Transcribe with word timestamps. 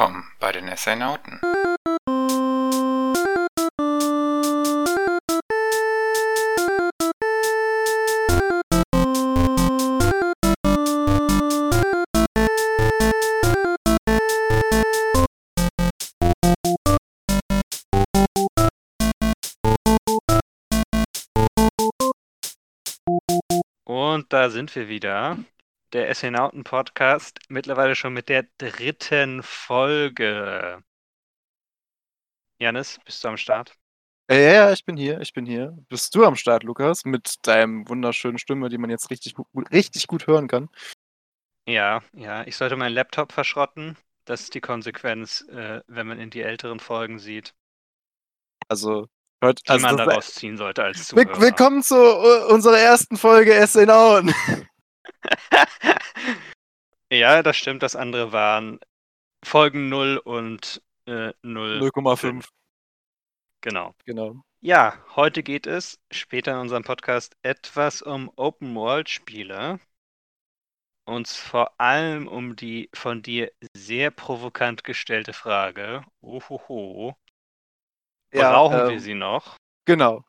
Willkommen 0.00 0.24
bei 0.40 0.50
den 0.50 0.66
Essainauten. 0.66 1.38
Und 23.84 24.32
da 24.32 24.48
sind 24.48 24.74
wir 24.74 24.88
wieder. 24.88 25.36
Der 25.92 26.08
Essainauten 26.08 26.62
Podcast, 26.62 27.40
mittlerweile 27.48 27.96
schon 27.96 28.12
mit 28.12 28.28
der 28.28 28.46
dritten 28.58 29.42
Folge. 29.42 30.84
Janis, 32.60 33.00
bist 33.04 33.24
du 33.24 33.28
am 33.28 33.36
Start? 33.36 33.74
Ja, 34.30 34.36
ja, 34.36 34.72
ich 34.72 34.84
bin 34.84 34.96
hier, 34.96 35.20
ich 35.20 35.32
bin 35.32 35.46
hier. 35.46 35.76
Bist 35.88 36.14
du 36.14 36.24
am 36.24 36.36
Start, 36.36 36.62
Lukas, 36.62 37.04
mit 37.04 37.44
deinem 37.44 37.88
wunderschönen 37.88 38.38
Stimme, 38.38 38.68
die 38.68 38.78
man 38.78 38.88
jetzt 38.88 39.10
richtig, 39.10 39.34
richtig 39.72 40.06
gut 40.06 40.28
hören 40.28 40.46
kann? 40.46 40.68
Ja, 41.66 42.02
ja. 42.12 42.46
Ich 42.46 42.56
sollte 42.56 42.76
meinen 42.76 42.94
Laptop 42.94 43.32
verschrotten. 43.32 43.96
Das 44.26 44.42
ist 44.42 44.54
die 44.54 44.60
Konsequenz, 44.60 45.40
äh, 45.50 45.80
wenn 45.88 46.06
man 46.06 46.20
in 46.20 46.30
die 46.30 46.42
älteren 46.42 46.78
Folgen 46.78 47.18
sieht, 47.18 47.52
Also, 48.68 49.08
hört, 49.42 49.66
die 49.66 49.70
also 49.70 49.86
man 49.88 49.96
daraus 49.96 50.34
ziehen 50.34 50.56
sollte 50.56 50.84
als 50.84 51.08
Zuhörer. 51.08 51.40
Willkommen 51.40 51.82
zu 51.82 51.96
uh, 51.96 52.54
unserer 52.54 52.78
ersten 52.78 53.16
Folge 53.16 53.66
SNAuen. 53.66 54.32
ja, 57.12 57.42
das 57.42 57.56
stimmt. 57.56 57.82
Das 57.82 57.96
andere 57.96 58.32
waren 58.32 58.80
Folgen 59.44 59.88
0 59.88 60.18
und 60.18 60.82
äh, 61.06 61.32
0. 61.42 61.80
0,5, 61.82 62.48
Genau. 63.62 63.94
genau. 64.04 64.36
Ja, 64.62 65.02
heute 65.16 65.42
geht 65.42 65.66
es 65.66 65.98
später 66.10 66.52
in 66.52 66.58
unserem 66.58 66.84
Podcast 66.84 67.36
etwas 67.42 68.02
um 68.02 68.30
Open-World-Spiele. 68.36 69.80
Und 71.06 71.28
vor 71.28 71.78
allem 71.80 72.28
um 72.28 72.56
die 72.56 72.88
von 72.94 73.22
dir 73.22 73.50
sehr 73.74 74.10
provokant 74.10 74.84
gestellte 74.84 75.32
Frage: 75.32 76.04
Ohoho, 76.20 77.16
brauchen 78.30 78.76
wir 78.76 78.90
ähm, 78.90 78.98
sie 79.00 79.14
noch 79.14 79.56
Genau. 79.86 80.24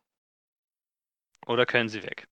oder 1.45 1.65
können 1.65 1.89
sie 1.89 2.01
weg? 2.03 2.27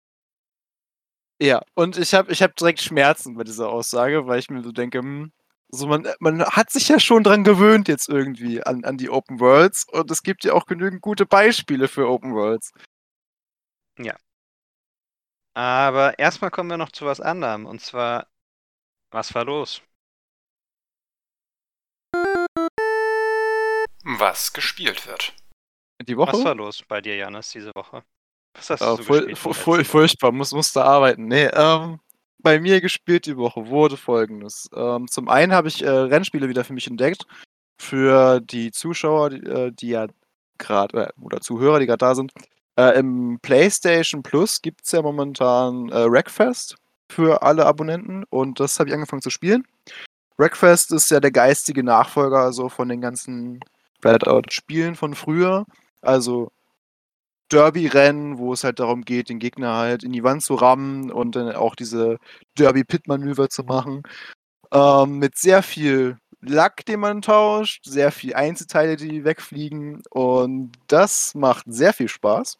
Ja, 1.41 1.63
und 1.75 1.97
ich 1.97 2.15
habe 2.15 2.33
ich 2.33 2.43
hab 2.43 2.57
direkt 2.57 2.81
Schmerzen 2.81 3.35
bei 3.37 3.45
dieser 3.45 3.69
Aussage, 3.69 4.27
weil 4.27 4.41
ich 4.41 4.51
mir 4.51 4.63
so 4.63 4.73
denke, 4.73 4.99
hm, 4.99 5.33
so 5.69 5.87
man, 5.87 6.09
man 6.19 6.45
hat 6.45 6.71
sich 6.71 6.89
ja 6.89 6.99
schon 6.99 7.23
dran 7.23 7.45
gewöhnt 7.45 7.89
jetzt 7.89 8.09
irgendwie 8.09 8.63
an, 8.63 8.85
an 8.85 8.97
die 8.97 9.11
Open 9.11 9.39
Worlds 9.39 9.85
und 9.85 10.11
es 10.11 10.23
gibt 10.23 10.45
ja 10.45 10.55
auch 10.55 10.67
genügend 10.67 11.03
gute 11.03 11.27
Beispiele 11.27 11.89
für 11.89 12.09
Open 12.09 12.35
Worlds. 12.35 12.73
Aber 15.59 16.17
erstmal 16.21 16.53
kommen 16.53 16.71
wir 16.71 16.77
noch 16.77 16.93
zu 16.93 17.05
was 17.05 17.21
anderem. 17.21 17.67
Und 17.67 17.81
zwar, 17.81 18.29
was 19.11 19.35
war 19.35 19.45
los? 19.45 19.83
Was 24.05 24.53
gespielt 24.53 25.05
wird. 25.09 25.35
Die 26.01 26.17
Woche? 26.17 26.33
Was 26.33 26.45
war 26.45 26.55
los 26.55 26.85
bei 26.87 27.01
dir, 27.01 27.17
Janis, 27.17 27.51
diese 27.51 27.75
Woche? 27.75 28.05
Was 28.59 28.71
hast 28.71 28.81
du 28.81 28.85
Äh, 28.85 28.97
so 28.97 29.03
furch- 29.03 29.27
gespielt? 29.27 29.29
letzter 29.29 29.51
Woche? 29.71 29.85
furchtbar, 29.85 30.33
muss, 30.33 30.53
musste 30.53 30.85
arbeiten. 30.85 31.27
Nee, 31.27 31.47
ähm, 31.53 32.01
bei 32.41 32.61
mir 32.61 32.81
gespielt 32.81 33.27
die 33.27 33.37
Woche 33.37 33.67
wurde 33.69 33.97
folgendes. 33.97 34.69
Ähm, 34.75 35.09
zum 35.09 35.29
einen 35.29 35.53
habe 35.53 35.69
ich 35.69 35.83
äh, 35.83 35.89
Rennspiele 35.89 36.49
wieder 36.49 36.65
für 36.65 36.73
mich 36.73 36.87
entdeckt. 36.87 37.25
Für 37.81 38.41
die 38.41 38.71
Zuschauer, 38.73 39.31
die, 39.31 39.47
äh, 39.47 39.71
die 39.73 39.89
ja 39.91 40.07
gerade, 40.59 41.07
äh, 41.07 41.21
oder 41.21 41.41
Zuhörer, 41.41 41.79
die 41.79 41.87
gerade 41.87 41.99
da 41.99 42.15
sind. 42.15 42.33
Äh, 42.77 42.99
Im 42.99 43.39
PlayStation 43.43 44.23
Plus 44.23 44.63
gibt 44.63 44.85
es 44.85 44.93
ja 44.93 45.03
momentan 45.03 45.89
äh, 45.91 46.11
Wreckfest 46.11 46.77
für 47.11 47.43
alle 47.43 47.67
Abonnenten 47.67 48.25
und 48.31 48.61
das 48.61 48.79
habe 48.79 48.89
ich 48.91 48.95
angefangen 48.95 49.23
zu 49.23 49.31
spielen. 49.31 49.65
Wreckfest 50.37 50.93
ist 50.93 51.11
ja 51.11 51.19
der 51.21 51.33
geistige 51.33 51.83
Nachfolger 51.83 52.39
also 52.39 52.69
von 52.69 52.89
den 52.89 53.01
ganzen 53.01 53.61
Breakout-Spielen 54.01 54.95
von 54.95 55.15
früher. 55.15 55.65
Also 56.03 56.53
Derby-Rennen, 57.49 58.39
wo 58.39 58.53
es 58.53 58.65
halt 58.65 58.79
darum 58.81 59.03
geht, 59.03 59.29
den 59.31 59.39
Gegner 59.39 59.75
halt 59.77 60.05
in 60.05 60.13
die 60.13 60.23
Wand 60.25 60.43
zu 60.43 60.55
rammen 60.55 61.11
und 61.11 61.37
dann 61.37 61.55
auch 61.57 61.75
diese 61.77 62.19
Derby-Pit-Manöver 62.59 63.49
zu 63.51 63.65
machen. 63.65 64.03
Ähm, 64.73 65.19
mit 65.19 65.37
sehr 65.39 65.63
viel 65.63 66.19
Lack, 66.41 66.85
den 66.87 67.01
man 67.01 67.23
tauscht, 67.23 67.85
sehr 67.87 68.13
viel 68.13 68.35
Einzelteile, 68.35 68.97
die 68.97 69.25
wegfliegen 69.25 70.03
und 70.11 70.73
das 70.89 71.35
macht 71.35 71.65
sehr 71.69 71.93
viel 71.95 72.09
Spaß. 72.09 72.57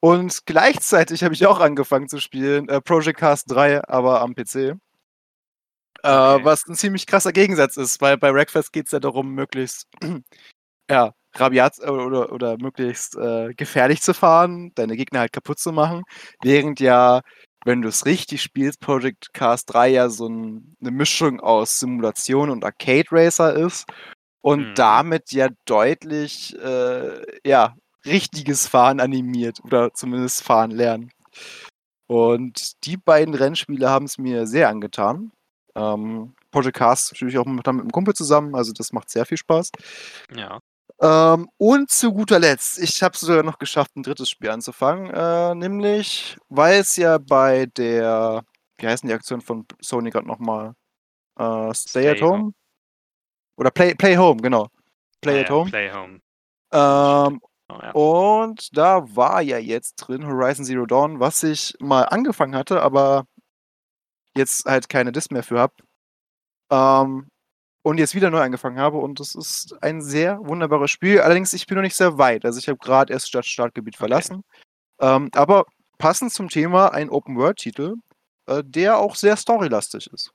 Und 0.00 0.44
gleichzeitig 0.46 1.24
habe 1.24 1.34
ich 1.34 1.46
auch 1.46 1.60
angefangen 1.60 2.08
zu 2.08 2.20
spielen, 2.20 2.68
äh, 2.68 2.80
Project 2.82 3.18
Cast 3.20 3.50
3, 3.50 3.84
aber 3.88 4.20
am 4.20 4.34
PC. 4.34 4.76
Äh, 6.02 6.36
Okay. 6.36 6.44
was 6.44 6.66
ein 6.66 6.74
ziemlich 6.76 7.06
krasser 7.06 7.32
Gegensatz 7.32 7.76
ist, 7.78 8.00
weil 8.00 8.18
bei 8.18 8.32
Wreckfest 8.34 8.72
geht 8.72 8.86
es 8.86 8.92
ja 8.92 9.00
darum, 9.00 9.34
möglichst 9.34 9.86
ja, 10.90 11.14
rabiat 11.40 11.78
äh, 11.80 11.88
oder, 11.90 12.32
oder 12.32 12.56
möglichst 12.58 13.16
äh, 13.16 13.54
gefährlich 13.54 14.02
zu 14.02 14.14
fahren, 14.14 14.72
deine 14.74 14.96
Gegner 14.96 15.20
halt 15.20 15.32
kaputt 15.32 15.58
zu 15.58 15.72
machen, 15.72 16.02
während 16.42 16.80
ja, 16.80 17.22
wenn 17.64 17.82
du 17.82 17.88
es 17.88 18.06
richtig 18.06 18.42
spielst, 18.42 18.80
Project 18.80 19.32
Cars 19.34 19.64
3 19.66 19.88
ja 19.90 20.08
so 20.10 20.28
ein, 20.28 20.76
eine 20.80 20.90
Mischung 20.90 21.40
aus 21.40 21.78
Simulation 21.80 22.50
und 22.50 22.64
Arcade 22.64 23.08
Racer 23.10 23.54
ist 23.54 23.86
und 24.42 24.70
Mhm. 24.70 24.74
damit 24.74 25.32
ja 25.32 25.48
deutlich, 25.66 26.56
äh, 26.58 27.22
ja, 27.48 27.74
richtiges 28.06 28.66
Fahren 28.68 29.00
animiert 29.00 29.60
oder 29.64 29.92
zumindest 29.94 30.42
Fahren 30.42 30.70
lernen. 30.70 31.10
Und 32.06 32.84
die 32.84 32.96
beiden 32.96 33.34
Rennspiele 33.34 33.88
haben 33.88 34.04
es 34.06 34.18
mir 34.18 34.46
sehr 34.46 34.68
angetan. 34.68 35.32
Ähm, 35.74 36.34
Project 36.50 36.76
Cars 36.76 37.12
spiele 37.14 37.30
ich 37.30 37.38
auch 37.38 37.46
mit 37.46 37.66
einem 37.66 37.90
Kumpel 37.90 38.14
zusammen, 38.14 38.54
also 38.54 38.72
das 38.72 38.92
macht 38.92 39.10
sehr 39.10 39.26
viel 39.26 39.38
Spaß. 39.38 39.70
Ja. 40.36 40.60
Ähm, 41.00 41.48
und 41.58 41.90
zu 41.90 42.12
guter 42.12 42.38
Letzt, 42.38 42.78
ich 42.78 43.02
habe 43.02 43.14
es 43.14 43.20
sogar 43.20 43.42
noch 43.42 43.58
geschafft, 43.58 43.96
ein 43.96 44.02
drittes 44.02 44.30
Spiel 44.30 44.50
anzufangen, 44.50 45.10
äh, 45.10 45.54
nämlich, 45.54 46.38
weil 46.48 46.80
es 46.80 46.96
ja 46.96 47.18
bei 47.18 47.66
der, 47.66 48.44
wie 48.78 48.86
heißen 48.86 49.08
die 49.08 49.14
Aktion 49.14 49.40
von 49.40 49.66
Sony 49.80 50.10
gerade 50.10 50.26
nochmal? 50.26 50.74
Äh, 51.38 51.74
Stay, 51.74 51.88
Stay 52.02 52.10
at 52.10 52.22
Home? 52.22 52.52
Oder 53.56 53.70
Play, 53.70 53.94
Play 53.94 54.16
Home, 54.16 54.40
genau. 54.40 54.68
Play 55.20 55.38
Ah, 55.38 55.40
at 55.42 55.48
ja, 55.48 55.54
Home. 55.54 55.70
Play 55.70 55.92
Home. 55.92 56.20
Ähm, 56.72 57.40
Oh, 57.70 57.78
ja. 57.82 57.90
und 57.92 58.76
da 58.76 59.16
war 59.16 59.40
ja 59.40 59.56
jetzt 59.56 59.96
drin 59.96 60.26
Horizon 60.26 60.66
Zero 60.66 60.84
Dawn, 60.84 61.18
was 61.18 61.42
ich 61.42 61.74
mal 61.80 62.02
angefangen 62.02 62.54
hatte, 62.54 62.82
aber 62.82 63.26
jetzt 64.36 64.66
halt 64.66 64.90
keine 64.90 65.12
Disc 65.12 65.30
mehr 65.30 65.42
für 65.42 65.58
habe. 65.60 65.72
Ähm, 66.70 67.28
und 67.84 67.98
jetzt 67.98 68.14
wieder 68.14 68.30
neu 68.30 68.40
angefangen 68.40 68.78
habe 68.78 68.96
und 68.96 69.20
es 69.20 69.34
ist 69.34 69.76
ein 69.82 70.00
sehr 70.00 70.38
wunderbares 70.40 70.90
Spiel. 70.90 71.20
Allerdings, 71.20 71.52
ich 71.52 71.66
bin 71.66 71.76
noch 71.76 71.82
nicht 71.82 71.96
sehr 71.96 72.16
weit. 72.16 72.46
Also 72.46 72.58
ich 72.58 72.66
habe 72.66 72.78
gerade 72.78 73.12
erst 73.12 73.34
das 73.34 73.46
Startgebiet 73.46 73.96
verlassen. 73.96 74.42
Ähm, 75.00 75.28
aber 75.34 75.66
passend 75.98 76.32
zum 76.32 76.48
Thema 76.48 76.94
ein 76.94 77.10
Open-World-Titel, 77.10 77.96
äh, 78.46 78.62
der 78.64 78.96
auch 78.96 79.14
sehr 79.16 79.36
storylastig 79.36 80.06
ist. 80.12 80.32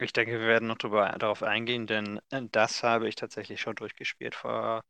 Ich 0.00 0.12
denke, 0.12 0.32
wir 0.32 0.46
werden 0.48 0.66
noch 0.66 0.78
drüber, 0.78 1.14
darauf 1.18 1.44
eingehen, 1.44 1.86
denn 1.86 2.20
äh, 2.30 2.42
das 2.50 2.82
habe 2.82 3.08
ich 3.08 3.14
tatsächlich 3.14 3.60
schon 3.60 3.76
durchgespielt 3.76 4.34
vor 4.34 4.82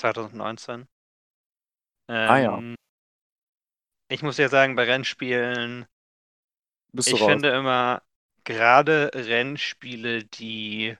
2019. 0.00 0.88
Ah, 2.08 2.38
ja. 2.38 2.58
Ähm, 2.58 2.74
Ich 4.08 4.22
muss 4.22 4.38
ja 4.38 4.48
sagen, 4.48 4.74
bei 4.74 4.84
Rennspielen, 4.84 5.86
ich 6.92 7.12
raus? 7.12 7.24
finde 7.24 7.50
immer, 7.50 8.02
gerade 8.48 9.10
Rennspiele, 9.14 10.24
die 10.24 10.96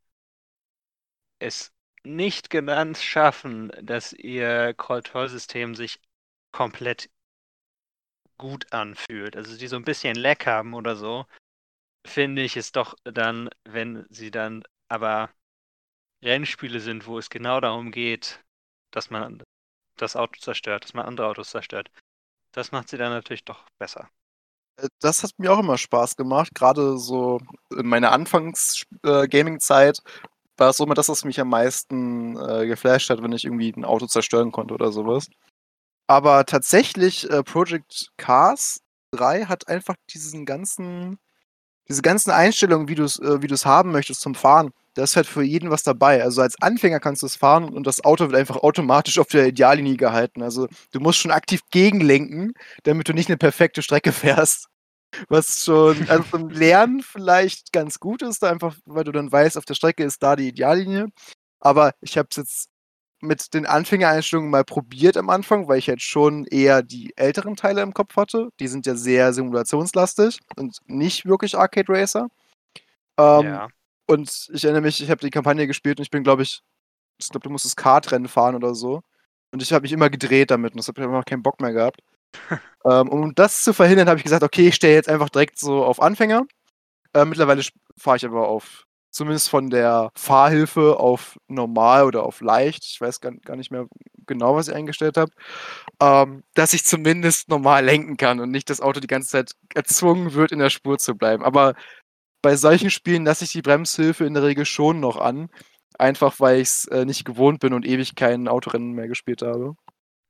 es 1.39 1.73
nicht 2.05 2.51
genannt 2.51 2.99
schaffen, 2.99 3.73
dass 3.81 4.13
ihr 4.13 4.75
Kontrollsystem 4.75 5.75
sich 5.75 5.99
komplett 6.53 7.09
gut 8.37 8.71
anfühlt, 8.73 9.35
also 9.35 9.57
die 9.57 9.67
so 9.67 9.77
ein 9.77 9.85
bisschen 9.85 10.15
Leck 10.15 10.47
haben 10.47 10.75
oder 10.75 10.95
so, 10.95 11.27
finde 12.07 12.43
ich 12.43 12.57
es 12.59 12.73
doch 12.73 12.97
dann, 13.05 13.49
wenn 13.65 14.07
sie 14.11 14.31
dann 14.31 14.63
aber 14.89 15.31
Rennspiele 16.23 16.81
sind, 16.81 17.07
wo 17.07 17.19
es 17.19 17.31
genau 17.31 17.61
darum 17.61 17.93
geht, 17.93 18.45
dass 18.91 19.09
man 19.09 19.43
das 19.97 20.17
Auto 20.17 20.39
zerstört, 20.39 20.85
dass 20.85 20.95
man 20.95 21.07
andere 21.07 21.29
Autos 21.29 21.51
zerstört. 21.51 21.91
Das 22.53 22.73
macht 22.73 22.91
sie 22.91 22.99
dann 22.99 23.13
natürlich 23.13 23.45
doch 23.45 23.65
besser. 23.79 24.11
Äh, 24.79 24.89
Das 25.01 25.23
hat 25.23 25.33
mir 25.39 25.53
auch 25.53 25.59
immer 25.61 25.79
Spaß 25.79 26.17
gemacht. 26.17 26.55
Gerade 26.55 26.99
so 26.99 27.39
in 27.77 27.87
meiner 27.87 28.13
Anfangs-Gaming-Zeit 28.13 30.01
war 30.57 30.71
es 30.71 30.77
so 30.79 30.85
immer 30.85 30.95
das, 30.95 31.09
was 31.09 31.25
mich 31.25 31.41
am 31.41 31.49
meisten 31.51 32.37
äh, 32.37 32.67
geflasht 32.67 33.11
hat, 33.11 33.23
wenn 33.23 33.33
ich 33.33 33.45
irgendwie 33.45 33.73
ein 33.77 33.85
Auto 33.85 34.07
zerstören 34.07 34.53
konnte 34.53 34.75
oder 34.75 34.93
sowas. 34.93 35.29
Aber 36.09 36.47
tatsächlich, 36.47 37.31
äh, 37.31 37.43
Project 37.45 38.11
Cars 38.17 38.81
3 39.13 39.47
hat 39.47 39.69
einfach 39.69 39.97
diesen 40.11 40.47
ganzen, 40.47 41.19
diese 41.89 42.03
ganzen 42.03 42.31
Einstellungen, 42.33 42.89
wie 42.89 42.97
du 42.97 43.05
es 43.05 43.19
äh, 43.21 43.39
haben 43.67 43.93
möchtest 43.93 44.21
zum 44.23 44.35
Fahren. 44.35 44.73
Da 44.99 45.05
ist 45.05 45.15
halt 45.15 45.29
für 45.29 45.45
jeden 45.45 45.71
was 45.71 45.85
dabei. 45.85 46.25
Also 46.25 46.43
als 46.43 46.61
Anfänger 46.61 46.99
kannst 46.99 47.23
du 47.23 47.27
es 47.27 47.37
fahren 47.37 47.73
und 47.73 47.87
das 47.87 48.05
Auto 48.05 48.25
wird 48.25 48.35
einfach 48.35 48.57
automatisch 48.57 49.21
auf 49.21 49.29
der 49.29 49.47
Ideallinie 49.47 49.97
gehalten. 49.97 50.43
Also 50.43 50.67
du 50.91 50.99
musst 50.99 51.21
schon 51.21 51.31
aktiv 51.31 51.61
gegenlenken, 51.71 52.53
damit 52.83 53.09
du 53.09 53.13
nicht 53.13 53.29
eine 53.29 53.37
perfekte 53.37 53.81
Strecke 53.83 54.11
fährst. 54.13 54.67
Was 55.29 55.65
schon 55.65 56.11
also 56.11 56.25
zum 56.25 56.51
Lernen 56.51 57.01
vielleicht 57.03 57.73
ganz 57.73 58.01
gut 58.01 58.23
ist, 58.23 58.43
einfach 58.43 58.75
weil 58.87 59.05
du 59.05 59.13
dann 59.13 59.31
weißt, 59.31 59.57
auf 59.57 59.65
der 59.65 59.75
Strecke 59.75 60.03
ist 60.03 60.21
da 60.21 60.35
die 60.35 60.49
Ideallinie. 60.49 61.07
Aber 61.61 61.93
ich 62.01 62.19
habe 62.19 62.27
es 62.33 62.37
jetzt 62.37 62.69
mit 63.21 63.55
den 63.55 63.67
Anfängereinstellungen 63.67 64.51
mal 64.51 64.65
probiert 64.65 65.17
am 65.17 65.31
Anfang, 65.31 65.69
weil 65.69 65.79
ich 65.79 65.89
halt 65.89 66.03
schon 66.03 66.45
eher 66.47 66.83
die 66.83 67.13
älteren 67.17 67.55
Teile 67.55 67.83
im 67.83 67.95
Kopf 67.95 68.17
hatte. 68.17 68.49
Die 68.59 68.67
sind 68.67 68.85
ja 68.85 68.97
sehr 68.97 69.33
simulationslastig 69.33 70.41
und 70.57 70.79
nicht 70.87 71.25
wirklich 71.25 71.57
Arcade 71.57 71.87
Racer. 71.89 72.27
Ähm, 73.17 73.45
ja. 73.45 73.69
Und 74.09 74.49
ich 74.53 74.65
erinnere 74.65 74.83
mich, 74.83 75.03
ich 75.03 75.11
habe 75.11 75.21
die 75.21 75.31
Kampagne 75.31 75.67
gespielt 75.67 75.99
und 75.99 76.03
ich 76.03 76.11
bin, 76.11 76.25
glaube 76.25 76.43
ich, 76.43 76.63
ich 77.19 77.29
glaube, 77.29 77.45
du 77.45 77.51
musstest 77.51 77.77
Kartrennen 77.77 78.29
fahren 78.29 78.55
oder 78.55 78.75
so. 78.75 79.03
Und 79.53 79.63
ich 79.63 79.73
habe 79.73 79.83
mich 79.83 79.93
immer 79.93 80.09
gedreht 80.09 80.51
damit 80.51 80.73
und 80.73 80.79
das 80.79 80.89
habe 80.89 81.01
ich 81.01 81.07
einfach 81.07 81.25
keinen 81.25 81.43
Bock 81.43 81.61
mehr 81.61 81.73
gehabt. 81.73 82.01
ähm, 82.87 83.09
um 83.09 83.35
das 83.35 83.63
zu 83.63 83.75
verhindern, 83.75 84.09
habe 84.09 84.19
ich 84.19 84.25
gesagt, 84.25 84.43
okay, 84.43 84.69
ich 84.69 84.75
stelle 84.75 84.95
jetzt 84.95 85.09
einfach 85.09 85.29
direkt 85.29 85.59
so 85.59 85.85
auf 85.85 86.01
Anfänger. 86.01 86.47
Äh, 87.15 87.27
mittlerweile 87.27 87.63
fahre 87.99 88.17
ich 88.17 88.25
aber 88.25 88.49
auf, 88.49 88.85
zumindest 89.11 89.51
von 89.51 89.69
der 89.71 90.11
Fahrhilfe 90.17 90.99
auf 90.99 91.37
normal 91.49 92.05
oder 92.05 92.23
auf 92.23 92.41
leicht. 92.41 92.85
Ich 92.87 93.01
weiß 93.01 93.21
gar, 93.21 93.33
gar 93.33 93.57
nicht 93.57 93.71
mehr 93.71 93.87
genau, 94.27 94.55
was 94.57 94.69
ich 94.69 94.75
eingestellt 94.75 95.19
habe. 95.19 95.33
Ähm, 96.01 96.45
dass 96.55 96.73
ich 96.73 96.85
zumindest 96.85 97.49
normal 97.51 97.85
lenken 97.85 98.17
kann 98.17 98.41
und 98.41 98.51
nicht 98.51 98.71
das 98.71 98.81
Auto 98.81 99.01
die 99.01 99.07
ganze 99.07 99.31
Zeit 99.31 99.53
erzwungen 99.75 100.33
wird, 100.35 100.53
in 100.53 100.61
der 100.61 100.71
Spur 100.71 100.99
zu 100.99 101.15
bleiben. 101.15 101.45
Aber 101.45 101.75
bei 102.43 102.57
solchen 102.57 102.91
Spielen 102.91 103.25
lasse 103.25 103.45
ich 103.45 103.53
die 103.53 103.63
Bremshilfe 103.63 104.25
in 104.25 104.35
der 104.35 104.43
Regel 104.45 104.65
schon 104.65 105.01
noch 105.01 105.17
an. 105.17 105.51
Einfach 105.99 106.39
weil 106.41 106.61
ich 106.61 106.69
es 106.69 106.85
äh, 106.87 107.05
nicht 107.05 107.25
gewohnt 107.25 107.61
bin 107.61 107.73
und 107.75 107.87
ewig 107.87 108.15
kein 108.15 108.49
Autorennen 108.49 108.93
mehr 108.93 109.09
gespielt 109.09 109.43
habe. 109.43 109.75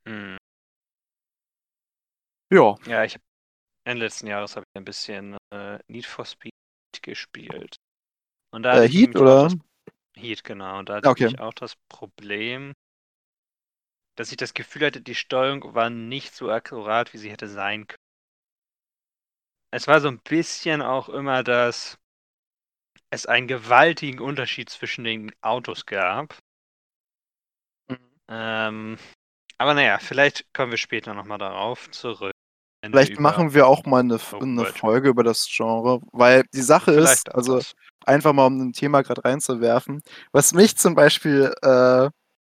Hm. 0.06 0.36
Ja. 2.50 2.78
Ja, 2.86 3.04
ich 3.04 3.14
habe 3.14 3.24
Ende 3.84 4.06
letzten 4.06 4.26
Jahres 4.28 4.56
habe 4.56 4.66
ich 4.68 4.78
ein 4.78 4.84
bisschen 4.84 5.36
äh, 5.52 5.78
Need 5.88 6.06
for 6.06 6.24
Speed 6.24 6.52
gespielt. 7.02 7.76
Und 8.52 8.64
da 8.64 8.76
Äh, 8.76 8.88
Heat 8.88 9.16
oder? 9.16 9.48
das, 9.48 9.56
Heat, 10.16 10.44
genau. 10.44 10.78
Und 10.80 10.88
da 10.90 10.96
hatte 10.96 11.10
Okay. 11.10 11.26
ich 11.26 11.38
auch 11.40 11.54
das 11.54 11.76
Problem, 11.88 12.74
dass 14.16 14.30
ich 14.32 14.36
das 14.36 14.52
Gefühl 14.52 14.84
hatte, 14.84 15.00
die 15.00 15.14
Steuerung 15.14 15.74
war 15.74 15.88
nicht 15.88 16.34
so 16.34 16.50
akkurat, 16.50 17.14
wie 17.14 17.18
sie 17.18 17.30
hätte 17.30 17.48
sein 17.48 17.86
können. 17.86 18.07
Es 19.70 19.86
war 19.86 20.00
so 20.00 20.08
ein 20.08 20.20
bisschen 20.20 20.82
auch 20.82 21.08
immer, 21.08 21.42
dass 21.42 21.98
es 23.10 23.26
einen 23.26 23.48
gewaltigen 23.48 24.20
Unterschied 24.20 24.70
zwischen 24.70 25.04
den 25.04 25.32
Autos 25.40 25.86
gab. 25.86 26.38
Ähm, 28.28 28.98
aber 29.56 29.74
naja, 29.74 29.98
vielleicht 29.98 30.52
kommen 30.54 30.70
wir 30.70 30.78
später 30.78 31.14
nochmal 31.14 31.38
darauf 31.38 31.90
zurück. 31.90 32.32
Vielleicht 32.84 33.18
machen 33.18 33.54
wir 33.54 33.66
auch 33.66 33.84
mal 33.86 34.00
eine, 34.00 34.14
Open 34.14 34.58
eine. 34.58 34.66
Folge 34.66 35.08
über 35.08 35.24
das 35.24 35.48
Genre, 35.50 36.00
weil 36.12 36.44
die 36.54 36.62
Sache 36.62 36.92
ist, 36.92 37.08
Vielleicht 37.08 37.30
auch 37.32 37.38
also 37.38 37.56
das. 37.56 37.72
einfach 38.06 38.32
mal 38.32 38.46
um 38.46 38.60
ein 38.60 38.72
Thema 38.72 39.02
gerade 39.02 39.24
reinzuwerfen, 39.24 40.00
was 40.30 40.54
mich 40.54 40.76
zum 40.76 40.94
Beispiel 40.94 41.52
äh, 41.62 42.08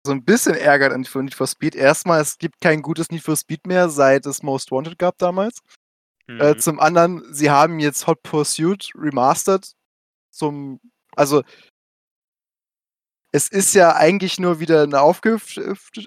so 0.06 0.12
ein 0.12 0.24
bisschen 0.24 0.56
ärgert 0.56 0.92
an 0.92 1.06
Need 1.14 1.34
for 1.34 1.46
Speed. 1.46 1.74
Erstmal, 1.74 2.20
es 2.20 2.36
gibt 2.36 2.60
kein 2.60 2.82
gutes 2.82 3.10
Need 3.10 3.22
for 3.22 3.36
Speed 3.36 3.66
mehr, 3.66 3.88
seit 3.88 4.26
es 4.26 4.42
Most 4.42 4.70
Wanted 4.70 4.98
gab 4.98 5.16
damals. 5.18 5.60
Äh, 6.38 6.54
Mhm. 6.54 6.58
zum 6.58 6.80
anderen, 6.80 7.24
sie 7.34 7.50
haben 7.50 7.78
jetzt 7.80 8.06
Hot 8.06 8.22
Pursuit 8.22 8.90
remastered 8.94 9.72
zum, 10.30 10.80
also 11.16 11.42
es 13.32 13.48
ist 13.48 13.74
ja 13.74 13.94
eigentlich 13.94 14.38
nur 14.38 14.60
wieder 14.60 14.82
ein 14.82 14.94
aufgehübsch, 14.94 15.58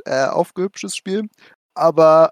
äh, 0.06 0.26
aufgehübschtes 0.26 0.96
Spiel, 0.96 1.30
aber 1.74 2.32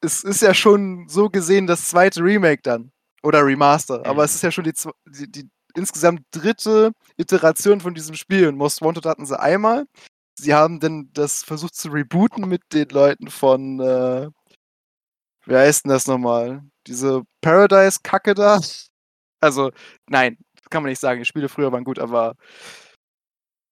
es 0.00 0.24
ist 0.24 0.42
ja 0.42 0.54
schon 0.54 1.08
so 1.08 1.28
gesehen 1.30 1.66
das 1.66 1.88
zweite 1.88 2.22
Remake 2.22 2.62
dann. 2.62 2.92
Oder 3.22 3.44
Remaster. 3.44 4.04
Aber 4.06 4.22
Mhm. 4.22 4.26
es 4.26 4.34
ist 4.36 4.42
ja 4.42 4.50
schon 4.52 4.64
die, 4.64 4.74
die, 5.06 5.30
die 5.30 5.50
insgesamt 5.74 6.22
dritte 6.30 6.92
Iteration 7.16 7.80
von 7.80 7.94
diesem 7.94 8.14
Spiel. 8.14 8.46
Und 8.48 8.56
Most 8.56 8.82
Wanted 8.82 9.04
hatten 9.06 9.26
sie 9.26 9.38
einmal. 9.38 9.86
Sie 10.38 10.54
haben 10.54 10.80
dann 10.80 11.10
das 11.12 11.42
versucht 11.42 11.74
zu 11.74 11.88
rebooten 11.88 12.46
mit 12.48 12.62
den 12.72 12.88
Leuten 12.90 13.28
von, 13.28 13.80
äh, 13.80 14.28
wie 15.46 15.56
heißt 15.56 15.84
denn 15.84 15.90
das 15.90 16.06
nochmal? 16.06 16.62
Diese 16.86 17.22
Paradise-Kacke 17.40 18.34
da? 18.34 18.60
Also, 19.40 19.72
nein, 20.08 20.38
kann 20.70 20.82
man 20.82 20.90
nicht 20.90 21.00
sagen. 21.00 21.20
Die 21.20 21.26
Spiele 21.26 21.48
früher 21.48 21.72
waren 21.72 21.84
gut, 21.84 21.98
aber 21.98 22.34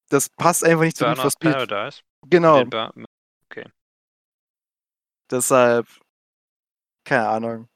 das 0.09 0.29
passt 0.29 0.65
einfach 0.65 0.85
nicht 0.85 0.97
zu 0.97 1.07
Need 1.07 1.17
for 1.19 1.25
Burnout 1.25 1.31
Speed. 1.31 1.53
Paradise. 1.69 2.01
Genau, 2.29 2.65
Bur 2.65 2.95
deshalb, 5.31 5.87
keine 7.05 7.29
Ahnung. 7.29 7.69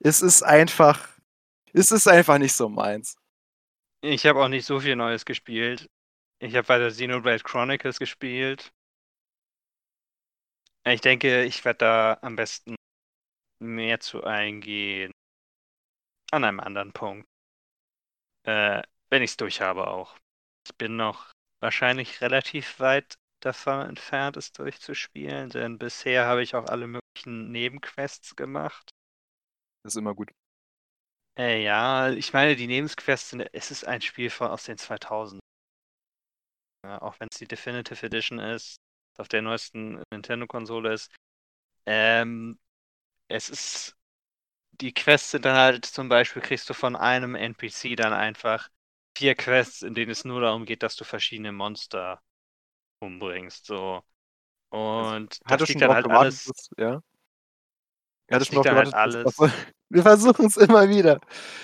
Es 0.00 0.22
ist 0.22 0.42
einfach, 0.42 1.08
es 1.72 1.90
ist 1.90 2.08
einfach 2.08 2.38
nicht 2.38 2.54
so 2.54 2.68
meins. 2.68 3.16
Ich 4.02 4.26
habe 4.26 4.42
auch 4.42 4.48
nicht 4.48 4.66
so 4.66 4.80
viel 4.80 4.96
Neues 4.96 5.24
gespielt. 5.24 5.88
Ich 6.40 6.54
habe 6.56 6.68
weiter 6.68 6.88
Xenoblade 6.88 7.42
Chronicles 7.42 7.98
gespielt. 7.98 8.72
Ich 10.86 11.00
denke, 11.00 11.44
ich 11.44 11.64
werde 11.64 11.78
da 11.78 12.18
am 12.20 12.36
besten 12.36 12.76
mehr 13.58 14.00
zu 14.00 14.24
eingehen. 14.24 15.12
An 16.30 16.44
einem 16.44 16.60
anderen 16.60 16.92
Punkt. 16.92 17.26
Äh, 18.46 18.82
wenn 19.10 19.22
ich 19.22 19.30
es 19.30 19.36
durch 19.36 19.60
habe 19.62 19.86
auch. 19.86 20.18
Ich 20.66 20.76
bin 20.76 20.96
noch 20.96 21.32
wahrscheinlich 21.62 22.20
relativ 22.20 22.80
weit 22.80 23.14
davon 23.40 23.88
entfernt, 23.88 24.36
es 24.36 24.52
durchzuspielen, 24.52 25.50
denn 25.50 25.78
bisher 25.78 26.26
habe 26.26 26.42
ich 26.42 26.54
auch 26.54 26.66
alle 26.66 26.86
möglichen 26.86 27.50
Nebenquests 27.50 28.36
gemacht. 28.36 28.90
Das 29.82 29.94
ist 29.94 29.98
immer 29.98 30.14
gut. 30.14 30.30
Äh, 31.38 31.62
ja, 31.64 32.10
ich 32.10 32.32
meine, 32.32 32.56
die 32.56 32.66
Nebenquests 32.66 33.30
sind, 33.30 33.48
es 33.52 33.70
ist 33.70 33.84
ein 33.84 34.02
Spiel 34.02 34.30
von 34.30 34.48
aus 34.48 34.64
den 34.64 34.78
2000. 34.78 35.40
Ja, 36.84 37.00
auch 37.00 37.18
wenn 37.18 37.28
es 37.30 37.38
die 37.38 37.48
Definitive 37.48 38.06
Edition 38.06 38.38
ist, 38.38 38.76
auf 39.20 39.28
der 39.28 39.42
neuesten 39.42 40.02
Nintendo-Konsole 40.10 40.94
ist. 40.94 41.10
Ähm, 41.86 42.58
es 43.28 43.50
ist, 43.50 43.96
die 44.72 44.94
Quests 44.94 45.32
sind 45.32 45.44
dann 45.44 45.56
halt 45.56 45.84
zum 45.86 46.08
Beispiel, 46.08 46.42
kriegst 46.42 46.70
du 46.70 46.74
von 46.74 46.96
einem 46.96 47.34
NPC 47.34 47.96
dann 47.96 48.12
einfach 48.12 48.70
vier 49.16 49.34
Quests, 49.36 49.82
in 49.82 49.94
denen 49.94 50.10
es 50.12 50.24
nur 50.24 50.40
darum 50.40 50.64
geht, 50.66 50.82
dass 50.82 50.96
du 50.96 51.04
verschiedene 51.04 51.52
Monster 51.52 52.22
umbringst, 53.00 53.66
so. 53.66 54.02
Und 54.70 55.40
das 55.48 55.50
Hatte 55.50 55.66
liegt 55.68 55.80
schon 55.80 55.82
dann 55.82 55.92
halt 55.92 56.06
gewartet, 56.06 56.40
alles, 56.44 56.44
dass- 56.44 56.68
ja. 56.76 57.00
Hatte 58.30 58.44
das 58.44 58.66
schon 58.66 58.76
halt 58.76 58.92
alles. 58.92 59.48
Wir 59.90 60.02
versuchen 60.02 60.46
es 60.46 60.56
immer 60.56 60.88
wieder. 60.88 61.20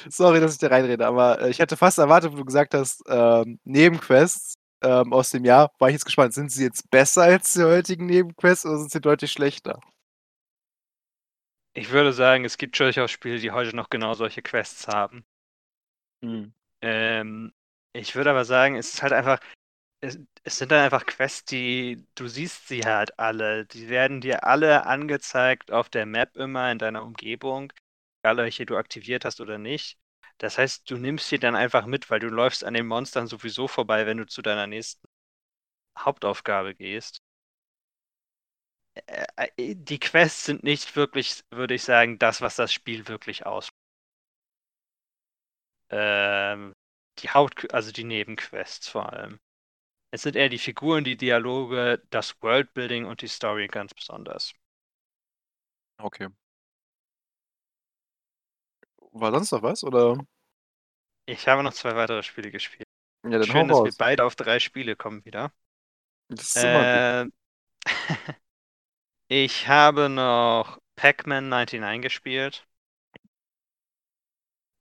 Sorry, 0.09 0.41
dass 0.41 0.53
ich 0.53 0.59
da 0.59 0.69
reinrede, 0.69 1.07
aber 1.07 1.41
äh, 1.41 1.51
ich 1.51 1.59
hätte 1.59 1.77
fast 1.77 1.99
erwartet, 1.99 2.33
wo 2.33 2.37
du 2.37 2.45
gesagt 2.45 2.75
hast, 2.75 3.03
ähm, 3.09 3.59
Nebenquests 3.65 4.55
ähm, 4.83 5.13
aus 5.13 5.31
dem 5.31 5.45
Jahr, 5.45 5.73
war 5.79 5.89
ich 5.89 5.95
jetzt 5.95 6.05
gespannt. 6.05 6.35
Sind 6.35 6.51
sie 6.53 6.65
jetzt 6.65 6.91
besser 6.91 7.23
als 7.23 7.53
die 7.55 7.63
heutigen 7.65 8.07
Nebenquests 8.07 8.67
oder 8.67 8.79
sind 8.79 8.91
sie 8.93 9.01
deutlich 9.01 9.33
schlechter? 9.33 9.81
Ich 11.75 11.91
würde 11.91 12.13
sagen, 12.13 12.45
es 12.45 12.59
gibt 12.59 12.79
durchaus 12.79 13.11
Spiele, 13.11 13.41
die 13.41 13.51
heute 13.51 13.75
noch 13.75 13.91
genau 13.91 14.15
solche 14.15 14.41
Quests 14.41 14.87
haben. 14.87 15.25
Ähm, 16.83 17.53
ich 17.93 18.15
würde 18.15 18.31
aber 18.31 18.45
sagen, 18.45 18.77
es 18.77 18.95
ist 18.95 19.03
halt 19.03 19.13
einfach, 19.13 19.41
es, 20.01 20.19
es 20.45 20.59
sind 20.59 20.73
dann 20.73 20.85
einfach 20.85 21.07
Quests, 21.07 21.45
die, 21.47 22.07
du 22.17 22.29
siehst 22.29 22.69
sie 22.69 22.85
halt 22.85 23.19
alle. 23.19 23.67
Die 23.67 23.89
werden 23.89 24.21
dir 24.21 24.45
alle 24.45 24.87
angezeigt 24.87 25.73
auf 25.73 25.89
der 25.91 26.07
Map 26.07 26.37
immer 26.37 26.71
in 26.73 26.79
deiner 26.79 27.05
Umgebung, 27.05 27.73
egal 28.23 28.39
welche 28.39 28.67
du 28.67 28.77
aktiviert 28.77 29.25
hast 29.25 29.41
oder 29.41 29.59
nicht. 29.59 29.99
Das 30.41 30.59
heißt, 30.59 30.91
du 30.91 30.97
nimmst 30.97 31.29
sie 31.29 31.39
dann 31.39 31.55
einfach 31.55 31.87
mit, 31.87 32.11
weil 32.11 32.19
du 32.19 32.27
läufst 32.29 32.65
an 32.65 32.75
den 32.75 32.89
Monstern 32.89 33.29
sowieso 33.29 33.69
vorbei, 33.69 34.07
wenn 34.07 34.17
du 34.19 34.27
zu 34.27 34.43
deiner 34.43 34.67
nächsten 34.67 35.07
Hauptaufgabe 35.99 36.75
gehst. 36.75 37.23
Die 39.59 39.99
Quests 39.99 40.47
sind 40.47 40.63
nicht 40.65 40.97
wirklich, 40.97 41.45
würde 41.51 41.75
ich 41.75 41.83
sagen, 41.83 42.19
das, 42.19 42.41
was 42.41 42.57
das 42.57 42.73
Spiel 42.73 43.07
wirklich 43.09 43.45
ausmacht. 43.45 43.75
Ähm, 45.91 46.75
die 47.21 47.31
Haupt, 47.31 47.73
also 47.75 47.93
die 47.93 48.03
Nebenquests 48.05 48.89
vor 48.89 49.13
allem. 49.13 49.39
Es 50.13 50.23
sind 50.23 50.37
eher 50.37 50.49
die 50.51 50.59
Figuren, 50.59 51.05
die 51.05 51.17
Dialoge, 51.19 52.03
das 52.11 52.41
Worldbuilding 52.43 53.07
und 53.07 53.23
die 53.23 53.29
Story 53.29 53.69
ganz 53.69 53.95
besonders. 53.95 54.55
Okay. 56.01 56.27
War 59.13 59.33
sonst 59.33 59.53
noch 59.53 59.63
was? 59.63 59.85
Oder? 59.85 60.19
Ich 61.27 61.47
habe 61.49 61.63
noch 61.63 61.73
zwei 61.73 61.95
weitere 61.97 62.23
Spiele 62.23 62.51
gespielt. 62.51 62.85
Ja, 63.25 63.39
dann 63.39 63.45
Schön, 63.45 63.69
dass 63.69 63.85
wir 63.85 63.93
beide 63.99 64.25
auf 64.25 64.35
drei 64.35 64.59
Spiele 64.59 64.97
kommen 64.97 65.25
wieder. 65.25 65.53
Das 66.29 66.57
ist. 66.57 66.65
Äh, 66.65 67.27
ich 69.29 69.69
habe 69.69 70.09
noch 70.09 70.79
Pac-Man 70.97 71.49
99 71.49 72.03
gespielt. 72.03 72.67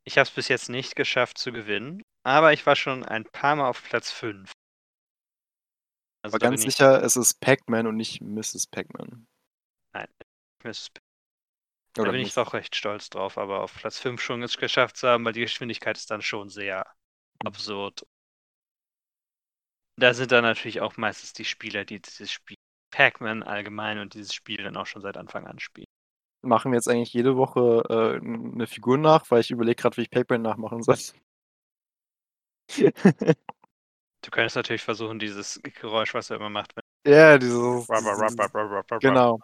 Ich 0.06 0.18
habe 0.18 0.24
es 0.24 0.32
bis 0.32 0.48
jetzt 0.48 0.70
nicht 0.70 0.96
geschafft 0.96 1.38
zu 1.38 1.52
gewinnen. 1.52 2.02
aber 2.24 2.54
ich 2.54 2.66
war 2.66 2.76
schon 2.76 3.04
ein 3.06 3.26
paar 3.26 3.56
Mal 3.56 3.70
auf 3.70 3.84
Platz 3.84 4.12
5. 4.12 4.52
Also 6.22 6.34
War 6.34 6.40
da 6.40 6.50
ganz 6.50 6.64
sicher, 6.64 7.02
es 7.04 7.16
ist 7.16 7.40
Pac-Man 7.40 7.88
und 7.88 7.96
nicht 7.96 8.22
Mrs. 8.22 8.68
Pac-Man. 8.68 9.28
Mrs. 10.64 10.90
Da 12.02 12.12
bin 12.12 12.20
ich 12.20 12.34
Miss- 12.34 12.34
doch 12.34 12.54
recht 12.54 12.76
stolz 12.76 13.10
drauf, 13.10 13.38
aber 13.38 13.62
auf 13.62 13.74
Platz 13.76 14.00
5 14.00 14.22
schon 14.22 14.44
es 14.44 14.58
geschafft 14.58 14.98
zu 14.98 15.08
haben, 15.08 15.24
weil 15.24 15.32
die 15.32 15.40
Geschwindigkeit 15.42 15.96
ist 15.98 16.12
dann 16.12 16.22
schon 16.22 16.50
sehr 16.50 16.86
Mhm. 17.44 17.50
absurd. 17.50 18.06
Da 19.98 20.16
sind 20.16 20.32
dann 20.32 20.44
natürlich 20.44 20.82
auch 20.82 20.98
meistens 20.98 21.34
die 21.34 21.46
Spieler, 21.46 21.86
die 21.86 22.02
dieses 22.02 22.32
Spiel, 22.32 22.58
Pac-Man 22.90 23.44
allgemein 23.44 24.00
und 24.00 24.16
dieses 24.16 24.34
Spiel 24.34 24.64
dann 24.64 24.76
auch 24.78 24.88
schon 24.88 25.04
seit 25.04 25.16
Anfang 25.16 25.46
an 25.46 25.60
spielen. 25.60 25.86
Machen 26.42 26.72
wir 26.72 26.78
jetzt 26.78 26.88
eigentlich 26.90 27.14
jede 27.14 27.36
Woche 27.38 27.84
äh, 27.90 28.18
eine 28.26 28.68
Figur 28.68 28.98
nach, 28.98 29.30
weil 29.32 29.42
ich 29.42 29.52
überlege 29.52 29.76
gerade, 29.82 29.96
wie 29.98 30.02
ich 30.04 30.10
Pac-Man 30.12 30.42
nachmachen 30.42 30.84
soll. 30.84 30.98
Du 34.22 34.32
könntest 34.32 34.56
natürlich 34.56 34.82
versuchen, 34.82 35.20
dieses 35.20 35.60
Geräusch, 35.64 36.14
was 36.14 36.30
er 36.30 36.38
immer 36.38 36.50
macht, 36.50 36.74
wenn 36.76 36.84
ja, 37.06 37.38
dieses. 37.38 37.88
Genau. 39.00 39.40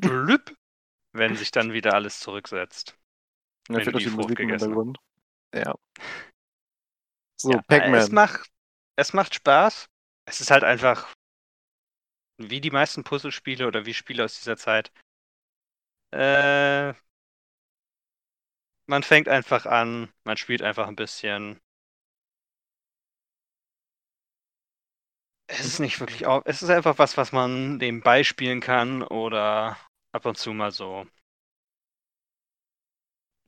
blüpp, 0.00 0.56
wenn 1.12 1.36
sich 1.36 1.50
dann 1.50 1.72
wieder 1.72 1.94
alles 1.94 2.20
zurücksetzt. 2.20 2.96
Da 3.68 3.78
Wenn 3.78 3.86
du 3.86 3.92
die 3.92 4.06
Frucht 4.06 4.28
Musik 4.28 4.40
im 4.40 4.48
gegessen. 4.48 4.94
Ja. 5.54 5.74
So, 7.36 7.52
Ja, 7.52 7.58
Es 7.58 7.68
Pac-Man. 7.68 8.12
macht, 8.12 8.50
es 8.96 9.12
macht 9.12 9.34
Spaß. 9.34 9.86
Es 10.26 10.40
ist 10.40 10.50
halt 10.50 10.64
einfach 10.64 11.08
wie 12.38 12.60
die 12.62 12.70
meisten 12.70 13.04
Puzzlespiele 13.04 13.66
oder 13.66 13.84
wie 13.86 13.92
Spiele 13.94 14.24
aus 14.24 14.38
dieser 14.38 14.56
Zeit. 14.56 14.90
Äh, 16.12 16.94
man 18.86 19.04
fängt 19.04 19.28
einfach 19.28 19.64
an, 19.66 20.12
man 20.24 20.36
spielt 20.36 20.60
einfach 20.62 20.88
ein 20.88 20.96
bisschen. 20.96 21.60
Es 25.48 25.64
ist 25.64 25.80
nicht 25.80 25.98
wirklich 25.98 26.26
auch. 26.26 26.42
Es 26.44 26.62
ist 26.62 26.70
einfach 26.70 26.98
was, 26.98 27.16
was 27.16 27.32
man 27.32 27.78
nebenbei 27.78 28.22
spielen 28.24 28.60
kann 28.60 29.02
oder 29.02 29.76
ab 30.12 30.24
und 30.26 30.38
zu 30.38 30.52
mal 30.52 30.70
so. 30.70 31.06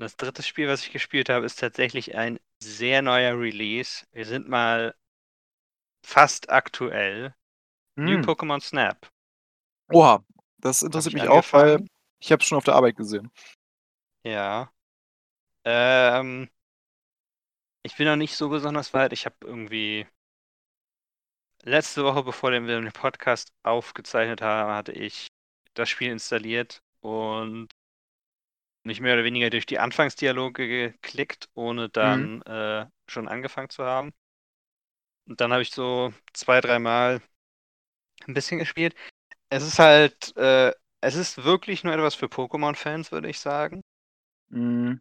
Das 0.00 0.16
dritte 0.16 0.42
Spiel, 0.42 0.66
was 0.66 0.82
ich 0.82 0.90
gespielt 0.90 1.28
habe, 1.28 1.46
ist 1.46 1.60
tatsächlich 1.60 2.16
ein 2.16 2.40
sehr 2.60 3.00
neuer 3.00 3.38
Release. 3.38 4.04
Wir 4.10 4.26
sind 4.26 4.48
mal 4.48 4.94
fast 6.04 6.50
aktuell. 6.50 7.34
New 8.04 8.18
Hm. 8.18 8.22
Pokémon 8.22 8.60
Snap. 8.60 9.10
Oha, 9.92 10.24
das 10.58 10.82
interessiert 10.82 11.14
ich 11.14 11.14
mich 11.14 11.28
auch, 11.28 11.52
weil 11.52 11.78
angefangen. 11.78 11.88
ich 12.20 12.32
habe 12.32 12.40
es 12.42 12.48
schon 12.48 12.58
auf 12.58 12.64
der 12.64 12.74
Arbeit 12.74 12.96
gesehen. 12.96 13.30
Ja. 14.24 14.72
Ähm, 15.64 16.48
ich 17.82 17.96
bin 17.96 18.06
noch 18.06 18.14
nicht 18.16 18.36
so 18.36 18.48
besonders 18.48 18.94
weit. 18.94 19.12
Ich 19.12 19.24
habe 19.26 19.36
irgendwie 19.42 20.06
letzte 21.62 22.04
Woche, 22.04 22.24
bevor 22.24 22.50
wir 22.52 22.60
den 22.60 22.92
Podcast 22.92 23.52
aufgezeichnet 23.62 24.42
haben, 24.42 24.72
hatte 24.72 24.92
ich 24.92 25.28
das 25.74 25.88
Spiel 25.88 26.10
installiert 26.10 26.82
und 27.00 27.68
mich 28.84 29.00
mehr 29.00 29.14
oder 29.14 29.24
weniger 29.24 29.50
durch 29.50 29.66
die 29.66 29.78
Anfangsdialoge 29.78 30.66
geklickt, 30.68 31.48
ohne 31.54 31.88
dann 31.88 32.42
äh, 32.42 32.86
schon 33.08 33.28
angefangen 33.28 33.70
zu 33.70 33.84
haben. 33.84 34.12
Und 35.26 35.40
dann 35.40 35.52
habe 35.52 35.62
ich 35.62 35.70
so 35.70 36.12
zwei, 36.32 36.60
dreimal 36.60 37.20
ein 38.26 38.34
bisschen 38.34 38.58
gespielt. 38.58 38.94
Es 39.50 39.64
ist 39.64 39.78
halt, 39.80 40.36
äh, 40.36 40.72
es 41.02 41.16
ist 41.16 41.44
wirklich 41.44 41.84
nur 41.84 41.94
etwas 41.94 42.14
für 42.16 42.26
Pokémon-Fans, 42.26 43.12
würde 43.12 43.30
ich 43.30 43.40
sagen. 43.40 43.82
Mhm. 44.50 45.00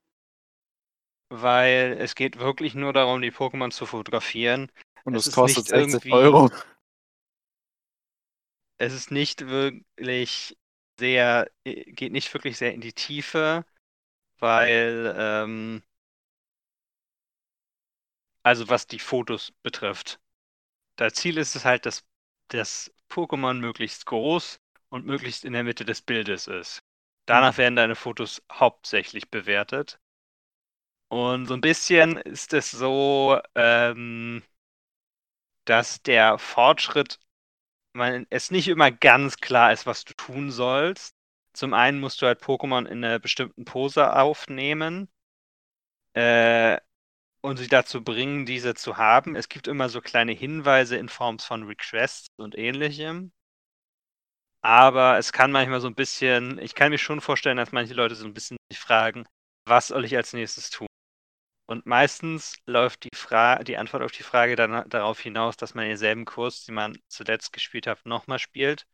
weil 1.29 1.97
es 1.99 2.15
geht 2.15 2.39
wirklich 2.39 2.73
nur 2.75 2.93
darum, 2.93 3.21
die 3.21 3.31
Pokémon 3.31 3.71
zu 3.71 3.85
fotografieren. 3.85 4.71
Und 5.07 5.15
Es 5.15 5.27
ist 5.27 5.35
kostet 5.35 5.59
nicht 5.59 5.69
60 5.69 5.93
irgendwie- 5.93 6.11
Euro. 6.11 6.49
Es 8.77 8.91
ist 8.91 9.09
nicht 9.09 9.47
wirklich 9.47 10.57
sehr, 10.99 11.49
äh, 11.63 11.85
geht 11.93 12.11
nicht 12.11 12.33
wirklich 12.33 12.57
sehr 12.57 12.73
in 12.73 12.81
die 12.81 12.91
Tiefe, 12.91 13.65
weil, 14.39 15.15
ähm, 15.17 15.81
also 18.43 18.67
was 18.67 18.85
die 18.85 18.99
Fotos 18.99 19.53
betrifft. 19.63 20.19
Das 20.97 21.13
Ziel 21.13 21.37
ist 21.37 21.55
es 21.55 21.63
halt, 21.63 21.85
dass 21.85 22.05
das 22.49 22.93
Pokémon 23.09 23.53
möglichst 23.53 24.05
groß 24.07 24.59
und 24.89 25.05
möglichst 25.05 25.45
in 25.45 25.53
der 25.53 25.63
Mitte 25.63 25.85
des 25.85 26.01
Bildes 26.01 26.47
ist. 26.47 26.83
Danach 27.25 27.57
werden 27.57 27.77
deine 27.77 27.95
Fotos 27.95 28.43
hauptsächlich 28.51 29.29
bewertet. 29.31 30.01
Und 31.09 31.45
so 31.45 31.53
ein 31.53 31.61
bisschen 31.61 32.17
ist 32.17 32.51
es 32.51 32.71
so, 32.71 33.39
ähm, 33.55 34.43
dass 35.69 36.01
der 36.03 36.37
Fortschritt, 36.39 37.19
man, 37.93 38.27
es 38.29 38.51
nicht 38.51 38.67
immer 38.69 38.91
ganz 38.91 39.37
klar 39.37 39.73
ist, 39.73 39.85
was 39.85 40.05
du 40.05 40.13
tun 40.15 40.51
sollst. 40.51 41.15
Zum 41.53 41.73
einen 41.73 41.99
musst 41.99 42.21
du 42.21 42.27
halt 42.27 42.41
Pokémon 42.41 42.85
in 42.87 43.03
einer 43.03 43.19
bestimmten 43.19 43.65
Pose 43.65 44.15
aufnehmen 44.15 45.09
äh, 46.13 46.77
und 47.41 47.57
sie 47.57 47.67
dazu 47.67 48.03
bringen, 48.03 48.45
diese 48.45 48.75
zu 48.75 48.97
haben. 48.97 49.35
Es 49.35 49.49
gibt 49.49 49.67
immer 49.67 49.89
so 49.89 50.01
kleine 50.01 50.33
Hinweise 50.33 50.97
in 50.97 51.09
Form 51.09 51.39
von 51.39 51.63
Requests 51.63 52.29
und 52.37 52.57
ähnlichem. 52.57 53.31
Aber 54.61 55.17
es 55.17 55.31
kann 55.31 55.51
manchmal 55.51 55.81
so 55.81 55.87
ein 55.87 55.95
bisschen, 55.95 56.59
ich 56.59 56.75
kann 56.75 56.91
mir 56.91 56.97
schon 56.99 57.21
vorstellen, 57.21 57.57
dass 57.57 57.71
manche 57.71 57.93
Leute 57.93 58.15
so 58.15 58.25
ein 58.25 58.33
bisschen 58.33 58.57
sich 58.71 58.79
fragen, 58.79 59.25
was 59.65 59.87
soll 59.87 60.05
ich 60.05 60.15
als 60.15 60.33
nächstes 60.33 60.69
tun? 60.69 60.87
Und 61.67 61.85
meistens 61.85 62.57
läuft 62.65 63.03
die, 63.03 63.15
Fra 63.15 63.63
die 63.63 63.77
Antwort 63.77 64.03
auf 64.03 64.11
die 64.11 64.23
Frage 64.23 64.55
dann 64.55 64.89
darauf 64.89 65.19
hinaus, 65.19 65.55
dass 65.55 65.75
man 65.75 65.85
denselben 65.87 66.25
Kurs, 66.25 66.65
den 66.65 66.75
man 66.75 66.97
zuletzt 67.07 67.53
gespielt 67.53 67.87
hat, 67.87 68.05
nochmal 68.05 68.39
spielt, 68.39 68.87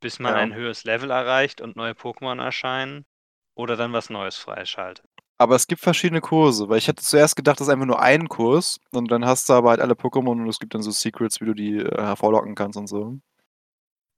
bis 0.00 0.18
man 0.20 0.34
Ja. 0.34 0.36
ein 0.36 0.54
höheres 0.54 0.84
Level 0.84 1.10
erreicht 1.10 1.60
und 1.60 1.76
neue 1.76 1.92
Pokémon 1.94 2.42
erscheinen 2.42 3.06
oder 3.54 3.76
dann 3.76 3.92
was 3.94 4.10
Neues 4.10 4.36
freischaltet. 4.36 5.06
Aber 5.38 5.54
es 5.56 5.66
gibt 5.66 5.80
verschiedene 5.80 6.20
Kurse, 6.20 6.68
weil 6.68 6.76
ich 6.78 6.88
hatte 6.88 7.02
zuerst 7.02 7.36
gedacht, 7.36 7.58
das 7.60 7.68
ist 7.68 7.72
einfach 7.72 7.86
nur 7.86 8.00
ein 8.02 8.28
Kurs 8.28 8.78
und 8.92 9.10
dann 9.10 9.24
hast 9.24 9.48
du 9.48 9.54
aber 9.54 9.70
halt 9.70 9.80
alle 9.80 9.94
Pokémon 9.94 10.32
und 10.42 10.48
es 10.48 10.58
gibt 10.58 10.74
dann 10.74 10.82
so 10.82 10.90
Secrets, 10.90 11.40
wie 11.40 11.46
du 11.46 11.54
die 11.54 11.76
äh, 11.78 12.02
hervorlocken 12.02 12.54
kannst 12.54 12.78
und 12.78 12.86
so. 12.86 13.18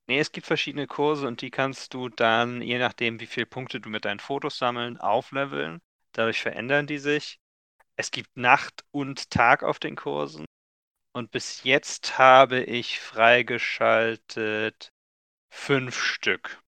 Nee, 0.09 0.19
es 0.19 0.33
gibt 0.33 0.47
verschiedene 0.49 0.89
Kurse 0.89 1.29
und 1.29 1.41
die 1.41 1.51
kannst 1.53 1.95
du 1.95 2.09
dann, 2.09 2.63
je 2.63 2.79
nachdem, 2.79 3.21
wie 3.21 3.27
viele 3.27 3.47
Punkte 3.47 3.81
du 3.81 3.89
mit 3.89 4.05
deinen 4.05 4.19
Fotos 4.21 4.59
sammeln, 4.59 4.97
aufleveln. 4.99 5.81
Dadurch 6.13 6.41
verändern 6.43 6.89
die 6.89 6.99
sich. 6.99 7.39
Es 7.99 8.13
gibt 8.13 8.37
Nacht 8.37 8.85
und 8.93 9.31
Tag 9.31 9.65
auf 9.65 9.81
den 9.81 9.97
Kursen. 9.97 10.45
Und 11.13 11.33
bis 11.33 11.65
jetzt 11.65 12.17
habe 12.17 12.63
ich 12.63 13.01
freigeschaltet 13.01 14.93
fünf 15.53 16.01
Stück. 16.01 16.63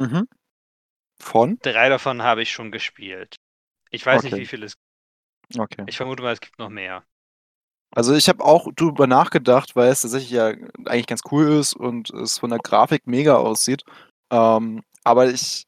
Mhm. 0.00 0.26
Von? 1.22 1.58
Drei 1.62 1.88
davon 1.88 2.22
habe 2.22 2.42
ich 2.42 2.50
schon 2.50 2.72
gespielt. 2.72 3.36
Ich 3.90 4.04
weiß 4.04 4.24
nicht, 4.24 4.32
Okay. 4.32 4.42
wie 4.42 4.46
viele 4.46 4.66
es 4.66 4.74
gibt. 5.48 5.60
Okay. 5.60 5.84
Ich 5.86 5.96
vermute 5.96 6.22
mal, 6.22 6.32
es 6.32 6.40
gibt 6.40 6.58
noch 6.58 6.70
mehr. 6.70 7.04
Also 7.94 8.14
ich 8.14 8.28
habe 8.28 8.44
auch 8.44 8.68
drüber 8.74 9.06
nachgedacht, 9.06 9.76
weil 9.76 9.90
es 9.90 10.02
tatsächlich 10.02 10.30
ja 10.30 10.48
eigentlich 10.86 11.06
ganz 11.06 11.22
cool 11.30 11.48
ist 11.52 11.74
und 11.74 12.10
es 12.10 12.38
von 12.38 12.50
der 12.50 12.58
Grafik 12.58 13.06
mega 13.06 13.36
aussieht. 13.36 13.84
Ähm, 14.30 14.82
aber 15.04 15.30
ich 15.30 15.64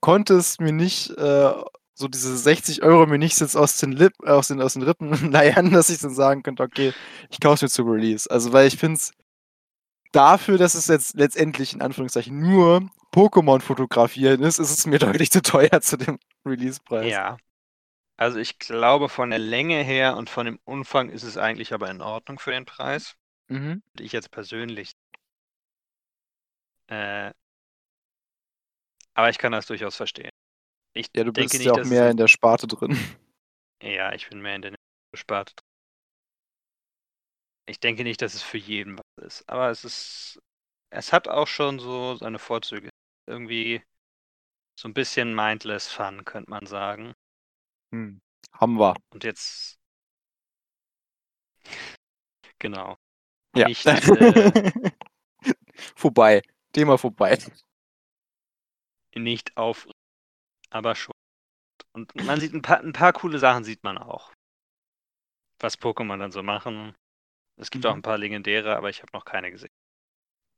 konnte 0.00 0.34
es 0.34 0.60
mir 0.60 0.72
nicht, 0.72 1.10
äh, 1.10 1.52
so 1.98 2.06
diese 2.06 2.36
60 2.36 2.82
Euro 2.82 3.06
mir 3.06 3.18
nicht 3.18 3.40
jetzt 3.40 3.56
aus 3.56 3.76
den, 3.76 3.92
Lip, 3.92 4.12
aus 4.24 4.48
den, 4.48 4.62
aus 4.62 4.74
den 4.74 4.82
Rippen 4.82 5.10
leiern, 5.32 5.72
dass 5.72 5.90
ich 5.90 5.98
dann 5.98 6.14
sagen 6.14 6.42
könnte, 6.42 6.62
okay, 6.62 6.92
ich 7.28 7.40
kaufe 7.40 7.54
es 7.56 7.62
mir 7.62 7.68
zu 7.68 7.82
Release. 7.82 8.30
Also 8.30 8.52
weil 8.52 8.68
ich 8.68 8.76
finde 8.76 8.98
es 8.98 9.12
dafür, 10.12 10.58
dass 10.58 10.74
es 10.74 10.86
jetzt 10.86 11.14
letztendlich 11.14 11.74
in 11.74 11.82
Anführungszeichen 11.82 12.38
nur 12.38 12.88
Pokémon 13.12 13.60
fotografieren 13.60 14.42
ist, 14.42 14.58
ist 14.58 14.70
es 14.70 14.86
mir 14.86 14.98
deutlich 15.00 15.30
zu 15.30 15.42
teuer 15.42 15.80
zu 15.80 15.96
dem 15.96 16.18
Release-Preis. 16.46 17.10
Ja. 17.10 17.36
Also 18.16 18.38
ich 18.38 18.58
glaube, 18.58 19.08
von 19.08 19.30
der 19.30 19.38
Länge 19.38 19.82
her 19.82 20.16
und 20.16 20.30
von 20.30 20.46
dem 20.46 20.58
Umfang 20.64 21.08
ist 21.08 21.24
es 21.24 21.36
eigentlich 21.36 21.72
aber 21.72 21.90
in 21.90 22.00
Ordnung 22.00 22.38
für 22.38 22.52
den 22.52 22.64
Preis. 22.64 23.16
Mhm. 23.48 23.82
ich 23.98 24.12
jetzt 24.12 24.30
persönlich. 24.30 24.92
Äh, 26.88 27.32
aber 29.14 29.30
ich 29.30 29.38
kann 29.38 29.52
das 29.52 29.66
durchaus 29.66 29.96
verstehen. 29.96 30.30
Ich 30.94 31.10
Ja, 31.14 31.24
du 31.24 31.32
denke 31.32 31.42
bist 31.42 31.58
nicht, 31.58 31.66
ja 31.66 31.72
auch 31.74 31.84
mehr 31.84 32.10
in 32.10 32.16
der 32.16 32.28
Sparte 32.28 32.66
drin. 32.66 32.96
ja, 33.82 34.12
ich 34.12 34.28
bin 34.28 34.40
mehr 34.40 34.56
in 34.56 34.62
der 34.62 34.74
Sparte. 35.16 35.54
drin. 35.54 35.64
Ich 37.66 37.80
denke 37.80 38.02
nicht, 38.02 38.20
dass 38.22 38.34
es 38.34 38.42
für 38.42 38.58
jeden 38.58 38.98
was 38.98 39.24
ist, 39.24 39.48
aber 39.48 39.70
es 39.70 39.84
ist, 39.84 40.40
es 40.90 41.12
hat 41.12 41.28
auch 41.28 41.46
schon 41.46 41.78
so 41.80 42.16
seine 42.16 42.38
Vorzüge. 42.38 42.90
Irgendwie 43.26 43.82
so 44.78 44.88
ein 44.88 44.94
bisschen 44.94 45.34
mindless 45.34 45.88
Fun, 45.88 46.24
könnte 46.24 46.50
man 46.50 46.66
sagen. 46.66 47.14
Hm. 47.92 48.20
Haben 48.52 48.78
wir. 48.78 48.94
Und 49.12 49.24
jetzt, 49.24 49.78
genau, 52.58 52.96
Ja. 53.54 53.68
Nicht, 53.68 53.86
äh, 53.86 54.00
vorbei. 55.96 56.42
Thema 56.72 56.98
vorbei. 56.98 57.38
nicht 59.14 59.56
auf, 59.56 59.88
aber 60.70 60.94
schon. 60.94 61.14
Und 61.92 62.14
man 62.16 62.40
sieht 62.40 62.54
ein 62.54 62.62
paar, 62.62 62.80
ein 62.80 62.92
paar 62.94 63.12
coole 63.14 63.38
Sachen 63.38 63.64
sieht 63.64 63.84
man 63.84 63.98
auch. 63.98 64.32
Was 65.60 65.78
Pokémon 65.78 66.18
dann 66.18 66.32
so 66.32 66.42
machen. 66.42 66.94
Es 67.60 67.70
gibt 67.70 67.86
auch 67.86 67.92
Mhm. 67.92 67.94
ein 67.94 68.02
paar 68.02 68.18
legendäre, 68.18 68.76
aber 68.76 68.90
ich 68.90 69.02
habe 69.02 69.12
noch 69.14 69.24
keine 69.24 69.50
gesehen. 69.50 69.70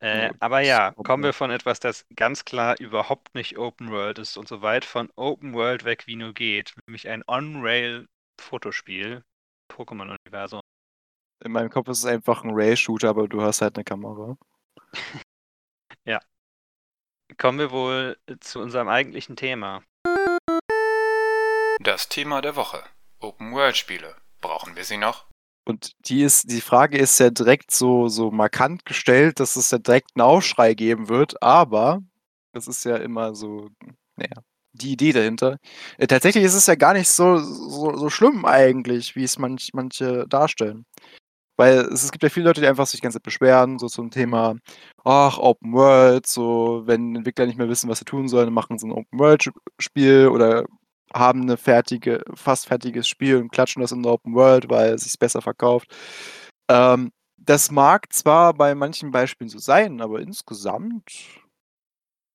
Äh, 0.03 0.31
Ja, 0.31 0.35
aber 0.41 0.61
ja, 0.61 0.95
kommen 1.03 1.25
wir 1.25 1.33
von 1.35 1.51
etwas, 1.51 1.81
das 1.81 2.07
ganz 2.17 2.45
klar 2.45 2.79
überhaupt 2.81 3.35
nicht 3.35 3.59
Open 3.59 3.91
World 3.91 4.19
ist 4.19 4.37
und 4.39 4.49
so 4.49 4.63
weit 4.63 4.85
von 4.85 5.11
Open 5.17 5.55
World 5.55 5.85
weg 5.85 6.07
wie 6.07 6.17
nur 6.17 6.35
geht, 6.35 6.75
nämlich 6.87 7.09
ein 7.09 7.25
On-Rail-Fotospiel, 7.27 9.23
Pokémon-Universum. 9.73 10.61
In 11.45 11.53
meinem 11.53 11.69
Kopf 11.69 11.89
ist 11.91 11.99
es 11.99 12.07
einfach 12.07 12.45
ein 12.45 12.51
Rail-Shooter, 12.55 13.11
aber 13.11 13.29
du 13.29 13.43
hast 13.43 13.61
halt 13.61 13.77
eine 13.77 13.85
Kamera. 13.85 14.39
Kommen 17.39 17.59
wir 17.59 17.71
wohl 17.73 18.19
zu 18.41 18.61
unserem 18.61 18.89
eigentlichen 18.89 19.35
Thema. 19.35 19.83
Das 21.83 22.11
Thema 22.11 22.43
der 22.43 22.57
Woche. 22.57 22.83
Open-World-Spiele. 23.21 24.15
Brauchen 24.43 24.77
wir 24.77 24.85
sie 24.85 24.99
noch? 24.99 25.25
Und 25.65 25.93
die 26.11 26.23
ist, 26.23 26.51
die 26.51 26.61
Frage 26.61 26.99
ist 26.99 27.19
ja 27.19 27.31
direkt 27.31 27.71
so, 27.71 28.09
so 28.09 28.31
markant 28.31 28.85
gestellt, 28.85 29.41
dass 29.41 29.57
es 29.57 29.71
ja 29.71 29.79
direkt 29.79 30.11
einen 30.15 30.21
Aufschrei 30.21 30.75
geben 30.75 31.09
wird, 31.09 31.43
aber 31.43 32.03
das 32.53 32.69
ist 32.69 32.85
ja 32.85 32.97
immer 32.97 33.35
so, 33.35 33.71
naja, 34.17 34.43
die 34.75 34.93
Idee 34.93 35.13
dahinter. 35.13 35.57
Äh, 35.97 36.07
tatsächlich 36.07 36.45
ist 36.45 36.55
es 36.55 36.67
ja 36.67 36.75
gar 36.75 36.93
nicht 36.93 37.09
so, 37.09 37.39
so, 37.39 37.97
so 37.97 38.11
schlimm 38.11 38.45
eigentlich, 38.45 39.17
wie 39.17 39.25
es 39.25 39.39
manch, 39.39 39.71
manche 39.73 40.27
darstellen. 40.29 40.85
Weil 41.57 41.79
es, 41.79 42.05
es 42.05 42.13
gibt 42.13 42.23
ja 42.23 42.29
viele 42.29 42.47
Leute, 42.47 42.61
die 42.61 42.67
einfach 42.67 42.87
sich 42.87 43.01
die 43.01 43.05
ganze 43.05 43.17
Zeit 43.17 43.23
beschweren, 43.23 43.79
so 43.79 43.89
zum 43.89 44.11
Thema, 44.11 44.57
ach, 45.03 45.39
Open 45.39 45.73
World, 45.73 46.27
so, 46.27 46.83
wenn 46.85 47.17
Entwickler 47.17 47.47
nicht 47.47 47.57
mehr 47.57 47.71
wissen, 47.71 47.89
was 47.89 48.01
sie 48.01 48.05
tun 48.05 48.29
sollen, 48.29 48.53
machen 48.53 48.79
sie 48.79 48.87
ein 48.87 48.93
Open 48.93 49.19
World-Spiel 49.19 50.29
oder 50.29 50.67
haben 51.15 51.43
eine 51.43 51.57
fertige, 51.57 52.23
fast 52.35 52.67
fertiges 52.67 53.09
Spiel 53.09 53.37
und 53.37 53.51
klatschen 53.51 53.83
das 53.83 53.93
in 53.93 54.03
der 54.03 54.13
Open 54.13 54.35
World, 54.35 54.69
weil 54.71 54.95
es 54.95 55.03
sich 55.05 55.19
besser 55.19 55.43
verkauft. 55.43 55.89
Ähm, 56.69 57.13
das 57.37 57.71
mag 57.71 58.13
zwar 58.13 58.55
bei 58.55 58.75
manchen 58.75 59.11
Beispielen 59.11 59.49
so 59.49 59.59
sein, 59.59 60.01
aber 60.01 60.21
insgesamt 60.21 61.11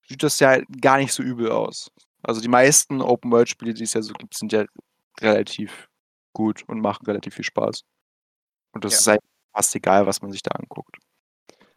sieht 0.08 0.24
das 0.24 0.40
ja 0.40 0.60
gar 0.82 0.98
nicht 0.98 1.14
so 1.14 1.24
übel 1.24 1.52
aus. 1.52 1.92
Also 2.24 2.42
die 2.42 2.48
meisten 2.48 3.02
Open 3.02 3.32
World 3.32 3.50
Spiele, 3.50 3.74
die 3.74 3.84
es 3.84 3.94
ja 3.94 4.02
so 4.02 4.14
gibt, 4.14 4.36
sind 4.36 4.52
ja 4.52 4.66
relativ 5.22 5.88
gut 6.34 6.64
und 6.68 6.82
machen 6.82 7.06
relativ 7.06 7.36
viel 7.36 7.46
Spaß. 7.46 7.82
Und 8.74 8.84
das 8.84 8.94
Ja. 8.94 9.00
ist 9.00 9.08
halt 9.08 9.22
fast 9.56 9.76
egal, 9.76 10.06
was 10.06 10.22
man 10.22 10.32
sich 10.32 10.42
da 10.42 10.52
anguckt. 10.52 10.98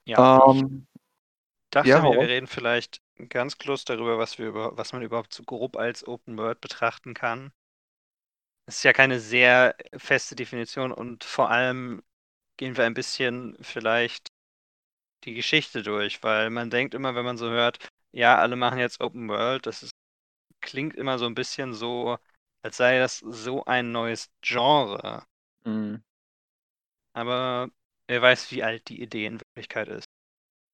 Ja, 0.04 0.50
Ähm, 0.50 0.86
dachte 1.70 1.88
ja, 1.88 2.02
mir, 2.02 2.12
wir 2.12 2.28
reden 2.28 2.46
vielleicht 2.46 3.00
ganz 3.28 3.58
kurz 3.58 3.84
darüber, 3.84 4.18
was 4.18 4.38
wir 4.38 4.48
über, 4.48 4.76
was 4.76 4.92
man 4.92 5.02
überhaupt 5.02 5.34
so 5.34 5.42
grob 5.42 5.76
als 5.76 6.06
Open 6.06 6.38
World 6.38 6.60
betrachten 6.60 7.14
kann. 7.14 7.52
Es 8.66 8.76
ist 8.78 8.82
ja 8.84 8.92
keine 8.92 9.18
sehr 9.18 9.76
feste 9.96 10.37
Definition 10.37 10.92
und 10.92 11.25
vor 11.25 11.50
allem 11.50 12.02
gehen 12.56 12.76
wir 12.76 12.84
ein 12.84 12.94
bisschen 12.94 13.56
vielleicht 13.60 14.28
die 15.25 15.34
Geschichte 15.34 15.82
durch, 15.82 16.22
weil 16.22 16.50
man 16.50 16.70
denkt 16.70 16.94
immer, 16.94 17.14
wenn 17.14 17.25
man 17.25 17.38
so 17.38 17.48
hört, 17.48 17.88
ja, 18.12 18.38
alle 18.38 18.56
machen 18.56 18.78
jetzt 18.78 19.00
Open 19.00 19.28
World, 19.28 19.66
das 19.66 19.82
ist, 19.82 19.92
klingt 20.60 20.96
immer 20.96 21.18
so 21.18 21.26
ein 21.26 21.34
bisschen 21.34 21.75
so, 21.75 22.18
als 22.62 22.76
sei 22.76 22.98
das 22.98 23.18
so 23.18 23.64
ein 23.64 23.92
neues 23.92 24.30
Genre. 24.42 25.25
Mhm. 25.64 26.02
Aber 27.12 27.68
wer 28.06 28.22
weiß, 28.22 28.50
wie 28.52 28.62
alt 28.62 28.88
die 28.88 29.02
Idee 29.02 29.26
in 29.26 29.40
Wirklichkeit 29.40 29.88
ist. 29.88 30.06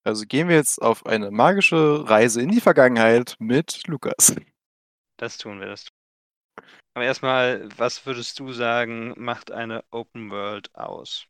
Also 0.05 0.25
gehen 0.27 0.49
wir 0.49 0.57
jetzt 0.57 0.81
auf 0.83 1.07
eine 1.07 1.31
magische 1.31 2.09
Reise 2.09 2.41
in 2.43 2.51
die 2.51 2.61
Vergangenheit 2.61 3.37
mit 3.39 3.83
Lukas. 3.87 4.35
Das 5.17 5.39
tun 5.39 5.59
wir, 5.61 5.67
das 5.67 5.85
tun 5.85 5.93
wir. 5.97 6.01
Aber 6.95 7.05
erstmal, 7.07 7.69
was 7.79 8.07
würdest 8.07 8.39
du 8.41 8.53
sagen, 8.53 9.15
macht 9.17 9.51
eine 9.53 9.85
Open 9.93 10.31
World 10.31 10.75
aus? 10.75 11.27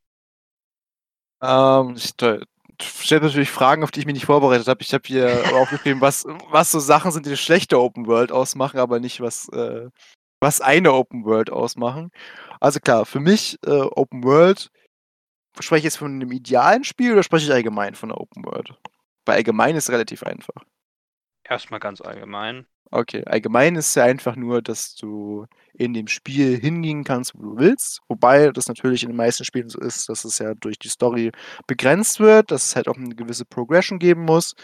Ähm, 1.43 1.95
ich 1.97 2.05
stell- 2.05 2.45
du 2.79 2.85
stellst 2.85 3.25
natürlich 3.25 3.51
Fragen, 3.51 3.85
auf 3.85 3.91
die 3.91 4.01
ich 4.01 4.07
mich 4.07 4.15
nicht 4.15 4.27
vorbereitet 4.27 4.69
habe. 4.69 4.83
Ich 4.83 4.93
habe 4.95 5.03
hier 5.07 5.45
aufgeschrieben, 5.53 6.01
was, 6.01 6.25
was 6.51 6.71
so 6.73 6.81
Sachen 6.81 7.13
sind, 7.13 7.27
die 7.27 7.31
eine 7.31 7.37
schlechte 7.37 7.81
Open 7.81 8.07
World 8.07 8.33
ausmachen, 8.33 8.79
aber 8.81 9.01
nicht 9.01 9.21
was, 9.21 9.49
äh, 9.51 9.89
was 10.41 10.61
eine 10.61 10.93
Open 10.95 11.25
World 11.25 11.51
ausmachen. 11.51 12.11
Also 12.61 12.81
klar, 12.81 13.07
für 13.07 13.21
mich 13.21 13.59
äh, 13.67 13.71
Open 13.71 14.25
World, 14.25 14.71
spreche 15.61 15.79
ich 15.79 15.85
jetzt 15.85 15.97
von 15.97 16.13
einem 16.13 16.33
idealen 16.33 16.85
Spiel 16.85 17.13
oder 17.13 17.23
spreche 17.23 17.47
ich 17.47 17.53
allgemein 17.53 17.95
von 17.95 18.11
einer 18.11 18.21
Open 18.21 18.45
World? 18.45 18.75
Bei 19.25 19.35
allgemein 19.35 19.77
ist 19.77 19.91
relativ 19.91 20.23
einfach. 20.23 20.63
Erstmal 21.45 21.81
ganz 21.81 22.01
allgemein. 22.01 22.67
Okay, 22.91 23.25
allgemein 23.27 23.77
ist 23.77 23.95
ja 23.97 24.05
einfach 24.05 24.37
nur, 24.37 24.63
dass 24.63 24.95
du 24.95 25.47
in 25.73 25.95
dem 25.95 26.07
Spiel 26.07 26.59
hingehen 26.59 27.03
kannst, 27.03 27.35
wo 27.35 27.43
du 27.43 27.57
willst. 27.59 28.01
Wobei 28.09 28.51
das 28.51 28.69
natürlich 28.69 29.03
in 29.03 29.11
den 29.11 29.17
meisten 29.17 29.45
Spielen 29.45 29.69
so 29.69 29.81
ist, 29.81 30.09
dass 30.09 30.25
es 30.25 30.39
ja 30.39 30.55
durch 30.55 30.79
die 30.79 30.89
Story 30.89 31.33
begrenzt 31.67 32.21
wird, 32.21 32.51
dass 32.51 32.67
es 32.67 32.77
halt 32.77 32.89
auch 32.89 32.97
eine 32.97 33.15
gewisse 33.15 33.45
Progression 33.45 33.99
geben 33.99 34.25
muss. 34.25 34.55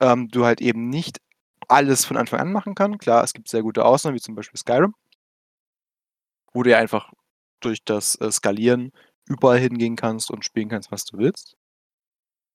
Ähm, 0.00 0.28
du 0.28 0.44
halt 0.44 0.60
eben 0.60 0.88
nicht 0.88 1.18
alles 1.68 2.04
von 2.04 2.16
Anfang 2.16 2.40
an 2.40 2.52
machen 2.52 2.74
kann. 2.74 2.98
Klar, 2.98 3.22
es 3.24 3.32
gibt 3.32 3.48
sehr 3.48 3.62
gute 3.62 3.84
Ausnahmen, 3.84 4.16
wie 4.16 4.20
zum 4.20 4.34
Beispiel 4.34 4.58
Skyrim, 4.58 4.94
wo 6.52 6.62
du 6.62 6.70
ja 6.70 6.78
einfach 6.78 7.12
durch 7.60 7.84
das 7.84 8.18
äh, 8.20 8.30
Skalieren 8.30 8.92
überall 9.26 9.58
hingehen 9.58 9.96
kannst 9.96 10.30
und 10.30 10.44
spielen 10.44 10.68
kannst, 10.68 10.92
was 10.92 11.04
du 11.04 11.18
willst. 11.18 11.56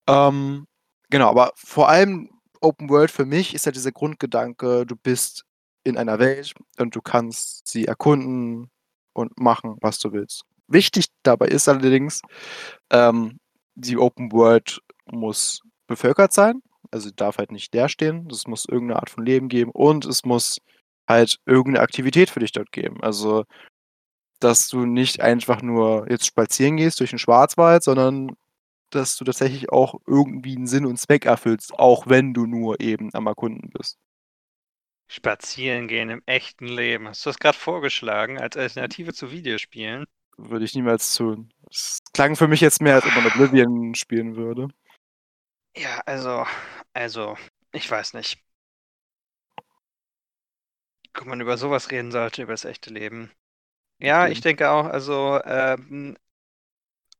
Ähm, 0.08 0.66
genau, 1.10 1.28
aber 1.30 1.52
vor 1.54 1.88
allem 1.88 2.30
Open 2.60 2.88
World 2.90 3.10
für 3.10 3.24
mich 3.24 3.54
ist 3.54 3.66
ja 3.66 3.72
dieser 3.72 3.92
Grundgedanke, 3.92 4.84
du 4.86 4.96
bist 4.96 5.44
in 5.84 5.96
einer 5.96 6.18
Welt 6.18 6.54
und 6.78 6.94
du 6.94 7.00
kannst 7.00 7.66
sie 7.68 7.86
erkunden 7.86 8.70
und 9.14 9.38
machen, 9.38 9.76
was 9.80 9.98
du 9.98 10.12
willst. 10.12 10.44
Wichtig 10.68 11.06
dabei 11.22 11.48
ist 11.48 11.68
allerdings, 11.68 12.22
ähm, 12.90 13.38
die 13.74 13.96
Open 13.98 14.30
World 14.32 14.80
muss 15.06 15.62
bevölkert 15.86 16.32
sein, 16.32 16.62
also 16.90 17.10
darf 17.10 17.38
halt 17.38 17.52
nicht 17.52 17.74
leer 17.74 17.88
stehen, 17.88 18.28
es 18.30 18.46
muss 18.46 18.66
irgendeine 18.66 19.00
Art 19.00 19.10
von 19.10 19.24
Leben 19.24 19.48
geben 19.48 19.70
und 19.72 20.04
es 20.04 20.24
muss 20.24 20.58
halt 21.08 21.38
irgendeine 21.46 21.82
Aktivität 21.82 22.30
für 22.30 22.40
dich 22.40 22.52
dort 22.52 22.72
geben. 22.72 23.02
Also, 23.02 23.44
dass 24.40 24.68
du 24.68 24.86
nicht 24.86 25.20
einfach 25.20 25.62
nur 25.62 26.10
jetzt 26.10 26.26
spazieren 26.26 26.76
gehst 26.76 27.00
durch 27.00 27.10
den 27.10 27.18
Schwarzwald, 27.18 27.82
sondern 27.82 28.36
dass 28.90 29.16
du 29.16 29.24
tatsächlich 29.24 29.70
auch 29.70 30.00
irgendwie 30.06 30.56
einen 30.56 30.66
Sinn 30.66 30.86
und 30.86 30.98
Zweck 30.98 31.24
erfüllst, 31.24 31.78
auch 31.78 32.08
wenn 32.08 32.34
du 32.34 32.46
nur 32.46 32.80
eben 32.80 33.14
am 33.14 33.26
Erkunden 33.26 33.70
bist. 33.70 33.98
Spazieren 35.08 35.88
gehen 35.88 36.08
im 36.08 36.22
echten 36.26 36.66
Leben. 36.66 37.08
Hast 37.08 37.24
du 37.24 37.30
das 37.30 37.38
gerade 37.38 37.58
vorgeschlagen 37.58 38.38
als 38.38 38.56
Alternative 38.56 39.12
zu 39.12 39.32
Videospielen? 39.32 40.06
Würde 40.36 40.64
ich 40.64 40.74
niemals 40.74 41.14
tun. 41.14 41.52
Es 41.68 41.98
klang 42.14 42.36
für 42.36 42.48
mich 42.48 42.60
jetzt 42.60 42.80
mehr, 42.80 42.94
als 42.94 43.06
ob 43.06 43.14
man 43.14 43.26
Oblivion 43.26 43.94
spielen 43.94 44.36
würde. 44.36 44.68
Ja, 45.76 46.00
also, 46.06 46.46
also, 46.92 47.36
ich 47.72 47.90
weiß 47.90 48.14
nicht. 48.14 48.42
Ob 51.18 51.26
man 51.26 51.40
über 51.40 51.58
sowas 51.58 51.90
reden 51.90 52.12
sollte, 52.12 52.42
über 52.42 52.52
das 52.52 52.64
echte 52.64 52.90
Leben. 52.90 53.30
Ja, 54.00 54.28
ich 54.28 54.40
denke 54.40 54.70
auch, 54.70 54.86
also, 54.86 55.40
ähm, 55.44 56.16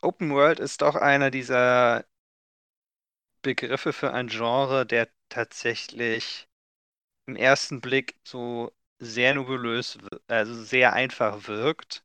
Open 0.03 0.29
World 0.35 0.61
ist 0.61 0.83
doch 0.83 0.95
einer 0.95 1.31
dieser 1.31 2.05
Begriffe 3.43 3.93
für 3.93 4.15
ein 4.15 4.29
Genre, 4.29 4.87
der 4.87 5.11
tatsächlich 5.29 6.49
im 7.27 7.37
ersten 7.37 7.81
Blick 7.81 8.17
so 8.25 8.73
sehr 8.99 9.35
nebulös, 9.35 9.99
wir- 10.03 10.21
also 10.29 10.55
sehr 10.65 10.95
einfach 10.95 11.49
wirkt. 11.49 12.05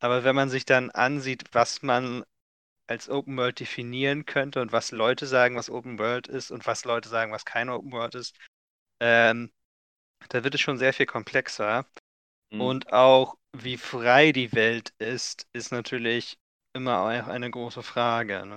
Aber 0.00 0.24
wenn 0.24 0.34
man 0.34 0.50
sich 0.50 0.64
dann 0.66 0.90
ansieht, 0.90 1.44
was 1.52 1.82
man 1.82 2.24
als 2.88 3.08
Open 3.10 3.36
World 3.38 3.60
definieren 3.60 4.26
könnte 4.26 4.62
und 4.62 4.72
was 4.72 4.92
Leute 4.92 5.26
sagen, 5.26 5.56
was 5.56 5.70
Open 5.70 5.98
World 5.98 6.28
ist 6.28 6.50
und 6.52 6.66
was 6.66 6.84
Leute 6.84 7.08
sagen, 7.08 7.32
was 7.32 7.44
keine 7.46 7.74
Open 7.74 7.92
World 7.92 8.14
ist, 8.16 8.36
ähm, 9.00 9.52
da 10.30 10.44
wird 10.44 10.54
es 10.56 10.60
schon 10.62 10.78
sehr 10.78 10.94
viel 10.94 11.06
komplexer. 11.06 11.86
Mhm. 12.50 12.58
Und 12.60 12.92
auch 12.92 13.36
wie 13.56 13.76
frei 13.76 14.32
die 14.32 14.52
Welt 14.52 14.92
ist, 14.98 15.46
ist 15.52 15.72
natürlich 15.72 16.38
immer 16.74 17.00
auch 17.00 17.28
eine 17.28 17.50
große 17.50 17.82
Frage. 17.82 18.46
Ne? 18.46 18.56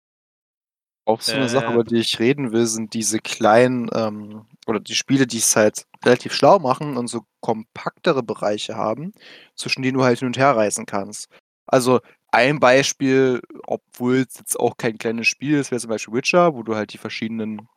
Auch 1.08 1.22
so 1.22 1.38
eine 1.38 1.48
Sache, 1.50 1.72
Äh, 1.72 1.74
über 1.74 1.84
die 1.84 1.98
ich 1.98 2.18
reden 2.20 2.52
will, 2.52 2.66
sind 2.66 2.94
diese 2.96 3.20
kleinen, 3.20 3.90
ähm, 3.94 4.48
oder 4.66 4.80
die 4.80 4.96
Spiele, 4.96 5.28
die 5.28 5.38
es 5.38 5.56
halt 5.56 5.86
relativ 6.04 6.34
schlau 6.34 6.58
machen 6.60 6.98
und 6.98 7.08
so 7.08 7.22
kompaktere 7.42 8.24
Bereiche 8.24 8.76
haben, 8.76 9.14
zwischen 9.56 9.84
denen 9.84 9.98
du 10.00 10.04
halt 10.04 10.20
hin 10.20 10.28
und 10.28 10.38
her 10.38 10.56
reisen 10.56 10.88
kannst. 10.88 11.30
Also 11.68 12.00
ein 12.32 12.60
Beispiel, 12.60 13.42
obwohl 13.68 14.18
es 14.28 14.38
jetzt 14.40 14.60
auch 14.60 14.78
kein 14.78 14.98
kleines 14.98 15.28
Spiel 15.28 15.60
ist, 15.60 15.70
wäre 15.72 15.80
zum 15.82 15.90
Beispiel 15.92 16.14
Witcher, 16.16 16.56
wo 16.56 16.64
du 16.64 16.76
halt 16.76 16.92
die 16.94 16.98
verschiedenen 16.98 17.68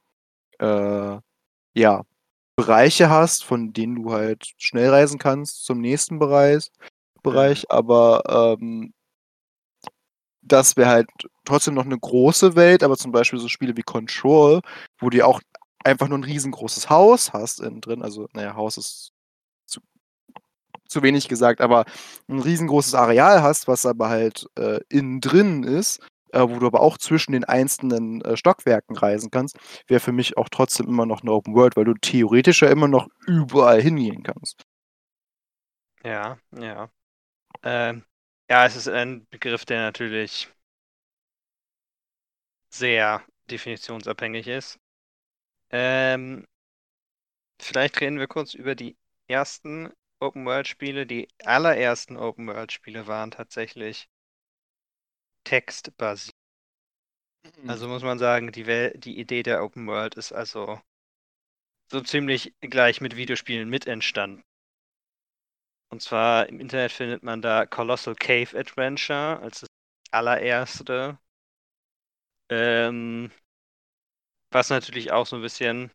äh, 0.61 1.19
ja, 1.75 2.05
Bereiche 2.57 3.11
hast, 3.11 3.45
von 3.45 3.73
denen 3.73 3.97
du 3.97 4.13
halt 4.13 4.53
schnell 4.59 4.91
reisen 4.91 5.19
kannst 5.19 5.65
zum 5.67 5.81
nächsten 5.81 6.19
Bereich. 6.19 6.71
Bereich, 7.31 7.71
aber 7.71 8.23
ähm, 8.57 8.93
das 10.43 10.77
wäre 10.77 10.89
halt 10.91 11.11
trotzdem 11.45 11.75
noch 11.75 11.85
eine 11.85 11.99
große 11.99 12.57
Welt, 12.57 12.83
aber 12.83 12.97
zum 12.97 13.13
Beispiel 13.13 13.39
so 13.39 13.49
Spiele 13.49 13.77
wie 13.77 13.83
Control, 13.83 14.61
wo 14.99 15.11
du 15.11 15.19
ja 15.19 15.27
auch 15.27 15.41
einfach 15.85 16.09
nur 16.09 16.19
ein 16.19 16.25
riesengroßes 16.25 16.91
Haus 16.91 17.33
hast 17.33 17.61
innen 17.61 17.81
drin, 17.81 18.03
also 18.03 18.29
naja, 18.33 18.55
Haus 18.57 18.77
ist 18.79 19.13
zu 19.67 19.81
zu 20.89 21.03
wenig 21.03 21.29
gesagt, 21.29 21.61
aber 21.61 21.85
ein 22.29 22.41
riesengroßes 22.41 22.95
Areal 22.95 23.43
hast, 23.43 23.69
was 23.69 23.87
aber 23.87 24.09
halt 24.09 24.47
äh, 24.59 24.81
innen 24.89 25.21
drin 25.21 25.63
ist, 25.65 26.01
äh, 26.33 26.41
wo 26.49 26.59
du 26.59 26.67
aber 26.67 26.81
auch 26.81 26.99
zwischen 26.99 27.33
den 27.33 27.45
einzelnen 27.45 28.23
äh, 28.23 28.37
Stockwerken 28.37 28.97
reisen 28.97 29.31
kannst, 29.31 29.59
wäre 29.87 30.01
für 30.01 30.13
mich 30.13 30.37
auch 30.39 30.49
trotzdem 30.49 30.87
immer 30.89 31.07
noch 31.07 31.23
eine 31.23 31.33
Open 31.33 31.55
World, 31.55 31.77
weil 31.77 31.85
du 31.85 31.95
theoretisch 31.95 32.63
ja 32.63 32.69
immer 32.71 32.89
noch 32.89 33.09
überall 33.27 33.81
hingehen 33.83 34.23
kannst. 34.23 34.65
Ja, 36.05 36.39
ja. 36.53 36.91
Ähm, 37.63 38.05
ja, 38.51 38.67
es 38.67 38.75
ist 38.77 38.89
ein 38.89 39.27
Begriff, 39.29 39.65
der 39.65 39.81
natürlich 39.83 40.49
sehr 42.71 43.23
definitionsabhängig 43.51 44.47
ist. 44.49 44.79
Ähm, 45.71 46.47
vielleicht 47.61 48.01
reden 48.01 48.19
wir 48.19 48.27
kurz 48.27 48.55
über 48.55 48.75
die 48.75 48.97
ersten 49.29 49.93
Open-World-Spiele. 50.19 51.07
Die 51.07 51.29
allerersten 51.45 52.17
Open-World-Spiele 52.17 53.07
waren 53.07 53.31
tatsächlich 53.31 54.09
textbasiert. 55.45 56.35
Mhm. 57.45 57.69
Also 57.69 57.89
muss 57.89 58.03
man 58.03 58.19
sagen, 58.19 58.53
die, 58.53 58.67
Wel 58.67 58.93
die 58.97 59.19
Idee 59.19 59.43
der 59.43 59.63
Open 59.63 59.87
World 59.87 60.15
ist 60.15 60.33
also 60.33 60.81
so 61.91 62.01
ziemlich 62.01 62.55
gleich 62.61 63.03
mit 63.03 63.15
Videospielen 63.17 63.69
mit 63.69 63.87
entstanden. 63.87 64.43
Und 65.91 66.01
zwar 66.03 66.49
im 66.49 66.61
Internet 66.61 66.93
findet 66.93 67.23
man 67.23 67.43
da 67.43 67.67
Colossal 67.67 68.15
Cave 68.15 68.59
Adventure 68.59 69.41
als 69.41 69.61
das 69.61 69.69
allererste. 70.11 71.19
Ähm, 72.51 73.31
was 74.51 74.69
natürlich 74.69 75.11
auch 75.11 75.27
so 75.27 75.37
ein 75.37 75.43
bisschen 75.43 75.91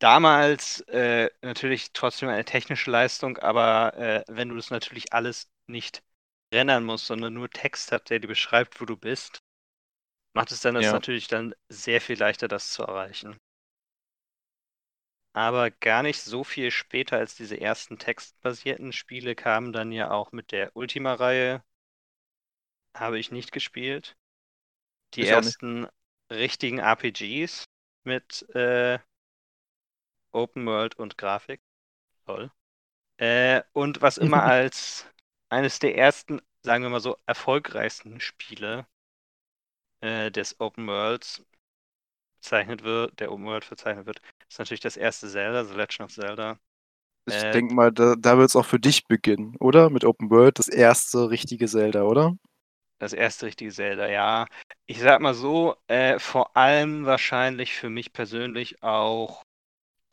damals 0.00 0.80
äh, 0.88 1.30
natürlich 1.42 1.92
trotzdem 1.92 2.28
eine 2.28 2.44
technische 2.44 2.90
Leistung, 2.90 3.38
aber 3.38 3.94
äh, 3.96 4.24
wenn 4.28 4.48
du 4.48 4.56
das 4.56 4.70
natürlich 4.70 5.12
alles 5.12 5.48
nicht 5.66 6.02
rendern 6.52 6.84
musst, 6.84 7.06
sondern 7.06 7.34
nur 7.34 7.50
Text 7.50 7.92
hat, 7.92 8.10
der 8.10 8.18
dir 8.20 8.28
beschreibt, 8.28 8.80
wo 8.80 8.84
du 8.86 8.96
bist, 8.96 9.42
macht 10.34 10.52
es 10.52 10.60
dann 10.62 10.74
das 10.74 10.86
Ja. 10.86 10.92
natürlich 10.92 11.28
dann 11.28 11.54
sehr 11.70 12.00
viel 12.00 12.18
leichter, 12.18 12.48
das 12.48 12.70
zu 12.72 12.82
erreichen. 12.84 13.38
Aber 15.32 15.70
gar 15.70 16.02
nicht 16.02 16.20
so 16.20 16.44
viel 16.44 16.70
später 16.70 17.16
als 17.16 17.34
diese 17.34 17.58
ersten 17.58 17.98
textbasierten 17.98 18.92
Spiele 18.92 19.34
kamen 19.34 19.72
dann 19.72 19.90
ja 19.90 20.10
auch 20.10 20.32
mit 20.32 20.52
der 20.52 20.76
Ultima-Reihe. 20.76 21.62
Habe 22.94 23.18
ich 23.18 23.30
nicht 23.30 23.50
gespielt. 23.52 24.16
Die 25.14 25.26
Ich 25.26 25.28
ersten 25.28 25.88
richtigen 26.32 26.78
RPGs 26.80 27.64
mit 28.04 28.48
äh, 28.54 28.98
Open 30.32 30.64
World 30.64 30.94
und 30.98 31.18
Grafik. 31.18 31.60
Toll. 32.26 32.50
Äh, 33.18 33.62
und 33.72 34.02
was 34.02 34.18
immer 34.18 34.44
als 34.44 35.06
eines 35.50 35.78
der 35.78 35.96
ersten, 35.96 36.40
sagen 36.62 36.82
wir 36.84 36.90
mal 36.90 37.00
so, 37.00 37.16
erfolgreichsten 37.26 38.20
Spiele 38.20 38.86
äh, 40.00 40.30
des 40.30 40.58
Open 40.60 40.86
Worlds 40.88 41.44
bezeichnet 42.40 42.82
wird, 42.84 43.20
der 43.20 43.32
Open 43.32 43.46
World 43.46 43.68
bezeichnet 43.70 44.06
wird, 44.06 44.22
ist 44.48 44.58
natürlich 44.58 44.80
das 44.80 44.96
erste 44.96 45.28
Zelda, 45.28 45.64
The 45.64 45.74
Legend 45.74 46.00
of 46.02 46.12
Zelda. 46.14 46.58
Ich 47.26 47.48
Äh, 47.50 47.50
denke 47.50 47.74
mal, 47.74 47.92
da, 47.92 48.16
da 48.18 48.38
wird 48.38 48.48
es 48.48 48.56
auch 48.56 48.66
für 48.66 48.80
dich 48.80 49.04
beginnen, 49.06 49.54
oder? 49.60 49.88
Mit 49.88 50.04
Open 50.04 50.30
World, 50.30 50.58
das 50.58 50.66
erste 50.66 51.30
richtige 51.30 51.68
Zelda, 51.68 52.02
oder? 52.02 52.34
Das 52.98 53.12
erste 53.12 53.46
richtige 53.46 53.72
Zelda, 53.72 54.08
ja. 54.08 54.46
Ich 54.86 55.00
sag 55.00 55.20
mal 55.20 55.34
so, 55.34 55.76
äh, 55.88 56.18
vor 56.18 56.56
allem 56.56 57.06
wahrscheinlich 57.06 57.72
für 57.74 57.90
mich 57.90 58.12
persönlich 58.12 58.82
auch 58.82 59.44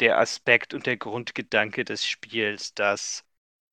der 0.01 0.19
Aspekt 0.19 0.73
und 0.73 0.85
der 0.87 0.97
Grundgedanke 0.97 1.85
des 1.85 2.05
Spiels, 2.07 2.73
dass 2.75 3.25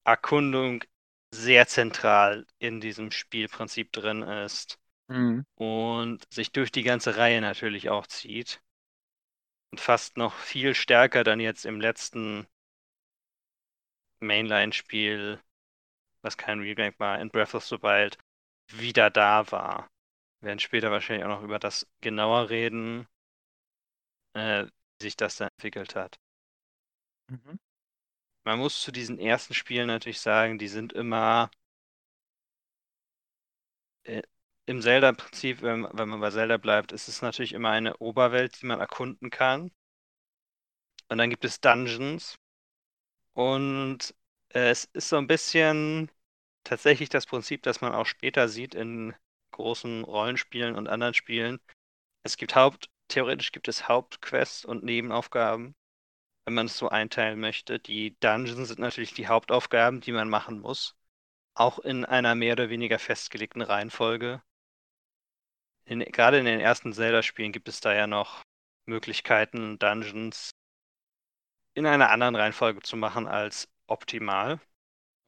Erkundung 0.05 0.85
sehr 1.33 1.67
zentral 1.69 2.47
in 2.61 2.81
diesem 2.81 3.11
Spielprinzip 3.13 3.93
drin 3.93 4.23
ist 4.23 4.79
Mhm. 5.09 5.43
und 5.57 6.25
sich 6.33 6.53
durch 6.53 6.73
die 6.73 6.83
ganze 6.85 7.17
Reihe 7.17 7.41
natürlich 7.41 7.91
auch 7.91 8.07
zieht. 8.07 8.63
Und 9.73 9.81
fast 9.81 10.19
noch 10.19 10.35
viel 10.35 10.75
stärker 10.75 11.25
dann 11.25 11.41
jetzt 11.41 11.65
im 11.65 11.81
letzten 11.81 12.47
Mainline-Spiel, 14.21 15.41
was 16.21 16.37
kein 16.37 16.61
Remake 16.61 16.99
war, 17.01 17.19
in 17.21 17.31
Breath 17.31 17.55
of 17.55 17.65
the 17.65 17.83
Wild, 17.83 18.19
wieder 18.69 19.11
da 19.11 19.51
war. 19.51 19.91
Wir 20.41 20.49
werden 20.49 20.59
später 20.59 20.91
wahrscheinlich 20.91 21.25
auch 21.25 21.41
noch 21.41 21.43
über 21.43 21.59
das 21.59 21.87
genauer 22.03 22.51
reden, 22.51 23.09
äh, 24.35 24.67
wie 24.67 25.05
sich 25.05 25.17
das 25.17 25.37
dann 25.37 25.49
entwickelt 25.57 25.97
hat. 25.97 26.19
Mhm. 27.29 27.59
Man 28.45 28.59
muss 28.59 28.83
zu 28.83 28.93
diesen 28.93 29.19
ersten 29.19 29.55
Spielen 29.55 29.87
natürlich 29.87 30.21
sagen, 30.21 30.59
die 30.59 30.69
sind 30.69 30.93
immer 30.93 31.51
äh, 34.05 34.23
im 34.67 34.81
Zelda-Prinzip, 34.83 35.63
wenn, 35.63 35.87
wenn 35.93 36.09
man 36.09 36.21
bei 36.21 36.31
Zelda 36.31 36.57
bleibt, 36.57 36.93
ist 36.93 37.09
es 37.09 37.23
natürlich 37.23 37.53
immer 37.53 37.71
eine 37.71 37.97
Oberwelt, 37.99 38.61
die 38.61 38.67
man 38.67 38.81
erkunden 38.81 39.31
kann. 39.31 39.71
Und 41.09 41.19
dann 41.19 41.31
gibt 41.31 41.45
es 41.45 41.61
Dungeons. 41.61 42.37
Und 43.35 44.15
äh, 44.51 44.71
es 44.71 44.85
ist 44.93 45.09
so 45.09 45.17
ein 45.17 45.27
bisschen 45.27 46.11
tatsächlich 46.65 47.09
das 47.09 47.27
Prinzip, 47.27 47.63
das 47.63 47.81
man 47.81 47.95
auch 47.95 48.07
später 48.07 48.49
sieht 48.49 48.75
in 48.75 49.15
großen 49.53 50.05
Rollenspielen 50.05 50.77
und 50.77 50.89
anderen 50.89 51.15
Spielen. 51.15 51.61
Es 52.25 52.37
gibt 52.37 52.57
Haupt, 52.57 52.91
theoretisch 53.09 53.53
gibt 53.53 53.69
es 53.69 53.89
Hauptquests 53.89 54.65
und 54.65 54.85
Nebenaufgaben, 54.85 55.75
wenn 56.47 56.55
man 56.55 56.67
es 56.67 56.79
so 56.79 56.89
einteilen 56.89 57.41
möchte. 57.41 57.79
Die 57.81 58.19
Dungeons 58.21 58.69
sind 58.69 58.81
natürlich 58.81 59.15
die 59.15 59.29
Hauptaufgaben, 59.29 60.01
die 60.01 60.13
man 60.13 60.29
machen 60.29 60.61
muss. 60.61 60.97
Auch 61.55 61.79
in 61.81 62.05
einer 62.05 62.35
mehr 62.35 62.55
oder 62.55 62.71
weniger 62.71 62.99
festgelegten 62.99 63.63
Reihenfolge. 63.63 64.43
In, 65.85 66.01
gerade 66.01 66.39
in 66.41 66.45
den 66.45 66.59
ersten 66.59 66.93
Zelda-Spielen 66.93 67.53
gibt 67.53 67.69
es 67.69 67.81
da 67.81 67.95
ja 67.95 68.09
noch 68.09 68.43
Möglichkeiten, 68.87 69.79
Dungeons 69.79 70.51
in 71.75 71.85
einer 71.87 72.09
anderen 72.11 72.35
Reihenfolge 72.35 72.81
zu 72.81 72.97
machen 72.97 73.27
als 73.27 73.69
optimal. 73.87 74.59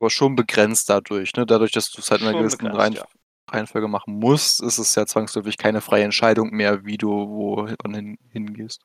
Aber 0.01 0.09
schon 0.11 0.37
begrenzt 0.37 0.89
dadurch, 0.89 1.33
ne? 1.35 1.47
Dadurch, 1.47 1.73
dass 1.73 1.91
du 1.91 2.01
es 2.01 2.11
halt 2.11 2.21
in 2.21 2.29
einer 2.29 2.37
gewissen 2.37 2.67
begrenzt, 2.67 2.75
Reihen 2.75 2.97
ja. 2.97 3.07
Reihenfolge 3.51 3.89
machen 3.89 4.15
musst, 4.19 4.63
ist 4.63 4.79
es 4.79 4.95
ja 4.95 5.05
zwangsläufig 5.07 5.59
keine 5.59 5.81
freie 5.81 6.05
Entscheidung 6.05 6.51
mehr, 6.51 6.85
wie 6.85 6.97
du 6.97 7.09
wohin 7.11 8.17
hingehst. 8.31 8.85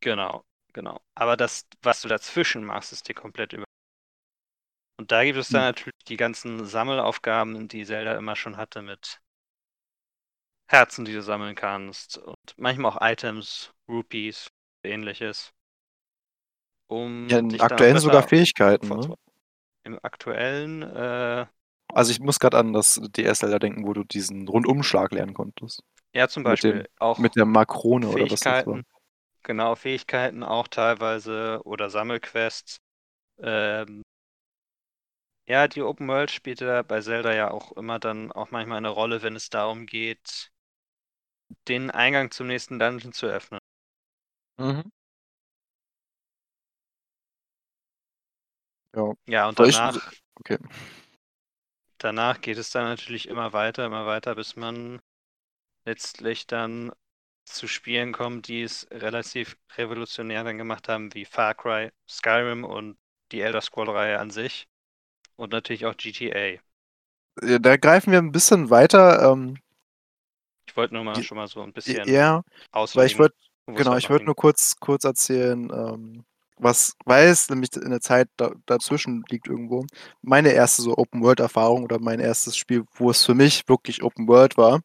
Genau, 0.00 0.44
genau. 0.72 1.00
Aber 1.16 1.36
das, 1.36 1.66
was 1.82 2.00
du 2.02 2.08
dazwischen 2.08 2.64
machst, 2.64 2.92
ist 2.92 3.08
dir 3.08 3.14
komplett 3.14 3.52
über. 3.52 3.64
Und 4.98 5.12
da 5.12 5.24
gibt 5.24 5.38
es 5.38 5.50
dann 5.50 5.62
Hm. 5.62 5.66
natürlich 5.66 6.04
die 6.08 6.16
ganzen 6.16 6.66
Sammelaufgaben, 6.66 7.68
die 7.68 7.84
Zelda 7.84 8.16
immer 8.16 8.34
schon 8.36 8.56
hatte 8.56 8.82
mit 8.82 9.20
Herzen, 10.66 11.06
die 11.06 11.14
du 11.14 11.22
sammeln 11.22 11.54
kannst 11.54 12.18
und 12.18 12.36
manchmal 12.58 12.92
auch 12.92 13.00
Items, 13.00 13.72
Rupees, 13.88 14.50
ähnliches. 14.82 15.54
Um 16.88 17.28
Ja, 17.30 17.38
in 17.38 17.60
aktuellen 17.60 17.98
sogar 17.98 18.22
Fähigkeiten, 18.22 18.88
ne? 18.88 19.14
Im 19.84 19.98
aktuellen, 20.02 20.82
äh, 20.82 21.46
Also 21.94 22.10
ich 22.12 22.20
muss 22.20 22.38
gerade 22.40 22.58
an 22.58 22.72
das 22.74 23.00
DS-Zelda 23.02 23.58
denken, 23.58 23.86
wo 23.86 23.92
du 23.94 24.04
diesen 24.04 24.46
Rundumschlag 24.48 25.12
lernen 25.12 25.32
konntest. 25.34 25.82
ja, 26.14 26.28
zum 26.28 26.42
Mit 26.44 26.50
Beispiel 26.52 26.62
dem- 26.62 26.88
auch 26.98 27.20
Mit 27.22 27.36
der 27.36 27.46
Makrone 27.46 28.08
oder 28.08 28.30
was 28.30 28.40
das 28.42 28.66
war. 28.66 28.82
Genau, 29.44 29.76
Fähigkeiten 29.76 30.42
auch 30.42 30.68
teilweise 30.68 31.60
oder 31.64 31.88
Sammelquests. 31.90 32.78
Ähm, 33.38 34.02
ja, 35.46 35.68
die 35.68 35.80
Open 35.82 36.06
World 36.08 36.30
spielte 36.30 36.66
da 36.66 36.82
bei 36.82 37.00
Zelda 37.00 37.32
ja 37.34 37.50
auch 37.50 37.72
immer 37.72 37.98
dann 37.98 38.30
auch 38.32 38.50
manchmal 38.50 38.76
eine 38.78 38.88
Rolle, 38.90 39.22
wenn 39.22 39.36
es 39.36 39.48
darum 39.50 39.86
geht, 39.86 40.50
den 41.68 41.90
Eingang 41.90 42.30
zum 42.30 42.46
nächsten 42.48 42.78
Dungeon 42.78 43.12
zu 43.12 43.26
öffnen. 43.26 43.60
Mhm. 44.58 44.90
Ja, 48.94 49.14
Ja, 49.26 49.48
und 49.48 49.60
danach, 49.60 50.12
okay. 50.40 50.58
danach 51.98 52.40
geht 52.40 52.56
es 52.58 52.70
dann 52.70 52.84
natürlich 52.84 53.26
immer 53.28 53.52
weiter, 53.52 53.84
immer 53.86 54.06
weiter, 54.06 54.36
bis 54.36 54.54
man 54.54 55.00
letztlich 55.86 56.46
dann 56.46 56.92
zu 57.46 57.68
Spielen 57.68 58.12
kommt, 58.12 58.48
die 58.48 58.62
es 58.62 58.88
relativ 58.92 59.58
revolutionär 59.76 60.44
dann 60.44 60.58
gemacht 60.58 60.88
haben, 60.88 61.14
wie 61.14 61.24
Far 61.26 61.54
Cry, 61.54 61.90
Skyrim 62.08 62.64
und 62.64 62.98
die 63.32 63.40
Elder 63.42 63.60
Scroll-Reihe 63.62 64.18
an 64.20 64.30
sich. 64.30 64.68
Und 65.36 65.52
natürlich 65.52 65.86
auch 65.86 65.96
GTA. 65.96 66.62
Ja, 67.42 67.58
Da 67.60 67.76
greifen 67.76 68.10
wir 68.12 68.18
ein 68.18 68.32
bisschen 68.32 68.70
weiter. 68.70 69.30
Ähm, 69.32 69.58
Ich 70.74 70.76
wollte 70.76 70.94
nur 70.94 71.04
mal 71.04 71.14
Die- 71.14 71.22
schon 71.22 71.36
mal 71.38 71.46
so 71.46 71.62
ein 71.62 71.72
bisschen 71.72 72.08
ja, 72.08 72.42
weil 72.94 73.06
ich 73.06 73.16
wollte 73.16 73.36
Genau, 73.66 73.96
ich 73.96 74.10
wollte 74.10 74.24
nur 74.24 74.34
kurz, 74.34 74.74
kurz 74.80 75.04
erzählen, 75.04 75.70
ähm, 75.72 76.24
was, 76.56 76.96
weil 77.04 77.28
es 77.28 77.48
nämlich 77.48 77.74
in 77.76 77.90
der 77.90 78.00
Zeit 78.00 78.28
da, 78.36 78.50
dazwischen 78.66 79.22
liegt 79.30 79.46
irgendwo. 79.46 79.86
Meine 80.20 80.50
erste 80.50 80.82
so 80.82 80.98
Open-World-Erfahrung 80.98 81.84
oder 81.84 82.00
mein 82.00 82.18
erstes 82.18 82.56
Spiel, 82.56 82.84
wo 82.94 83.10
es 83.10 83.24
für 83.24 83.34
mich 83.34 83.68
wirklich 83.68 84.02
Open-World 84.02 84.56
war, 84.56 84.80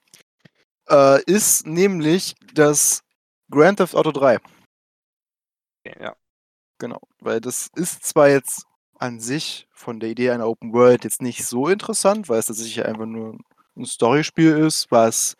äh, 0.89 1.23
ist 1.23 1.65
nämlich 1.65 2.35
das 2.53 3.01
Grand 3.49 3.79
Theft 3.79 3.95
Auto 3.95 4.11
3. 4.11 4.37
Okay, 5.83 5.97
ja. 5.99 6.15
Genau, 6.77 7.01
weil 7.19 7.41
das 7.41 7.69
ist 7.75 8.05
zwar 8.05 8.29
jetzt 8.29 8.65
an 8.99 9.19
sich 9.19 9.67
von 9.71 9.99
der 9.99 10.09
Idee 10.09 10.29
einer 10.29 10.47
Open 10.47 10.71
World 10.71 11.03
jetzt 11.03 11.23
nicht 11.23 11.43
so 11.43 11.67
interessant, 11.67 12.29
weil 12.29 12.37
es 12.39 12.45
tatsächlich 12.45 12.85
einfach 12.85 13.07
nur 13.07 13.39
ein 13.75 13.85
Storyspiel 13.85 14.55
ist, 14.59 14.85
was 14.91 15.35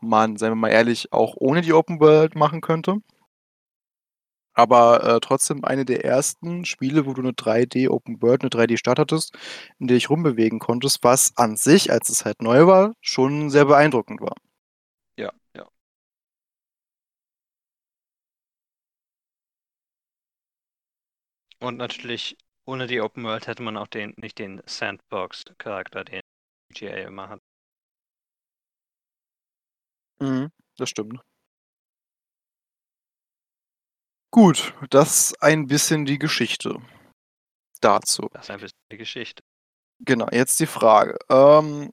man, 0.00 0.36
seien 0.36 0.52
wir 0.52 0.56
mal 0.56 0.68
ehrlich, 0.70 1.12
auch 1.12 1.34
ohne 1.36 1.62
die 1.62 1.72
Open 1.72 2.00
World 2.00 2.34
machen 2.36 2.60
könnte. 2.60 2.98
Aber 4.54 5.04
äh, 5.04 5.20
trotzdem 5.20 5.64
eine 5.64 5.84
der 5.84 6.04
ersten 6.04 6.64
Spiele, 6.64 7.04
wo 7.06 7.12
du 7.14 7.20
eine 7.22 7.32
3D 7.34 7.88
Open 7.88 8.20
World, 8.22 8.42
eine 8.42 8.50
3D 8.50 8.76
Stadt 8.78 8.98
hattest, 8.98 9.36
in 9.78 9.88
der 9.88 9.96
ich 9.98 10.08
rumbewegen 10.10 10.58
konntest, 10.58 11.02
was 11.02 11.36
an 11.36 11.56
sich, 11.56 11.90
als 11.90 12.08
es 12.10 12.24
halt 12.24 12.40
neu 12.42 12.66
war, 12.66 12.94
schon 13.00 13.50
sehr 13.50 13.64
beeindruckend 13.66 14.20
war. 14.20 14.34
Ja, 15.16 15.32
ja. 15.54 15.68
Und 21.60 21.78
natürlich, 21.78 22.36
ohne 22.66 22.86
die 22.86 23.00
Open 23.00 23.24
World 23.24 23.46
hätte 23.46 23.62
man 23.62 23.78
auch 23.78 23.86
den, 23.86 24.12
nicht 24.18 24.38
den 24.38 24.60
Sandbox-Charakter, 24.66 26.04
den 26.04 26.20
GTA 26.74 27.08
immer 27.08 27.30
hat. 27.30 27.40
Mhm, 30.22 30.52
das 30.78 30.88
stimmt. 30.88 31.20
Gut, 34.30 34.72
das 34.90 35.34
ein 35.40 35.66
bisschen 35.66 36.04
die 36.04 36.18
Geschichte 36.18 36.76
dazu. 37.80 38.28
Das 38.32 38.44
ist 38.44 38.50
ein 38.50 38.60
bisschen 38.60 38.78
die 38.92 38.98
Geschichte. 38.98 39.42
Genau, 39.98 40.28
jetzt 40.30 40.60
die 40.60 40.66
Frage. 40.66 41.18
Ähm, 41.28 41.90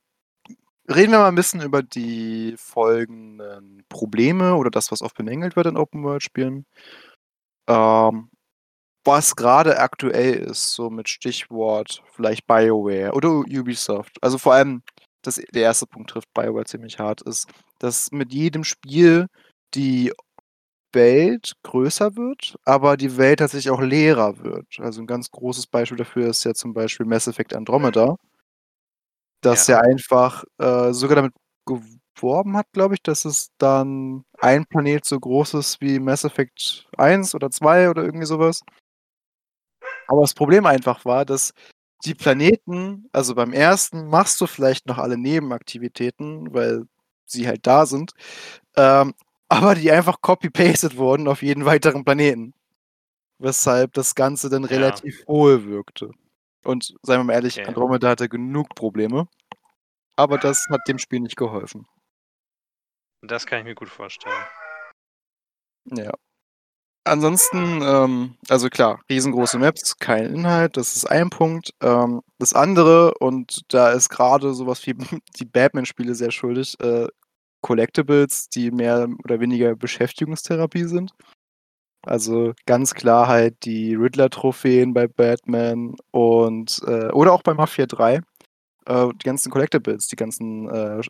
reden 0.88 1.12
wir 1.12 1.20
mal 1.20 1.28
ein 1.28 1.36
bisschen 1.36 1.62
über 1.62 1.82
die 1.82 2.54
folgenden 2.58 3.84
Probleme 3.89 4.56
oder 4.56 4.70
das, 4.70 4.92
was 4.92 5.02
oft 5.02 5.18
bemängelt 5.18 5.56
wird 5.56 5.65
in 5.65 5.78
Open-World-Spielen. 5.78 6.65
Ähm, 7.68 8.30
was 9.06 9.36
gerade 9.36 9.80
aktuell 9.80 10.36
ist, 10.36 10.72
so 10.72 10.92
mit 10.92 11.10
Stichwort 11.10 12.04
vielleicht 12.12 12.46
BioWare 12.46 13.13
oder 13.13 13.30
Ubisoft. 13.30 14.22
Also 14.22 14.38
vor 14.38 14.54
allem, 14.54 14.84
das, 15.24 15.36
der 15.36 15.63
erste 15.63 15.88
Punkt 15.88 16.12
trifft 16.12 16.32
BioWare 16.34 16.65
ziemlich 16.65 17.00
hart, 17.00 17.22
ist, 17.24 17.48
dass 17.80 18.12
mit 18.12 18.34
jedem 18.34 18.63
Spiel 18.63 19.28
die 19.76 20.13
Welt 20.94 21.54
größer 21.63 22.15
wird, 22.15 22.58
aber 22.65 22.98
die 22.98 23.18
Welt 23.18 23.39
tatsächlich 23.39 23.72
auch 23.72 23.82
leerer 23.82 24.39
wird. 24.44 24.68
Also 24.80 25.02
ein 25.02 25.08
ganz 25.08 25.32
großes 25.32 25.68
Beispiel 25.68 25.98
dafür 25.98 26.28
ist 26.30 26.44
ja 26.46 26.54
zum 26.54 26.74
Beispiel 26.74 27.06
Mass 27.06 27.28
Effect 27.28 27.54
Andromeda, 27.56 28.15
das 29.42 29.68
ja, 29.68 29.76
Ja. 29.78 29.82
einfach 29.82 30.44
äh, 30.58 30.94
sogar 30.94 31.15
damit 31.18 31.34
geworben 31.65 32.58
hat, 32.58 32.68
glaube 32.74 32.96
ich, 32.96 33.02
dass 33.02 33.26
es 33.26 33.50
dann 33.58 34.24
ein 34.39 34.65
Planet 34.65 35.06
so 35.06 35.20
groß 35.20 35.54
ist 35.56 35.82
wie 35.82 36.00
Mass 36.00 36.24
Effect 36.26 36.88
1 36.98 37.36
oder 37.36 37.50
2 37.52 37.89
oder 37.89 38.04
irgendwie 38.04 38.26
sowas. 38.26 38.62
Aber 40.08 40.22
das 40.22 40.34
Problem 40.34 40.65
einfach 40.65 41.06
war, 41.06 41.26
dass 41.26 41.54
die 42.06 42.15
Planeten, 42.15 43.10
also 43.12 43.36
beim 43.36 43.54
ersten 43.54 44.08
machst 44.08 44.39
du 44.42 44.48
vielleicht 44.48 44.86
noch 44.88 44.98
alle 44.98 45.18
Nebenaktivitäten, 45.18 46.54
weil 46.54 46.86
sie 47.32 47.48
halt 47.48 47.65
da 47.68 47.86
sind, 47.86 48.13
ähm, 48.76 49.13
aber 49.50 49.76
die 49.76 49.92
einfach 49.92 50.22
copy-pasted 50.22 50.98
wurden 50.98 51.28
auf 51.28 51.42
jeden 51.42 51.65
weiteren 51.65 52.04
Planeten. 52.06 52.54
Weshalb 53.39 53.94
das 53.94 54.15
Ganze 54.15 54.50
dann 54.50 54.63
Ja. 54.63 54.70
relativ 54.70 55.26
hohl 55.28 55.65
wirkte. 55.65 56.12
Und 56.65 56.96
seien 57.04 57.22
wir 57.22 57.24
mal 57.24 57.34
ehrlich, 57.34 57.58
Okay. 57.58 57.68
Andromeda 57.68 58.10
hatte 58.10 58.28
genug 58.30 58.76
Probleme. 58.76 59.28
Aber 60.18 60.38
das 60.38 60.65
hat 60.70 60.82
dem 60.88 60.98
Spiel 61.00 61.22
nicht 61.22 61.38
geholfen. 61.38 61.88
Das 63.22 63.46
kann 63.46 63.60
ich 63.60 63.65
mir 63.65 63.76
gut 63.76 63.89
vorstellen. 63.89 64.36
Ja. 65.86 66.12
Ansonsten, 67.06 67.82
ähm, 67.82 68.36
also 68.50 68.70
klar, 68.70 69.00
riesengroße 69.10 69.58
Maps, 69.58 69.98
kein 69.98 70.26
Inhalt, 70.34 70.78
das 70.78 70.96
ist 70.96 71.10
ein 71.10 71.30
Punkt. 71.30 71.74
Ähm, 71.82 72.22
das 72.38 72.54
andere, 72.54 73.14
und 73.20 73.62
da 73.70 73.92
ist 73.92 74.10
gerade 74.10 74.54
sowas 74.54 74.86
wie 74.86 74.94
die 75.40 75.46
Batman-Spiele 75.46 76.14
sehr 76.16 76.32
schuldig, 76.32 76.80
äh, 76.82 77.08
Collectibles, 77.62 78.50
die 78.50 78.72
mehr 78.72 79.08
oder 79.24 79.40
weniger 79.40 79.76
Beschäftigungstherapie 79.76 80.86
sind. 80.86 81.12
Also 82.06 82.54
ganz 82.66 82.94
klar 82.94 83.28
halt 83.28 83.66
die 83.66 83.96
Riddler-Trophäen 83.96 84.94
bei 84.94 85.08
Batman 85.08 85.96
und 86.12 86.82
äh, 86.88 87.10
oder 87.12 87.34
auch 87.34 87.44
bei 87.44 87.54
Mafia 87.54 87.86
3. 87.86 88.22
Äh, 88.86 89.08
die 89.16 89.26
ganzen 89.26 89.52
Collectibles, 89.52 90.08
die 90.08 90.16
ganzen 90.16 90.70
äh, 90.70 91.02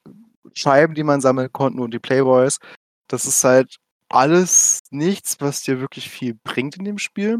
Scheiben, 0.53 0.95
die 0.95 1.03
man 1.03 1.21
sammeln 1.21 1.51
konnte 1.51 1.81
und 1.81 1.93
die 1.93 1.99
Playboys. 1.99 2.57
Das 3.07 3.25
ist 3.25 3.43
halt 3.43 3.77
alles 4.09 4.79
nichts, 4.91 5.37
was 5.39 5.61
dir 5.61 5.79
wirklich 5.79 6.09
viel 6.09 6.35
bringt 6.43 6.77
in 6.77 6.85
dem 6.85 6.97
Spiel. 6.97 7.39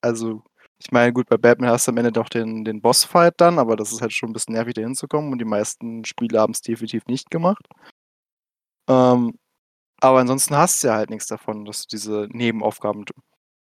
Also, 0.00 0.42
ich 0.78 0.90
meine, 0.92 1.12
gut, 1.12 1.28
bei 1.28 1.36
Batman 1.36 1.70
hast 1.70 1.86
du 1.86 1.92
am 1.92 1.98
Ende 1.98 2.12
doch 2.12 2.28
den, 2.28 2.64
den 2.64 2.80
Bossfight 2.80 3.34
dann, 3.38 3.58
aber 3.58 3.76
das 3.76 3.92
ist 3.92 4.00
halt 4.00 4.12
schon 4.12 4.30
ein 4.30 4.32
bisschen 4.32 4.54
nervig, 4.54 4.74
da 4.74 4.82
hinzukommen 4.82 5.32
und 5.32 5.38
die 5.38 5.44
meisten 5.44 6.04
Spiele 6.04 6.40
haben 6.40 6.52
es 6.52 6.62
definitiv 6.62 7.06
nicht 7.06 7.30
gemacht. 7.30 7.66
Ähm, 8.88 9.38
aber 10.00 10.20
ansonsten 10.20 10.56
hast 10.56 10.82
du 10.82 10.88
ja 10.88 10.94
halt 10.94 11.10
nichts 11.10 11.26
davon, 11.26 11.64
dass 11.66 11.82
du 11.82 11.88
diese 11.96 12.28
Nebenaufgaben 12.30 13.04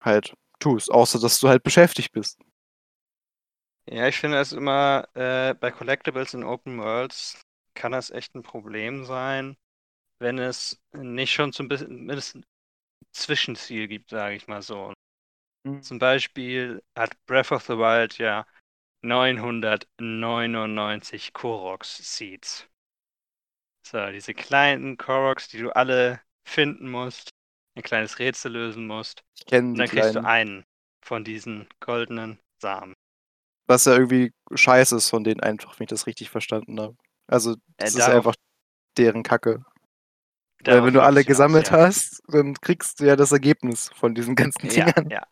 halt 0.01 0.35
tust, 0.59 0.91
außer 0.91 1.19
dass 1.19 1.39
du 1.39 1.49
halt 1.49 1.63
beschäftigt 1.63 2.11
bist. 2.11 2.39
Ja, 3.89 4.07
ich 4.07 4.17
finde 4.17 4.39
es 4.39 4.51
immer, 4.51 5.07
äh, 5.15 5.53
bei 5.55 5.71
Collectibles 5.71 6.33
in 6.33 6.43
Open 6.43 6.77
Worlds 6.77 7.41
kann 7.73 7.93
das 7.93 8.11
echt 8.11 8.35
ein 8.35 8.43
Problem 8.43 9.05
sein, 9.05 9.55
wenn 10.19 10.39
es 10.39 10.81
nicht 10.93 11.33
schon 11.33 11.53
zum 11.53 11.67
bisschen 11.67 11.87
zumindest 11.87 12.35
ein 12.35 12.45
Zwischenziel 13.11 13.87
gibt, 13.87 14.09
sage 14.09 14.35
ich 14.35 14.47
mal 14.47 14.61
so. 14.61 14.93
Zum 15.81 15.99
Beispiel 15.99 16.81
hat 16.97 17.13
Breath 17.25 17.51
of 17.51 17.63
the 17.63 17.77
Wild 17.77 18.17
ja 18.17 18.45
999 19.03 21.33
Koroks-Seeds. 21.33 22.67
So, 23.85 24.11
diese 24.11 24.33
kleinen 24.33 24.97
Koroks, 24.97 25.47
die 25.47 25.59
du 25.59 25.75
alle 25.75 26.21
finden 26.45 26.89
musst, 26.89 27.29
ein 27.75 27.83
kleines 27.83 28.19
Rätsel 28.19 28.53
lösen 28.53 28.87
musst. 28.87 29.23
Ich 29.37 29.45
kenne 29.45 29.71
Und 29.71 29.79
dann 29.79 29.87
kriegst 29.87 30.15
du 30.15 30.19
kleinen, 30.19 30.25
einen 30.25 30.65
von 31.03 31.23
diesen 31.23 31.67
goldenen 31.79 32.39
Samen. 32.61 32.93
was 33.67 33.85
ja 33.85 33.93
irgendwie 33.93 34.33
scheiße 34.53 34.95
ist 34.95 35.09
von 35.09 35.23
denen 35.23 35.41
einfach, 35.41 35.79
wenn 35.79 35.85
ich 35.85 35.89
das 35.89 36.07
richtig 36.07 36.29
verstanden 36.29 36.79
habe. 36.79 36.95
Also, 37.27 37.55
das 37.77 37.89
ist 37.89 37.99
darauf- 37.99 38.27
einfach 38.27 38.35
deren 38.97 39.23
Kacke. 39.23 39.63
Weil 40.65 40.83
wenn 40.83 40.93
du 40.93 41.01
alle 41.01 41.23
gesammelt 41.25 41.71
ja. 41.71 41.71
hast, 41.71 42.21
dann 42.27 42.53
kriegst 42.55 42.99
du 42.99 43.05
ja 43.05 43.15
das 43.15 43.31
Ergebnis 43.31 43.89
von 43.95 44.13
diesen 44.15 44.35
ganzen 44.35 44.67
Ja, 44.67 44.93
Dingern. 44.95 45.09
ja. 45.09 45.25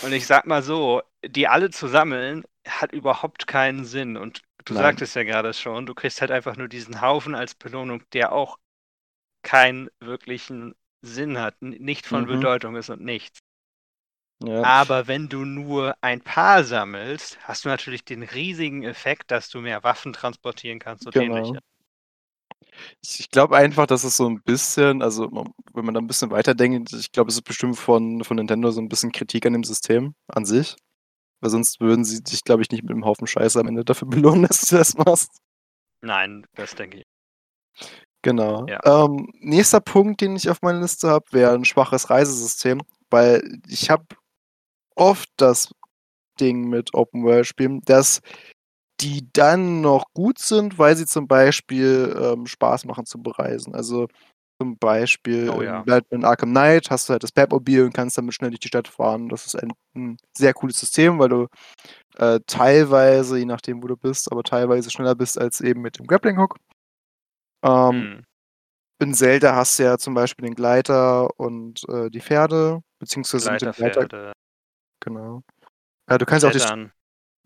Und 0.00 0.12
ich 0.12 0.26
sag 0.26 0.46
mal 0.46 0.62
so, 0.62 1.02
die 1.26 1.48
alle 1.48 1.70
zu 1.70 1.88
sammeln, 1.88 2.44
hat 2.68 2.92
überhaupt 2.92 3.46
keinen 3.46 3.84
Sinn. 3.84 4.16
Und 4.16 4.42
du 4.66 4.74
Nein. 4.74 4.76
sagtest 4.76 5.16
ja 5.16 5.24
gerade 5.24 5.54
schon, 5.54 5.86
du 5.86 5.94
kriegst 5.94 6.20
halt 6.22 6.30
einfach 6.32 6.56
nur 6.56 6.68
diesen 6.68 7.00
Haufen 7.02 7.34
als 7.36 7.54
Belohnung, 7.56 8.02
der 8.12 8.32
auch 8.32 8.58
keinen 9.42 9.90
wirklichen 10.00 10.74
Sinn 11.02 11.38
hat, 11.38 11.60
nicht 11.62 12.06
von 12.06 12.26
Mhm. 12.26 12.28
Bedeutung 12.28 12.76
ist 12.76 12.90
und 12.90 13.02
nichts. 13.02 13.40
Ja. 14.40 14.62
Aber 14.62 15.06
wenn 15.06 15.28
du 15.28 15.44
nur 15.44 15.96
ein 16.02 16.22
paar 16.22 16.64
sammelst, 16.64 17.38
hast 17.46 17.64
du 17.66 17.68
natürlich 17.68 18.06
den 18.06 18.22
riesigen 18.22 18.84
Effekt, 18.84 19.30
dass 19.30 19.50
du 19.50 19.60
mehr 19.60 19.82
Waffen 19.84 20.14
transportieren 20.14 20.78
kannst 20.78 21.06
und 21.06 21.14
Genau. 21.14 21.18
ähnliches. 21.18 21.60
Ich, 23.02 23.30
glaube 23.30 23.56
einfach, 23.56 23.86
dass 23.86 24.04
es 24.04 24.16
so 24.16 24.28
ein 24.28 24.42
bisschen, 24.42 25.02
also 25.02 25.30
wenn 25.74 25.84
man 25.84 25.94
da 25.94 26.00
ein 26.00 26.06
bisschen 26.06 26.30
weiterdenkt, 26.30 26.92
ich 26.92 27.12
glaube, 27.12 27.28
es 27.28 27.36
ist 27.36 27.42
bestimmt 27.42 27.78
von, 27.78 28.24
von 28.24 28.36
Nintendo 28.36 28.70
so 28.70 28.80
ein 28.80 28.88
bisschen 28.88 29.12
Kritik 29.12 29.46
an 29.46 29.52
dem 29.52 29.64
System 29.64 30.14
an 30.28 30.44
sich. 30.44 30.76
Weil 31.40 31.50
sonst 31.50 31.80
würden 31.80 32.04
sie 32.04 32.22
dich, 32.22 32.44
glaube 32.44 32.62
ich, 32.62 32.70
nicht 32.70 32.82
mit 32.82 32.92
einem 32.92 33.04
Haufen 33.04 33.26
Scheiße 33.26 33.58
am 33.58 33.68
Ende 33.68 33.84
dafür 33.84 34.08
belohnen, 34.08 34.42
dass 34.42 34.62
du 34.62 34.76
das 34.76 34.96
machst. 34.96 35.40
Nein, 36.02 36.46
das 36.54 36.74
denke 36.74 36.98
ich. 36.98 37.04
Genau. 38.22 38.66
Ja. 38.66 38.80
Ähm, 38.84 39.32
nächster 39.40 39.80
Punkt, 39.80 40.20
den 40.20 40.36
ich 40.36 40.50
auf 40.50 40.60
meiner 40.62 40.80
Liste 40.80 41.08
habe, 41.08 41.24
wäre 41.30 41.54
ein 41.54 41.64
schwaches 41.64 42.10
Reisesystem, 42.10 42.82
weil 43.08 43.60
ich 43.66 43.88
habe 43.88 44.04
oft 44.94 45.28
das 45.36 45.72
Ding 46.38 46.68
mit 46.68 46.94
Open 46.94 47.24
World 47.24 47.46
Spielen, 47.46 47.80
dass 47.82 48.20
die 49.00 49.28
dann 49.32 49.80
noch 49.80 50.04
gut 50.14 50.38
sind, 50.38 50.78
weil 50.78 50.96
sie 50.96 51.06
zum 51.06 51.26
Beispiel 51.26 52.14
ähm, 52.20 52.46
Spaß 52.46 52.84
machen 52.84 53.06
zu 53.06 53.22
bereisen. 53.22 53.74
Also 53.74 54.08
zum 54.60 54.76
Beispiel 54.78 55.48
Oh 55.48 55.60
in 55.60 55.64
ja. 55.64 55.82
Batman 55.82 56.24
Arkham 56.24 56.50
Knight 56.50 56.90
hast 56.90 57.08
du 57.08 57.12
halt 57.12 57.22
das 57.22 57.32
Batmobil 57.32 57.82
und 57.82 57.94
kannst 57.94 58.18
damit 58.18 58.34
schnell 58.34 58.50
durch 58.50 58.60
die 58.60 58.68
Stadt 58.68 58.88
fahren. 58.88 59.30
Das 59.30 59.46
ist 59.46 59.54
ein, 59.56 59.72
ein 59.96 60.18
sehr 60.36 60.52
cooles 60.52 60.78
System, 60.78 61.18
weil 61.18 61.30
du 61.30 61.46
äh, 62.18 62.40
teilweise, 62.46 63.38
je 63.38 63.46
nachdem 63.46 63.82
wo 63.82 63.86
du 63.86 63.96
bist, 63.96 64.30
aber 64.30 64.42
teilweise 64.42 64.90
schneller 64.90 65.14
bist 65.14 65.40
als 65.40 65.62
eben 65.62 65.80
mit 65.80 65.98
dem 65.98 66.06
Grappling 66.06 66.38
Hook. 66.38 66.56
Ähm, 67.62 67.92
Hm. 67.92 68.24
in 69.00 69.14
Zelda 69.14 69.54
hast 69.56 69.78
du 69.78 69.84
ja 69.84 69.96
zum 69.98 70.12
Beispiel 70.14 70.46
den 70.46 70.54
Gleiter 70.54 71.30
und 71.38 71.88
äh, 71.88 72.10
die 72.10 72.20
Pferde, 72.20 72.82
beziehungsweise 72.98 73.50
mit 73.50 73.62
dem 73.62 73.72
Gleiter, 73.72 74.06
Gleiterpferde, 74.06 74.32
genau. 75.00 75.42
Ja, 76.10 76.18
du 76.18 76.26
kannst 76.26 76.44
auch 76.44 76.52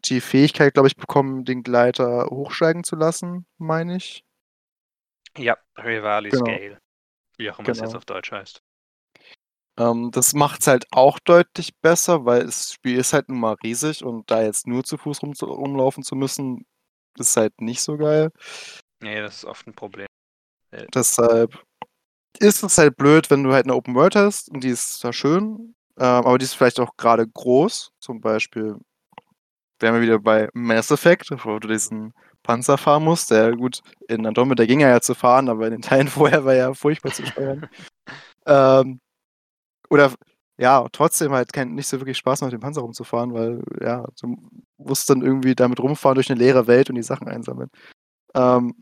die, 0.09 0.21
Fähigkeit, 0.21 0.75
glaube 0.75 0.89
ich, 0.89 0.97
bekommen, 0.97 1.45
den 1.45 1.63
Gleiter 1.63 2.27
hochsteigen 2.31 2.85
zu 2.85 2.97
lassen, 2.97 3.47
meine 3.59 3.97
ich. 3.97 4.25
Ja, 5.37 5.57
Rivali 5.79 6.31
Genau. 6.31 6.45
Scale. 6.45 6.79
Wie 7.37 7.51
auch 7.51 7.59
immer 7.59 7.69
es 7.71 7.79
jetzt 7.79 7.89
Genau. 7.89 7.99
auf 7.99 8.05
Deutsch 8.05 8.31
heißt. 8.33 8.63
Ähm, 9.77 10.11
das 10.13 10.35
macht's 10.35 10.67
halt 10.69 10.87
auch 10.93 11.19
deutlich 11.19 11.77
besser, 11.81 12.25
weil 12.25 12.45
das 12.45 12.73
Spiel 12.73 12.99
ist 12.99 13.13
halt 13.13 13.29
nun 13.29 13.41
mal 13.41 13.57
riesig 13.65 14.05
und 14.05 14.31
da 14.31 14.43
jetzt 14.43 14.67
nur 14.69 14.85
zu 14.85 14.97
Fuß 14.97 15.23
rum 15.23 15.33
rumlaufen 15.33 16.05
zu 16.05 16.15
müssen, 16.15 16.65
ist 17.19 17.37
halt 17.37 17.61
nicht 17.61 17.81
so 17.81 17.97
geil. 17.97 18.31
Nee, 19.01 19.21
das 19.21 19.39
ist 19.39 19.45
oft 19.45 19.67
ein 19.67 19.75
Problem. 19.75 20.07
Äh, 20.71 20.87
Deshalb 20.95 21.61
ist 22.39 22.63
es 22.63 22.79
halt 22.79 22.97
blöd, 22.97 23.31
wenn 23.31 23.43
du 23.43 23.53
halt 23.53 23.67
eine 23.67 23.75
Open 23.75 23.95
World 23.97 24.15
hast 24.15 24.49
und 24.51 24.63
die 24.63 24.69
ist 24.69 25.01
zwar 25.01 25.13
schön, 25.13 25.75
ähm, 25.99 26.05
aber 26.07 26.39
die 26.39 26.45
ist 26.45 26.55
vielleicht 26.55 26.79
auch 26.79 26.97
gerade 26.97 27.27
groß. 27.27 27.93
Zum 28.01 28.21
Beispiel 28.21 28.79
wären 29.85 29.95
wir 29.95 30.01
wieder 30.01 30.19
bei 30.19 30.49
Mass 30.55 30.91
Effect, 30.91 31.31
wo 31.45 31.59
du 31.59 31.69
diesen 31.69 32.15
Panzer 32.43 32.79
fahren 32.79 33.05
musst. 33.05 33.31
Der 33.31 33.53
gut, 33.53 33.83
in 34.09 34.27
Andromeda 34.27 34.65
ging 34.65 34.81
er 34.81 34.89
ja 34.89 35.01
zu 35.03 35.15
fahren, 35.15 35.51
aber 35.51 35.67
in 35.67 35.73
den 35.73 35.83
Teilen 35.83 36.09
vorher 36.09 36.45
war 36.45 36.55
er 36.55 36.75
furchtbar 36.75 37.13
zu 37.13 37.27
steuern. 37.27 37.69
ähm, 38.47 39.01
oder 39.91 40.15
ja, 40.57 40.87
trotzdem 40.91 41.33
halt 41.33 41.53
kein, 41.53 41.75
nicht 41.75 41.87
so 41.87 42.01
wirklich 42.01 42.17
Spaß 42.17 42.41
macht, 42.41 42.53
den 42.53 42.61
Panzer 42.61 42.81
rumzufahren, 42.81 43.35
weil 43.35 43.63
ja, 43.81 44.07
du 44.21 44.37
musst 44.79 45.11
dann 45.11 45.21
irgendwie 45.21 45.55
damit 45.55 45.81
rumfahren 45.81 46.15
durch 46.15 46.31
eine 46.31 46.39
leere 46.41 46.67
Welt 46.67 46.89
und 46.89 46.97
die 46.97 47.03
Sachen 47.03 47.29
einsammeln. 47.29 47.69
Ähm, 48.35 48.75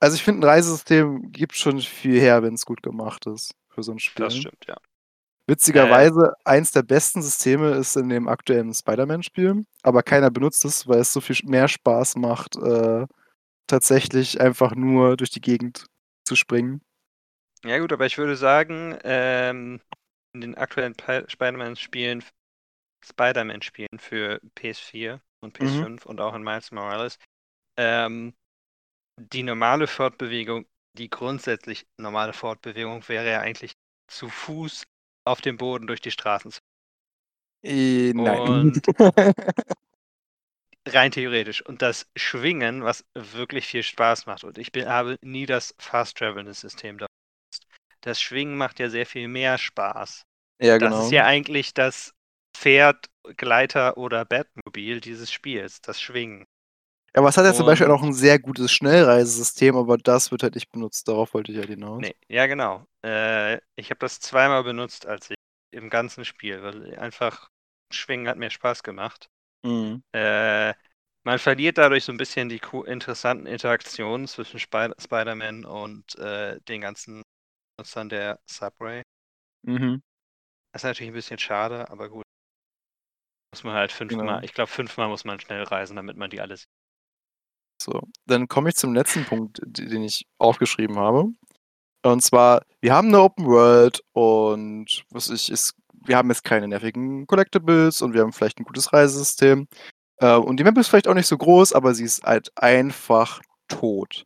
also 0.00 0.16
ich 0.16 0.24
finde, 0.24 0.40
ein 0.40 0.50
Reisesystem 0.50 1.30
gibt 1.30 1.54
schon 1.54 1.80
viel 1.80 2.18
her, 2.18 2.42
wenn 2.42 2.54
es 2.54 2.66
gut 2.66 2.82
gemacht 2.82 3.26
ist 3.26 3.54
für 3.68 3.84
so 3.84 3.92
ein 3.92 4.00
Spiel. 4.00 4.24
Das 4.24 4.36
stimmt, 4.36 4.66
ja. 4.66 4.76
Witzigerweise, 5.48 6.34
eins 6.44 6.72
der 6.72 6.82
besten 6.84 7.22
Systeme 7.22 7.72
ist 7.72 7.96
in 7.96 8.10
dem 8.10 8.28
aktuellen 8.28 8.74
Spider-Man-Spiel, 8.74 9.64
aber 9.82 10.02
keiner 10.04 10.30
benutzt 10.30 10.64
es, 10.66 10.86
weil 10.88 11.00
es 11.00 11.12
so 11.12 11.20
viel 11.22 11.36
mehr 11.46 11.68
Spaß 11.68 12.16
macht, 12.16 12.56
äh, 12.56 13.06
tatsächlich 13.68 14.40
einfach 14.40 14.74
nur 14.74 15.16
durch 15.16 15.30
die 15.30 15.40
Gegend 15.42 15.86
zu 16.24 16.36
springen. 16.36 16.82
Ja 17.64 17.78
gut, 17.78 17.92
aber 17.92 18.06
ich 18.06 18.18
würde 18.18 18.36
sagen, 18.36 18.98
ähm, 19.04 19.80
in 20.32 20.40
den 20.40 20.54
aktuellen 20.56 20.94
Pi- 20.94 21.24
Spider-Man-Spielen, 21.28 22.24
Spider-Man-Spielen 23.04 23.98
für 23.98 24.40
PS4 24.56 25.20
und 25.40 25.54
PS5 25.54 26.06
und 26.06 26.20
auch 26.20 26.34
in 26.34 26.42
Miles 26.42 26.72
Morales, 26.72 27.18
ähm, 27.76 28.34
die 29.18 29.42
normale 29.44 29.86
Fortbewegung, 29.88 30.66
die 30.94 31.10
grundsätzlich 31.10 31.86
normale 31.98 32.32
Fortbewegung 32.34 33.08
wäre 33.08 33.30
ja 33.30 33.40
eigentlich 33.40 33.74
zu 34.08 34.28
Fuß 34.30 34.84
auf 35.28 35.40
dem 35.40 35.56
Boden 35.58 35.86
durch 35.86 36.00
die 36.00 36.10
Straßen. 36.10 36.50
zu- 36.52 36.60
Äh, 37.62 38.12
nein. 38.14 38.72
Und 38.72 38.82
rein 40.88 41.10
theoretisch. 41.12 41.64
Und 41.64 41.82
das 41.82 42.10
Schwingen, 42.16 42.82
was 42.84 43.04
wirklich 43.14 43.66
viel 43.66 43.82
Spaß 43.82 44.26
macht. 44.26 44.44
Und 44.44 44.58
ich 44.58 44.72
bin, 44.72 44.88
habe 44.88 45.16
nie 45.22 45.46
das 45.46 45.74
Fast-Travel-System 45.78 46.98
da. 46.98 47.06
benutzt. 47.06 47.66
Das 48.02 48.20
Schwingen 48.20 48.56
macht 48.56 48.78
ja 48.78 48.88
sehr 48.90 49.06
viel 49.06 49.28
mehr 49.28 49.58
Spaß. 49.58 50.22
ja, 50.60 50.78
Das 50.78 50.90
genau. 50.90 51.04
ist 51.06 51.12
ja 51.12 51.24
eigentlich 51.26 51.74
das 51.74 52.12
Pferd, 52.56 53.06
Gleiter 53.36 53.96
oder 53.98 54.24
Batmobil 54.24 55.00
dieses 55.00 55.32
Spiels, 55.32 55.80
das 55.80 56.00
Schwingen. 56.00 56.44
Ja, 57.14 57.20
aber 57.20 57.28
es 57.28 57.36
hat 57.36 57.44
ja 57.46 57.54
zum 57.54 57.66
Beispiel 57.66 57.90
auch 57.90 58.02
ein 58.02 58.12
sehr 58.12 58.38
gutes 58.38 58.70
Schnellreisesystem, 58.70 59.76
aber 59.76 59.96
das 59.98 60.30
wird 60.30 60.42
halt 60.42 60.54
nicht 60.54 60.70
benutzt. 60.70 61.08
Darauf 61.08 61.34
wollte 61.34 61.52
ich 61.52 61.58
halt 61.58 61.68
hinaus. 61.68 62.00
Nee, 62.00 62.14
ja 62.28 62.46
genau. 62.46 62.84
Äh, 63.04 63.56
ich 63.76 63.90
habe 63.90 63.98
das 64.00 64.20
zweimal 64.20 64.62
benutzt, 64.62 65.06
als 65.06 65.30
ich 65.30 65.36
im 65.72 65.90
ganzen 65.90 66.24
Spiel, 66.24 66.62
weil 66.62 66.98
einfach 66.98 67.48
Schwingen 67.92 68.28
hat 68.28 68.36
mir 68.36 68.50
Spaß 68.50 68.82
gemacht. 68.82 69.28
Mhm. 69.64 70.02
Äh, 70.12 70.74
man 71.24 71.38
verliert 71.38 71.78
dadurch 71.78 72.04
so 72.04 72.12
ein 72.12 72.18
bisschen 72.18 72.48
die 72.48 72.60
interessanten 72.86 73.46
Interaktionen 73.46 74.26
zwischen 74.26 74.58
Spi 74.60 74.90
Spider-Man 74.98 75.64
und 75.64 76.14
äh, 76.16 76.60
den 76.62 76.80
ganzen 76.80 77.22
Nutzern 77.78 78.08
der 78.08 78.38
Subway. 78.46 79.02
Mhm. 79.62 80.02
Das 80.72 80.82
ist 80.82 80.86
natürlich 80.86 81.10
ein 81.10 81.14
bisschen 81.14 81.38
schade, 81.38 81.90
aber 81.90 82.08
gut. 82.08 82.24
Muss 83.54 83.64
man 83.64 83.74
halt 83.74 83.92
fünfmal, 83.92 84.26
Genau. 84.26 84.40
ich 84.42 84.54
glaube 84.54 84.70
fünfmal 84.70 85.08
muss 85.08 85.24
man 85.24 85.40
schnell 85.40 85.62
reisen, 85.64 85.96
damit 85.96 86.16
man 86.16 86.30
die 86.30 86.40
alle 86.40 86.56
sieht. 86.56 86.68
So, 87.80 88.00
dann 88.26 88.48
komme 88.48 88.70
ich 88.70 88.76
zum 88.76 88.94
letzten 88.94 89.24
Punkt, 89.24 89.60
den 89.64 90.02
ich 90.02 90.26
aufgeschrieben 90.38 90.98
habe. 90.98 91.26
Und 92.04 92.22
zwar, 92.22 92.62
wir 92.80 92.94
haben 92.94 93.08
eine 93.08 93.20
Open 93.22 93.46
World 93.46 94.02
und 94.12 95.04
was 95.10 95.30
ich 95.30 95.50
ist, 95.50 95.74
wir 96.06 96.16
haben 96.16 96.30
jetzt 96.30 96.44
keine 96.44 96.68
nervigen 96.68 97.26
Collectibles 97.26 98.02
und 98.02 98.14
wir 98.14 98.22
haben 98.22 98.32
vielleicht 98.32 98.60
ein 98.60 98.64
gutes 98.64 98.92
Reisesystem. 98.92 99.68
Äh, 100.18 100.36
und 100.36 100.58
die 100.58 100.64
Map 100.64 100.78
ist 100.78 100.88
vielleicht 100.88 101.08
auch 101.08 101.14
nicht 101.14 101.26
so 101.28 101.38
groß, 101.38 101.72
aber 101.72 101.94
sie 101.94 102.04
ist 102.04 102.22
halt 102.24 102.50
einfach 102.56 103.40
tot. 103.68 104.24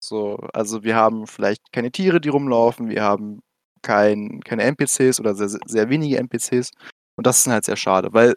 So, 0.00 0.36
also 0.54 0.82
wir 0.84 0.96
haben 0.96 1.26
vielleicht 1.26 1.72
keine 1.72 1.92
Tiere, 1.92 2.20
die 2.20 2.28
rumlaufen, 2.30 2.88
wir 2.90 3.02
haben 3.02 3.40
kein, 3.82 4.40
keine 4.42 4.64
NPCs 4.64 5.20
oder 5.20 5.34
sehr, 5.34 5.48
sehr 5.66 5.88
wenige 5.90 6.18
NPCs. 6.18 6.70
Und 7.16 7.26
das 7.26 7.40
ist 7.40 7.46
halt 7.48 7.64
sehr 7.64 7.76
schade, 7.76 8.12
weil 8.12 8.34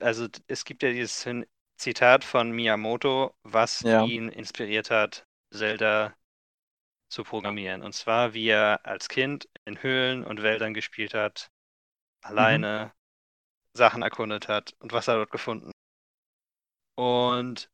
Also 0.00 0.26
es 0.46 0.64
gibt 0.64 0.82
ja 0.82 0.92
dieses 0.92 1.22
Zitat 1.78 2.24
von 2.24 2.50
Miyamoto, 2.50 3.34
was 3.42 3.80
Ja. 3.80 4.04
ihn 4.04 4.28
inspiriert 4.28 4.90
hat, 4.90 5.26
Zelda 5.50 6.14
zu 7.08 7.24
programmieren. 7.24 7.82
Und 7.82 7.94
zwar, 7.94 8.34
wie 8.34 8.48
er 8.48 8.84
als 8.84 9.08
Kind 9.08 9.48
in 9.64 9.82
Höhlen 9.82 10.24
und 10.24 10.42
Wäldern 10.42 10.74
gespielt 10.74 11.14
hat, 11.14 11.50
alleine 12.22 12.92
Sachen 13.72 14.02
erkundet 14.02 14.48
hat 14.48 14.74
und 14.80 14.92
was 14.92 15.08
er 15.08 15.16
dort 15.16 15.30
gefunden. 15.30 15.70
Und 16.96 17.70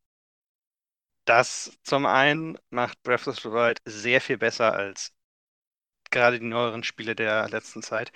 das 1.24 1.78
zum 1.82 2.04
einen 2.04 2.58
macht 2.68 3.02
Breath 3.02 3.26
of 3.26 3.40
the 3.40 3.50
Wild 3.50 3.80
sehr 3.86 4.20
viel 4.20 4.36
besser 4.36 4.74
als 4.74 5.14
gerade 6.10 6.38
die 6.38 6.46
neueren 6.46 6.84
Spiele 6.84 7.16
der 7.16 7.48
letzten 7.48 7.82
Zeit. 7.82 8.12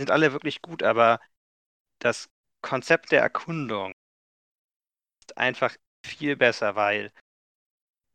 Sind 0.00 0.10
alle 0.10 0.32
wirklich 0.32 0.60
gut, 0.60 0.82
aber 0.82 1.20
das 2.00 2.28
Konzept 2.60 3.12
der 3.12 3.22
Erkundung 3.22 3.94
einfach 5.38 5.76
viel 6.04 6.36
besser, 6.36 6.76
weil 6.76 7.12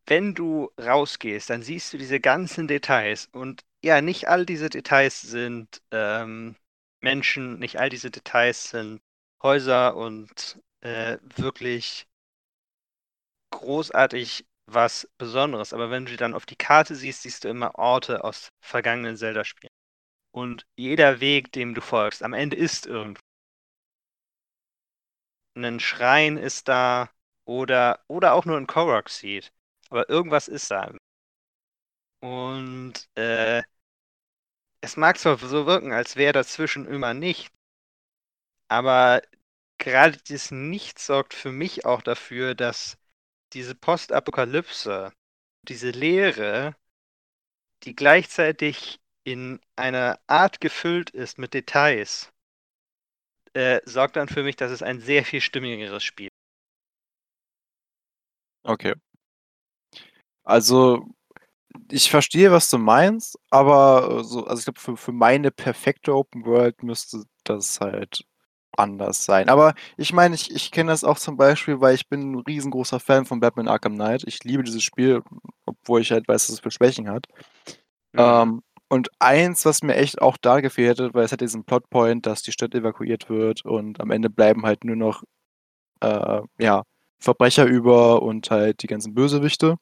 wenn 0.06 0.34
du 0.34 0.70
rausgehst, 0.78 1.50
dann 1.50 1.62
siehst 1.62 1.92
du 1.92 1.98
diese 1.98 2.20
ganzen 2.20 2.68
Details 2.68 3.28
und 3.32 3.64
ja, 3.82 4.00
nicht 4.00 4.28
all 4.28 4.46
diese 4.46 4.70
Details 4.70 5.20
sind 5.20 5.82
ähm, 5.90 6.56
Menschen, 7.00 7.58
nicht 7.58 7.78
all 7.78 7.88
diese 7.90 8.10
Details 8.10 8.70
sind 8.70 9.00
Häuser 9.42 9.96
und 9.96 10.58
äh, 10.80 11.18
wirklich 11.36 12.06
großartig 13.50 14.46
was 14.66 15.08
Besonderes. 15.18 15.72
Aber 15.72 15.90
wenn 15.90 16.06
du 16.06 16.12
die 16.12 16.16
dann 16.16 16.34
auf 16.34 16.46
die 16.46 16.56
Karte 16.56 16.94
siehst, 16.94 17.22
siehst 17.22 17.44
du 17.44 17.48
immer 17.48 17.74
Orte 17.78 18.24
aus 18.24 18.48
vergangenen 18.60 19.16
Zelda-Spielen. 19.16 19.70
Und 20.32 20.66
jeder 20.76 21.20
Weg, 21.20 21.52
dem 21.52 21.74
du 21.74 21.80
folgst, 21.80 22.22
am 22.22 22.32
Ende 22.32 22.56
ist 22.56 22.86
irgendwo. 22.86 23.20
Ein 25.56 25.78
Schrein 25.78 26.36
ist 26.36 26.68
da 26.68 27.10
oder, 27.46 28.00
oder 28.08 28.34
auch 28.34 28.44
nur 28.44 28.56
ein 28.58 28.66
Korok 28.66 29.08
Seed. 29.10 29.52
Aber 29.90 30.08
irgendwas 30.10 30.48
ist 30.48 30.70
da. 30.70 30.92
Und 32.20 33.08
äh, 33.16 33.62
es 34.82 34.96
mag 34.96 35.18
zwar 35.18 35.36
so 35.36 35.66
wirken, 35.66 35.90
als 35.90 36.14
wäre 36.14 36.32
dazwischen 36.32 36.86
immer 36.86 37.12
nicht, 37.12 37.52
aber 38.68 39.22
gerade 39.78 40.18
dieses 40.18 40.50
Nichts 40.50 41.06
sorgt 41.06 41.32
für 41.34 41.50
mich 41.52 41.86
auch 41.86 42.02
dafür, 42.02 42.54
dass 42.54 42.98
diese 43.54 43.74
Postapokalypse, 43.74 45.12
diese 45.68 45.90
Leere, 45.90 46.76
die 47.84 47.94
gleichzeitig 47.94 48.98
in 49.22 49.60
einer 49.76 50.18
Art 50.26 50.60
gefüllt 50.60 51.10
ist 51.10 51.38
mit 51.38 51.54
Details, 51.54 52.32
äh, 53.54 53.80
sorgt 53.84 54.16
dann 54.16 54.28
für 54.28 54.42
mich, 54.44 54.56
dass 54.56 54.70
es 54.70 54.82
ein 54.82 55.00
sehr 55.00 55.24
viel 55.24 55.40
stimmigeres 55.40 56.04
Spiel. 56.04 56.28
Okay. 58.64 58.94
Also, 60.44 61.04
ich 61.90 62.10
verstehe, 62.10 62.52
was 62.52 62.70
du 62.70 62.78
meinst, 62.78 63.38
aber 63.50 64.20
äh, 64.20 64.24
so, 64.24 64.46
also 64.46 64.60
ich 64.60 64.64
glaube, 64.66 64.80
für, 64.80 64.96
für 64.96 65.12
meine 65.12 65.50
perfekte 65.50 66.14
Open 66.14 66.44
World 66.46 66.82
müsste 66.82 67.24
das 67.44 67.80
halt 67.80 68.24
anders 68.76 69.24
sein. 69.24 69.48
Aber 69.48 69.74
ich 69.96 70.12
meine, 70.12 70.34
ich, 70.34 70.52
ich 70.54 70.70
kenne 70.72 70.92
das 70.92 71.04
auch 71.04 71.18
zum 71.18 71.36
Beispiel, 71.36 71.80
weil 71.80 71.94
ich 71.94 72.08
bin 72.08 72.32
ein 72.32 72.40
riesengroßer 72.40 73.00
Fan 73.00 73.26
von 73.26 73.40
Batman 73.40 73.68
Arkham 73.68 73.94
Knight. 73.94 74.24
Ich 74.26 74.44
liebe 74.44 74.64
dieses 74.64 74.82
Spiel, 74.82 75.22
obwohl 75.66 76.00
ich 76.00 76.12
halt 76.12 76.28
weiß, 76.28 76.46
dass 76.46 76.54
es 76.56 76.60
für 76.60 76.70
Schwächen 76.70 77.08
hat. 77.10 77.26
Mhm. 78.12 78.20
Ähm, 78.20 78.62
und 78.88 79.10
eins, 79.20 79.64
was 79.64 79.82
mir 79.82 79.96
echt 79.96 80.22
auch 80.22 80.36
da 80.38 80.60
gefehlt 80.60 81.00
hat, 81.00 81.14
weil 81.14 81.24
es 81.24 81.32
hat 81.32 81.40
diesen 81.40 81.64
Plotpoint, 81.64 82.26
dass 82.26 82.42
die 82.42 82.52
Stadt 82.52 82.74
evakuiert 82.74 83.28
wird 83.30 83.64
und 83.64 84.00
am 84.00 84.10
Ende 84.10 84.30
bleiben 84.30 84.64
halt 84.66 84.84
nur 84.84 84.96
noch 84.96 85.24
äh, 86.00 86.42
ja, 86.58 86.84
Verbrecher 87.20 87.66
über 87.66 88.22
und 88.22 88.50
halt 88.50 88.82
die 88.82 88.86
ganzen 88.86 89.14
Bösewichte. 89.14 89.76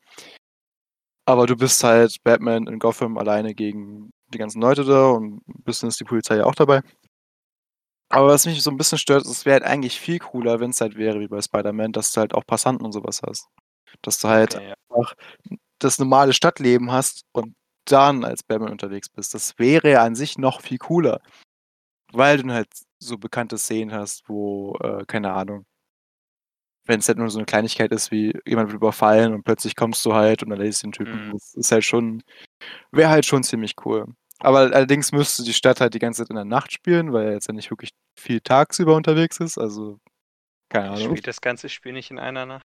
Aber 1.27 1.47
du 1.47 1.57
bist 1.57 1.83
halt 1.85 2.17
Batman 2.25 2.67
in 2.67 2.79
Gotham 2.79 3.17
alleine 3.19 3.55
gegen 3.55 4.11
die 4.33 4.39
ganzen 4.39 4.61
Leute 4.61 4.85
da 4.85 5.11
und 5.11 5.47
ein 5.49 5.63
bisschen 5.65 5.89
ist 5.89 6.01
die 6.01 6.05
Polizei 6.05 6.37
ja 6.37 6.45
auch 6.47 6.55
dabei. 6.55 6.83
Aber 8.11 8.29
was 8.29 8.47
mich 8.47 8.63
so 8.63 8.71
ein 8.71 8.77
bisschen 8.77 8.99
stört, 8.99 9.25
es 9.27 9.47
wäre 9.47 9.55
halt 9.55 9.65
eigentlich 9.65 9.99
viel 9.99 10.19
cooler, 10.19 10.61
wenn 10.61 10.71
es 10.71 10.81
halt 10.81 10.97
wäre 10.97 11.21
wie 11.21 11.29
bei 11.29 11.41
Spider-Man, 11.41 11.93
dass 11.93 12.13
du 12.13 12.21
halt 12.21 12.35
auch 12.35 12.45
Passanten 12.47 12.85
und 12.85 12.93
sowas 12.93 13.23
hast. 13.27 13.49
Dass 14.03 14.19
du 14.21 14.29
halt 14.29 14.57
Okay, 14.57 14.69
ja. 14.69 14.75
einfach 14.91 15.15
das 15.79 15.99
normale 15.99 16.33
Stadtleben 16.35 16.93
hast 16.93 17.25
und 17.33 17.55
dann 17.87 18.25
als 18.25 18.43
Batman 18.43 18.71
unterwegs 18.73 19.09
bist. 19.09 19.35
Das 19.35 19.59
wäre 19.59 19.91
ja 19.93 20.05
an 20.05 20.15
sich 20.15 20.39
noch 20.39 20.61
viel 20.63 20.79
cooler. 20.79 21.21
weil 22.13 22.39
du 22.43 22.53
halt 22.53 22.69
so 22.99 23.19
bekannte 23.19 23.59
Szenen 23.59 23.93
hast, 23.93 24.29
wo, 24.29 24.77
äh, 24.83 25.05
keine 25.07 25.33
Ahnung, 25.33 25.65
wenn 26.85 27.01
es 27.01 27.09
halt 27.09 27.19
nur 27.19 27.31
so 27.31 27.39
eine 27.39 27.47
Kleinigkeit 27.47 27.93
ist, 27.93 28.11
wie 28.11 28.33
jemand 28.47 28.69
wird 28.69 28.77
überfallen 28.77 29.35
und 29.35 29.45
plötzlich 29.45 29.77
kommst 29.77 30.05
du 30.05 30.15
halt 30.15 30.43
und 30.43 30.51
erledigst 30.51 30.83
den 30.83 30.93
Typen. 30.93 31.29
Mhm. 31.29 31.33
Das 31.33 31.55
ist 31.55 31.73
halt 31.73 31.85
schon 31.85 32.23
wäre 32.91 33.11
halt 33.11 33.27
schon 33.27 33.43
ziemlich 33.43 33.75
cool. 33.85 34.07
Aber 34.39 34.59
allerdings 34.59 35.13
müsste 35.13 35.45
die 35.45 35.53
Stadt 35.53 35.81
halt 35.81 35.95
die 35.95 36.01
ganze 36.01 36.23
Zeit 36.23 36.31
in 36.31 36.37
der 36.37 36.45
Nacht 36.45 36.73
spielen, 36.73 37.13
weil 37.13 37.27
er 37.27 37.33
jetzt 37.33 37.47
ja 37.47 37.55
nicht 37.55 37.71
wirklich 37.71 37.91
viel 38.19 38.41
tagsüber 38.41 38.97
unterwegs 38.97 39.39
ist. 39.39 39.57
Also, 39.57 40.01
keine 40.69 40.91
Ahnung. 40.91 41.11
Spielt 41.11 41.27
das 41.27 41.41
ganze 41.41 41.69
Spiel 41.69 41.93
nicht 41.93 42.11
in 42.11 42.19
einer 42.19 42.45
Nacht? 42.47 42.67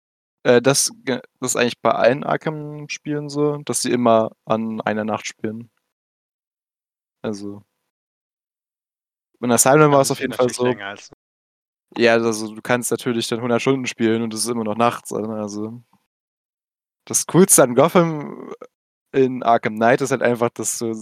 Äh, 0.43 0.61
das, 0.61 0.91
das 1.03 1.21
ist 1.41 1.55
eigentlich 1.57 1.81
bei 1.81 1.91
allen 1.91 2.23
Arkham-Spielen 2.23 3.27
so, 3.27 3.57
dass 3.65 3.81
sie 3.81 3.91
immer 3.91 4.31
an 4.45 4.79
einer 4.81 5.03
Nacht 5.03 5.27
spielen. 5.27 5.69
Also. 7.21 7.63
In 9.41 9.51
Asylum 9.51 9.91
war 9.91 10.01
es 10.01 10.11
auf 10.11 10.21
jeden 10.21 10.33
Fall 10.33 10.49
so. 10.49 10.73
Ja, 11.95 12.13
also 12.13 12.53
du 12.53 12.61
kannst 12.61 12.91
natürlich 12.91 13.27
dann 13.27 13.39
100 13.39 13.61
Stunden 13.61 13.85
spielen 13.87 14.21
und 14.21 14.33
es 14.33 14.41
ist 14.41 14.49
immer 14.49 14.63
noch 14.63 14.75
nachts. 14.77 15.13
Also. 15.13 15.81
Das 17.05 17.25
Coolste 17.25 17.63
an 17.63 17.75
Gotham 17.75 18.51
in 19.13 19.43
Arkham 19.43 19.75
Knight 19.75 20.01
ist 20.01 20.11
halt 20.11 20.21
einfach, 20.21 20.49
dass 20.49 20.79
du 20.79 20.93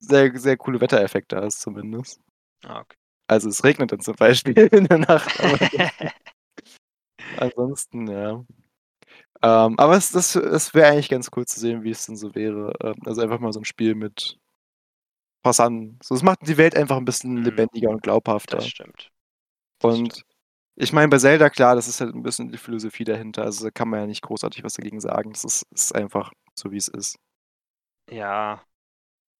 sehr, 0.00 0.36
sehr 0.38 0.56
coole 0.56 0.80
Wettereffekte 0.80 1.36
hast, 1.40 1.60
zumindest. 1.60 2.20
Ah, 2.64 2.80
okay. 2.80 2.96
Also 3.26 3.48
es 3.48 3.64
regnet 3.64 3.92
dann 3.92 4.00
zum 4.00 4.16
Beispiel 4.16 4.54
in 4.72 4.84
der 4.86 4.98
Nacht. 4.98 5.30
Ansonsten, 7.36 8.06
ja. 8.08 8.44
Ähm, 9.42 9.78
aber 9.78 9.96
es, 9.96 10.10
das, 10.12 10.36
es 10.36 10.74
wäre 10.74 10.88
eigentlich 10.92 11.08
ganz 11.10 11.30
cool 11.36 11.46
zu 11.46 11.60
sehen, 11.60 11.82
wie 11.84 11.90
es 11.90 12.06
denn 12.06 12.16
so 12.16 12.34
wäre. 12.34 12.72
Ähm, 12.82 12.94
also 13.04 13.20
einfach 13.22 13.40
mal 13.40 13.52
so 13.52 13.60
ein 13.60 13.64
Spiel 13.64 13.94
mit 13.94 14.38
Passanten. 15.42 15.98
So, 16.02 16.14
es 16.14 16.22
macht 16.22 16.40
die 16.48 16.56
Welt 16.56 16.76
einfach 16.76 16.96
ein 16.96 17.04
bisschen 17.04 17.34
Mhm. 17.34 17.44
lebendiger 17.44 17.90
und 17.90 18.02
glaubhafter. 18.02 18.56
das 18.56 18.68
stimmt. 18.68 19.10
Das 19.80 19.94
Und 19.94 20.12
stimmt. 20.12 20.26
Ich 20.76 20.92
meine, 20.92 21.08
bei 21.08 21.18
Zelda, 21.18 21.50
klar, 21.50 21.76
das 21.76 21.88
ist 21.88 22.00
halt 22.00 22.14
ein 22.14 22.22
bisschen 22.22 22.50
die 22.50 22.58
Philosophie 22.58 23.04
dahinter. 23.04 23.42
Also 23.44 23.64
da 23.64 23.70
kann 23.70 23.88
man 23.88 24.00
ja 24.00 24.06
nicht 24.06 24.22
großartig 24.22 24.64
was 24.64 24.74
dagegen 24.74 25.00
sagen. 25.00 25.32
Das 25.32 25.44
ist, 25.44 25.66
ist 25.72 25.94
einfach 25.94 26.32
so, 26.54 26.70
wie 26.72 26.76
es 26.76 26.88
ist. 26.88 27.18
Ja. 28.10 28.64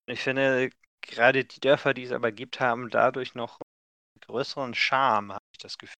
Ich 0.06 0.20
finde, 0.22 0.70
gerade 1.02 1.44
die 1.44 1.60
Dörfer, 1.60 1.94
die 1.94 2.04
es 2.04 2.12
aber 2.12 2.32
gibt, 2.32 2.60
haben 2.60 2.90
dadurch 2.90 3.34
noch 3.36 3.60
einen 3.60 4.20
größeren 4.22 4.74
Charme, 4.74 5.34
habe 5.34 5.44
ich 5.54 5.58
das 5.60 5.78
Gefühl. 5.78 5.94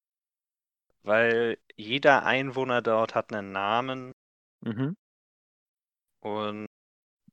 Weil 1.05 1.59
jeder 1.77 2.25
Einwohner 2.27 2.83
dort 2.83 3.15
hat 3.15 3.33
einen 3.33 3.53
Namen 3.53 4.11
Mhm. 4.63 4.95
und 6.25 6.67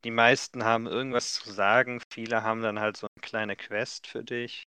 die 0.06 0.12
meisten 0.12 0.64
haben 0.66 0.88
irgendwas 0.88 1.34
zu 1.36 1.52
sagen. 1.52 2.02
Viele 2.12 2.44
haben 2.44 2.62
dann 2.64 2.80
halt 2.80 2.98
so 2.98 3.08
eine 3.16 3.22
kleine 3.22 3.56
Quest 3.58 4.08
für 4.08 4.24
dich. 4.24 4.66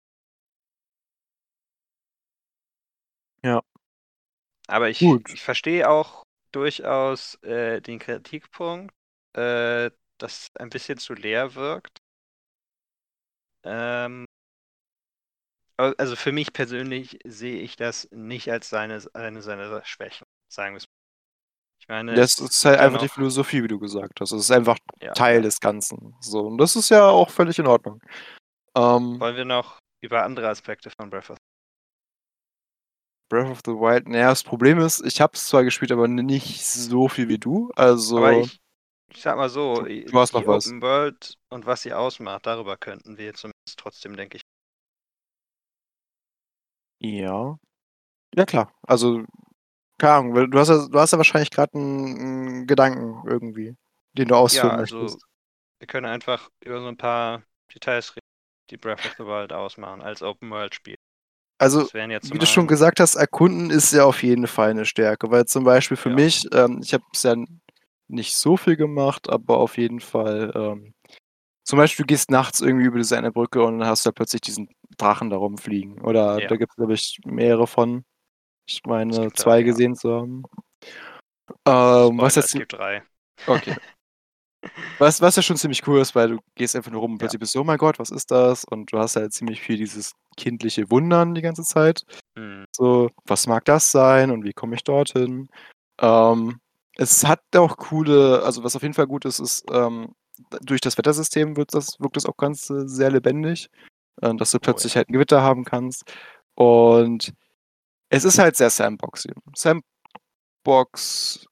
Ja. 3.44 3.62
Aber 4.68 4.90
ich, 4.90 5.02
ich 5.02 5.42
verstehe 5.42 5.90
auch 5.90 6.24
durchaus 6.52 7.36
äh, 7.44 7.82
den 7.82 8.00
Kritikpunkt, 8.00 8.94
äh, 9.34 9.92
dass 10.18 10.44
es 10.44 10.56
ein 10.56 10.70
bisschen 10.70 10.98
zu 10.98 11.14
leer 11.14 11.56
wirkt. 11.56 12.00
Ähm, 13.64 14.26
al- 15.78 15.96
also 15.98 16.16
für 16.16 16.32
mich 16.32 16.54
persönlich 16.54 17.20
sehe 17.26 17.60
ich 17.62 17.76
das 17.76 18.08
nicht 18.12 18.50
als 18.52 18.70
seine, 18.70 19.02
eine 19.14 19.42
seiner 19.42 19.84
Schwächen, 19.86 20.26
sagen 20.50 20.74
wir 20.76 20.78
es 20.78 20.86
mal. 20.86 20.94
Ich 21.80 21.88
meine, 21.90 22.16
Das 22.16 22.40
ist 22.40 22.64
halt 22.64 22.80
einfach 22.80 23.02
die 23.02 23.10
Philosophie, 23.10 23.64
wie 23.64 23.68
du 23.68 23.80
gesagt 23.80 24.22
hast. 24.22 24.32
Es 24.32 24.42
ist 24.44 24.52
einfach 24.52 24.78
ja, 25.02 25.12
Teil 25.14 25.42
des 25.42 25.60
Ganzen. 25.60 26.16
So, 26.22 26.48
und 26.48 26.58
das 26.58 26.76
ist 26.76 26.90
ja 26.90 27.08
auch 27.10 27.30
völlig 27.30 27.60
in 27.60 27.68
Ordnung. 27.68 28.00
Ähm, 28.76 29.20
Wollen 29.20 29.36
wir 29.36 29.46
noch 29.46 29.80
über 30.02 30.24
andere 30.24 30.50
Aspekte 30.50 30.90
von 30.90 31.10
Breath 31.10 31.30
of 31.30 31.38
Breath 33.34 33.50
of 33.52 33.62
the 33.66 33.72
Wild, 33.74 34.08
naja, 34.08 34.30
das 34.30 34.44
Problem 34.44 34.80
ist, 34.80 35.06
ich 35.06 35.22
habe 35.22 35.34
es 35.36 35.48
zwar 35.48 35.64
gespielt, 35.64 35.92
aber 35.92 36.08
nicht 36.08 36.64
so 36.66 37.08
viel 37.10 37.28
wie 37.30 37.40
du. 37.40 37.72
Also, 37.76 38.16
Aber 38.16 38.34
ich, 38.34 38.60
ich 39.10 39.22
sag 39.22 39.38
mal 39.38 39.50
so, 39.50 39.86
Du- 39.86 39.88
du 40.12 40.20
hast 40.20 40.34
die 40.34 40.46
noch 40.46 40.48
was. 40.48 40.72
Open 40.72 40.82
World 40.82 41.38
und 41.50 41.66
was 41.66 41.84
sie 41.84 41.94
ausmacht, 41.94 42.46
darüber 42.48 42.78
könnten 42.78 43.18
wir 43.18 43.34
zumindest 43.36 43.78
trotzdem, 43.78 44.16
denke 44.18 44.38
ich. 44.38 44.44
ja. 47.00 47.58
Ja, 48.36 48.46
klar. 48.46 48.74
Also, 48.84 49.26
keine 50.00 50.14
Ahnung, 50.16 50.52
du 50.52 50.60
hast 50.60 50.70
ja, 50.70 50.88
du 50.90 51.00
hast 51.00 51.12
ja 51.14 51.18
wahrscheinlich 51.20 51.52
gerade 51.52 51.74
einen, 51.78 52.20
einen 52.20 52.68
Gedanken 52.68 53.28
irgendwie, 53.30 53.76
den 54.14 54.30
du 54.30 54.36
ausführen 54.36 54.76
Ja, 54.76 54.76
also 54.76 54.78
möchtest. 54.78 55.26
wir 55.80 55.88
können 55.88 56.08
einfach 56.08 56.50
über 56.62 56.82
so 56.82 56.88
ein 56.88 56.98
paar 56.98 57.44
Details 57.74 58.12
reden, 58.16 58.28
die 58.72 58.78
Breath 58.78 59.06
of 59.06 59.16
the 59.18 59.26
Wild 59.26 59.54
ausmachen 59.54 60.02
als 60.02 60.24
Open 60.24 60.52
World 60.52 60.76
Spiel. 60.76 60.98
Also, 61.58 61.88
wie 61.94 62.40
du 62.40 62.46
schon 62.46 62.68
gesagt 62.68 63.00
hast, 63.00 63.16
erkunden 63.16 63.70
ist 63.70 63.94
ja 63.94 64.06
auf 64.06 64.24
jeden 64.24 64.48
Fall 64.48 64.72
eine 64.72 64.86
Stärke, 64.86 65.32
weil 65.32 65.46
zum 65.46 65.64
Beispiel 65.64 65.98
für 65.98 66.10
Ja. 66.10 66.16
mich, 66.16 66.48
ähm, 66.54 66.82
ich 66.84 66.94
habe 66.94 67.04
es 67.14 67.24
ja 67.24 67.36
nicht 68.08 68.36
so 68.36 68.58
viel 68.58 68.76
gemacht, 68.76 69.30
aber 69.30 69.58
auf 69.58 69.78
jeden 69.78 70.00
Fall, 70.00 70.52
ähm, 70.56 70.94
zum 71.64 71.78
Beispiel, 71.78 72.04
du 72.04 72.08
gehst 72.08 72.32
nachts 72.32 72.62
irgendwie 72.62 72.86
über 72.88 72.98
diese 72.98 73.18
eine 73.18 73.32
Brücke 73.32 73.64
und 73.64 73.80
dann 73.80 73.88
hast 73.88 74.06
du 74.06 74.08
halt 74.08 74.16
plötzlich 74.16 74.42
diesen 74.42 74.70
Drachen 74.98 75.30
da 75.30 75.38
rumfliegen. 75.38 76.02
Oder 76.02 76.42
Ja. 76.42 76.48
da 76.48 76.58
gibt 76.58 76.72
es, 76.72 76.76
glaube 76.76 76.94
ich, 76.94 77.20
mehrere 77.26 77.68
von. 77.68 78.04
Ich 78.68 78.82
meine, 78.86 79.32
zwei 79.34 79.60
ja. 79.60 79.66
gesehen 79.66 79.96
zu 79.96 80.12
haben. 80.14 80.44
Ähm, 81.66 82.18
was 82.20 82.34
Spoiler, 82.34 82.36
jetzt 82.36 82.46
es 82.46 82.52
gibt 82.54 82.74
drei. 82.74 83.04
Okay. 83.46 83.76
Was, 85.00 85.22
was 85.22 85.36
ja 85.36 85.42
schon 85.42 85.58
ziemlich 85.58 85.86
cool 85.88 86.00
ist, 86.00 86.16
weil 86.16 86.30
du 86.30 86.40
gehst 86.56 86.76
einfach 86.76 86.92
nur 86.92 87.02
rum 87.02 87.14
und 87.14 87.18
Ja. 87.18 87.20
plötzlich 87.24 87.40
bist 87.40 87.56
du, 87.56 87.62
oh 87.62 87.64
mein 87.64 87.78
Gott, 87.78 88.00
was 88.00 88.10
ist 88.10 88.32
das? 88.32 88.64
Und 88.64 88.92
du 88.92 89.00
hast 89.00 89.16
halt 89.16 89.34
ziemlich 89.34 89.62
viel 89.62 89.78
dieses 89.78 90.14
kindliche 90.38 90.90
Wundern 90.90 91.36
die 91.36 91.42
ganze 91.42 91.64
Zeit. 91.64 92.04
Hm. 92.38 92.66
So, 92.72 93.10
was 93.26 93.48
mag 93.48 93.66
das 93.66 93.92
sein 93.92 94.32
und 94.32 94.44
wie 94.44 94.54
komme 94.54 94.76
ich 94.76 94.84
dorthin? 94.84 95.50
Ähm, 96.00 96.60
es 96.96 97.26
hat 97.26 97.42
auch 97.56 97.78
coole, 97.78 98.44
also 98.44 98.64
was 98.64 98.76
auf 98.76 98.82
jeden 98.84 98.94
Fall 98.94 99.08
gut 99.08 99.26
ist, 99.26 99.40
ist, 99.40 99.66
ähm, 99.72 100.14
durch 100.62 100.82
das 100.82 100.98
Wettersystem 100.98 101.58
wird 101.58 101.74
das, 101.74 102.00
wirkt 102.00 102.16
das 102.18 102.26
auch 102.26 102.38
ganz 102.38 102.70
äh, 102.70 102.88
sehr 102.88 103.12
lebendig, 103.12 103.70
äh, 104.22 104.34
dass 104.36 104.52
du 104.52 104.60
plötzlich 104.60 104.94
ja. 104.94 104.98
halt 104.98 105.10
ein 105.10 105.14
Gewitter 105.14 105.42
haben 105.42 105.64
kannst. 105.66 106.04
Und 106.56 107.34
es 108.10 108.26
ist 108.26 108.38
halt 108.40 108.56
sehr 108.56 108.70
Sandboxy. 108.70 109.32
Sandbox 109.56 111.48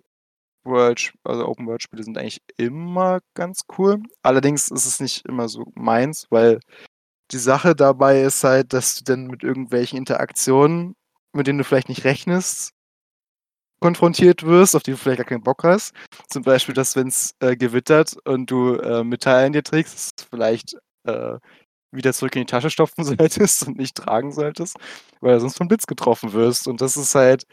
World, 0.64 1.14
also 1.24 1.48
Open 1.48 1.68
World 1.68 1.84
Spiele 1.84 2.04
sind 2.04 2.18
eigentlich 2.18 2.42
immer 2.58 3.20
ganz 3.36 3.62
cool. 3.78 4.02
Allerdings 4.24 4.70
ist 4.70 4.86
es 4.86 5.00
nicht 5.00 5.26
immer 5.26 5.50
so 5.50 5.66
meins, 5.76 6.28
weil 6.30 6.60
die 7.32 7.38
Sache 7.38 7.76
dabei 7.76 8.22
ist 8.22 8.44
halt, 8.44 8.74
dass 8.74 8.96
du 8.96 9.04
dann 9.04 9.28
mit 9.28 9.44
irgendwelchen 9.44 9.98
Interaktionen, 9.98 10.96
mit 11.34 11.48
denen 11.48 11.60
du 11.60 11.64
vielleicht 11.64 11.90
nicht 11.90 12.04
rechnest, 12.04 12.74
konfrontiert 13.82 14.44
wirst, 14.44 14.76
auf 14.76 14.84
die 14.84 14.92
du 14.92 14.98
vielleicht 14.98 15.18
gar 15.20 15.26
keinen 15.26 15.44
Bock 15.44 15.64
hast. 15.64 15.94
Zum 16.30 16.44
Beispiel, 16.44 16.76
dass 16.76 16.96
wenn 16.96 17.08
es 17.08 17.34
äh, 17.40 17.56
gewittert 17.56 18.16
und 18.26 18.50
du 18.52 18.76
äh, 18.76 19.04
Metall 19.04 19.48
in 19.48 19.54
dir 19.54 19.64
trägst, 19.64 20.28
vielleicht 20.30 20.76
äh, 21.06 21.38
wieder 21.92 22.14
zurück 22.14 22.36
in 22.36 22.44
die 22.44 22.46
Tasche 22.46 22.70
stopfen 22.70 23.04
solltest 23.06 23.68
und 23.68 23.78
nicht 23.78 23.96
tragen 23.96 24.32
solltest, 24.32 24.78
weil 25.20 25.36
du 25.36 25.42
sonst 25.42 25.58
vom 25.58 25.68
Blitz 25.68 25.88
getroffen 25.88 26.34
wirst. 26.34 26.68
Und 26.68 26.82
das 26.82 26.98
ist 26.98 27.16
halt, 27.16 27.46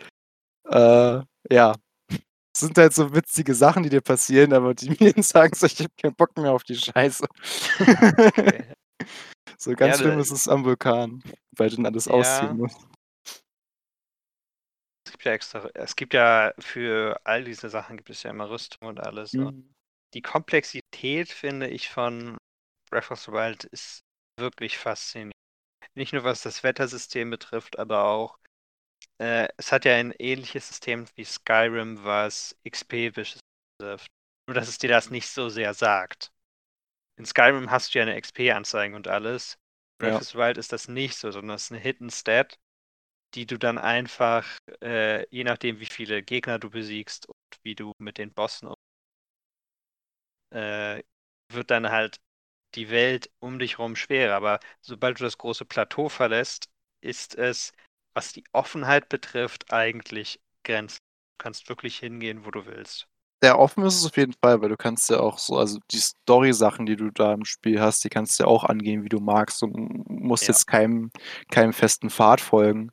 äh, 0.70 1.20
ja, 1.50 1.74
sind 2.56 2.76
halt 2.78 2.92
so 2.94 3.14
witzige 3.14 3.54
Sachen, 3.54 3.82
die 3.84 3.88
dir 3.90 4.00
passieren, 4.00 4.52
aber 4.52 4.74
die 4.74 4.90
mir 5.00 5.14
sagen 5.22 5.54
so, 5.54 5.66
ich 5.66 5.78
habe 5.80 5.90
keinen 6.00 6.14
Bock 6.14 6.36
mehr 6.36 6.52
auf 6.52 6.64
die 6.64 6.76
Scheiße. 6.76 7.26
Okay. 8.14 8.74
so 9.58 9.74
ganz 9.74 9.96
Ja, 9.96 9.98
schlimm 9.98 10.18
ist 10.18 10.30
es 10.30 10.48
am 10.48 10.64
Vulkan, 10.64 11.22
weil 11.56 11.70
du 11.70 11.76
dann 11.76 11.86
alles 11.86 12.08
Ja. 12.08 12.14
ausziehen 12.14 12.56
musst. 12.56 12.78
Es 15.06 15.12
gibt 15.12 15.24
ja 15.24 15.32
extra, 15.32 15.70
es 15.74 15.96
gibt 15.96 16.14
ja 16.14 16.52
für 16.58 17.20
all 17.24 17.44
diese 17.44 17.68
Sachen 17.70 17.96
gibt 17.96 18.10
es 18.10 18.22
ja 18.22 18.30
immer 18.30 18.50
Rüstung 18.50 18.88
und 18.88 19.00
alles. 19.00 19.36
Und 19.38 19.50
Mhm. 19.50 19.74
die 20.14 20.22
Komplexität, 20.22 21.30
finde 21.30 21.68
ich, 21.68 21.90
von 21.90 22.38
Breath 22.90 23.10
of 23.10 23.20
the 23.20 23.32
Wild 23.32 23.64
ist 23.64 24.02
wirklich 24.38 24.78
faszinierend. 24.78 25.34
Nicht 25.94 26.12
nur 26.14 26.24
was 26.24 26.42
das 26.42 26.64
Wettersystem 26.64 27.30
betrifft, 27.30 27.78
aber 27.78 28.04
auch, 28.06 28.38
äh, 29.18 29.48
es 29.56 29.72
hat 29.72 29.84
ja 29.84 29.94
ein 29.94 30.12
ähnliches 30.18 30.68
System 30.68 31.06
wie 31.16 31.24
Skyrim, 31.24 32.02
was 32.04 32.56
XP 32.64 33.10
betrifft. 33.10 33.40
Nur, 34.46 34.54
dass 34.54 34.68
es 34.68 34.78
dir 34.78 34.88
das 34.88 35.10
nicht 35.10 35.28
so 35.28 35.48
sehr 35.48 35.74
sagt. 35.74 36.30
In 37.18 37.26
Skyrim 37.26 37.70
hast 37.70 37.94
du 37.94 37.98
ja 37.98 38.02
eine 38.04 38.16
XP-Anzeige 38.20 38.94
und 38.94 39.08
alles. 39.08 39.58
Breath 39.98 40.14
Ja. 40.14 40.20
of 40.20 40.28
the 40.28 40.38
Wild 40.38 40.58
ist 40.58 40.72
das 40.72 40.88
nicht 40.88 41.16
so, 41.16 41.30
sondern 41.30 41.56
es 41.56 41.64
ist 41.64 41.72
eine 41.72 41.80
Hidden 41.80 42.10
Stat, 42.10 42.58
die 43.34 43.46
du 43.46 43.58
dann 43.58 43.78
einfach, 43.78 44.46
äh, 44.82 45.28
je 45.34 45.44
nachdem, 45.44 45.80
wie 45.80 45.86
viele 45.86 46.22
Gegner 46.22 46.58
du 46.58 46.70
besiegst 46.70 47.28
und 47.28 47.36
wie 47.62 47.74
du 47.74 47.92
mit 47.98 48.18
den 48.18 48.32
Bossen 48.32 48.68
um, 48.68 48.74
äh, 50.50 51.02
wird 51.52 51.70
dann 51.70 51.90
halt 51.90 52.20
die 52.74 52.90
Welt 52.90 53.30
um 53.40 53.58
dich 53.58 53.78
herum 53.78 53.96
schwerer. 53.96 54.34
Aber 54.36 54.60
sobald 54.80 55.20
du 55.20 55.24
das 55.24 55.38
große 55.38 55.64
Plateau 55.64 56.08
verlässt, 56.08 56.68
ist 57.00 57.34
es, 57.36 57.72
was 58.18 58.32
die 58.32 58.42
Offenheit 58.52 59.08
betrifft, 59.08 59.72
eigentlich 59.72 60.40
grenzt. 60.64 60.98
Du 60.98 61.44
kannst 61.44 61.68
wirklich 61.68 61.98
hingehen, 61.98 62.44
wo 62.44 62.50
du 62.50 62.66
willst. 62.66 63.06
Sehr 63.40 63.56
offen 63.56 63.84
ist 63.84 63.94
es 63.94 64.06
auf 64.06 64.16
jeden 64.16 64.32
Fall, 64.32 64.60
weil 64.60 64.70
du 64.70 64.76
kannst 64.76 65.08
ja 65.08 65.20
auch 65.20 65.38
so, 65.38 65.56
also 65.56 65.78
die 65.92 66.00
Story-Sachen, 66.00 66.84
die 66.84 66.96
du 66.96 67.12
da 67.12 67.32
im 67.32 67.44
Spiel 67.44 67.80
hast, 67.80 68.02
die 68.02 68.08
kannst 68.08 68.36
du 68.36 68.42
ja 68.42 68.48
auch 68.48 68.64
angehen, 68.64 69.04
wie 69.04 69.08
du 69.08 69.20
magst. 69.20 69.62
Du 69.62 69.68
musst 69.68 70.42
Ja. 70.42 70.48
jetzt 70.48 70.66
keinem, 70.66 71.12
keinem 71.52 71.72
festen 71.72 72.10
Pfad 72.10 72.40
folgen. 72.40 72.90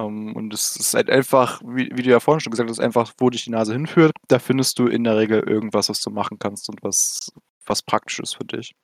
Ähm, 0.00 0.34
und 0.34 0.52
es 0.52 0.74
ist 0.74 0.94
halt 0.94 1.08
einfach, 1.08 1.60
wie, 1.64 1.88
wie 1.94 2.02
du 2.02 2.10
ja 2.10 2.18
vorhin 2.18 2.40
schon 2.40 2.50
gesagt 2.50 2.68
hast, 2.68 2.80
einfach, 2.80 3.12
wo 3.18 3.30
dich 3.30 3.44
die 3.44 3.50
Nase 3.50 3.74
hinführt, 3.74 4.10
da 4.26 4.40
findest 4.40 4.80
du 4.80 4.88
in 4.88 5.04
der 5.04 5.16
Regel 5.16 5.40
irgendwas, 5.48 5.88
was 5.88 6.00
du 6.00 6.10
machen 6.10 6.40
kannst 6.40 6.68
und 6.68 6.82
was, 6.82 7.30
was 7.64 7.80
praktisch 7.82 8.18
ist 8.18 8.34
für 8.34 8.44
dich. 8.44 8.74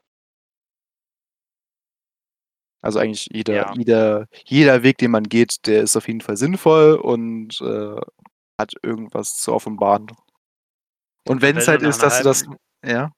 Also 2.85 2.99
eigentlich 2.99 3.29
jeder, 3.33 3.55
Ja. 3.55 3.73
jeder, 3.77 4.27
jeder 4.45 4.83
Weg, 4.83 4.99
den 4.99 5.11
man 5.11 5.25
geht, 5.25 5.67
der 5.67 5.83
ist 5.83 5.97
auf 5.97 6.07
jeden 6.09 6.21
Fall 6.21 6.37
sinnvoll 6.37 6.95
und 6.95 7.61
äh, 7.63 7.97
hat 8.61 8.75
irgendwas 8.83 9.37
zu 9.39 9.53
offenbaren. 9.55 10.07
Und 11.27 11.43
wenn 11.43 11.57
es 11.57 11.69
halt 11.69 11.83
ist, 11.83 12.03
dass 12.03 12.19
du 12.19 12.25
das. 12.25 12.45
Ja. 12.85 13.11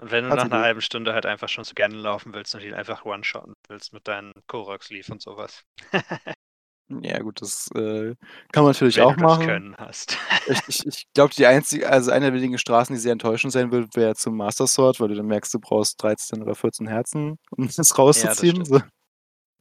Und 0.00 0.10
wenn 0.10 0.24
du 0.24 0.30
Also 0.30 0.36
nach 0.36 0.44
einer 0.44 0.56
gut. 0.58 0.64
halben 0.64 0.80
Stunde 0.80 1.12
halt 1.14 1.26
einfach 1.26 1.48
schon 1.48 1.64
zu 1.64 1.74
gerne 1.74 1.96
laufen 1.96 2.32
willst 2.34 2.54
und 2.54 2.62
ihn 2.62 2.74
einfach 2.74 3.04
one-shotten 3.04 3.54
willst 3.68 3.92
mit 3.92 4.06
deinen 4.08 4.32
Korok-Sleeve 4.46 5.12
und 5.12 5.22
sowas. 5.22 5.64
Ja, 6.90 7.18
gut, 7.18 7.42
das 7.42 7.70
äh, 7.74 8.14
kann 8.50 8.64
man 8.64 8.72
natürlich 8.72 8.96
wenn 8.96 9.04
auch 9.04 9.14
du 9.14 9.20
das 9.20 9.30
machen. 9.30 9.46
Können 9.46 9.76
hast. 9.76 10.16
Ich, 10.46 10.60
ich, 10.68 10.86
ich 10.86 11.12
glaube, 11.12 11.34
die 11.34 11.44
einzige, 11.44 11.88
also 11.88 12.10
eine 12.10 12.26
der 12.26 12.34
wenigen 12.34 12.56
Straßen, 12.56 12.94
die 12.94 13.00
sehr 13.00 13.12
enttäuschend 13.12 13.52
sein 13.52 13.70
wird, 13.70 13.94
wäre 13.94 14.14
zum 14.14 14.36
Master 14.36 14.66
Sword, 14.66 14.98
weil 14.98 15.08
du 15.08 15.14
dann 15.14 15.26
merkst, 15.26 15.52
du 15.52 15.60
brauchst 15.60 16.02
13 16.02 16.42
oder 16.42 16.54
14 16.54 16.86
Herzen, 16.86 17.38
um 17.50 17.68
das 17.76 17.98
rauszuziehen. 17.98 18.64
stimmt. 18.64 18.66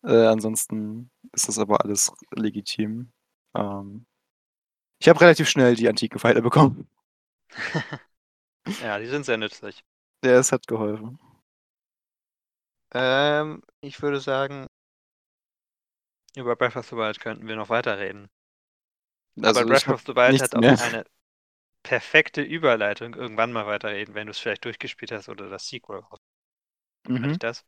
so. 0.03 0.09
äh, 0.09 0.27
ansonsten 0.27 1.09
ist 1.33 1.49
das 1.49 1.59
aber 1.59 1.83
alles 1.83 2.13
legitim. 2.33 3.11
Ähm, 3.53 4.05
ich 4.99 5.09
habe 5.09 5.19
relativ 5.19 5.49
schnell 5.49 5.75
die 5.75 5.89
antiken 5.89 6.19
Pfeile 6.19 6.41
bekommen. 6.41 6.87
ja, 8.81 8.99
die 8.99 9.07
sind 9.07 9.25
sehr 9.25 9.37
nützlich. 9.37 9.83
Der 10.23 10.39
es 10.39 10.53
hat 10.53 10.65
geholfen. 10.67 11.19
Ähm, 12.93 13.61
ich 13.81 14.01
würde 14.01 14.21
sagen, 14.21 14.67
über 16.37 16.55
Breath 16.55 16.75
of 16.77 16.87
the 16.87 16.95
Wild 16.97 17.19
könnten 17.19 17.47
wir 17.47 17.55
noch 17.57 17.69
weiterreden. 17.69 18.29
Also 19.41 19.41
Aber 19.41 19.65
Breath 19.65 19.87
hab 19.87 19.95
of 19.95 20.03
the 20.05 20.15
Wild 20.15 20.39
hat 20.39 20.53
auch 20.55 20.69
mehr. 20.69 20.77
eine 20.77 21.03
perfekte 21.83 22.41
Überleitung. 22.41 23.15
Irgendwann 23.15 23.53
mal 23.53 23.67
weiterreden, 23.67 24.15
wenn 24.15 24.27
du 24.27 24.31
es 24.31 24.39
vielleicht 24.39 24.65
durchgespielt 24.65 25.11
hast 25.11 25.29
oder 25.29 25.49
das 25.49 25.67
Sequel. 25.69 26.03
Mhm. 27.09 27.37
Das. 27.39 27.65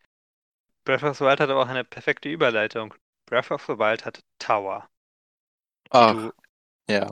Breath 0.85 1.03
of 1.03 1.17
the 1.17 1.25
Wild 1.25 1.39
hat 1.41 1.49
aber 1.49 1.63
auch 1.63 1.69
eine 1.69 1.83
perfekte 1.85 2.29
Überleitung. 2.29 2.95
Breath 3.27 3.51
of 3.51 3.65
the 3.67 3.79
Wild 3.79 4.05
hat 4.05 4.23
Tower, 4.39 4.89
Ach, 5.91 6.17
du 6.17 6.33
ja, 6.89 7.09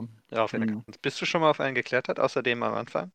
Mhm. 0.52 0.84
kannst. 0.86 1.02
Bist 1.02 1.20
du 1.20 1.26
schon 1.26 1.40
mal 1.42 1.50
auf 1.50 1.60
einen 1.60 1.74
geklettert, 1.74 2.18
außerdem 2.20 2.62
am 2.62 2.74
Anfang? 2.74 3.12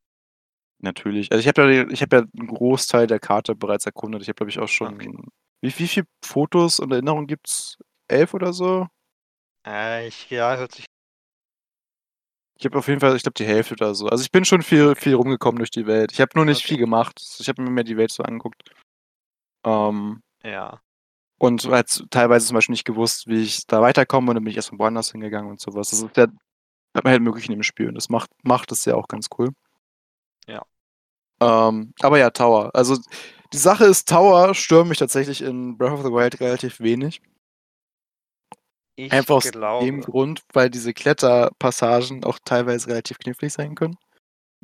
natürlich. 0.79 1.31
Also 1.31 1.39
ich 1.41 1.47
habe 1.47 1.73
ja, 1.73 1.87
ich 1.89 2.01
habe 2.01 2.15
ja 2.17 2.23
einen 2.37 2.47
Großteil 2.47 3.07
der 3.07 3.19
Karte 3.19 3.55
bereits 3.55 3.85
erkundet. 3.85 4.21
Ich 4.21 4.27
habe, 4.27 4.35
glaube 4.35 4.49
ich, 4.49 4.59
auch 4.59 4.67
schon. 4.67 4.99
Okay. 4.99 5.09
Wie, 5.61 5.67
wie 5.79 5.87
viele 5.87 6.07
Fotos 6.23 6.79
und 6.79 6.91
Erinnerungen 6.91 7.27
gibt's? 7.27 7.77
Elf 8.13 8.33
oder 8.33 8.53
so? 8.53 8.87
Äh, 9.65 10.07
ich, 10.07 10.29
ja, 10.29 10.55
hört 10.57 10.73
sich. 10.73 10.85
Ich 12.57 12.65
habe 12.65 12.77
auf 12.77 12.87
jeden 12.87 12.99
Fall, 12.99 13.15
ich 13.15 13.23
glaube, 13.23 13.33
die 13.35 13.45
Hälfte 13.45 13.73
oder 13.73 13.93
so. 13.95 14.07
Also 14.07 14.23
ich 14.23 14.31
bin 14.31 14.45
schon 14.45 14.61
viel, 14.61 14.95
viel 14.95 15.15
rumgekommen 15.15 15.57
durch 15.57 15.71
die 15.71 15.85
Welt. 15.87 16.11
Ich 16.11 16.21
habe 16.21 16.31
nur 16.35 16.45
nicht 16.45 16.59
Okay. 16.59 16.67
viel 16.69 16.77
gemacht. 16.77 17.21
Ich 17.39 17.49
habe 17.49 17.61
mir 17.61 17.69
mehr 17.69 17.83
die 17.83 17.97
Welt 17.97 18.11
so 18.11 18.23
angeguckt. 18.23 18.63
Ähm, 19.65 20.21
Ja. 20.43 20.81
und 21.39 21.65
halt 21.65 22.05
teilweise 22.11 22.47
zum 22.47 22.55
Beispiel 22.55 22.73
nicht 22.73 22.85
gewusst, 22.85 23.27
wie 23.27 23.43
ich 23.43 23.65
da 23.67 23.81
weiterkomme 23.81 24.31
und 24.31 24.35
dann 24.35 24.43
bin 24.43 24.51
ich 24.51 24.57
erst 24.57 24.69
von 24.69 24.79
woanders 24.79 25.11
hingegangen 25.11 25.51
und 25.51 25.59
sowas. 25.61 25.89
Das 25.89 25.99
ist 26.01 26.17
ja, 26.17 26.23
hat 26.95 27.03
man 27.03 27.11
halt 27.11 27.21
möglich 27.23 27.45
in 27.47 27.53
dem 27.53 27.63
Spiel 27.63 27.89
und 27.89 27.95
das 27.95 28.09
macht, 28.09 28.29
macht 28.43 28.71
es 28.71 28.85
ja 28.85 28.95
auch 28.95 29.07
ganz 29.07 29.27
cool. 29.37 29.49
Ja. 30.47 30.63
Ähm, 31.41 31.93
aber 32.01 32.19
ja, 32.19 32.29
Tower. 32.31 32.71
Also 32.75 32.97
die 33.53 33.57
Sache 33.57 33.85
ist, 33.85 34.09
Tower 34.09 34.53
stören 34.55 34.87
mich 34.89 34.99
tatsächlich 34.99 35.41
in 35.41 35.77
Breath 35.77 35.93
of 35.93 36.03
the 36.03 36.11
Wild 36.11 36.39
relativ 36.41 36.79
wenig. 36.81 37.21
Ich 38.95 39.11
Einfach 39.11 39.35
aus 39.35 39.51
glaube. 39.51 39.85
dem 39.85 40.01
Grund, 40.01 40.43
weil 40.53 40.69
diese 40.69 40.93
Kletterpassagen 40.93 42.23
auch 42.23 42.39
teilweise 42.45 42.87
relativ 42.89 43.17
knifflig 43.19 43.53
sein 43.53 43.75
können. 43.75 43.97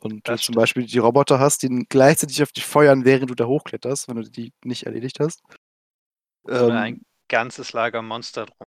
Und 0.02 0.28
du 0.30 0.34
Das 0.34 0.42
zum 0.44 0.56
stimmt. 0.56 0.58
Beispiel 0.58 0.86
die 0.86 1.00
Roboter 1.00 1.40
hast, 1.40 1.64
die 1.64 1.86
gleichzeitig 1.90 2.42
auf 2.44 2.52
dich 2.52 2.66
feuern, 2.66 3.06
während 3.06 3.30
du 3.32 3.36
da 3.36 3.46
hochkletterst, 3.48 4.08
wenn 4.10 4.18
du 4.18 4.30
die 4.30 4.54
nicht 4.64 4.86
erledigt 4.86 5.20
hast. 5.20 5.42
Ähm, 6.48 6.72
ein 6.72 7.02
ganzes 7.30 7.74
Lager 7.74 8.02
Monster 8.02 8.46
drum. 8.46 8.66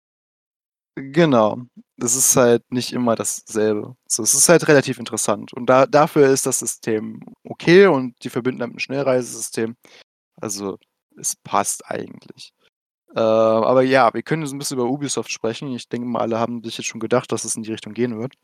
genau. 0.95 1.57
Das 1.97 2.15
ist 2.15 2.35
halt 2.35 2.63
nicht 2.71 2.93
immer 2.93 3.15
dasselbe. 3.15 3.95
So, 4.07 4.23
es 4.23 4.33
ist 4.33 4.49
halt 4.49 4.67
relativ 4.67 4.97
interessant. 4.99 5.53
Und 5.53 5.67
da, 5.67 5.85
dafür 5.85 6.27
ist 6.29 6.45
das 6.45 6.59
System 6.59 7.19
okay 7.43 7.85
und 7.87 8.15
die 8.23 8.29
verbinden 8.29 8.59
damit 8.59 8.77
ein 8.77 8.79
Schnellreisesystem. 8.79 9.75
Also, 10.41 10.79
es 11.17 11.35
passt 11.37 11.85
eigentlich. 11.87 12.53
Äh, 13.15 13.19
aber 13.19 13.81
ja, 13.81 14.13
wir 14.13 14.21
können 14.23 14.41
jetzt 14.43 14.53
ein 14.53 14.57
bisschen 14.57 14.77
über 14.77 14.87
Ubisoft 14.89 15.31
sprechen. 15.31 15.73
Ich 15.73 15.89
denke 15.89 16.07
mal, 16.07 16.19
alle 16.21 16.39
haben 16.39 16.63
sich 16.63 16.77
jetzt 16.77 16.87
schon 16.87 16.99
gedacht, 17.01 17.31
dass 17.31 17.43
es 17.43 17.55
in 17.55 17.63
die 17.63 17.71
Richtung 17.71 17.93
gehen 17.93 18.17
wird. 18.19 18.35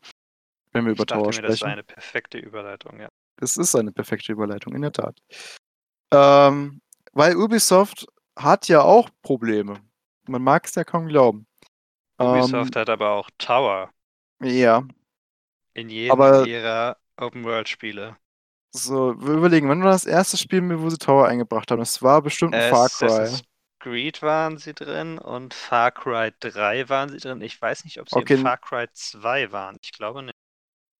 Wenn 0.72 0.84
wir 0.84 0.92
Ich 0.92 0.98
über 0.98 1.06
Tower 1.06 1.26
mir, 1.26 1.32
das 1.32 1.42
war 1.42 1.56
sprechen. 1.56 1.72
eine 1.72 1.82
perfekte 1.82 2.38
Überleitung, 2.38 3.00
ja. 3.00 3.08
Es 3.40 3.56
ist 3.56 3.74
eine 3.74 3.92
perfekte 3.92 4.32
Überleitung, 4.32 4.74
in 4.74 4.82
der 4.82 4.92
Tat. 4.92 5.18
Ähm, 6.12 6.80
weil 7.12 7.36
Ubisoft 7.36 8.06
hat 8.36 8.68
ja 8.68 8.82
auch 8.82 9.08
Probleme. 9.22 9.80
Man 10.26 10.42
mag 10.42 10.66
es 10.66 10.74
ja 10.74 10.84
kaum 10.84 11.06
glauben. 11.06 11.46
Ubisoft 12.20 12.76
hat 12.76 12.90
aber 12.90 13.10
auch 13.12 13.30
Tower 13.38 13.90
Ähm, 14.42 14.48
ja, 14.50 14.82
in 15.74 15.88
jedem 15.88 16.12
aber- 16.12 16.46
ihrer 16.46 16.96
Open-World-Spiele. 17.16 18.16
so, 18.72 19.14
wir 19.20 19.34
überlegen, 19.34 19.68
wann 19.68 19.82
war 19.82 19.92
das 19.92 20.04
erste 20.04 20.36
Spiel, 20.36 20.62
wo 20.80 20.90
sie 20.90 20.98
Tower 20.98 21.26
eingebracht 21.26 21.70
haben? 21.70 21.78
Das 21.78 22.02
war 22.02 22.20
bestimmt 22.22 22.54
ein 22.54 22.70
Far 22.70 22.88
Cry. 22.88 23.30
Creed 23.78 24.22
waren 24.22 24.58
sie 24.58 24.74
drin 24.74 25.18
und 25.18 25.54
Far 25.54 25.90
Cry 25.92 26.32
3 26.40 26.88
waren 26.88 27.08
sie 27.10 27.18
drin. 27.18 27.40
Ich 27.40 27.60
weiß 27.60 27.84
nicht, 27.84 28.00
ob 28.00 28.08
sie 28.10 28.16
Okay. 28.18 28.34
in 28.34 28.34
Far 28.34 28.58
Cry 28.58 28.86
2 28.92 29.52
waren. 29.52 29.76
Ich 29.82 29.92
glaube 29.92 30.22
nicht. 30.22 30.34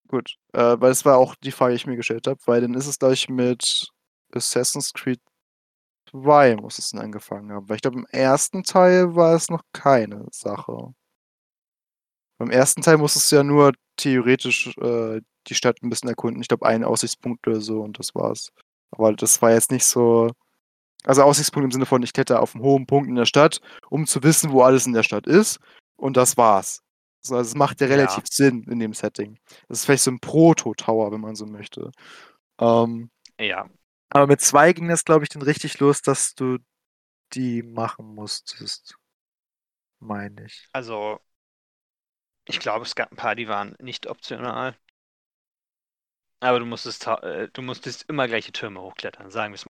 Gut, 0.08 0.36
äh, 0.54 0.60
weil 0.80 0.90
das 0.90 1.04
war 1.04 1.18
auch 1.18 1.34
die 1.36 1.52
Frage, 1.52 1.72
die 1.72 1.76
ich 1.76 1.86
mir 1.86 1.96
gestellt 1.96 2.26
habe, 2.26 2.40
weil 2.46 2.62
dann 2.62 2.74
ist 2.74 2.86
es 2.86 2.98
gleich 2.98 3.28
mit 3.28 3.88
Assassin's 4.32 4.92
Creed 4.92 5.20
2 6.10 6.56
muss 6.56 6.78
es 6.78 6.90
dann 6.90 7.02
angefangen 7.02 7.52
haben. 7.52 7.68
Weil 7.68 7.76
ich 7.76 7.82
glaube, 7.82 7.98
im 7.98 8.06
ersten 8.10 8.64
Teil 8.64 9.14
war 9.16 9.34
es 9.34 9.50
noch 9.50 9.62
keine 9.72 10.26
Sache. 10.32 10.94
Beim 12.38 12.50
ersten 12.50 12.82
Teil 12.82 12.98
musstest 12.98 13.30
du 13.32 13.36
ja 13.36 13.42
nur 13.42 13.72
theoretisch 13.96 14.68
äh, 14.78 15.20
die 15.48 15.54
Stadt 15.54 15.82
ein 15.82 15.90
bisschen 15.90 16.08
erkunden. 16.08 16.40
Ich 16.42 16.48
glaube, 16.48 16.66
einen 16.66 16.84
Aussichtspunkt 16.84 17.46
oder 17.46 17.60
so 17.60 17.80
und 17.82 17.98
das 17.98 18.14
war's. 18.14 18.50
Aber 18.90 19.12
das 19.14 19.40
war 19.42 19.52
jetzt 19.52 19.70
nicht 19.72 19.84
so. 19.84 20.30
Also 21.05 21.22
Aussichtspunkt 21.22 21.64
im 21.64 21.70
Sinne 21.72 21.86
von, 21.86 22.03
ich 22.03 22.12
kletter 22.12 22.40
auf 22.42 22.55
einem 22.55 22.64
hohen 22.64 22.86
Punkt 22.86 23.09
in 23.09 23.14
der 23.16 23.26
Stadt, 23.26 23.61
um 23.90 24.07
zu 24.07 24.22
wissen, 24.22 24.53
wo 24.53 24.62
alles 24.62 24.86
in 24.86 24.92
der 24.92 25.03
Stadt 25.03 25.26
ist. 25.26 25.59
Und 25.96 26.16
das 26.16 26.36
war's. 26.36 26.82
So, 27.22 27.36
also 27.36 27.49
es 27.49 27.55
macht 27.57 27.80
ja 27.80 27.86
Ja. 27.86 27.92
relativ 27.92 28.24
Sinn 28.30 28.64
in 28.64 28.78
dem 28.78 28.94
Setting. 28.94 29.38
Das 29.68 29.78
ist 29.80 29.84
vielleicht 29.86 30.05
so 30.05 30.11
ein 30.11 30.20
Proto-Tower, 30.20 31.12
wenn 31.12 31.20
man 31.20 31.36
so 31.36 31.46
möchte. 31.46 31.90
Ähm, 32.61 33.11
Ja, 33.38 33.68
aber 34.11 34.26
mit 34.26 34.40
zwei 34.40 34.72
ging 34.72 34.88
das, 34.88 35.05
glaube 35.05 35.24
ich, 35.24 35.30
dann 35.30 35.42
richtig 35.42 35.78
los, 35.80 36.03
dass 36.03 36.34
du 36.34 36.59
die 37.34 37.62
machen 37.62 38.14
musstest. 38.14 38.96
Meine 40.01 40.46
ich. 40.46 40.68
also 40.74 41.20
ich 42.46 42.59
glaube, 42.59 42.84
es 42.84 42.96
gab 42.96 43.12
ein 43.12 43.16
paar, 43.16 43.36
die 43.36 43.46
waren 43.46 43.76
nicht 43.78 44.09
optional. 44.09 44.76
Aber 46.40 46.59
du 46.59 46.66
musstest, 46.66 47.07
äh, 47.07 47.49
du 47.53 47.62
musstest 47.62 48.03
immer 48.09 48.26
gleiche 48.26 48.51
Türme 48.53 48.80
hochklettern, 48.80 49.30
sagen 49.30 49.53
wir 49.53 49.57
es 49.57 49.66
mal. 49.66 49.67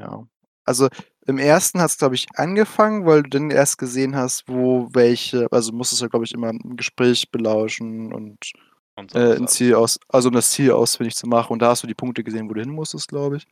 Ja. 0.00 0.26
Also 0.64 0.88
im 1.26 1.38
ersten 1.38 1.80
hat 1.80 1.90
es, 1.90 1.98
glaube 1.98 2.14
ich, 2.14 2.26
angefangen, 2.36 3.04
weil 3.06 3.22
du 3.24 3.30
dann 3.30 3.50
erst 3.50 3.78
gesehen 3.78 4.14
hast, 4.16 4.48
wo 4.48 4.88
welche, 4.92 5.48
also 5.50 5.72
musstest 5.72 6.02
du, 6.02 6.08
glaube 6.08 6.24
ich, 6.24 6.32
immer 6.32 6.48
ein 6.50 6.76
Gespräch 6.76 7.30
belauschen 7.30 8.12
und 8.12 8.52
Und 8.96 9.10
so 9.10 9.18
äh, 9.18 9.36
ein 9.36 9.48
Ziel 9.48 9.74
aus, 9.74 9.98
also 10.08 10.28
um 10.28 10.34
das 10.34 10.50
Ziel 10.50 10.70
ausfindig 10.72 11.16
zu 11.16 11.26
machen. 11.26 11.52
Und 11.54 11.58
da 11.60 11.68
hast 11.70 11.82
du 11.82 11.86
die 11.86 11.94
Punkte 11.94 12.22
gesehen, 12.22 12.48
wo 12.48 12.54
du 12.54 12.60
hin 12.60 12.70
musstest, 12.70 13.08
glaube 13.08 13.38
ich. 13.38 13.46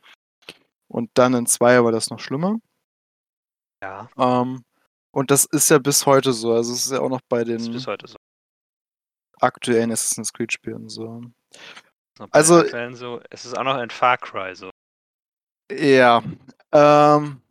Und 0.87 1.09
dann 1.15 1.33
in 1.33 1.45
zwei 1.45 1.83
war 1.83 1.91
das 1.91 2.09
noch 2.09 2.19
schlimmer. 2.19 2.57
Ja, 3.83 4.09
Ähm, 4.17 4.63
und 5.11 5.31
das 5.31 5.45
ist 5.45 5.69
ja 5.69 5.79
bis 5.79 6.05
heute 6.05 6.31
so. 6.33 6.53
Also 6.53 6.73
es 6.73 6.85
ist 6.85 6.91
ja 6.91 6.99
auch 7.01 7.09
noch 7.09 7.21
bei 7.27 7.43
den 7.43 7.59
so. 7.59 7.95
aktuellen 9.39 9.91
Assassin's 9.91 10.31
Creed 10.31 10.53
Spielen 10.53 10.87
so. 10.87 11.21
Also- 12.31 12.63
so. 12.93 13.21
Es 13.29 13.45
ist 13.45 13.57
auch 13.57 13.63
noch 13.63 13.81
in 13.81 13.89
Far 13.89 14.17
Cry 14.17 14.55
so. 14.55 14.69
Ja. 15.77 16.23
Ähm, 16.71 17.41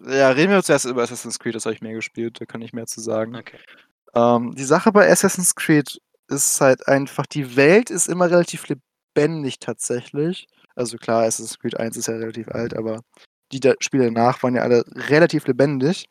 ja, 0.00 0.30
reden 0.30 0.52
wir 0.52 0.62
zuerst 0.62 0.84
über 0.84 1.02
Assassin's 1.02 1.38
Creed, 1.38 1.54
das 1.54 1.64
habe 1.64 1.74
ich 1.74 1.82
mehr 1.82 1.94
gespielt, 1.94 2.40
da 2.40 2.44
kann 2.44 2.62
ich 2.62 2.72
mehr 2.72 2.86
zu 2.86 3.00
sagen. 3.00 3.36
Okay. 3.36 3.58
Ähm, 4.14 4.54
die 4.54 4.64
Sache 4.64 4.92
bei 4.92 5.10
Assassin's 5.10 5.54
Creed 5.54 5.98
ist 6.28 6.60
halt 6.60 6.86
einfach, 6.88 7.26
die 7.26 7.56
Welt 7.56 7.90
ist 7.90 8.08
immer 8.08 8.30
relativ 8.30 8.66
lebendig 8.68 9.58
tatsächlich. 9.58 10.48
Also 10.74 10.98
klar, 10.98 11.22
Assassin's 11.24 11.58
Creed 11.58 11.78
1 11.78 11.96
ist 11.96 12.08
ja 12.08 12.14
relativ 12.14 12.48
alt, 12.48 12.76
aber 12.76 13.00
die 13.52 13.60
da 13.60 13.74
Spiele 13.80 14.06
danach 14.06 14.42
waren 14.42 14.56
ja 14.56 14.62
alle 14.62 14.84
relativ 15.08 15.46
lebendig. 15.46 16.06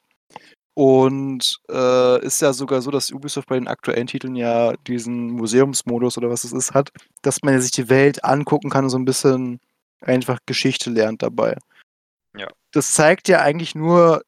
Und 0.78 1.60
äh, 1.72 2.26
ist 2.26 2.42
ja 2.42 2.52
sogar 2.52 2.82
so, 2.82 2.92
dass 2.92 3.12
Ubisoft 3.12 3.48
bei 3.48 3.56
den 3.56 3.70
aktuellen 3.70 4.08
Titeln 4.08 4.36
ja 4.36 4.74
diesen 4.88 5.28
Museumsmodus 5.32 6.18
oder 6.18 6.30
was 6.30 6.44
es 6.44 6.52
ist 6.52 6.74
hat, 6.74 6.90
dass 7.22 7.42
man 7.44 7.54
ja 7.54 7.62
sich 7.62 7.72
die 7.72 7.88
Welt 7.90 8.26
angucken 8.26 8.70
kann 8.70 8.84
und 8.84 8.90
so 8.90 8.98
ein 8.98 9.06
bisschen 9.06 9.62
einfach 10.02 10.40
Geschichte 10.46 10.90
lernt 10.90 11.24
dabei. 11.24 11.58
Ja. 12.38 12.48
Das 12.72 12.94
zeigt 12.94 13.28
ja 13.28 13.42
eigentlich 13.42 13.76
nur, 13.76 14.24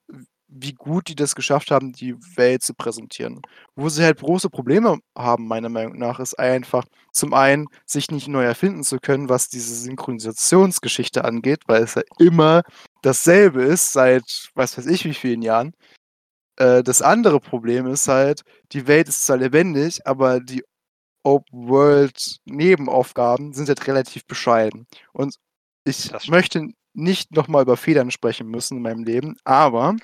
wie 0.48 0.74
gut 0.74 1.10
die 1.10 1.16
das 1.16 1.36
geschafft 1.36 1.72
haben, 1.72 1.92
die 1.92 2.16
Welt 2.36 2.64
zu 2.64 2.74
präsentieren. 2.74 3.42
Wo 3.76 3.90
sie 3.90 4.04
halt 4.04 4.20
große 4.20 4.50
Probleme 4.50 5.00
haben, 5.16 5.48
meiner 5.48 5.70
Meinung 5.70 5.98
nach, 5.98 6.20
ist 6.20 6.40
einfach 6.40 6.86
zum 7.12 7.34
einen, 7.34 7.68
sich 7.86 8.12
nicht 8.12 8.28
neu 8.28 8.44
erfinden 8.44 8.84
zu 8.84 9.00
können, 9.00 9.30
was 9.30 9.50
diese 9.50 9.76
Synchronisationsgeschichte 9.76 11.26
angeht, 11.26 11.62
weil 11.68 11.84
es 11.84 11.96
ja 11.96 12.04
immer 12.20 12.64
dasselbe 13.02 13.64
ist 13.64 13.94
seit 13.94 14.50
was 14.56 14.78
weiß 14.78 14.88
ich 14.88 15.06
wie 15.06 15.14
vielen 15.14 15.42
Jahren. 15.42 15.74
Äh, 16.58 16.84
das 16.84 17.02
andere 17.02 17.40
Problem 17.40 17.88
ist 17.88 18.08
halt, 18.08 18.44
die 18.72 18.88
Welt 18.88 19.08
ist 19.10 19.26
zwar 19.26 19.38
lebendig, 19.38 20.06
aber 20.08 20.40
die 20.40 20.64
Open-World-Nebenaufgaben 21.24 23.54
sind 23.54 23.70
halt 23.70 23.88
relativ 23.88 24.26
bescheiden. 24.26 24.88
Und 25.14 25.36
ich 25.88 26.30
möchte 26.30 26.70
nicht 26.94 27.32
nochmal 27.32 27.64
über 27.64 27.78
Federn 27.78 28.12
sprechen 28.12 28.48
müssen 28.48 28.78
in 28.78 28.84
meinem 28.84 29.04
Leben, 29.04 29.36
aber 29.44 29.96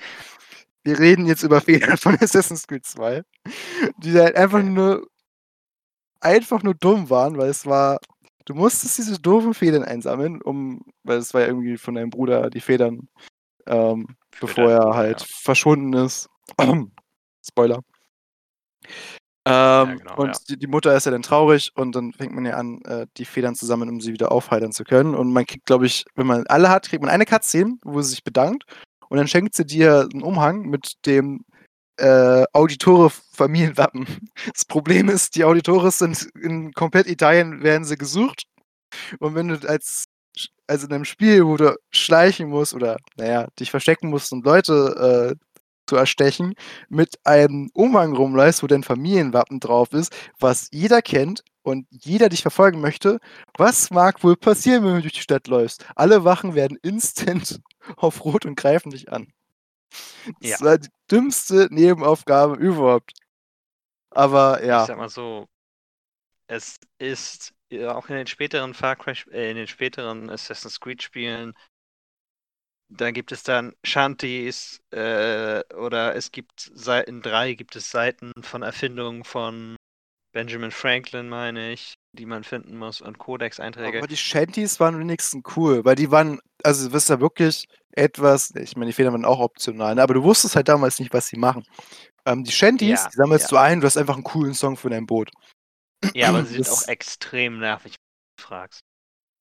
wir 0.83 0.99
reden 0.99 1.25
jetzt 1.25 1.43
über 1.43 1.61
Federn 1.61 1.97
von 1.97 2.17
Assassin's 2.21 2.67
Creed 2.67 2.85
2, 2.85 3.23
die 3.97 4.13
halt 4.13 4.35
einfach 4.35 4.61
nur 4.61 5.07
einfach 6.23 6.63
nur 6.63 6.73
dumm 6.73 7.09
waren, 7.09 7.37
weil 7.37 7.49
es 7.49 7.65
war, 7.65 7.97
du 8.45 8.53
musstest 8.55 8.97
diese 8.97 9.19
doofen 9.19 9.53
Federn 9.53 9.83
einsammeln, 9.83 10.41
um, 10.41 10.81
weil 11.03 11.17
es 11.17 11.33
war 11.33 11.41
ja 11.41 11.47
irgendwie 11.47 11.77
von 11.77 11.95
deinem 11.95 12.09
Bruder 12.09 12.49
die 12.49 12.61
Federn, 12.61 13.09
ähm, 13.67 14.15
Für 14.31 14.47
bevor 14.47 14.71
er 14.71 14.95
halt 14.95 15.21
ja. 15.21 15.27
verschwunden 15.41 15.93
ist. 15.93 16.29
Spoiler. 17.45 17.81
Ähm, 19.45 19.97
genau, 19.97 20.15
und 20.15 20.27
ja. 20.27 20.39
die, 20.49 20.57
die 20.57 20.67
Mutter 20.67 20.95
ist 20.95 21.05
ja 21.05 21.11
dann 21.11 21.21
traurig 21.21 21.71
und 21.75 21.95
dann 21.95 22.13
fängt 22.13 22.33
man 22.33 22.45
ja 22.45 22.55
an, 22.55 22.81
äh, 22.85 23.07
die 23.17 23.25
Federn 23.25 23.55
zu 23.55 23.65
sammeln, 23.65 23.89
um 23.89 23.99
sie 23.99 24.13
wieder 24.13 24.31
aufheitern 24.31 24.71
zu 24.71 24.83
können. 24.85 25.15
Und 25.15 25.33
man 25.33 25.45
kriegt, 25.45 25.65
glaube 25.65 25.85
ich, 25.85 26.05
wenn 26.15 26.27
man 26.27 26.47
alle 26.47 26.69
hat, 26.69 26.87
kriegt 26.87 27.01
man 27.01 27.11
eine 27.11 27.25
Cutscene, 27.25 27.77
wo 27.83 28.01
sie 28.01 28.11
sich 28.11 28.23
bedankt. 28.23 28.63
Und 29.09 29.17
dann 29.17 29.27
schenkt 29.27 29.55
sie 29.55 29.65
dir 29.65 30.07
einen 30.11 30.23
Umhang 30.23 30.61
mit 30.61 30.93
dem 31.05 31.43
äh, 31.97 32.45
Auditore-Familienwappen. 32.53 34.07
Das 34.53 34.65
Problem 34.65 35.09
ist, 35.09 35.35
die 35.35 35.43
Auditores 35.43 35.99
sind 35.99 36.29
in 36.41 36.73
komplett 36.73 37.07
Italien, 37.07 37.63
werden 37.63 37.83
sie 37.85 37.97
gesucht. 37.97 38.43
Und 39.19 39.35
wenn 39.35 39.49
du 39.49 39.67
als 39.67 40.05
also 40.67 40.87
in 40.87 40.93
einem 40.93 41.05
Spiel, 41.05 41.45
wo 41.45 41.57
du 41.57 41.75
schleichen 41.91 42.49
musst 42.49 42.73
oder, 42.73 42.97
naja, 43.17 43.47
dich 43.59 43.69
verstecken 43.71 44.09
musst 44.09 44.31
und 44.31 44.45
Leute 44.45 45.35
äh, 45.37 45.45
zu 45.87 45.95
erstechen, 45.95 46.53
mit 46.89 47.15
einem 47.25 47.69
Umhang 47.73 48.15
rumläufst, 48.15 48.63
wo 48.63 48.67
dein 48.67 48.83
Familienwappen 48.83 49.59
drauf 49.59 49.93
ist, 49.93 50.13
was 50.39 50.69
jeder 50.71 51.01
kennt 51.01 51.43
und 51.63 51.87
jeder 51.91 52.29
dich 52.29 52.41
verfolgen 52.41 52.81
möchte, 52.81 53.19
was 53.57 53.89
mag 53.91 54.23
wohl 54.23 54.35
passieren, 54.37 54.83
wenn 54.85 54.95
du 54.95 55.01
durch 55.01 55.13
die 55.13 55.21
Stadt 55.21 55.47
läufst? 55.47 55.85
Alle 55.95 56.23
Wachen 56.25 56.55
werden 56.55 56.77
instant 56.81 57.61
auf 57.97 58.23
Rot 58.25 58.45
und 58.45 58.55
greifen 58.55 58.91
dich 58.91 59.11
an. 59.11 59.27
Das 60.41 60.61
Ja. 60.61 60.61
war 60.61 60.77
die 60.77 60.89
dümmste 61.11 61.67
Nebenaufgabe 61.71 62.55
überhaupt. 62.55 63.13
Aber 64.11 64.63
Ich 64.67 64.83
ja, 64.83 64.83
sag 64.83 64.97
mal 64.97 65.09
so, 65.09 65.47
es 66.47 66.79
ist 66.99 67.53
auch 67.87 68.09
in 68.09 68.15
den 68.15 68.27
späteren 68.27 68.73
Far 68.73 68.95
Cry, 68.95 69.13
äh, 69.31 69.51
in 69.51 69.57
den 69.57 69.67
späteren 69.67 70.29
Assassin's 70.29 70.79
Creed 70.79 71.01
Spielen, 71.03 71.53
da 72.97 73.11
gibt 73.11 73.31
es 73.31 73.43
dann 73.43 73.73
Shanties 73.83 74.81
äh, 74.91 75.61
oder 75.75 76.15
es 76.15 76.31
gibt 76.31 76.71
Seiten 76.73 77.21
3 77.21 77.53
gibt 77.53 77.75
es 77.75 77.89
Seiten 77.91 78.31
von 78.41 78.61
Erfindungen 78.61 79.23
von 79.23 79.75
Benjamin 80.33 80.71
Franklin, 80.71 81.29
meine 81.29 81.71
ich, 81.73 81.93
die 82.13 82.25
man 82.25 82.43
finden 82.43 82.77
muss 82.77 83.01
und 83.01 83.19
Codex-Einträge. 83.19 83.99
aber 83.99 84.07
die 84.07 84.17
Shanties 84.17 84.79
waren 84.79 84.97
wenigstens 84.99 85.43
cool, 85.55 85.85
weil 85.85 85.95
die 85.95 86.09
waren, 86.09 86.39
also 86.63 86.87
du 86.87 86.93
wirst 86.93 87.09
ja 87.09 87.19
wirklich 87.19 87.67
etwas, 87.91 88.51
ich 88.55 88.75
meine, 88.75 88.89
die 88.89 88.93
Federn 88.93 89.13
waren 89.13 89.25
auch 89.25 89.39
optional, 89.39 89.93
ne, 89.93 90.01
aber 90.01 90.15
du 90.15 90.23
wusstest 90.23 90.55
halt 90.55 90.67
damals 90.67 90.99
nicht, 90.99 91.13
was 91.13 91.27
sie 91.27 91.37
machen. 91.37 91.63
Ähm, 92.25 92.43
die 92.43 92.51
Shanties, 92.51 93.01
Ja, 93.03 93.09
die 93.09 93.15
sammelst 93.17 93.51
ja. 93.51 93.57
du 93.57 93.61
ein, 93.63 93.79
du 93.81 93.85
hast 93.85 93.97
einfach 93.97 94.15
einen 94.15 94.23
coolen 94.23 94.53
Song 94.55 94.75
für 94.77 94.89
dein 94.89 95.05
Boot. 95.05 95.29
Ja, 96.15 96.29
aber 96.29 96.43
sie 96.45 96.55
sind 96.55 96.67
Das- 96.67 96.83
auch 96.83 96.87
extrem 96.87 97.59
nervig, 97.59 97.93
wenn 97.93 98.37
du 98.37 98.43
fragst. 98.43 98.79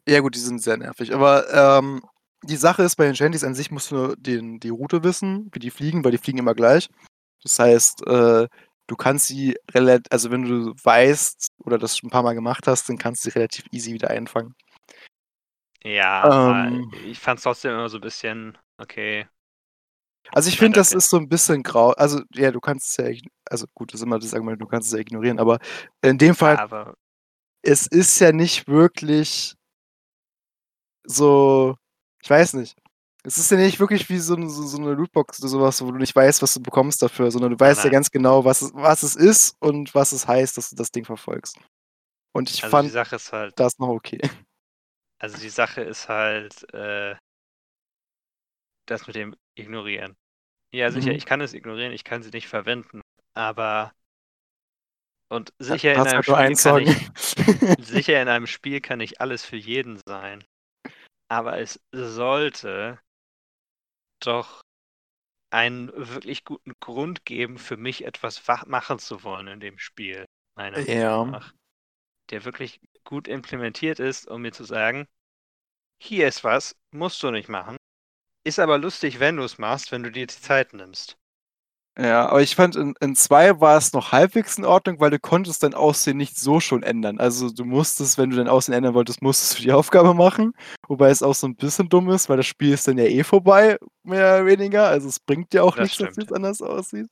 Ja, 0.09 0.21
gut, 0.21 0.35
die 0.35 0.41
sind 0.41 0.61
sehr 0.61 0.77
nervig. 0.77 1.15
Aber 1.15 1.49
ähm, 1.79 2.03
die 2.43 2.57
Sache 2.57 2.83
ist, 2.83 2.97
bei 2.97 3.05
den 3.07 3.17
Shanties 3.17 3.45
an 3.45 3.55
sich 3.55 3.71
musst 3.71 3.91
du 3.91 3.95
nur 3.97 4.17
den, 4.17 4.61
die 4.61 4.71
Route 4.71 5.05
wissen, 5.05 5.51
wie 5.53 5.59
die 5.61 5.71
fliegen, 5.71 6.05
weil 6.05 6.13
die 6.13 6.19
fliegen 6.19 6.39
immer 6.39 6.55
gleich. 6.55 6.89
Das 7.43 7.59
heißt, 7.59 8.07
äh, 8.07 8.49
du 8.87 8.97
kannst 8.97 9.27
sie 9.29 9.57
relativ, 9.73 10.07
also 10.13 10.31
wenn 10.31 10.43
du 10.45 10.75
weißt 10.83 11.49
oder 11.65 11.79
das 11.79 11.99
schon 11.99 12.09
ein 12.09 12.13
paar 12.13 12.23
Mal 12.23 12.35
gemacht 12.35 12.67
hast, 12.67 12.89
dann 12.89 12.99
kannst 12.99 13.25
du 13.25 13.31
sie 13.31 13.37
relativ 13.39 13.67
easy 13.73 13.93
wieder 13.93 14.11
einfangen. 14.11 14.55
Ja, 15.85 16.69
Ähm. 16.69 16.93
ich 17.05 17.19
fand 17.19 17.39
es 17.39 17.45
trotzdem 17.45 17.73
immer 17.73 17.89
so 17.89 17.99
ein 17.99 18.03
bisschen, 18.03 18.57
okay, 18.79 19.27
Also 20.33 20.49
ich 20.49 20.59
finde, 20.59 20.79
das 20.79 20.93
ist 20.93 21.11
so 21.11 21.17
ein 21.19 21.29
bisschen 21.29 21.63
grau. 21.63 21.91
Also, 21.91 22.23
ja, 22.35 22.51
du 22.51 22.61
kannst 22.61 22.89
es 22.91 22.97
ja, 22.97 23.13
also 23.51 23.67
gut, 23.75 23.93
das 23.93 24.01
ist 24.01 24.07
immer 24.07 24.19
das 24.19 24.33
Argument, 24.35 24.61
du 24.61 24.67
kannst 24.67 24.89
es 24.89 24.95
ja 24.95 25.01
ignorieren, 25.01 25.39
aber 25.39 25.59
in 26.03 26.19
dem 26.19 26.35
Fall, 26.35 26.57
aber 26.57 26.95
es 27.63 27.87
ist 27.87 28.19
ja 28.21 28.33
nicht 28.33 28.69
wirklich 28.69 29.55
so, 31.05 31.77
ich 32.23 32.31
weiß 32.31 32.55
nicht. 32.55 32.77
Es 33.25 33.39
ist 33.39 33.51
ja 33.53 33.57
nicht 33.57 33.81
wirklich 33.81 34.09
wie 34.11 34.19
so, 34.19 34.35
eine- 34.37 34.51
so, 34.51 34.65
so 34.65 34.79
eine 34.79 34.95
Lootbox 34.95 35.41
oder 35.41 35.49
sowas, 35.49 35.83
wo 35.83 35.91
du 35.93 35.99
nicht 35.99 36.17
weißt, 36.17 36.43
was 36.43 36.55
du 36.55 36.61
bekommst 36.63 37.03
dafür, 37.03 37.31
sondern 37.31 37.53
du 37.53 37.61
weißt 37.61 37.85
ja 37.85 37.91
nein. 37.91 37.93
ganz 37.93 38.11
genau, 38.11 38.45
was 38.45 38.63
es, 38.63 38.75
was 38.75 39.03
es 39.05 39.17
ist 39.17 39.57
und 39.61 39.95
was 39.95 40.13
es 40.13 40.27
heißt, 40.27 40.57
dass 40.57 40.71
du 40.71 40.77
das 40.77 40.91
Ding 40.93 41.05
verfolgst. 41.05 41.59
Und 42.35 42.51
ich 42.51 42.63
also 42.63 42.71
fand 42.71 42.93
halt, 43.33 43.55
das 43.57 43.79
noch 43.79 43.89
okay. 43.89 44.21
also 45.19 45.39
die 45.39 45.49
Sache 45.49 45.81
ist 45.83 46.09
halt, 46.09 46.73
äh, 46.75 47.15
das 48.87 49.07
mit 49.09 49.17
dem 49.17 49.35
Ignorieren. 49.57 50.17
Ja, 50.73 50.91
sicher, 50.93 51.13
Mhm. 51.13 51.17
ich 51.17 51.27
kann 51.27 51.41
es 51.41 51.55
ignorieren, 51.55 51.93
ich 51.93 52.05
kann 52.05 52.23
sie 52.23 52.31
nicht 52.31 52.49
verwenden, 52.49 53.03
aber 53.35 53.93
und 55.29 55.53
sicher 55.59 55.95
in 55.97 56.07
einem 56.07 56.23
halt 56.23 56.25
Spiel 56.25 56.57
kann 56.57 56.77
ich, 56.77 57.11
sicher 57.77 58.21
in 58.23 58.29
einem 58.29 58.47
Spiel 58.47 58.81
kann 58.81 58.99
nicht 58.99 59.21
alles 59.21 59.45
für 59.45 59.57
jeden 59.57 60.01
sein, 60.07 60.45
aber 61.33 61.59
es 61.59 61.81
sollte 61.93 63.01
doch 64.21 64.63
einen 65.51 65.89
wirklich 65.95 66.45
guten 66.45 66.75
Grund 66.81 67.25
geben, 67.27 67.59
für 67.59 67.77
mich 67.77 68.05
etwas 68.05 68.47
wa- 68.49 68.65
machen 68.67 68.99
zu 68.99 69.25
wollen 69.25 69.49
in 69.49 69.61
dem 69.61 69.79
Spiel, 69.79 70.27
meiner 70.57 70.83
Ja. 70.87 71.25
Meinung 71.31 71.31
nach. 71.31 71.55
Der 72.31 72.45
wirklich 72.45 72.81
gut 73.05 73.29
implementiert 73.29 74.01
ist, 74.01 74.29
um 74.29 74.43
mir 74.43 74.53
zu 74.53 74.65
sagen, 74.65 75.09
hier 76.03 76.29
ist 76.29 76.45
was, 76.45 76.77
musst 76.93 77.23
du 77.23 77.31
nicht 77.31 77.49
machen. 77.49 77.77
Ist 78.45 78.61
aber 78.61 78.79
lustig, 78.79 79.21
wenn 79.21 79.37
du 79.39 79.45
es 79.45 79.59
machst, 79.59 79.93
wenn 79.93 80.03
du 80.05 80.13
dir 80.13 80.27
die 80.27 80.35
Zeit 80.35 80.75
nimmst. 80.75 81.19
Ja, 81.99 82.27
aber 82.31 82.41
ich 82.41 82.57
fand, 82.57 82.75
in, 82.75 82.95
in 83.01 83.15
zwei 83.15 83.61
war 83.61 83.77
es 83.77 83.93
noch 83.93 84.13
halbwegs 84.13 84.57
in 84.57 84.65
Ordnung, 84.65 84.99
weil 84.99 85.11
du 85.11 85.19
konntest 85.19 85.63
dein 85.63 85.75
Aussehen 85.75 86.17
nicht 86.17 86.39
so 86.39 86.59
schon 86.59 86.83
ändern. 86.83 87.19
Also 87.21 87.51
du 87.51 87.67
musstest, 87.67 88.17
wenn 88.17 88.31
du 88.31 88.37
dein 88.37 88.49
Aussehen 88.49 88.75
ändern 88.75 88.95
wolltest, 88.95 89.21
musstest 89.21 89.59
du 89.59 89.63
die 89.63 89.73
Aufgabe 89.73 90.15
machen. 90.15 90.55
Wobei 90.89 91.11
es 91.11 91.23
auch 91.23 91.35
so 91.35 91.47
ein 91.47 91.55
bisschen 91.55 91.91
dumm 91.91 92.09
ist, 92.09 92.31
weil 92.31 92.39
das 92.39 92.47
Spiel 92.47 92.73
ist 92.73 92.89
dann 92.89 92.97
ja 92.97 93.05
eh 93.05 93.23
vorbei, 93.25 93.77
mehr 94.05 94.37
oder 94.37 94.47
weniger. 94.47 94.87
Also 94.89 95.09
es 95.09 95.21
bringt 95.21 95.53
dir 95.53 95.65
auch 95.65 95.77
Das 95.77 95.81
nichts, 95.81 95.99
dass 95.99 96.13
du 96.15 96.21
stimmt. 96.21 96.23
jetzt 96.23 96.33
anders 96.33 96.63
aussiehst. 96.63 97.11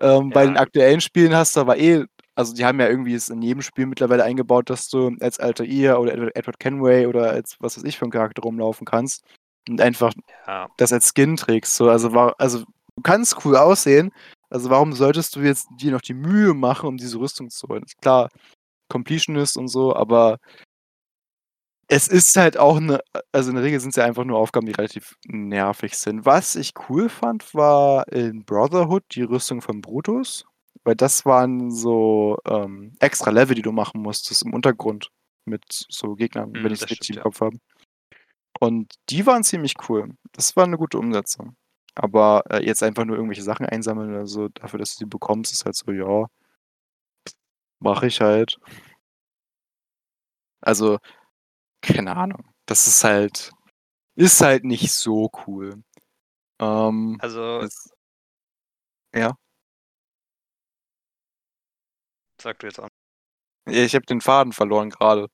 Ähm, 0.00 0.32
Bei 0.32 0.44
Ja, 0.44 0.46
den 0.46 0.56
gut. 0.56 0.56
aktuellen 0.56 1.00
Spielen 1.00 1.34
hast 1.34 1.56
du 1.56 1.60
aber 1.60 1.78
eh, 1.78 2.04
also 2.34 2.54
die 2.54 2.64
haben 2.64 2.80
ja 2.80 2.88
irgendwie 2.88 3.14
es 3.14 3.28
in 3.28 3.42
jedem 3.42 3.62
Spiel 3.62 3.86
mittlerweile 3.86 4.24
eingebaut, 4.24 4.70
dass 4.70 4.88
du 4.88 5.12
als 5.20 5.38
alter 5.38 5.64
Ihr 5.64 5.98
oder 6.00 6.12
Edward, 6.14 6.36
Edward 6.36 6.58
Kenway 6.58 7.06
oder 7.06 7.30
als 7.30 7.56
was 7.60 7.76
weiß 7.76 7.84
ich 7.84 7.96
für 7.98 8.04
einen 8.04 8.12
Charakter 8.12 8.42
rumlaufen 8.42 8.84
kannst 8.86 9.22
und 9.68 9.80
einfach 9.80 10.12
Ja, 10.46 10.68
das 10.78 10.92
als 10.92 11.12
Skin 11.14 11.36
trägst. 11.36 11.76
So, 11.76 11.90
also, 11.90 12.12
war, 12.14 12.34
also 12.38 12.64
du 12.96 13.02
kannst 13.02 13.44
cool 13.44 13.56
aussehen. 13.56 14.12
Also 14.50 14.70
warum 14.70 14.92
solltest 14.92 15.34
du 15.36 15.40
jetzt 15.40 15.68
dir 15.80 15.92
noch 15.92 16.00
die 16.02 16.14
Mühe 16.14 16.54
machen, 16.54 16.88
um 16.88 16.96
diese 16.96 17.18
Rüstung 17.18 17.50
zu 17.50 17.68
holen? 17.68 17.82
Ist 17.84 18.00
klar, 18.00 18.30
Completionist 18.88 19.56
und 19.56 19.68
so, 19.68 19.94
aber 19.96 20.38
es 21.88 22.08
ist 22.08 22.36
halt 22.36 22.56
auch 22.56 22.78
eine, 22.78 23.00
also 23.32 23.50
in 23.50 23.56
der 23.56 23.64
Regel 23.64 23.78
sind 23.80 23.90
es 23.90 23.96
ja 23.96 24.04
einfach 24.04 24.24
nur 24.24 24.38
Aufgaben, 24.38 24.66
die 24.66 24.72
relativ 24.72 25.16
nervig 25.26 25.94
sind. 25.96 26.24
Was 26.24 26.56
ich 26.56 26.72
cool 26.88 27.08
fand, 27.08 27.54
war 27.54 28.08
in 28.08 28.44
Brotherhood 28.44 29.04
die 29.12 29.22
Rüstung 29.22 29.60
von 29.60 29.80
Brutus, 29.82 30.46
weil 30.84 30.96
das 30.96 31.26
waren 31.26 31.70
so 31.70 32.38
ähm, 32.46 32.94
extra 33.00 33.30
Level, 33.30 33.54
die 33.54 33.62
du 33.62 33.72
machen 33.72 34.00
musstest 34.02 34.42
im 34.44 34.54
Untergrund 34.54 35.10
mit 35.46 35.64
so 35.90 36.14
Gegnern, 36.14 36.54
Hm, 36.54 36.64
wenn 36.64 36.72
ich 36.72 36.80
es 36.80 36.80
das 36.80 36.90
richtig 36.90 37.16
im. 37.16 37.22
Kopf 37.22 37.40
habe. 37.40 37.58
Und 38.60 38.94
die 39.10 39.26
waren 39.26 39.44
ziemlich 39.44 39.74
cool. 39.88 40.14
Das 40.32 40.56
war 40.56 40.64
eine 40.64 40.78
gute 40.78 40.98
Umsetzung. 40.98 41.56
Aber 41.94 42.42
äh, 42.50 42.64
jetzt 42.64 42.82
einfach 42.82 43.04
nur 43.04 43.16
irgendwelche 43.16 43.42
Sachen 43.42 43.66
einsammeln 43.66 44.10
oder 44.10 44.26
so, 44.26 44.48
dafür, 44.48 44.78
dass 44.80 44.94
du 44.94 44.98
sie 45.00 45.06
bekommst, 45.06 45.52
ist 45.52 45.64
halt 45.64 45.76
so, 45.76 45.92
ja, 45.92 46.26
mache 47.80 48.06
ich 48.06 48.20
halt. 48.20 48.58
Also, 50.60 50.98
keine 51.82 52.16
Ahnung. 52.16 52.44
Das 52.66 52.86
ist 52.86 53.04
halt, 53.04 53.52
ist 54.16 54.40
halt 54.42 54.64
nicht 54.64 54.92
so 54.92 55.30
cool. 55.46 55.82
Ähm, 56.60 57.18
also 57.20 57.60
es, 57.60 57.90
Ja. 59.14 59.36
Sag 62.40 62.58
du 62.60 62.66
jetzt. 62.66 62.78
Ja, 62.78 62.88
Ich 63.66 63.94
habe 63.94 64.06
den 64.06 64.20
Faden 64.20 64.52
verloren 64.52 64.90
gerade. 64.90 65.28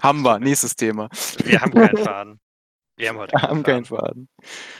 Haben 0.00 0.22
wir, 0.22 0.38
nächstes 0.38 0.76
Thema. 0.76 1.08
Wir 1.44 1.60
haben 1.60 1.72
keinen 1.72 1.96
Faden. 1.96 2.40
Wir 2.96 3.08
haben 3.08 3.18
heute 3.18 3.32
keinen 3.36 3.42
haben 3.50 3.62
keinen 3.62 3.84
Faden. 3.84 4.28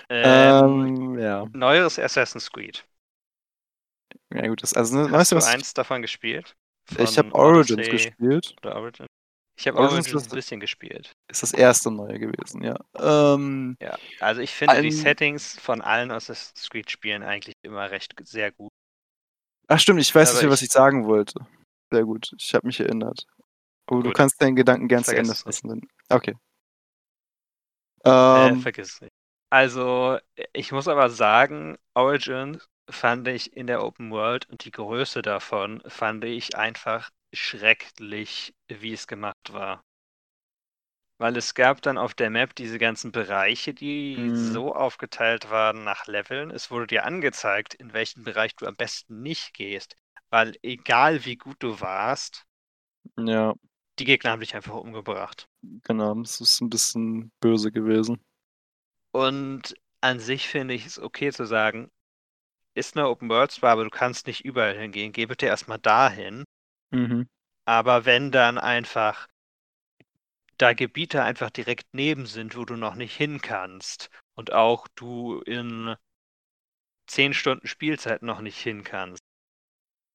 Ähm, 0.08 0.86
Ähm, 1.14 1.18
ja. 1.18 1.46
neueres 1.52 1.98
Assassin's 1.98 2.50
Creed. 2.50 2.84
Ja 4.32 4.46
gut, 4.48 4.62
das, 4.62 4.74
also 4.74 4.96
ne, 4.96 5.02
Hast 5.04 5.12
weißt 5.12 5.32
du 5.32 5.34
du 5.36 5.38
was? 5.38 5.46
eins 5.48 5.74
davon 5.74 6.02
gespielt? 6.02 6.54
Ich 6.98 7.16
habe 7.18 7.34
Origins 7.34 7.78
Odyssey 7.78 7.90
gespielt. 7.90 8.54
Oder 8.62 8.76
Origin? 8.76 9.06
Ich 9.56 9.66
habe 9.68 9.78
Origins 9.78 10.06
Origins 10.08 10.24
ein 10.32 10.34
bisschen 10.34 10.60
gespielt. 10.60 11.12
Ist 11.30 11.42
das 11.42 11.52
erste 11.52 11.90
neue 11.90 12.18
gewesen, 12.18 12.62
ja. 12.62 12.76
Ähm, 12.96 13.76
Ja, 13.80 13.96
also 14.20 14.40
ich 14.40 14.50
finde 14.52 14.80
die 14.82 14.88
Ein- 14.88 14.92
Settings 14.92 15.58
von 15.58 15.80
allen 15.80 16.10
Assassin's 16.10 16.68
Creed 16.70 16.90
Spielen 16.90 17.22
eigentlich 17.22 17.54
immer 17.62 17.90
recht 17.90 18.14
sehr 18.24 18.52
gut. 18.52 18.70
ach 19.68 19.78
stimmt, 19.78 20.00
ich 20.00 20.14
weiß 20.14 20.28
Aber 20.30 20.36
nicht 20.38 20.42
mehr, 20.44 20.52
was 20.52 20.62
ich- 20.62 20.70
sagen 20.70 21.06
wollte. 21.06 21.46
Sehr 21.92 22.04
gut, 22.04 22.30
ich 22.38 22.54
habe 22.54 22.66
mich 22.66 22.80
erinnert. 22.80 23.24
Aber 23.86 24.00
du 24.02 24.08
Gut. 24.08 24.16
kannst 24.16 24.40
deinen 24.42 24.56
Gedanken 24.56 24.88
gern 24.88 25.04
zu 25.04 25.16
Ende 25.16 25.34
fassen. 25.34 25.68
denn- 25.68 25.88
Äh, 28.32 28.54
Ähm, 28.54 28.56
vergiss 28.56 28.94
es 28.94 29.00
nicht. 29.02 29.12
Also, 29.50 30.18
ich 30.52 30.72
muss 30.72 30.88
aber 30.88 31.10
sagen, 31.10 31.76
Origins 31.94 32.68
fand 32.90 33.28
ich 33.28 33.56
in 33.56 33.66
der 33.66 33.82
Open 33.84 34.10
World 34.10 34.48
und 34.50 34.64
die 34.64 34.70
Größe 34.72 35.22
davon 35.22 35.82
fand 35.86 36.24
ich 36.24 36.56
einfach 36.56 37.10
schrecklich, 37.32 38.54
wie 38.68 38.92
es 38.92 39.06
gemacht 39.06 39.52
war. 39.52 39.82
Weil 41.18 41.36
es 41.36 41.54
gab 41.54 41.82
dann 41.82 41.98
auf 41.98 42.14
der 42.14 42.30
Map 42.30 42.54
diese 42.54 42.78
ganzen 42.78 43.10
Bereiche, 43.10 43.74
die 43.74 44.30
Mhm. 44.30 44.32
so 44.32 44.72
aufgeteilt 44.76 45.50
waren 45.50 45.82
nach 45.82 46.06
Leveln. 46.06 46.52
Es 46.52 46.70
wurde 46.70 46.86
dir 46.86 47.04
angezeigt, 47.04 47.74
in 47.74 47.92
welchen 47.92 48.22
Bereich 48.22 48.54
du 48.54 48.64
am 48.66 48.76
besten 48.76 49.20
nicht 49.20 49.54
gehst. 49.54 49.96
Weil 50.30 50.54
egal 50.62 51.24
wie 51.24 51.34
gut 51.36 51.56
du 51.58 51.80
warst, 51.80 52.46
ja, 53.16 53.54
die 53.98 54.04
Gegner 54.04 54.30
haben 54.30 54.40
dich 54.40 54.54
einfach 54.54 54.74
umgebracht. 54.74 55.46
genau, 55.82 56.14
das 56.14 56.40
ist 56.40 56.60
ein 56.60 56.70
bisschen 56.70 57.32
böse 57.40 57.70
gewesen. 57.72 58.20
Und 59.12 59.74
an 60.00 60.18
sich 60.18 60.48
finde 60.48 60.74
ich 60.74 60.86
es 60.86 60.98
okay 60.98 61.32
zu 61.32 61.46
sagen, 61.46 61.90
ist 62.74 62.96
eine 62.96 63.08
Open 63.08 63.28
World 63.28 63.52
zwar, 63.52 63.72
aber 63.72 63.84
du 63.84 63.90
kannst 63.90 64.26
nicht 64.26 64.44
überall 64.44 64.76
hingehen. 64.76 65.12
Geh 65.12 65.26
bitte 65.26 65.46
erstmal 65.46 65.78
dahin. 65.78 66.44
Mhm. 66.90 67.28
Aber 67.64 68.04
wenn 68.04 68.32
dann 68.32 68.58
einfach 68.58 69.28
da 70.58 70.72
Gebiete 70.72 71.22
einfach 71.22 71.50
direkt 71.50 71.86
neben 71.92 72.26
sind, 72.26 72.56
wo 72.56 72.64
du 72.64 72.76
noch 72.76 72.94
nicht 72.94 73.16
hin 73.16 73.40
kannst 73.40 74.10
und 74.34 74.52
auch 74.52 74.86
du 74.94 75.40
in 75.40 75.96
10 77.06 77.34
Stunden 77.34 77.66
Spielzeit 77.66 78.22
noch 78.22 78.40
nicht 78.40 78.58
hin 78.58 78.84
kannst, 78.84 79.22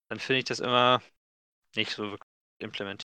dann 0.08 0.18
finde 0.18 0.38
ich 0.40 0.44
das 0.44 0.60
immer 0.60 1.02
nicht 1.76 1.92
so 1.92 2.04
wirklich 2.04 2.28
implementiert. 2.58 3.09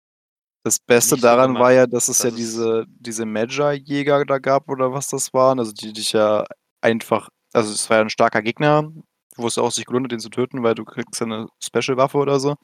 Das 0.68 0.80
Beste 0.80 1.15
so 1.15 1.22
daran 1.22 1.53
war 1.55 1.72
gemacht, 1.72 1.74
ja, 1.76 1.88
dass 1.88 2.07
es 2.09 2.18
dass 2.18 2.24
ja 2.26 2.30
es- 2.30 2.36
diese, 2.36 2.86
diese 2.88 3.26
Magi-Jäger 3.26 4.26
da 4.26 4.38
gab 4.39 4.70
oder 4.70 4.93
was 4.93 5.07
das 5.07 5.34
waren, 5.34 5.59
also 5.59 5.72
die 5.72 5.93
dich 5.93 6.13
ja 6.13 6.45
einfach, 6.82 7.30
also 7.53 7.72
es 7.74 7.89
war 7.89 7.97
ja 7.97 8.01
ein 8.03 8.09
starker 8.09 8.41
Gegner, 8.41 8.89
wo 9.38 9.47
es 9.47 9.57
auch 9.57 9.72
sich 9.72 9.86
gelohnt 9.86 10.05
hat, 10.05 10.11
den 10.11 10.20
zu 10.20 10.30
töten, 10.30 10.63
weil 10.63 10.76
du 10.76 10.84
kriegst 10.86 11.20
ja 11.22 11.26
eine 11.28 11.47
Special-Waffe 11.63 12.18
oder 12.18 12.39
so, 12.39 12.55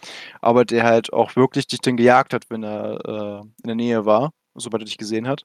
aber 0.41 0.65
der 0.65 0.83
halt 0.83 1.13
auch 1.13 1.35
wirklich 1.35 1.67
dich 1.67 1.79
dann 1.81 1.97
gejagt 1.97 2.33
hat, 2.33 2.45
wenn 2.49 2.63
er 2.63 2.99
äh, 3.05 3.41
in 3.41 3.67
der 3.67 3.75
Nähe 3.75 4.05
war, 4.05 4.31
sobald 4.55 4.81
er 4.83 4.85
dich 4.85 4.97
gesehen 4.97 5.27
hat. 5.27 5.43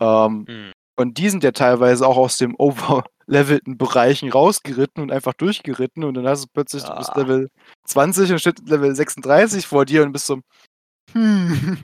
Ähm, 0.00 0.44
Hm. 0.48 0.72
und 0.96 1.18
die 1.18 1.28
sind 1.28 1.44
ja 1.44 1.52
teilweise 1.52 2.06
auch 2.06 2.16
aus 2.16 2.36
dem 2.38 2.54
overlevelten 2.58 3.78
Bereichen 3.78 4.30
rausgeritten 4.30 5.02
und 5.02 5.10
einfach 5.12 5.34
durchgeritten 5.34 6.04
und 6.04 6.14
dann 6.14 6.26
hast 6.28 6.44
du 6.44 6.48
plötzlich, 6.52 6.82
du 6.84 6.94
bist 6.96 7.10
Ah. 7.14 7.18
Level 7.20 7.48
20 7.86 8.30
und 8.32 8.38
steht 8.40 8.68
Level 8.68 8.94
36 8.94 9.66
vor 9.66 9.84
dir 9.84 10.02
und 10.04 10.12
bist 10.12 10.26
so, 10.26 10.40
hm, 11.12 11.78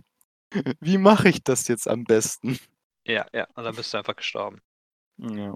wie 0.80 0.98
mache 0.98 1.28
ich 1.30 1.42
das 1.44 1.68
jetzt 1.68 1.88
am 1.88 2.04
besten? 2.04 2.58
Ja, 3.06 3.26
ja, 3.34 3.46
und 3.54 3.64
dann 3.64 3.74
bist 3.76 3.92
du 3.92 3.98
einfach 3.98 4.16
gestorben. 4.16 4.62
Ja. 5.18 5.54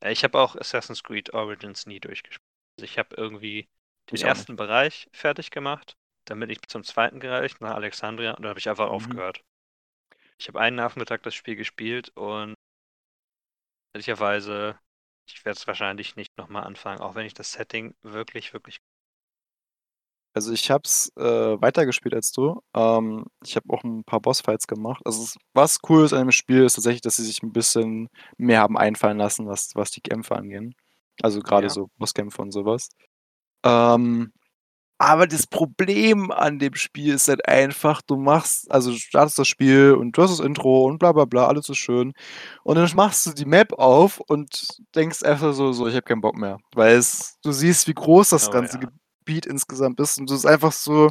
Äh, 0.00 0.12
Ich 0.12 0.22
habe 0.24 0.38
auch 0.38 0.54
Assassin's 0.56 1.02
Creed 1.02 1.32
Origins 1.32 1.86
nie 1.86 1.98
durchgespielt. 2.00 2.42
Also 2.78 2.84
ich 2.84 2.98
habe 2.98 3.16
irgendwie 3.16 3.68
den 4.10 4.20
Ich 4.20 4.22
ersten 4.22 4.56
Bereich 4.56 5.08
fertig 5.12 5.50
gemacht, 5.50 5.96
dann 6.26 6.38
bin 6.40 6.50
ich 6.50 6.60
zum 6.68 6.84
zweiten 6.84 7.20
gereicht 7.20 7.60
nach 7.62 7.74
Alexandria 7.74 8.32
und 8.32 8.42
dann 8.42 8.50
habe 8.50 8.60
ich 8.60 8.68
einfach 8.68 8.88
Mhm. 8.90 9.22
aufgehört. 9.28 9.42
Ich 10.38 10.48
habe 10.48 10.60
einen 10.60 10.76
Nachmittag 10.76 11.22
das 11.24 11.34
Spiel 11.34 11.56
gespielt 11.56 12.10
und 12.16 12.54
ehrlicherweise, 13.94 14.78
ich 15.26 15.44
werde 15.46 15.58
es 15.58 15.66
wahrscheinlich 15.66 16.14
nicht 16.16 16.36
nochmal 16.36 16.64
anfangen, 16.64 17.00
auch 17.00 17.14
wenn 17.14 17.24
ich 17.26 17.32
das 17.34 17.52
Setting 17.52 17.94
wirklich, 18.02 18.52
wirklich. 18.52 18.80
Also 20.34 20.52
ich 20.52 20.70
hab's 20.70 21.12
äh, 21.16 21.22
weitergespielt 21.60 22.14
als 22.14 22.32
du. 22.32 22.60
Ähm, 22.74 23.26
ich 23.44 23.56
habe 23.56 23.66
auch 23.70 23.84
ein 23.84 24.04
paar 24.04 24.20
Bossfights 24.20 24.66
gemacht. 24.66 25.02
Also 25.04 25.22
es, 25.24 25.36
was 25.54 25.78
cool 25.88 26.04
ist 26.04 26.12
an 26.14 26.20
dem 26.20 26.32
Spiel, 26.32 26.64
ist 26.64 26.74
tatsächlich, 26.74 27.02
dass 27.02 27.16
sie 27.16 27.24
sich 27.24 27.42
ein 27.42 27.52
bisschen 27.52 28.08
mehr 28.38 28.60
haben 28.60 28.78
einfallen 28.78 29.18
lassen, 29.18 29.46
was, 29.46 29.70
was 29.74 29.90
die 29.90 30.00
Kämpfe 30.00 30.36
angehen. 30.36 30.74
Also 31.22 31.40
gerade 31.40 31.68
Ja. 31.68 31.70
so 31.70 31.88
Bosskämpfe 31.98 32.40
und 32.42 32.52
sowas. 32.52 32.88
Ähm, 33.64 34.32
aber 34.98 35.26
das 35.26 35.46
Problem 35.48 36.30
an 36.30 36.58
dem 36.60 36.74
Spiel 36.76 37.14
ist 37.14 37.28
halt 37.28 37.46
einfach, 37.48 38.02
du 38.02 38.16
machst, 38.16 38.70
also 38.70 38.92
du 38.92 38.98
startest 38.98 39.38
das 39.38 39.48
Spiel 39.48 39.94
und 39.98 40.16
du 40.16 40.22
hast 40.22 40.38
das 40.38 40.46
Intro 40.46 40.86
und 40.86 40.98
bla 40.98 41.12
bla 41.12 41.24
bla, 41.24 41.48
alles 41.48 41.66
so 41.66 41.74
schön. 41.74 42.12
Und 42.64 42.76
dann 42.76 42.88
machst 42.96 43.26
du 43.26 43.32
die 43.32 43.46
Map 43.46 43.72
auf 43.74 44.20
und 44.28 44.68
denkst 44.94 45.22
einfach 45.24 45.54
so, 45.54 45.72
so 45.72 45.88
ich 45.88 45.94
habe 45.94 46.02
keinen 46.04 46.20
Bock 46.22 46.36
mehr. 46.36 46.58
Weil 46.74 46.96
es, 46.96 47.38
du 47.42 47.52
siehst, 47.52 47.88
wie 47.88 47.94
groß 47.94 48.30
das 48.30 48.48
Oh 48.48 48.50
ganze 48.50 48.78
ja. 48.78 48.88
Gebiet 49.24 49.46
insgesamt 49.46 50.00
ist 50.00 50.18
und 50.18 50.30
du 50.30 50.34
ist 50.34 50.46
einfach 50.46 50.72
so, 50.72 51.10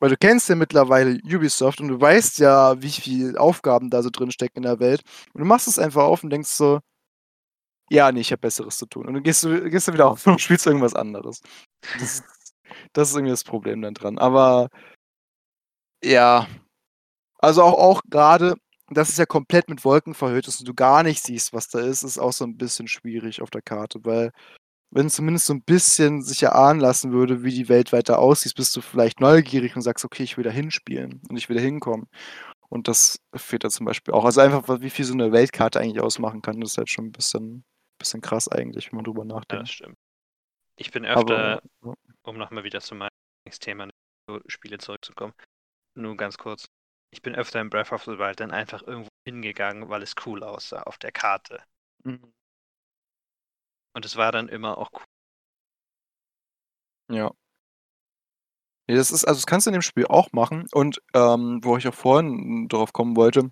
weil 0.00 0.10
du 0.10 0.16
kennst 0.18 0.48
ja 0.48 0.56
mittlerweile 0.56 1.18
Ubisoft 1.24 1.80
und 1.80 1.88
du 1.88 2.00
weißt 2.00 2.38
ja, 2.40 2.80
wie 2.82 2.90
viel 2.90 3.38
Aufgaben 3.38 3.90
da 3.90 4.02
so 4.02 4.10
drin 4.10 4.32
stecken 4.32 4.58
in 4.58 4.62
der 4.64 4.80
Welt. 4.80 5.02
Und 5.34 5.40
du 5.40 5.46
machst 5.46 5.68
es 5.68 5.78
einfach 5.78 6.04
auf 6.04 6.24
und 6.24 6.30
denkst 6.30 6.50
so, 6.50 6.80
ja, 7.90 8.12
nee, 8.12 8.20
ich 8.20 8.30
habe 8.32 8.40
Besseres 8.40 8.78
zu 8.78 8.86
tun. 8.86 9.06
Und 9.06 9.14
dann 9.14 9.22
gehst 9.22 9.42
du, 9.44 9.68
gehst 9.70 9.88
du 9.88 9.92
wieder 9.92 10.08
auf 10.10 10.26
und 10.26 10.40
spielst 10.40 10.66
irgendwas 10.66 10.94
anderes. 10.94 11.40
Das, 11.98 12.02
ist- 12.20 12.24
das 12.94 13.10
ist 13.10 13.16
irgendwie 13.16 13.32
das 13.32 13.44
Problem 13.44 13.82
dann 13.82 13.94
dran. 13.94 14.18
Aber 14.18 14.68
ja, 16.02 16.46
also 17.40 17.62
auch, 17.64 17.74
auch 17.78 18.02
gerade, 18.10 18.56
dass 18.90 19.10
es 19.10 19.18
ja 19.18 19.26
komplett 19.26 19.68
mit 19.70 19.84
Wolken 19.84 20.14
verhüllt 20.14 20.48
ist 20.48 20.60
und 20.60 20.68
du 20.68 20.74
gar 20.74 21.02
nicht 21.02 21.22
siehst, 21.24 21.52
was 21.54 21.68
da 21.68 21.80
ist, 21.80 22.02
ist 22.04 22.18
auch 22.18 22.32
so 22.32 22.44
ein 22.44 22.58
bisschen 22.58 22.88
schwierig 22.88 23.42
auf 23.42 23.50
der 23.50 23.62
Karte, 23.62 24.00
weil 24.04 24.32
wenn 24.90 25.06
es 25.06 25.14
zumindest 25.14 25.46
so 25.46 25.54
ein 25.54 25.62
bisschen 25.62 26.22
sich 26.22 26.42
erahnen 26.42 26.80
lassen 26.80 27.12
würde, 27.12 27.42
wie 27.44 27.52
die 27.54 27.68
Welt 27.68 27.92
weiter 27.92 28.18
aussieht, 28.18 28.54
bist 28.56 28.74
du 28.76 28.80
vielleicht 28.80 29.20
neugierig 29.20 29.76
und 29.76 29.82
sagst, 29.82 30.04
okay, 30.04 30.22
ich 30.24 30.36
will 30.36 30.44
da 30.44 30.50
hinspielen 30.50 31.22
und 31.28 31.36
ich 31.36 31.48
will 31.48 31.56
da 31.56 31.62
hinkommen. 31.62 32.08
Und 32.68 32.88
das 32.88 33.20
fehlt 33.34 33.64
da 33.64 33.70
zum 33.70 33.86
Beispiel 33.86 34.14
auch. 34.14 34.24
Also 34.24 34.40
einfach, 34.40 34.80
wie 34.80 34.90
viel 34.90 35.04
so 35.04 35.14
eine 35.14 35.32
Weltkarte 35.32 35.80
eigentlich 35.80 36.00
ausmachen 36.02 36.42
kann, 36.42 36.60
das 36.60 36.72
ist 36.72 36.78
halt 36.78 36.90
schon 36.90 37.06
ein 37.06 37.12
bisschen, 37.12 37.64
bisschen 37.98 38.20
krass 38.20 38.48
eigentlich, 38.48 38.92
wenn 38.92 38.96
man 38.96 39.04
drüber 39.04 39.24
Ja, 39.50 39.58
das 39.60 39.68
nachdenkt. 39.68 39.70
stimmt. 39.70 39.98
Ich 40.76 40.90
bin 40.92 41.04
öfter, 41.06 41.60
Aber 41.60 41.62
um 42.22 42.38
nochmal 42.38 42.64
wieder 42.64 42.80
zu 42.80 42.94
meinem 42.94 43.10
Thema 43.60 43.90
Spiele 44.46 44.78
zurückzukommen, 44.78 45.34
nur 45.96 46.16
ganz 46.16 46.38
kurz. 46.38 46.66
Ich 47.12 47.22
bin 47.22 47.34
öfter 47.34 47.60
in 47.60 47.70
Breath 47.70 47.92
of 47.92 48.04
the 48.04 48.18
Wild 48.18 48.40
dann 48.40 48.52
einfach 48.52 48.82
irgendwo 48.82 49.10
hingegangen, 49.26 49.88
weil 49.88 50.02
es 50.02 50.14
cool 50.26 50.42
aussah 50.44 50.82
auf 50.82 50.98
der 50.98 51.12
Karte. 51.12 51.62
Mhm. 52.04 52.32
Und 53.94 54.04
es 54.04 54.16
war 54.16 54.32
dann 54.32 54.48
immer 54.48 54.78
auch 54.78 54.90
cool. 54.92 55.04
Ja. 57.08 57.32
Nee, 58.88 58.96
das 58.96 59.10
ist, 59.10 59.24
also 59.24 59.38
das 59.38 59.46
kannst 59.46 59.66
du 59.66 59.70
in 59.70 59.74
dem 59.74 59.82
Spiel 59.82 60.06
auch 60.06 60.32
machen. 60.32 60.66
Und 60.72 61.00
ähm, 61.14 61.60
wo 61.62 61.76
ich 61.76 61.86
auch 61.88 61.94
vorhin 61.94 62.68
drauf 62.68 62.92
kommen 62.92 63.16
wollte, 63.16 63.50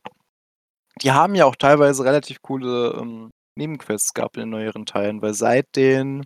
die 1.03 1.12
haben 1.12 1.34
ja 1.34 1.45
auch 1.47 1.57
teilweise 1.57 2.05
relativ 2.05 2.43
coole 2.43 2.97
ähm, 3.01 3.30
Nebenquests 3.57 4.14
gehabt 4.14 4.36
in 4.36 4.43
den 4.43 4.51
neueren 4.51 4.86
Teilen, 4.86 5.22
weil 5.22 5.34
seit 5.34 5.66
den 5.76 6.24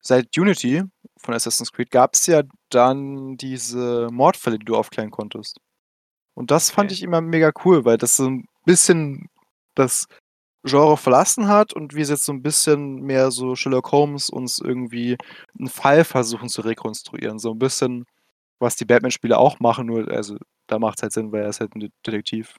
seit 0.00 0.36
Unity 0.36 0.82
von 1.18 1.34
Assassin's 1.34 1.72
Creed 1.72 1.90
gab 1.90 2.14
es 2.14 2.26
ja 2.26 2.42
dann 2.70 3.36
diese 3.36 4.08
Mordfälle, 4.12 4.58
die 4.58 4.66
du 4.66 4.76
aufklären 4.76 5.10
konntest. 5.10 5.58
Und 6.34 6.50
das 6.50 6.70
fand 6.70 6.90
Okay. 6.90 6.94
ich 6.94 7.02
immer 7.02 7.20
mega 7.20 7.52
cool, 7.64 7.84
weil 7.84 7.98
das 7.98 8.16
so 8.16 8.28
ein 8.28 8.46
bisschen 8.66 9.28
das 9.74 10.06
Genre 10.64 10.96
verlassen 10.96 11.48
hat 11.48 11.72
und 11.74 11.94
wir 11.94 12.04
jetzt 12.04 12.24
so 12.24 12.32
ein 12.32 12.42
bisschen 12.42 13.02
mehr 13.02 13.30
so 13.30 13.54
Sherlock 13.54 13.92
Holmes 13.92 14.30
uns 14.30 14.58
irgendwie 14.58 15.16
einen 15.58 15.68
Fall 15.68 16.04
versuchen 16.04 16.48
zu 16.48 16.62
rekonstruieren. 16.62 17.38
So 17.38 17.52
ein 17.52 17.58
bisschen, 17.58 18.04
was 18.58 18.76
die 18.76 18.84
Batman-Spiele 18.86 19.36
auch 19.38 19.60
machen, 19.60 19.86
nur, 19.86 20.08
also 20.10 20.36
da 20.66 20.78
macht 20.78 20.98
es 20.98 21.02
halt 21.02 21.12
Sinn, 21.12 21.32
weil 21.32 21.42
er 21.42 21.50
ist 21.50 21.60
halt 21.60 21.74
ein 21.76 21.80
De- 21.80 21.90
Detektiv. 22.06 22.54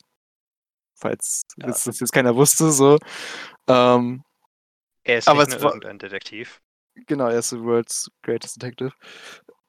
Falls 0.98 1.44
Ja. 1.58 1.68
jetzt, 1.68 1.88
das 1.88 2.00
jetzt 2.00 2.14
keiner 2.14 2.36
wusste, 2.36 2.72
so. 2.72 2.98
Ähm, 3.68 4.24
Er 5.04 5.18
ist 5.20 5.28
Aber 5.28 5.44
nicht 5.46 5.56
es 5.56 5.62
nur 5.62 5.72
irgendein 5.72 6.00
Detektiv. 6.00 6.62
genau, 7.08 7.28
er 7.28 7.40
ist 7.40 7.50
the 7.50 7.60
world's 7.60 8.10
greatest 8.24 8.56
detective. 8.62 8.94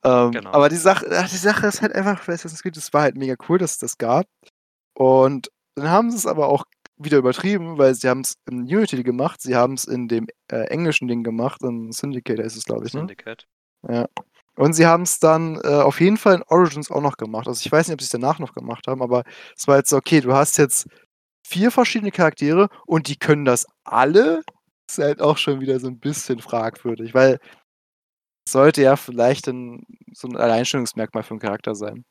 Ähm, 0.05 0.31
Genau. 0.33 0.51
Aber 0.53 0.69
die 0.69 0.77
Sache, 0.77 1.07
ach, 1.11 1.29
die 1.29 1.37
Sache 1.37 1.67
ist 1.67 1.83
halt 1.83 1.95
einfach, 1.95 2.25
bei 2.27 2.35
Assassin's 2.35 2.63
Creed, 2.63 2.77
es 2.77 2.93
war 2.93 3.03
halt 3.03 3.17
mega 3.17 3.35
cool, 3.49 3.59
dass 3.59 3.73
es 3.73 3.79
das 3.79 3.99
gab. 3.99 4.27
Und 4.95 5.51
dann 5.75 5.91
haben 5.91 6.11
sie 6.11 6.17
es 6.17 6.27
aber 6.27 6.49
auch 6.49 6.65
wieder 6.99 7.19
übertrieben, 7.19 7.79
weil 7.79 7.95
sie 7.95 8.09
haben 8.09 8.21
es 8.21 8.37
in 8.49 8.63
Unity 8.63 9.03
gemacht, 9.03 9.41
sie 9.43 9.55
haben 9.55 9.75
es 9.75 9.85
in 9.85 10.09
dem 10.09 10.27
äh, 10.51 10.67
englischen 10.69 11.09
Ding 11.09 11.23
gemacht, 11.23 11.63
in 11.63 11.93
Syndicate 11.93 12.41
ist 12.41 12.57
es, 12.57 12.65
glaube 12.65 12.87
ich, 12.87 12.95
ne? 12.95 13.01
Syndicate. 13.01 13.47
Ja. 13.89 14.07
Und 14.57 14.73
sie 14.73 14.87
haben 14.87 15.03
es 15.03 15.19
dann 15.19 15.61
äh, 15.65 15.69
auf 15.69 16.01
jeden 16.01 16.17
Fall 16.17 16.37
in 16.37 16.43
Origins 16.49 16.91
auch 16.91 17.03
noch 17.03 17.19
gemacht. 17.19 17.47
Also 17.47 17.61
ich 17.65 17.71
weiß 17.71 17.89
nicht, 17.89 17.95
ob 17.95 18.01
sie 18.01 18.07
es 18.07 18.11
danach 18.11 18.39
noch 18.39 18.55
gemacht 18.55 18.87
haben, 18.87 19.03
aber 19.03 19.25
es 19.55 19.69
war 19.69 19.77
jetzt 19.77 19.91
so, 19.91 19.99
okay, 19.99 20.21
du 20.21 20.33
hast 20.33 20.57
jetzt 20.57 20.89
vier 21.47 21.71
verschiedene 21.71 22.11
Charaktere 22.11 22.69
und 22.87 23.09
die 23.09 23.17
können 23.17 23.45
das 23.45 23.67
alle. 23.85 24.43
Ist 24.89 24.99
halt 24.99 25.21
auch 25.21 25.37
schon 25.37 25.61
wieder 25.61 25.79
so 25.79 25.89
ein 25.89 25.99
bisschen 25.99 26.41
fragwürdig, 26.41 27.13
weil 27.13 27.39
es 28.47 28.53
sollte 28.53 28.83
ja 28.83 28.97
vielleicht 28.97 29.49
ein, 29.49 29.85
so 30.15 30.29
ein 30.29 30.37
Alleinstellungsmerkmal 30.37 31.23
für 31.23 31.33
einen 31.33 31.41
Charakter 31.41 31.75
sein. 31.75 32.05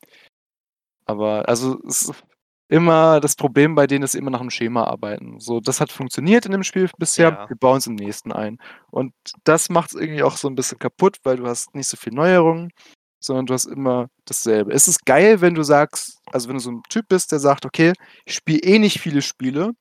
Aber 1.06 1.48
also 1.48 1.80
es 1.88 2.04
ist 2.04 2.24
immer 2.68 3.20
das 3.20 3.36
Problem 3.36 3.76
bei 3.76 3.88
denen 3.88 4.04
ist 4.04 4.16
immer 4.16 4.32
nach 4.32 4.42
einem 4.42 4.50
Schema 4.50 4.84
arbeiten. 4.86 5.40
So, 5.40 5.60
das 5.60 5.80
hat 5.82 5.92
funktioniert 5.92 6.46
in 6.46 6.52
dem 6.52 6.64
Spiel 6.64 6.90
bisher, 6.98 7.30
Ja. 7.30 7.50
wir 7.50 7.56
bauen 7.58 7.78
es 7.78 7.88
im 7.88 7.96
nächsten 7.96 8.32
ein. 8.32 8.58
Und 8.92 9.14
das 9.44 9.70
macht 9.70 9.94
es 9.94 10.02
irgendwie 10.02 10.24
auch 10.24 10.38
so 10.38 10.48
ein 10.48 10.56
bisschen 10.56 10.80
kaputt, 10.80 11.18
weil 11.24 11.38
du 11.38 11.46
hast 11.48 11.76
nicht 11.76 11.88
so 11.88 11.98
viel 11.98 12.14
Neuerungen, 12.14 12.72
sondern 13.20 13.46
du 13.46 13.54
hast 13.54 13.66
immer 13.66 14.08
dasselbe. 14.26 14.72
Es 14.74 14.88
ist 14.88 15.06
geil, 15.06 15.42
wenn 15.42 15.56
du 15.56 15.64
sagst, 15.64 16.20
also 16.32 16.48
wenn 16.48 16.56
du 16.56 16.62
so 16.62 16.72
ein 16.72 16.82
Typ 16.90 17.08
bist, 17.08 17.32
der 17.32 17.40
sagt, 17.40 17.66
okay, 17.66 17.94
ich 18.26 18.36
spiele 18.36 18.60
eh 18.62 18.80
nicht 18.80 19.00
viele 19.00 19.22
Spiele 19.22 19.72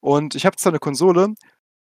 und 0.00 0.34
ich 0.34 0.46
habe 0.46 0.56
zwar 0.56 0.72
eine 0.72 0.80
Konsole, 0.80 1.34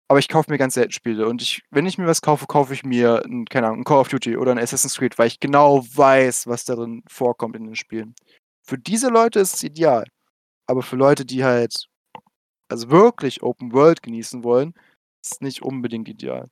aber 0.08 0.20
ich 0.20 0.28
kaufe 0.28 0.52
mir 0.52 0.58
ganz 0.58 0.76
selten 0.76 0.92
Spiele. 0.92 1.28
Und 1.28 1.42
ich, 1.42 1.62
wenn 1.72 1.86
ich 1.88 1.98
mir 1.98 2.06
was 2.08 2.22
kaufe, 2.22 2.46
kaufe 2.46 2.74
ich 2.74 2.84
mir, 2.84 3.24
ein, 3.26 3.46
keine 3.46 3.68
Ahnung, 3.68 3.80
ein 3.82 3.84
Call 3.86 4.00
of 4.00 4.10
Duty 4.10 4.38
oder 4.38 4.52
ein 4.52 4.60
Assassin's 4.60 4.98
Creed, 4.98 5.18
weil 5.18 5.28
ich 5.28 5.40
genau 5.40 5.84
weiß, 5.96 6.46
was 6.48 6.66
darin 6.66 7.04
vorkommt 7.08 7.56
in 7.56 7.66
den 7.66 7.76
Spielen. 7.76 8.14
Für 8.66 8.78
diese 8.78 9.10
Leute 9.10 9.40
ist 9.40 9.56
es 9.56 9.64
ideal. 9.64 10.06
Aber 10.68 10.82
für 10.82 10.96
Leute, 10.96 11.26
die 11.26 11.44
halt 11.44 11.88
also 12.70 12.90
wirklich 12.90 13.44
Open 13.44 13.74
World 13.74 14.02
genießen 14.02 14.44
wollen, 14.44 14.74
ist 15.24 15.34
es 15.34 15.42
nicht 15.42 15.62
unbedingt 15.62 16.08
ideal. 16.08 16.50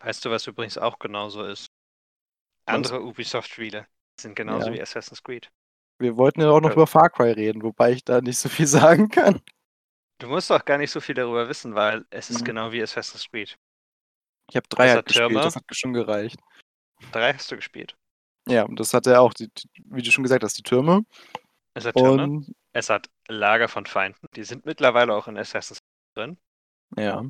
Weißt 0.00 0.24
du, 0.24 0.30
was 0.30 0.46
übrigens 0.46 0.76
auch 0.76 0.98
genauso 0.98 1.44
ist? 1.44 1.68
Andere 2.66 3.02
Ubisoft-Spiele 3.02 3.86
sind 4.20 4.36
genauso 4.36 4.68
Ja. 4.68 4.74
wie 4.74 4.82
Assassin's 4.82 5.22
Creed. 5.22 5.50
Wir 5.98 6.16
wollten 6.16 6.40
ja 6.40 6.50
auch 6.50 6.60
noch 6.60 6.70
Ja. 6.70 6.74
über 6.74 6.86
Far 6.86 7.08
Cry 7.10 7.30
reden, 7.32 7.62
wobei 7.62 7.92
ich 7.92 8.04
da 8.04 8.20
nicht 8.20 8.38
so 8.38 8.48
viel 8.48 8.66
sagen 9.06 9.08
kann. 9.08 9.40
Du 10.18 10.28
musst 10.28 10.50
doch 10.50 10.64
gar 10.64 10.78
nicht 10.78 10.90
so 10.90 11.00
viel 11.00 11.14
darüber 11.14 11.48
wissen, 11.48 11.74
weil 11.74 12.04
es 12.10 12.30
ist 12.30 12.40
Mhm. 12.40 12.44
genau 12.44 12.72
wie 12.72 12.82
Assassin's 12.82 13.28
Creed. 13.30 13.56
Ich 14.50 14.56
habe 14.56 14.66
drei 14.68 14.88
halt 14.88 14.98
hat 14.98 15.06
gespielt, 15.06 15.28
Türme. 15.28 15.40
das 15.42 15.56
hat 15.56 15.64
schon 15.72 15.92
gereicht. 15.92 16.38
Drei 17.12 17.32
hast 17.32 17.50
du 17.50 17.56
gespielt. 17.56 17.96
Ja, 18.46 18.64
und 18.64 18.78
das 18.78 18.92
hat 18.92 19.06
er 19.06 19.20
auch, 19.22 19.32
die, 19.32 19.50
wie 19.86 20.02
du 20.02 20.10
schon 20.10 20.22
gesagt 20.22 20.44
hast, 20.44 20.58
die 20.58 20.62
Türme. 20.62 21.04
Es 21.74 21.86
hat 21.86 21.94
Türme, 21.96 22.22
Und 22.24 22.54
es 22.74 22.90
hat 22.90 23.08
Lager 23.28 23.68
von 23.68 23.86
Feinden. 23.86 24.26
Die 24.36 24.44
sind 24.44 24.66
mittlerweile 24.66 25.14
auch 25.14 25.28
in 25.28 25.38
Assassin's 25.38 25.78
Creed 25.78 26.28
drin. 26.28 26.38
ja. 26.96 27.24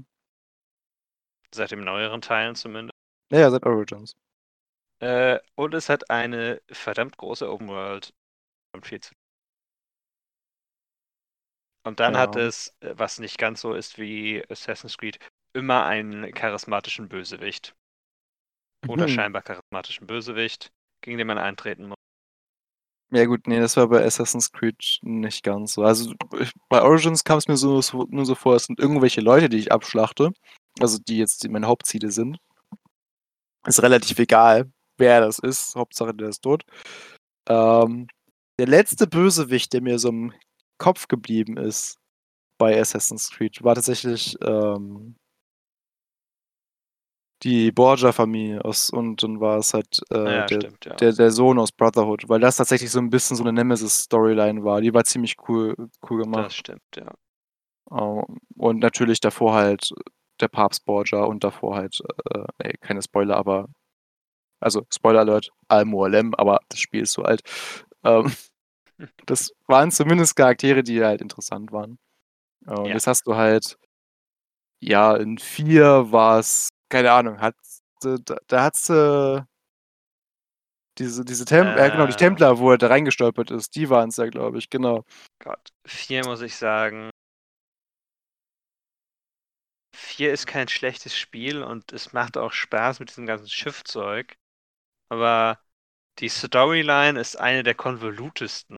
Seit 1.55 1.71
dem 1.71 1.85
neueren 1.85 2.21
Teilen 2.21 2.55
zumindest. 2.55 2.93
Ja, 3.33 3.51
seit 3.51 3.65
Origins. 3.65 4.13
Äh, 5.01 5.39
und 5.55 5.75
es 5.75 5.89
hat 5.89 6.11
eine 6.11 6.61
verdammt 6.71 7.17
große 7.17 7.49
Open 7.49 7.69
World. 7.69 8.13
Und 8.75 8.87
viel 8.87 9.01
zu. 9.01 9.15
Und 11.87 12.01
dann 12.01 12.17
hat 12.17 12.35
Ja. 12.35 12.43
es, 12.43 12.75
äh, 12.81 12.95
was 12.97 13.19
nicht 13.19 13.39
ganz 13.39 13.61
so 13.61 13.75
ist 13.75 13.99
wie 13.99 14.43
Assassin's 14.51 14.99
Creed, 14.99 15.19
immer 15.55 15.85
einen 15.85 16.33
charismatischen 16.33 17.09
Bösewicht. 17.09 17.75
Oder 18.89 19.07
Mhm. 19.07 19.15
scheinbar 19.15 19.43
charismatischen 19.43 20.07
Bösewicht, 20.07 20.73
gegen 21.03 21.19
den 21.19 21.27
man 21.27 21.39
eintreten 21.39 21.89
muss. 21.89 22.04
Ja 23.15 23.27
gut, 23.27 23.47
nee, 23.47 23.61
das 23.61 23.77
war 23.77 23.87
bei 23.87 24.05
Assassin's 24.05 24.51
Creed 24.51 24.99
nicht 25.03 25.45
ganz 25.45 25.75
so. 25.75 25.85
Also 25.85 26.13
ich, 26.41 26.51
bei 26.69 26.83
Origins 26.83 27.23
kam 27.23 27.39
es 27.39 27.47
mir 27.47 27.57
so, 27.57 27.81
so, 27.81 28.07
nur 28.11 28.27
so 28.27 28.35
vor, 28.35 28.57
es 28.57 28.65
sind 28.65 28.81
irgendwelche 28.81 29.21
Leute, 29.21 29.49
die 29.49 29.59
ich 29.59 29.71
abschlachte. 29.71 30.33
Also 30.81 30.99
die 30.99 31.19
jetzt 31.19 31.49
meine 31.49 31.69
Hauptziele 31.69 32.11
sind. 32.11 32.39
Ist 33.67 33.83
relativ 33.83 34.19
egal, 34.19 34.73
wer 34.99 35.21
das 35.21 35.39
ist. 35.39 35.77
Hauptsache, 35.77 36.13
der 36.13 36.31
ist 36.31 36.43
tot. 36.43 36.65
Ähm, 37.49 38.09
der 38.59 38.67
letzte 38.67 39.07
Bösewicht, 39.07 39.73
der 39.73 39.83
mir 39.83 40.01
so 40.01 40.09
im 40.09 40.33
Kopf 40.79 41.07
geblieben 41.07 41.57
ist 41.57 41.99
bei 42.59 42.81
Assassin's 42.81 43.31
Creed, 43.31 43.63
war 43.63 43.77
tatsächlich 43.77 44.37
ähm, 44.43 45.15
die 47.43 47.73
Borgia-Familie 47.73 48.65
aus 48.65 48.91
und 48.91 49.23
dann 49.23 49.41
war 49.41 49.59
es 49.59 49.75
halt 49.75 50.01
äh, 50.11 50.17
ja, 50.33 50.47
der, 50.47 50.47
stimmt, 50.47 50.85
ja. 50.87 50.95
der, 51.01 51.13
der 51.13 51.31
Sohn 51.31 51.59
aus 51.59 51.73
Brotherhood, 51.73 52.29
weil 52.29 52.41
das 52.41 52.57
tatsächlich 52.57 52.91
so 52.91 52.99
ein 53.01 53.11
bisschen 53.11 53.37
so 53.37 53.43
eine 53.45 53.53
Nemesis-Storyline 53.53 54.65
war. 54.65 54.81
Die 54.81 54.95
war 54.95 55.05
ziemlich 55.05 55.37
cool, 55.49 55.75
cool 56.09 56.21
das 56.21 56.25
gemacht. 56.25 56.53
stimmt, 56.55 56.83
ja. 56.97 57.13
Ähm, 57.91 58.39
Und 58.57 58.81
natürlich 58.81 59.21
davor 59.21 59.55
halt 59.55 59.91
der 60.41 60.49
Papst 60.49 60.85
Borgia 60.85 61.25
und 61.25 61.45
davor 61.45 61.77
halt, 61.77 61.99
äh, 62.35 62.45
ey, 62.59 62.77
keine 62.81 63.03
Spoiler, 63.03 63.37
aber 63.37 63.69
also 64.61 64.87
Spoiler 64.93 65.21
Alert, 65.21 65.51
Al-Mualem, 65.69 66.35
aber 66.37 66.61
das 66.69 66.81
Spiel 66.81 67.03
ist 67.03 67.13
so 67.13 67.23
alt. 67.23 67.43
Ähm, 68.05 68.33
das 69.27 69.53
waren 69.67 69.91
zumindest 69.93 70.37
Charaktere, 70.37 70.83
die 70.83 71.05
halt 71.05 71.23
interessant 71.23 71.73
waren. 71.73 71.99
Äh, 72.67 72.75
Und 72.75 72.87
Ja. 72.87 72.95
jetzt 72.95 73.07
hast 73.09 73.27
du 73.27 73.37
halt, 73.37 73.79
ja, 74.81 75.17
in 75.17 75.39
vier 75.39 76.13
war 76.13 76.39
es, 76.39 76.69
keine 76.95 77.11
Ahnung, 77.11 77.41
hat, 77.41 77.57
da, 78.03 78.37
da 78.47 78.63
hat's 78.63 78.89
äh, 78.89 79.43
diese, 80.99 81.25
diese 81.25 81.45
Tem 81.45 81.67
äh, 81.67 81.91
genau, 81.91 82.07
die 82.07 82.13
Äh. 82.13 82.17
Templer, 82.17 82.59
wo 82.59 82.71
er 82.71 82.79
da 82.79 82.87
reingestolpert 82.87 83.51
ist, 83.51 83.75
die 83.75 83.91
waren 83.91 84.11
es 84.11 84.17
ja, 84.17 84.27
glaube 84.27 84.59
ich, 84.59 84.71
genau. 84.71 85.05
Gott. 85.41 85.71
Vier 85.85 86.25
muss 86.25 86.41
ich 86.41 86.55
sagen. 86.55 87.11
Vier 89.93 90.33
ist 90.33 90.47
kein 90.47 90.69
schlechtes 90.69 91.17
Spiel 91.17 91.65
und 91.65 91.93
es 91.93 92.13
macht 92.13 92.37
auch 92.37 92.53
Spaß 92.53 93.01
mit 93.01 93.11
diesem 93.11 93.27
ganzen 93.27 93.49
Schiffzeug. 93.49 94.37
Aber 95.09 95.59
die 96.21 96.29
Storyline 96.29 97.19
ist 97.19 97.35
eine 97.35 97.65
der 97.65 97.75
konvolutesten. 97.75 98.77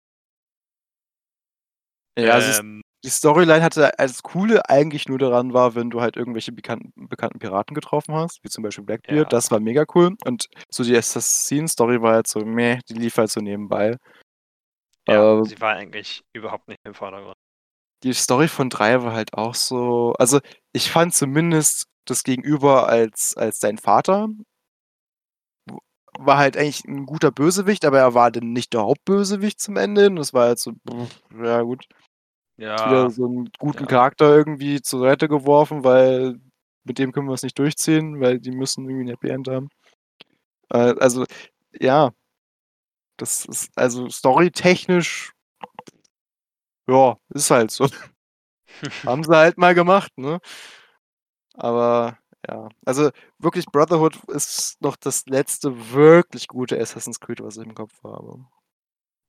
Ja, 2.18 2.39
ähm, 2.39 2.82
die 3.05 3.11
Storyline 3.11 3.61
hatte 3.63 3.97
als 3.99 4.23
Coole 4.23 4.67
eigentlich 4.67 5.07
nur 5.07 5.19
daran 5.19 5.53
war, 5.53 5.75
wenn 5.75 5.91
du 5.91 6.01
halt 6.01 6.17
irgendwelche 6.17 6.51
bekannten, 6.51 7.07
bekannten 7.07 7.37
Piraten 7.39 7.75
getroffen 7.75 8.15
hast, 8.15 8.43
wie 8.43 8.49
zum 8.49 8.63
Beispiel 8.63 8.83
Blackbeard, 8.83 9.17
Ja. 9.17 9.23
das 9.25 9.51
war 9.51 9.59
mega 9.59 9.85
cool. 9.93 10.15
Und 10.25 10.49
so 10.69 10.83
die 10.83 10.97
Assassin-Story 10.97 12.01
war 12.01 12.13
halt 12.15 12.27
so, 12.27 12.39
meh, 12.39 12.79
die 12.89 12.95
lief 12.95 13.17
halt 13.17 13.29
so 13.29 13.39
nebenbei. 13.41 13.97
ja, 15.07 15.39
äh, 15.39 15.45
sie 15.45 15.61
war 15.61 15.75
eigentlich 15.75 16.23
überhaupt 16.33 16.67
nicht 16.67 16.79
im 16.83 16.95
Vordergrund. 16.95 17.35
Die 18.03 18.13
Story 18.13 18.47
von 18.47 18.69
3 18.71 19.03
war 19.03 19.13
halt 19.13 19.33
auch 19.35 19.53
so, 19.55 20.13
also 20.17 20.39
ich 20.73 20.91
fand 20.91 21.13
zumindest 21.13 21.85
das 22.05 22.23
Gegenüber 22.23 22.87
als, 22.87 23.37
als 23.37 23.59
dein 23.59 23.77
Vater 23.77 24.29
war 26.17 26.37
halt 26.37 26.55
eigentlich 26.57 26.85
ein 26.85 27.05
guter 27.05 27.29
Bösewicht, 27.31 27.83
aber 27.85 27.99
er 27.99 28.13
war 28.13 28.31
dann 28.31 28.53
nicht 28.53 28.73
der 28.73 28.81
Hauptbösewicht 28.81 29.59
zum 29.59 29.75
Ende. 29.77 30.03
hin. 30.03 30.15
Das 30.15 30.33
war 30.33 30.47
halt 30.47 30.59
so, 30.59 30.71
pff, 30.89 31.21
ja 31.43 31.61
gut, 31.61 31.85
wieder 32.83 33.09
Ja, 33.09 33.09
so 33.09 33.25
einen 33.25 33.49
guten 33.59 33.85
ja. 33.85 33.87
Charakter 33.87 34.35
irgendwie 34.35 34.81
zur 34.81 35.01
Seite 35.01 35.27
geworfen, 35.27 35.83
weil 35.83 36.39
mit 36.83 36.99
dem 36.99 37.11
können 37.11 37.27
wir 37.27 37.33
es 37.33 37.43
nicht 37.43 37.57
durchziehen, 37.59 38.21
weil 38.21 38.39
die 38.39 38.51
müssen 38.51 38.85
irgendwie 38.89 39.05
ein 39.05 39.09
Happy 39.09 39.29
End 39.29 39.47
haben. 39.49 39.69
Äh, 40.69 40.95
also, 40.99 41.25
ja. 41.79 42.11
Das 43.17 43.45
ist 43.45 43.71
also 43.77 44.09
storytechnisch, 44.09 45.33
ja, 46.87 47.17
ist 47.29 47.51
halt 47.51 47.71
so. 47.71 47.87
Haben 49.05 49.23
sie 49.23 49.35
halt 49.35 49.57
mal 49.57 49.73
gemacht, 49.75 50.11
ne? 50.17 50.39
Aber 51.53 52.17
ja, 52.47 52.69
also 52.85 53.11
wirklich 53.39 53.65
Brotherhood 53.71 54.17
ist 54.29 54.77
noch 54.81 54.95
das 54.97 55.25
letzte 55.27 55.91
wirklich 55.93 56.47
gute 56.47 56.79
Assassin's 56.79 57.19
Creed, 57.19 57.41
was 57.41 57.57
ich 57.57 57.65
im 57.65 57.75
Kopf 57.75 57.93
habe. 58.03 58.45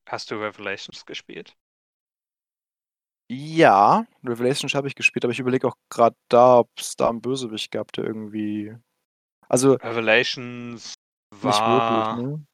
Hast 0.09 0.33
du 0.33 0.35
Revelations 0.41 1.07
gespielt? 1.07 1.57
Ja, 3.31 4.07
Revelations 4.25 4.75
habe 4.77 4.87
ich 4.87 4.95
gespielt, 4.95 5.25
aber 5.25 5.33
ich 5.33 5.41
überlege 5.41 5.67
auch 5.67 5.75
gerade 5.91 6.15
da, 6.29 6.61
ob 6.61 6.71
es 6.79 6.95
da 6.95 7.09
einen 7.09 7.21
Bösewicht 7.21 7.73
gab, 7.73 7.91
der 7.93 8.05
irgendwie. 8.05 8.73
Also 9.49 9.79
Revelations 9.83 10.95
nicht 11.43 11.65
war 11.65 11.67
wirklich, 11.67 12.11
ne? 12.11 12.47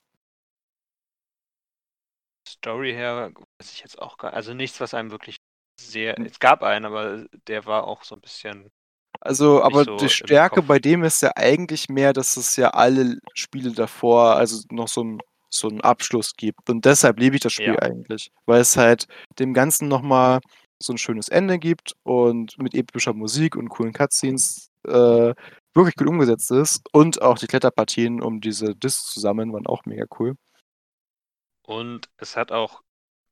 Story 2.49 2.93
her, 2.93 3.33
weiß 3.61 3.73
ich 3.73 3.81
jetzt 3.81 3.99
auch 4.01 4.17
gar 4.19 4.33
Also 4.33 4.55
nichts, 4.55 4.81
was 4.81 4.95
einem 4.95 5.11
wirklich 5.11 5.37
sehr. 5.81 6.25
Es 6.25 6.39
gab 6.41 6.63
einen, 6.63 6.85
aber 6.85 7.27
der 7.47 7.67
war 7.67 7.85
auch 7.87 8.03
so 8.05 8.15
ein 8.17 8.21
bisschen. 8.21 8.71
Also, 9.21 9.63
aber 9.63 9.85
so 9.85 10.01
die 10.01 10.09
Stärke 10.09 10.63
bei 10.63 10.79
dem 10.81 11.05
ist 11.05 11.23
ja 11.23 11.31
eigentlich 11.37 11.89
mehr, 11.89 12.13
dass 12.13 12.37
es 12.37 12.57
ja 12.57 12.71
alle 12.71 13.19
Spiele 13.35 13.71
davor, 13.73 14.35
also 14.37 14.61
noch 14.71 14.89
so 14.89 15.05
ein 15.05 15.23
so 15.55 15.69
'n 15.69 15.81
Abschluss 15.83 16.33
gibt. 16.37 16.71
Und 16.71 16.85
deshalb 16.87 17.19
liebe 17.21 17.37
ich 17.37 17.43
das 17.43 17.53
Spiel 17.53 17.77
Ja. 17.77 17.79
eigentlich, 17.79 18.31
weil 18.47 18.63
es 18.63 18.77
halt 18.77 19.07
dem 19.39 19.53
Ganzen 19.55 19.87
noch 19.87 20.01
mal 20.03 20.41
so 20.83 20.93
ein 20.93 20.99
schönes 20.99 21.29
Ende 21.29 21.59
gibt 21.59 21.95
und 22.03 22.59
mit 22.59 22.75
epischer 22.75 23.15
Musik 23.15 23.57
und 23.57 23.69
coolen 23.69 23.93
Cutscenes, 23.93 24.71
äh, 24.87 25.35
wirklich 25.75 25.97
gut 25.97 26.09
umgesetzt 26.09 26.51
ist. 26.51 26.83
Und 26.93 27.23
auch 27.23 27.39
die 27.39 27.47
Kletterpartien, 27.47 28.21
um 28.23 28.41
diese 28.41 28.75
Discs 28.75 29.13
zu 29.13 29.21
sammeln, 29.21 29.53
waren 29.53 29.67
auch 29.67 29.85
mega 29.85 30.05
cool. 30.19 30.37
Und 31.63 32.09
es 32.19 32.37
hat 32.37 32.53
auch, 32.53 32.83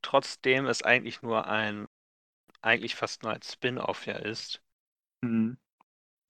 trotzdem 0.02 0.66
es 0.66 0.82
eigentlich 0.82 1.22
nur 1.22 1.46
ein 1.46 1.86
eigentlich 2.62 2.94
fast 2.94 3.22
nur 3.22 3.32
ein 3.32 3.42
Spin-off 3.42 4.06
ja 4.06 4.16
ist. 4.16 4.60
Mhm. 5.22 5.58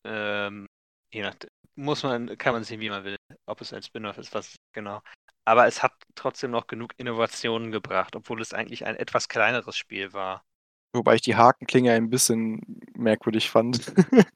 Ähm, 0.04 0.68
je 1.12 1.22
nach, 1.22 1.36
muss 1.74 2.02
man, 2.02 2.36
kann 2.38 2.54
man 2.54 2.64
sehen, 2.64 2.80
wie 2.80 2.90
man 2.90 3.04
will, 3.04 3.16
ob 3.46 3.60
es 3.60 3.72
ein 3.72 3.82
Spin-off 3.82 4.18
ist, 4.18 4.34
was 4.34 4.56
genau. 4.72 5.02
Aber 5.44 5.66
es 5.66 5.82
hat 5.82 5.92
trotzdem 6.14 6.50
noch 6.50 6.66
genug 6.66 6.92
Innovationen 6.98 7.72
gebracht, 7.72 8.14
obwohl 8.16 8.40
es 8.40 8.52
eigentlich 8.54 8.86
ein 8.86 8.96
etwas 8.96 9.28
kleineres 9.28 9.76
Spiel 9.76 10.12
war. 10.12 10.44
Wobei 10.92 11.16
ich 11.16 11.22
die 11.22 11.36
Hakenklinge 11.36 11.92
ein 11.92 12.10
bisschen 12.10 12.80
merkwürdig 12.96 13.50
fand. 13.50 13.92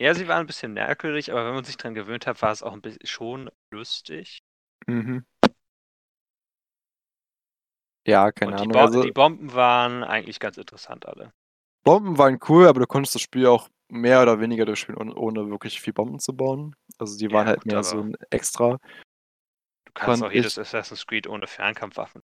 Ja, 0.00 0.12
sie 0.12 0.26
war 0.26 0.38
ein 0.40 0.46
bisschen 0.46 0.72
merkwürdig, 0.72 1.30
aber 1.30 1.46
wenn 1.46 1.54
man 1.54 1.62
sich 1.64 1.76
dran 1.76 1.94
gewöhnt 1.94 2.26
hat, 2.26 2.42
war 2.42 2.50
es 2.50 2.64
auch 2.64 2.72
ein 2.72 2.80
bisschen 2.82 3.06
schon 3.06 3.48
lustig. 3.70 4.42
mhm. 4.88 5.18
Ja, 8.06 8.32
keine 8.32 8.50
Und 8.50 8.60
die, 8.60 8.66
Ahnung. 8.66 8.76
Bo 8.76 8.88
Also, 8.88 9.04
die 9.04 9.12
Bomben 9.12 9.52
waren 9.54 10.02
eigentlich 10.02 10.40
ganz 10.40 10.56
interessant 10.56 11.06
alle. 11.06 11.32
Bomben 11.84 12.18
waren 12.18 12.38
cool, 12.48 12.66
aber 12.66 12.80
du 12.80 12.86
konntest 12.86 13.14
das 13.14 13.22
Spiel 13.22 13.46
auch 13.46 13.68
mehr 13.88 14.22
oder 14.22 14.40
weniger 14.40 14.66
durchspielen, 14.66 15.12
ohne, 15.12 15.50
wirklich 15.50 15.80
viel 15.80 15.92
Bomben 15.92 16.18
zu 16.20 16.36
bauen. 16.36 16.74
Also 16.98 17.16
die 17.18 17.32
waren 17.32 17.46
Ja, 17.46 17.48
halt 17.48 17.64
gut, 17.64 17.66
mehr 17.66 17.82
so 17.82 18.00
ein 18.02 18.14
Extra. 18.30 18.78
Du 19.86 19.92
kannst 19.92 20.22
auch 20.22 20.30
jedes 20.30 20.56
ich- 20.56 20.58
Assassin's 20.58 21.04
Creed 21.04 21.26
ohne 21.26 21.48
Fernkampfwaffen. 21.48 22.22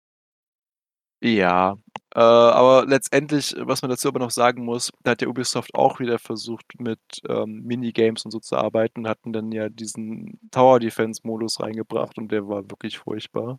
Ja, 1.21 1.77
äh, 2.15 2.21
aber 2.21 2.87
letztendlich, 2.87 3.55
was 3.59 3.83
man 3.83 3.91
dazu 3.91 4.09
aber 4.09 4.19
noch 4.21 4.31
sagen 4.31 4.65
muss, 4.65 4.91
da 5.03 5.13
hat 5.13 5.21
der 5.21 5.29
Ubisoft 5.29 5.75
auch 5.75 6.01
wieder 6.01 6.19
versucht, 6.19 6.65
mit 6.79 7.01
ähm, 7.29 7.63
Minigames 7.65 8.25
und 8.25 8.31
so 8.33 8.41
zu 8.41 8.57
arbeiten, 8.57 9.09
hatten 9.09 9.33
dann 9.33 9.53
ja 9.53 9.69
diesen 9.69 10.39
Tower 10.51 10.81
Defense 10.81 11.21
Modus 11.25 11.61
reingebracht 11.61 12.19
und 12.19 12.31
der 12.33 12.49
war 12.49 12.69
wirklich 12.71 12.99
furchtbar. 12.99 13.59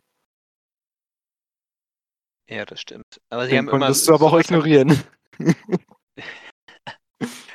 Ja, 2.48 2.64
das 2.64 2.80
stimmt. 2.80 3.20
Aber 3.30 3.46
sie 3.46 3.52
Den 3.52 3.56
haben 3.56 3.68
immer. 3.68 3.70
konntest 3.70 4.08
du 4.08 4.14
aber 4.14 4.26
auch 4.26 4.38
ignorieren. 4.38 5.00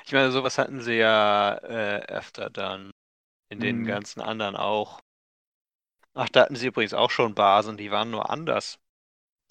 Ich 0.06 0.12
meine, 0.14 0.32
sowas 0.32 0.58
hatten 0.58 0.82
sie 0.82 0.94
ja 0.96 1.56
äh, 1.58 2.02
öfter 2.08 2.50
dann. 2.50 2.92
In 3.50 3.62
den 3.62 3.80
Mhm. 3.80 3.86
ganzen 3.86 4.22
anderen 4.22 4.58
auch. 4.58 5.02
Ach, 6.14 6.30
da 6.30 6.44
hatten 6.44 6.56
sie 6.56 6.68
übrigens 6.68 6.94
auch 6.94 7.12
schon 7.12 7.36
Basen, 7.36 7.76
die 7.76 7.92
waren 7.92 8.12
nur 8.12 8.30
anders. 8.30 8.80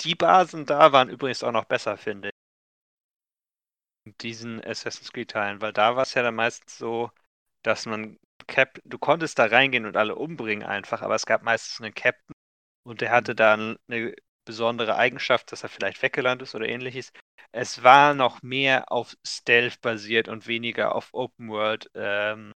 Die 0.01 0.15
Basen 0.15 0.67
da 0.67 0.93
waren 0.93 1.09
übrigens 1.11 1.43
auch 1.43 1.53
noch 1.53 1.65
besser, 1.65 1.97
finde 1.97 2.29
ich. 2.29 2.35
In 4.07 4.15
diesen 4.21 4.65
Assassin's 4.65 5.13
Creed-Teilen, 5.13 5.61
weil 5.61 5.73
da 5.73 5.95
war 5.95 6.03
es 6.03 6.15
ja 6.15 6.23
dann 6.23 6.35
meistens 6.35 6.79
so, 6.79 7.11
dass 7.63 7.87
man 7.87 8.19
Cap, 8.47 8.81
du 8.85 8.99
konntest 8.99 9.39
da 9.39 9.47
reingehen 9.47 9.87
und 9.87 9.97
alle 9.97 10.17
umbringen 10.17 10.67
einfach, 10.67 11.03
aber 11.03 11.15
es 11.15 11.27
gab 11.27 11.43
meistens 11.43 11.81
einen 11.81 11.95
Captain 11.95 12.35
und 12.85 13.03
der 13.03 13.11
hatte 13.11 13.35
dann 13.35 13.77
eine 13.89 14.15
besondere 14.47 14.97
Eigenschaft, 14.97 15.53
dass 15.53 15.63
er 15.63 15.69
vielleicht 15.69 16.03
weggelandet 16.03 16.49
ist 16.49 16.55
oder 16.55 16.69
ähnliches. 16.69 17.13
Es 17.53 17.83
war 17.83 18.15
noch 18.15 18.43
mehr 18.43 18.91
auf 18.91 19.15
Stealth 19.27 19.81
basiert 19.83 20.29
und 20.29 20.47
weniger 20.47 20.95
auf 20.95 21.11
Open 21.13 21.49
World 21.51 21.91
ähm, 21.95 22.53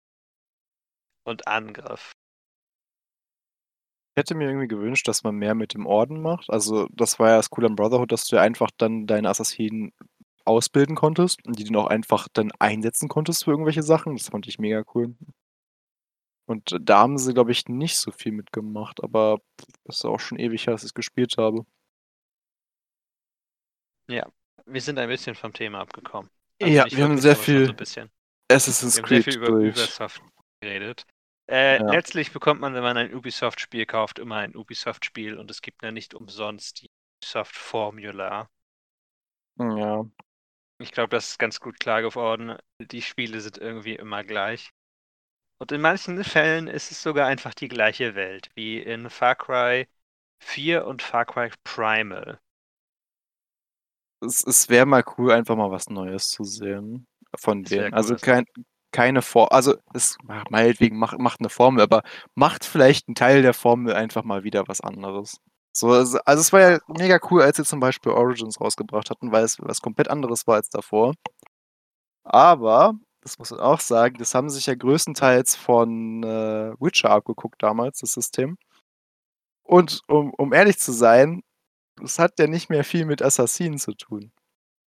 und 1.24 1.46
Angriff. 1.46 2.12
Ich 4.14 4.20
hätte 4.20 4.36
mir 4.36 4.46
irgendwie 4.46 4.68
gewünscht, 4.68 5.08
dass 5.08 5.24
man 5.24 5.34
mehr 5.34 5.56
mit 5.56 5.74
dem 5.74 5.86
Orden 5.86 6.22
macht. 6.22 6.48
Also, 6.48 6.86
das 6.92 7.18
war 7.18 7.30
ja 7.30 7.36
das 7.36 7.50
Coole 7.50 7.66
am 7.66 7.74
Brotherhood, 7.74 8.12
dass 8.12 8.28
du 8.28 8.36
ja 8.36 8.42
einfach 8.42 8.70
dann 8.78 9.08
deine 9.08 9.28
Assassinen 9.28 9.92
ausbilden 10.44 10.94
konntest 10.94 11.44
und 11.44 11.58
die 11.58 11.64
dann 11.64 11.74
auch 11.74 11.88
einfach 11.88 12.28
dann 12.32 12.52
einsetzen 12.60 13.08
konntest 13.08 13.44
für 13.44 13.50
irgendwelche 13.50 13.82
Sachen. 13.82 14.14
Das 14.16 14.28
fand 14.28 14.46
ich 14.46 14.60
mega 14.60 14.84
cool. 14.94 15.16
Und 16.46 16.76
da 16.80 16.98
haben 16.98 17.18
sie, 17.18 17.34
glaube 17.34 17.50
ich, 17.50 17.66
nicht 17.68 17.96
so 17.96 18.12
viel 18.12 18.30
mitgemacht, 18.30 19.02
aber 19.02 19.40
das 19.84 19.96
ist 19.96 20.04
auch 20.04 20.20
schon 20.20 20.38
ewig 20.38 20.66
her, 20.66 20.74
dass 20.74 20.82
ich 20.82 20.90
es 20.90 20.94
gespielt 20.94 21.34
habe. 21.36 21.64
Wir 24.06 24.80
sind 24.80 24.98
ein 24.98 25.08
bisschen 25.08 25.34
vom 25.34 25.52
Thema 25.52 25.80
abgekommen. 25.80 26.30
Ja, 26.60 26.84
nicht 26.84 26.96
wir 26.96 27.04
haben 27.04 27.18
sehr 27.18 27.34
viel 27.34 27.74
So. 27.84 28.02
Assassin's 28.48 28.96
Wir 28.96 29.02
haben 29.02 29.08
sehr 29.08 29.22
Creed 29.22 29.24
viel 29.24 29.36
über 29.38 29.46
durch. 29.46 29.76
Ubisoft 29.76 30.22
geredet. 30.60 31.04
Äh, 31.48 31.78
Ja. 31.78 31.86
Letztlich 31.90 32.32
bekommt 32.32 32.60
man, 32.60 32.74
wenn 32.74 32.82
man 32.82 32.96
ein 32.96 33.14
Ubisoft-Spiel 33.14 33.86
kauft, 33.86 34.18
immer 34.18 34.36
ein 34.36 34.54
Ubisoft-Spiel 34.56 35.38
und 35.38 35.50
es 35.50 35.62
gibt 35.62 35.82
ja 35.82 35.90
nicht 35.92 36.14
umsonst 36.14 36.82
die 36.82 36.90
Ubisoft-Formula. 37.22 38.48
Ja. 39.58 40.04
Ich 40.78 40.92
glaube, 40.92 41.08
das 41.08 41.30
ist 41.30 41.38
ganz 41.40 41.58
gut 41.58 41.80
klar 41.80 42.00
geworden. 42.00 42.56
Die 42.78 43.02
Spiele 43.02 43.40
sind 43.40 43.58
irgendwie 43.58 43.96
immer 43.96 44.22
gleich. 44.22 44.70
Und 45.58 45.72
in 45.72 45.80
manchen 45.80 46.24
Fällen 46.24 46.68
ist 46.68 46.90
es 46.92 47.02
sogar 47.02 47.26
einfach 47.28 47.54
die 47.54 47.68
gleiche 47.68 48.14
Welt, 48.14 48.50
wie 48.54 48.78
in 48.80 49.10
Far 49.10 49.36
Cry 49.36 49.88
4 50.40 50.86
und 50.86 51.02
Far 51.02 51.26
Cry 51.26 51.50
Primal. 51.64 52.40
Es, 54.20 54.44
es 54.46 54.68
wäre 54.68 54.86
mal 54.86 55.04
cool, 55.18 55.32
einfach 55.32 55.56
mal 55.56 55.70
was 55.70 55.88
Neues 55.88 56.28
zu 56.28 56.44
sehen 56.44 57.06
von 57.36 57.62
denen. 57.64 57.92
cool, 57.92 57.92
also 57.92 58.16
kein, 58.16 58.44
keine 58.94 59.22
Formel, 59.22 59.50
also 59.50 59.74
es 59.92 60.16
ach, 60.28 60.44
meinetwegen 60.50 60.96
macht, 60.98 61.18
macht 61.18 61.40
eine 61.40 61.50
Formel, 61.50 61.82
aber 61.82 62.02
macht 62.34 62.64
vielleicht 62.64 63.08
einen 63.08 63.16
Teil 63.16 63.42
der 63.42 63.54
Formel 63.54 63.92
einfach 63.94 64.22
mal 64.24 64.44
wieder 64.44 64.68
was 64.68 64.80
anderes. 64.80 65.40
So, 65.72 65.90
also, 65.90 66.18
also 66.24 66.40
es 66.40 66.52
war 66.52 66.60
ja 66.60 66.78
mega 66.86 67.18
cool, 67.30 67.42
als 67.42 67.56
sie 67.56 67.64
zum 67.64 67.80
Beispiel 67.80 68.12
Origins 68.12 68.60
rausgebracht 68.60 69.10
hatten, 69.10 69.32
weil 69.32 69.44
es 69.44 69.58
was 69.60 69.80
komplett 69.82 70.08
anderes 70.08 70.46
war 70.46 70.54
als 70.56 70.70
davor. 70.70 71.14
Aber, 72.24 72.94
das 73.22 73.38
muss 73.38 73.50
man 73.50 73.60
auch 73.60 73.80
sagen, 73.80 74.16
das 74.18 74.34
haben 74.34 74.48
sich 74.48 74.66
ja 74.66 74.74
größtenteils 74.76 75.56
von 75.56 76.22
äh, 76.22 76.74
Witcher 76.80 77.10
abgeguckt 77.10 77.62
damals, 77.62 77.98
das 78.00 78.12
System. 78.12 78.56
Und 79.64 80.02
um, 80.08 80.32
um 80.34 80.52
ehrlich 80.52 80.78
zu 80.78 80.92
sein, 80.92 81.42
es 82.02 82.18
hat 82.20 82.38
ja 82.38 82.46
nicht 82.46 82.70
mehr 82.70 82.84
viel 82.84 83.06
mit 83.06 83.22
Assassinen 83.22 83.78
zu 83.78 83.94
tun. 83.94 84.32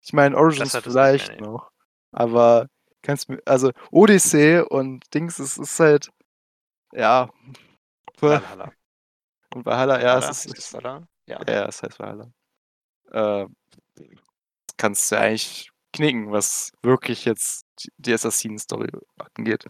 Ich 0.03 0.13
meine, 0.13 0.37
Origins 0.37 0.77
vielleicht 0.77 1.41
noch. 1.41 1.71
Aber 2.13 2.69
kannst 3.03 3.29
mir, 3.29 3.41
also 3.47 3.73
Odyssey 3.91 4.61
und 4.69 5.13
Dings, 5.15 5.39
es 5.39 5.59
ist 5.59 5.79
halt, 5.81 6.11
ja. 6.93 7.31
Valhalla. 8.21 8.73
Und 9.55 9.67
Valhalla, 9.67 10.01
ja, 10.01 10.05
Valhalla? 10.15 10.31
es 10.31 10.47
ist, 10.47 10.47
Heißt 10.47 10.59
es 10.59 10.73
Valhalla? 10.73 11.09
Ja. 11.27 11.41
ja, 11.49 11.67
es 11.67 11.83
heißt 11.83 11.99
Valhalla. 11.99 12.33
Äh, 13.13 13.47
kannst 14.77 15.11
du 15.13 15.19
eigentlich 15.19 15.71
knicken, 15.93 16.31
was 16.33 16.73
wirklich 16.83 17.25
jetzt 17.25 17.67
die- 17.79 17.93
Assassinen-Story 18.15 18.89
angeht. 19.37 19.67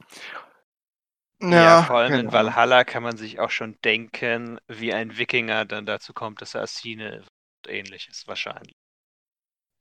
Ja, 1.41 1.83
vor 1.83 1.99
allem 1.99 2.11
keine 2.11 2.23
in. 2.23 2.33
Valhalla 2.33 2.85
kann 2.85 3.03
man 3.03 3.17
sich 3.17 3.39
auch 3.41 3.51
schon 3.51 3.79
denken, 3.85 4.59
wie 4.69 4.93
ein 4.95 5.19
Wikinger 5.19 5.65
dann 5.67 5.85
dazu 5.87 6.13
kommt, 6.15 6.41
dass 6.41 6.55
er 6.55 6.63
wird 6.63 7.29
und 7.67 7.69
ähnliches 7.69 8.27
wahrscheinlich. 8.27 8.77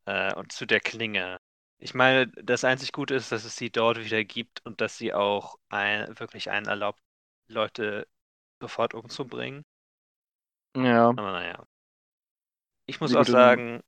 Äh, 0.05 0.33
und 0.35 0.51
zu 0.51 0.65
der 0.67 0.79
Klinge. 0.79 1.39
Ich 1.81 1.93
meine, 1.93 2.27
das 2.29 2.63
einzig 2.63 2.93
Gute 2.93 3.15
ist, 3.15 3.31
dass 3.33 3.43
es 3.43 3.57
sie 3.57 3.69
dort 3.71 3.99
wieder 3.99 4.23
gibt 4.23 4.65
und 4.65 4.79
dass 4.79 4.97
sie 4.97 5.13
auch 5.13 5.57
ein, 5.69 6.17
wirklich 6.19 6.49
einen 6.49 6.67
erlaubt, 6.67 7.01
Leute 7.49 8.07
sofort 8.61 8.93
umzubringen. 8.93 9.65
Ja, 10.75 11.15
Aber 11.15 11.31
naja. 11.31 11.65
Ich 12.85 12.99
muss 13.01 13.15
Wie 13.15 13.15
auch 13.15 13.25
sagen, 13.25 13.81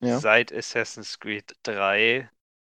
Ja. 0.00 0.22
seit 0.22 0.52
Assassin's 0.52 1.18
Creed 1.20 1.52
3 1.62 2.28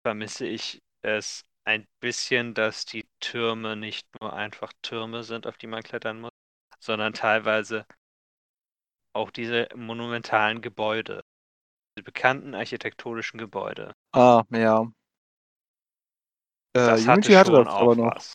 vermisse 0.04 0.46
ich 0.48 0.82
es 1.02 1.44
ein 1.66 1.86
bisschen, 2.00 2.54
dass 2.54 2.86
die 2.86 3.06
Türme 3.20 3.76
nicht 3.76 4.08
nur 4.22 4.34
einfach 4.34 4.72
Türme 4.82 5.24
sind, 5.24 5.46
auf 5.48 5.58
die 5.58 5.68
man 5.68 5.84
klettern 5.84 6.22
muss, 6.22 6.32
sondern 6.80 7.14
teilweise 7.14 7.86
auch 9.14 9.32
diese 9.32 9.68
monumentalen 9.76 10.62
Gebäude, 10.62 11.23
bekannten 12.02 12.56
architektonischen 12.56 13.38
Gebäude. 13.38 13.94
ah, 14.14 14.44
ja. 14.50 14.88
Äh, 16.76 16.94
Unity 16.94 17.34
hatte 17.34 17.52
hatte 17.52 17.52
das 17.52 17.68
aber 17.68 17.96
noch. 17.96 18.16
was. 18.16 18.34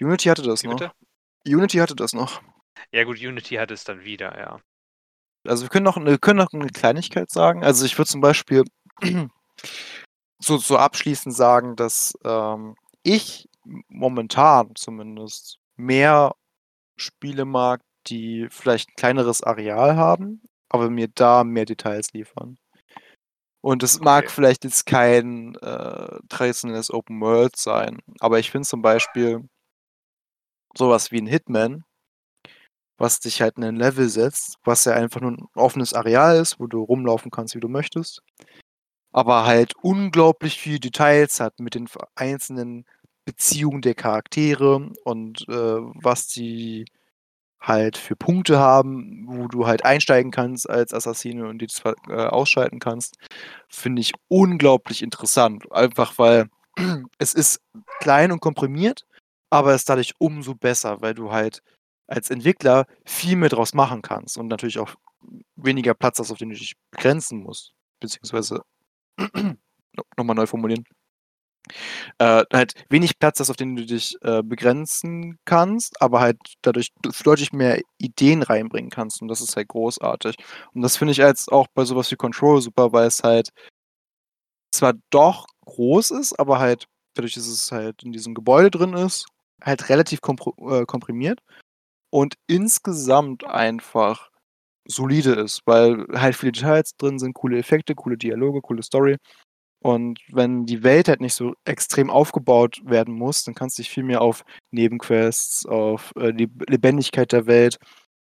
Unity 0.00 0.28
hatte 0.28 0.42
das 0.42 0.62
Wie 0.62 0.68
noch. 0.68 0.76
bitte? 0.76 0.92
Unity 1.46 1.78
hatte 1.78 1.94
das 1.94 2.12
noch. 2.12 2.42
Ja 2.92 3.04
gut, 3.04 3.18
Unity 3.18 3.56
hat 3.56 3.70
es 3.70 3.84
dann 3.84 4.02
wieder, 4.04 4.36
ja. 4.38 4.60
Also 5.46 5.62
wir 5.64 5.68
können 5.70 5.84
noch, 5.84 5.96
wir 5.96 6.18
können 6.18 6.38
noch 6.38 6.52
eine 6.52 6.66
Kleinigkeit 6.68 7.30
sagen. 7.30 7.64
Also 7.64 7.84
ich 7.84 7.96
würde 7.96 8.08
zum 8.10 8.20
Beispiel 8.20 8.64
so, 10.40 10.58
so 10.58 10.76
abschließend 10.76 11.34
sagen, 11.34 11.76
dass 11.76 12.14
ähm, 12.24 12.76
ich 13.02 13.48
momentan 13.88 14.74
zumindest 14.74 15.58
mehr 15.76 16.34
Spiele 16.96 17.44
mag, 17.44 17.80
die 18.08 18.48
vielleicht 18.50 18.90
ein 18.90 18.96
kleineres 18.96 19.42
Areal 19.42 19.96
haben, 19.96 20.42
aber 20.68 20.90
mir 20.90 21.08
da 21.08 21.44
mehr 21.44 21.64
Details 21.66 22.12
liefern. 22.12 22.58
Und 23.60 23.82
es 23.82 24.00
mag 24.00 24.24
Okay. 24.24 24.32
vielleicht 24.34 24.64
jetzt 24.64 24.86
kein 24.86 25.54
äh, 25.56 26.18
traditionelles 26.28 26.90
Open 26.92 27.20
World 27.20 27.56
sein, 27.56 28.00
aber 28.20 28.38
ich 28.38 28.50
finde 28.50 28.68
zum 28.68 28.82
Beispiel 28.82 29.48
sowas 30.74 31.12
wie 31.12 31.20
ein 31.20 31.26
Hitman, 31.26 31.84
was 32.98 33.20
dich 33.20 33.40
halt 33.40 33.56
in 33.58 33.64
ein 33.64 33.76
Level 33.76 34.08
setzt, 34.08 34.56
was 34.64 34.84
ja 34.84 34.92
einfach 34.94 35.20
nur 35.20 35.32
ein 35.32 35.46
offenes 35.54 35.94
Areal 35.94 36.38
ist, 36.40 36.58
wo 36.58 36.66
du 36.66 36.82
rumlaufen 36.82 37.30
kannst, 37.30 37.54
wie 37.54 37.60
du 37.60 37.68
möchtest, 37.68 38.22
aber 39.12 39.46
halt 39.46 39.74
unglaublich 39.82 40.60
viele 40.60 40.80
Details 40.80 41.40
hat 41.40 41.60
mit 41.60 41.74
den 41.74 41.88
einzelnen 42.16 42.86
Beziehungen 43.26 43.82
der 43.82 43.94
Charaktere 43.94 44.90
und 45.04 45.46
äh, 45.48 45.52
was 45.54 46.28
die 46.28 46.86
halt 47.60 47.96
für 47.96 48.16
Punkte 48.16 48.58
haben, 48.58 49.24
wo 49.26 49.48
du 49.48 49.66
halt 49.66 49.84
einsteigen 49.84 50.30
kannst 50.30 50.68
als 50.68 50.94
Assassine 50.94 51.48
und 51.48 51.58
die 51.60 51.66
zwar, 51.66 51.94
äh, 52.08 52.26
ausschalten 52.26 52.78
kannst, 52.78 53.16
finde 53.68 54.00
ich 54.00 54.12
unglaublich 54.28 55.02
interessant. 55.02 55.70
Einfach 55.72 56.18
weil 56.18 56.48
es 57.18 57.34
ist 57.34 57.60
klein 58.00 58.32
und 58.32 58.40
komprimiert, 58.40 59.06
aber 59.50 59.74
es 59.74 59.82
ist 59.82 59.88
dadurch 59.88 60.14
umso 60.18 60.54
besser, 60.54 61.00
weil 61.02 61.14
du 61.14 61.32
halt 61.32 61.62
als 62.06 62.30
Entwickler 62.30 62.86
viel 63.04 63.36
mehr 63.36 63.50
draus 63.50 63.74
machen 63.74 64.02
kannst 64.02 64.38
und 64.38 64.48
natürlich 64.48 64.78
auch 64.78 64.94
weniger 65.56 65.94
Platz 65.94 66.18
hast, 66.18 66.30
auf 66.30 66.38
den 66.38 66.50
du 66.50 66.56
dich 66.56 66.76
begrenzen 66.90 67.40
musst. 67.42 67.74
Beziehungsweise 68.00 68.62
nochmal 70.16 70.36
neu 70.36 70.46
formulieren. 70.46 70.84
Äh, 72.18 72.44
halt 72.52 72.74
wenig 72.88 73.18
Platz 73.18 73.40
hast, 73.40 73.50
auf 73.50 73.56
den 73.56 73.76
du 73.76 73.86
dich 73.86 74.16
äh, 74.22 74.42
begrenzen 74.42 75.38
kannst, 75.44 76.00
aber 76.02 76.20
halt 76.20 76.38
dadurch 76.62 76.92
deutlich 77.24 77.52
mehr 77.52 77.80
Ideen 77.98 78.42
reinbringen 78.42 78.90
kannst. 78.90 79.22
Und 79.22 79.28
das 79.28 79.40
ist 79.40 79.56
halt 79.56 79.68
großartig. 79.68 80.36
Und 80.74 80.82
das 80.82 80.96
finde 80.96 81.12
ich 81.12 81.18
jetzt 81.18 81.50
auch 81.52 81.66
bei 81.74 81.84
sowas 81.84 82.10
wie 82.10 82.16
Control 82.16 82.60
super, 82.60 82.92
weil 82.92 83.06
es 83.06 83.22
halt 83.22 83.50
zwar 84.72 84.94
doch 85.10 85.46
groß 85.64 86.12
ist, 86.12 86.38
aber 86.38 86.58
halt 86.58 86.86
dadurch, 87.14 87.34
dass 87.34 87.46
es 87.46 87.72
halt 87.72 88.02
in 88.02 88.12
diesem 88.12 88.34
Gebäude 88.34 88.70
drin 88.70 88.94
ist, 88.94 89.26
halt 89.62 89.88
relativ 89.88 90.20
äh, 90.22 90.84
komprimiert 90.86 91.40
und 92.10 92.34
insgesamt 92.46 93.44
einfach 93.44 94.30
solide 94.86 95.32
ist, 95.34 95.62
weil 95.66 96.06
halt 96.14 96.36
viele 96.36 96.52
Details 96.52 96.96
drin 96.96 97.18
sind, 97.18 97.34
coole 97.34 97.58
Effekte, 97.58 97.94
coole 97.94 98.16
Dialoge, 98.16 98.62
coole 98.62 98.82
Story. 98.82 99.16
Und 99.80 100.20
wenn 100.32 100.66
die 100.66 100.82
Welt 100.82 101.08
halt 101.08 101.20
nicht 101.20 101.34
so 101.34 101.54
extrem 101.64 102.10
aufgebaut 102.10 102.80
werden 102.84 103.14
muss, 103.14 103.44
dann 103.44 103.54
kannst 103.54 103.78
du 103.78 103.82
dich 103.82 103.90
viel 103.90 104.02
mehr 104.02 104.22
auf 104.22 104.44
Nebenquests, 104.72 105.66
auf 105.66 106.12
äh, 106.16 106.32
die 106.32 106.50
Lebendigkeit 106.68 107.30
der 107.32 107.46
Welt, 107.46 107.78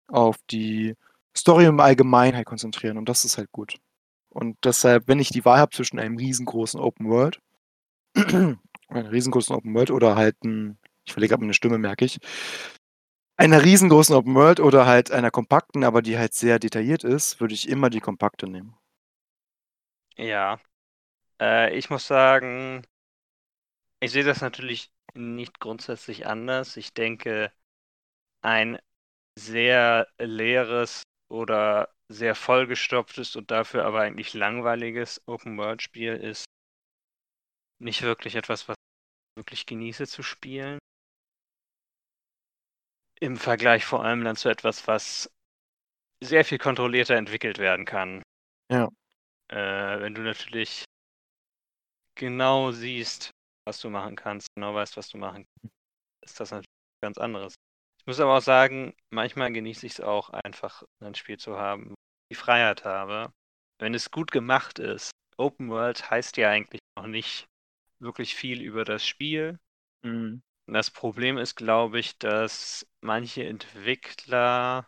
auf 0.08 0.36
die 0.50 0.94
Story 1.36 1.64
im 1.64 1.80
Allgemeinen 1.80 2.36
halt 2.36 2.46
konzentrieren. 2.46 2.98
Und 2.98 3.08
das 3.08 3.24
ist 3.24 3.38
halt 3.38 3.50
gut. 3.50 3.76
Und 4.28 4.58
deshalb, 4.64 5.08
wenn 5.08 5.20
ich 5.20 5.30
die 5.30 5.44
Wahl 5.44 5.58
habe 5.58 5.74
zwischen 5.74 5.98
einem 5.98 6.18
riesengroßen 6.18 6.80
Open 6.80 7.08
World, 7.08 7.40
einer 8.14 9.12
riesengroßen 9.12 9.54
Open 9.54 9.74
World 9.74 9.90
oder 9.90 10.16
halt 10.16 10.42
ein, 10.44 10.78
ich 11.04 11.12
verlege 11.12 11.30
gerade 11.30 11.42
meine 11.42 11.54
Stimme, 11.54 11.78
merke 11.78 12.04
ich, 12.04 12.18
einer 13.38 13.64
riesengroßen 13.64 14.14
Open 14.14 14.34
World 14.34 14.60
oder 14.60 14.84
halt 14.84 15.12
einer 15.12 15.30
kompakten, 15.30 15.84
aber 15.84 16.02
die 16.02 16.18
halt 16.18 16.34
sehr 16.34 16.58
detailliert 16.58 17.04
ist, 17.04 17.40
würde 17.40 17.54
ich 17.54 17.68
immer 17.68 17.88
die 17.88 18.00
kompakte 18.00 18.48
nehmen. 18.48 18.74
Ja, 20.16 20.58
äh, 21.40 21.76
ich 21.76 21.90
muss 21.90 22.06
sagen, 22.06 22.84
ich 24.00 24.12
sehe 24.12 24.24
das 24.24 24.40
natürlich 24.40 24.92
nicht 25.14 25.60
grundsätzlich 25.60 26.26
anders. 26.26 26.76
Ich 26.76 26.94
denke, 26.94 27.52
ein 28.42 28.78
sehr 29.38 30.08
leeres 30.18 31.02
oder 31.28 31.92
sehr 32.08 32.34
vollgestopftes 32.34 33.36
und 33.36 33.50
dafür 33.50 33.84
aber 33.84 34.00
eigentlich 34.00 34.34
langweiliges 34.34 35.22
Open-World-Spiel 35.26 36.14
ist 36.14 36.44
nicht 37.80 38.02
wirklich 38.02 38.34
etwas, 38.34 38.68
was 38.68 38.76
ich 38.76 39.40
wirklich 39.40 39.66
genieße 39.66 40.06
zu 40.06 40.22
spielen. 40.22 40.78
Im 43.20 43.36
Vergleich 43.36 43.84
vor 43.84 44.04
allem 44.04 44.24
dann 44.24 44.36
zu 44.36 44.48
etwas, 44.48 44.86
was 44.86 45.30
sehr 46.22 46.44
viel 46.44 46.58
kontrollierter 46.58 47.16
entwickelt 47.16 47.58
werden 47.58 47.84
kann. 47.84 48.22
Ja. 48.70 48.88
Äh, 49.48 50.00
wenn 50.00 50.14
du 50.14 50.22
natürlich 50.22 50.84
genau 52.18 52.72
siehst, 52.72 53.30
was 53.64 53.80
du 53.80 53.88
machen 53.88 54.16
kannst, 54.16 54.48
genau 54.54 54.74
weißt, 54.74 54.96
was 54.96 55.08
du 55.08 55.16
machen 55.16 55.46
kannst, 55.46 55.74
ist 56.22 56.40
das 56.40 56.50
natürlich 56.50 56.66
ganz 57.02 57.16
anderes. 57.16 57.54
Ich 58.00 58.06
muss 58.06 58.20
aber 58.20 58.36
auch 58.36 58.42
sagen, 58.42 58.94
manchmal 59.10 59.52
genieße 59.52 59.86
ich 59.86 59.92
es 59.92 60.00
auch 60.00 60.30
einfach, 60.30 60.82
ein 61.00 61.14
Spiel 61.14 61.38
zu 61.38 61.58
haben, 61.58 61.90
wo 61.90 61.94
ich 61.94 62.36
die 62.36 62.42
Freiheit 62.42 62.84
habe. 62.84 63.32
Wenn 63.78 63.94
es 63.94 64.10
gut 64.10 64.30
gemacht 64.30 64.78
ist, 64.78 65.10
Open 65.36 65.70
World 65.70 66.10
heißt 66.10 66.36
ja 66.36 66.50
eigentlich 66.50 66.80
noch 66.98 67.06
nicht 67.06 67.46
wirklich 68.00 68.34
viel 68.34 68.60
über 68.60 68.84
das 68.84 69.06
Spiel. 69.06 69.58
Mhm. 70.02 70.42
Das 70.66 70.90
Problem 70.90 71.38
ist, 71.38 71.54
glaube 71.56 71.98
ich, 71.98 72.18
dass 72.18 72.86
manche 73.00 73.44
Entwickler 73.44 74.86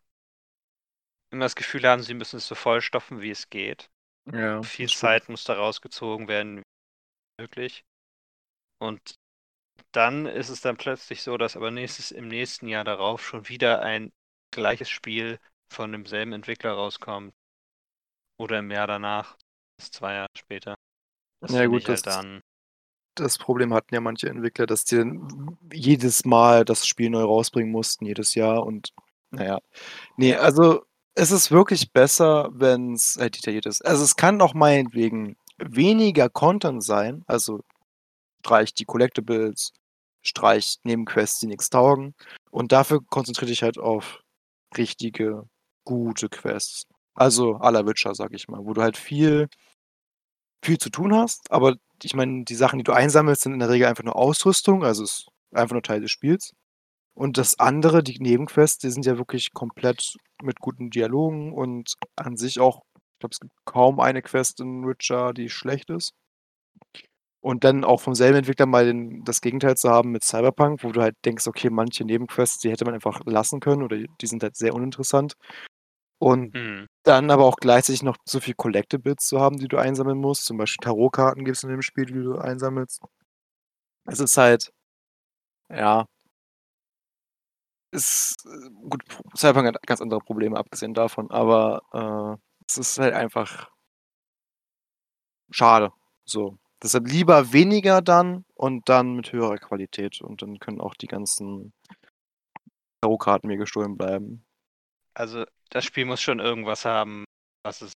immer 1.33 1.45
das 1.45 1.57
Gefühl 1.57 1.85
haben, 1.85 2.03
sie 2.03 2.15
müssen 2.15 2.37
es 2.37 2.47
so 2.47 2.55
vollstopfen, 2.55 3.21
wie 3.21 3.31
es 3.31 3.49
geht. 3.49 3.91
Ja, 4.33 4.63
Viel 4.63 4.89
Zeit 4.89 5.29
muss 5.29 5.45
da 5.45 5.55
rausgezogen 5.55 6.29
werden, 6.29 6.63
möglich. 7.41 7.85
Und 8.79 9.15
dann 9.93 10.27
ist 10.27 10.51
es 10.51 10.61
dann 10.61 10.77
plötzlich 10.77 11.23
so, 11.23 11.37
dass 11.37 11.57
aber 11.57 11.71
nächstes, 11.71 12.11
im 12.11 12.29
nächsten 12.29 12.69
Jahr 12.69 12.85
darauf 12.85 13.25
schon 13.25 13.49
wieder 13.49 13.83
ein 13.83 14.13
gleiches 14.53 14.91
Spiel 14.91 15.39
von 15.73 15.93
demselben 15.93 16.33
Entwickler 16.33 16.73
rauskommt. 16.73 17.33
Oder 18.39 18.61
im 18.61 18.71
Jahr 18.71 18.87
danach, 18.87 19.37
ist 19.79 19.95
zwei 19.95 20.15
Jahre 20.15 20.29
später. 20.37 20.75
Das 21.41 21.53
ja, 21.53 21.67
gut, 21.67 21.89
halt 21.89 21.89
das, 21.89 22.03
dann... 22.03 22.41
das 23.15 23.39
Problem 23.39 23.75
hatten 23.75 23.95
ja 23.95 24.01
manche 24.01 24.29
Entwickler, 24.29 24.67
dass 24.67 24.85
die 24.85 24.97
dann 24.97 25.59
jedes 25.73 26.25
Mal 26.25 26.65
das 26.65 26.87
Spiel 26.87 27.11
neu 27.11 27.23
rausbringen 27.23 27.71
mussten, 27.71 28.07
jedes 28.07 28.35
Jahr. 28.35 28.65
Und 28.65 28.93
naja, 29.31 29.59
nee, 30.17 30.35
also 30.35 30.85
es 31.15 31.31
ist 31.31 31.51
wirklich 31.51 31.93
besser, 31.93 32.49
wenn 32.53 32.95
es 32.95 33.17
halt 33.19 33.37
detailliert 33.37 33.67
ist. 33.67 33.85
Also 33.85 34.05
es 34.05 34.17
kann 34.17 34.41
auch 34.41 34.55
meinetwegen 34.55 35.37
weniger 35.61 36.29
Content 36.29 36.85
sein, 36.85 37.23
also 37.27 37.61
streicht 38.41 38.79
die 38.79 38.85
Collectibles, 38.85 39.73
streicht 40.23 40.85
Nebenquests, 40.85 41.41
die 41.41 41.47
nichts 41.47 41.71
taugen. 41.71 42.15
Und 42.51 42.73
dafür 42.73 43.01
konzentriere 43.09 43.51
dich 43.51 43.63
halt 43.63 43.79
auf 43.79 44.21
richtige, 44.77 45.45
gute 45.85 46.29
Quests. 46.29 46.85
Also 47.15 47.59
la 47.59 47.87
Witcher, 47.87 48.15
sag 48.15 48.33
ich 48.33 48.49
mal, 48.49 48.65
wo 48.65 48.73
du 48.73 48.83
halt 48.83 48.97
viel, 48.97 49.49
viel 50.65 50.79
zu 50.79 50.91
tun 50.91 51.15
hast, 51.15 51.51
aber 51.51 51.77
ich 52.03 52.15
meine, 52.15 52.45
die 52.45 52.55
Sachen, 52.55 52.79
die 52.79 52.85
du 52.85 52.93
einsammelst, 52.93 53.43
sind 53.43 53.55
in 53.55 53.59
der 53.59 53.69
Regel 53.71 53.89
einfach 53.89 54.05
nur 54.05 54.17
Ausrüstung, 54.17 54.85
also 54.85 55.05
ist 55.05 55.29
einfach 55.53 55.75
nur 55.75 55.83
Teil 55.83 56.01
des 56.01 56.11
Spiels. 56.11 56.53
Und 57.15 57.39
das 57.39 57.59
andere, 57.59 58.03
die 58.03 58.19
Nebenquests, 58.19 58.79
die 58.79 58.91
sind 58.91 59.05
ja 59.05 59.19
wirklich 59.19 59.53
komplett 59.53 60.15
mit 60.43 60.61
guten 60.61 60.91
Dialogen 60.91 61.53
und 61.53 61.95
an 62.17 62.37
sich 62.37 62.61
auch 62.61 62.83
glaube, 63.21 63.33
es 63.33 63.41
gibt 63.41 63.53
kaum 63.65 64.01
eine 64.01 64.23
Quest 64.23 64.61
in 64.61 64.87
Witcher, 64.87 65.33
die 65.33 65.49
schlecht 65.49 65.91
ist. 65.91 66.13
Und 67.43 67.65
dann 67.65 67.85
auch 67.85 68.01
vom 68.01 68.15
selben 68.15 68.39
Entwickler 68.39 68.67
mal 68.67 68.85
den, 68.85 69.25
das 69.25 69.41
Gegenteil 69.41 69.77
zu 69.77 69.89
haben 69.89 70.11
mit 70.11 70.25
Cyberpunk, 70.25 70.85
wo 70.85 70.93
du 70.93 71.01
halt 71.01 71.17
denkst, 71.25 71.47
okay, 71.47 71.71
manche 71.71 72.05
Nebenquests, 72.05 72.59
die 72.59 72.71
hätte 72.71 72.85
man 72.85 72.95
einfach 72.95 73.21
lassen 73.25 73.61
können 73.61 73.83
oder 73.83 73.97
die 73.97 74.27
sind 74.27 74.43
halt 74.43 74.57
sehr 74.57 74.75
uninteressant. 74.75 75.35
Und 76.19 76.55
mhm. 76.55 76.87
dann 77.05 77.31
aber 77.31 77.47
auch 77.47 77.57
gleichzeitig 77.57 78.03
noch 78.03 78.17
so 78.27 78.41
viel 78.41 78.55
Collectibles 78.55 79.25
zu 79.25 79.41
haben, 79.41 79.57
die 79.57 79.69
du 79.69 79.79
einsammeln 79.79 80.19
musst. 80.19 80.45
Zum 80.45 80.59
Beispiel 80.59 80.85
Tarotkarten 80.85 81.45
gibt 81.47 81.57
es 81.57 81.63
in 81.63 81.71
dem 81.71 81.83
Spiel, 81.83 82.05
die 82.07 82.13
du 82.15 82.37
einsammelst. 82.37 83.01
Es 84.07 84.21
ist 84.21 84.37
halt, 84.37 84.71
ja, 85.71 86.07
ist 87.93 88.45
äh, 88.47 88.71
gut, 88.89 89.03
Cyberpunk 89.37 89.69
hat 89.69 89.87
ganz 89.87 90.01
andere 90.01 90.21
Probleme, 90.21 90.57
abgesehen 90.57 90.95
davon, 90.95 91.31
aber 91.31 91.83
äh, 91.93 92.50
es 92.79 92.91
ist 92.93 92.99
halt 92.99 93.15
einfach 93.15 93.71
schade. 95.51 95.93
So. 96.25 96.59
Deshalb 96.83 97.09
lieber 97.09 97.53
weniger 97.53 98.01
dann 98.01 98.45
und 98.55 98.89
dann 98.89 99.15
mit 99.15 99.33
höherer 99.33 99.59
Qualität. 99.59 100.23
Und 100.23 100.43
dann 100.43 100.59
können 100.59 100.81
auch 100.81 100.95
die 100.95 101.09
ganzen 101.09 101.73
Tarotkarten 103.03 103.49
mir 103.49 103.59
gestohlen 103.59 103.97
bleiben. 103.97 104.47
Also 105.13 105.45
das 105.71 105.85
Spiel 105.85 106.07
muss 106.07 106.21
schon 106.23 106.39
irgendwas 106.39 106.85
haben, 106.85 107.25
was 107.65 107.83
es 107.83 107.93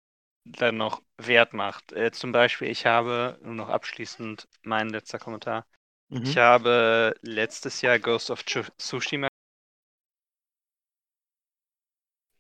dann 0.45 0.77
noch 0.77 1.03
wert 1.17 1.53
macht. 1.53 1.91
Äh, 1.91 2.11
zum 2.11 2.31
Beispiel, 2.31 2.69
ich 2.69 2.85
habe, 2.85 3.37
nur 3.43 3.53
noch 3.53 3.69
abschließend 3.69 4.47
mein 4.63 4.89
letzter 4.89 5.19
Kommentar. 5.19 5.67
Mhm. 6.09 6.23
Ich 6.23 6.37
habe 6.37 7.15
letztes 7.21 7.81
Jahr 7.81 7.99
Ghost 7.99 8.31
of 8.31 8.43
Tsushima 8.43 9.27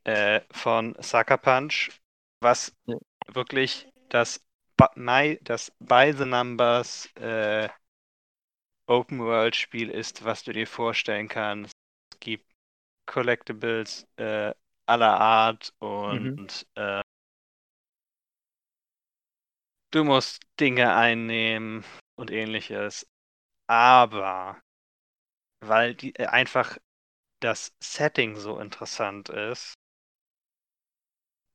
äh, 0.03 0.41
von 0.51 0.95
Sucker 0.99 1.37
Punch 1.37 2.00
was 2.41 2.75
ja. 2.85 2.97
wirklich 3.27 3.87
das, 4.09 4.43
das 5.43 5.71
By 5.79 6.13
the 6.17 6.25
Numbers 6.25 7.07
äh, 7.15 7.69
Open 8.87 9.19
World 9.19 9.55
Spiel 9.55 9.89
ist, 9.89 10.25
was 10.25 10.43
du 10.43 10.51
dir 10.51 10.67
vorstellen 10.67 11.27
kannst. 11.27 11.73
Es 12.11 12.19
gibt 12.19 12.51
Collectibles 13.05 14.07
äh, 14.17 14.53
aller 14.85 15.19
Art 15.19 15.73
und 15.79 16.65
mhm. 16.75 16.81
äh, 16.81 17.01
du 19.91 20.03
musst 20.03 20.41
Dinge 20.59 20.95
einnehmen 20.95 21.85
und 22.15 22.31
ähnliches. 22.31 23.07
Aber 23.67 24.61
weil 25.61 25.95
die 25.95 26.15
äh, 26.15 26.25
einfach 26.25 26.77
das 27.39 27.73
Setting 27.79 28.35
so 28.35 28.59
interessant 28.59 29.29
ist, 29.29 29.75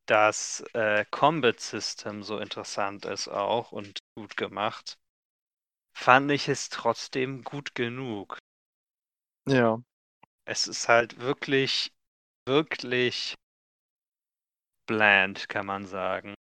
das 0.07 0.65
äh, 0.73 1.05
Combat 1.11 1.61
System 1.61 2.23
so 2.23 2.39
interessant 2.39 3.05
ist 3.05 3.29
auch 3.29 3.73
und 3.73 3.99
gut 4.17 4.37
gemacht, 4.37 4.99
fand 5.97 6.31
ich 6.31 6.49
es 6.49 6.69
trotzdem 6.69 7.43
gut 7.43 7.75
genug. 7.75 8.39
Ja. 9.49 9.81
Es 10.45 10.67
ist 10.67 10.89
halt 10.89 11.19
wirklich 11.19 11.93
wirklich 12.47 13.35
bland, 14.87 15.49
kann 15.49 15.67
man 15.67 15.87
sagen. 15.87 16.35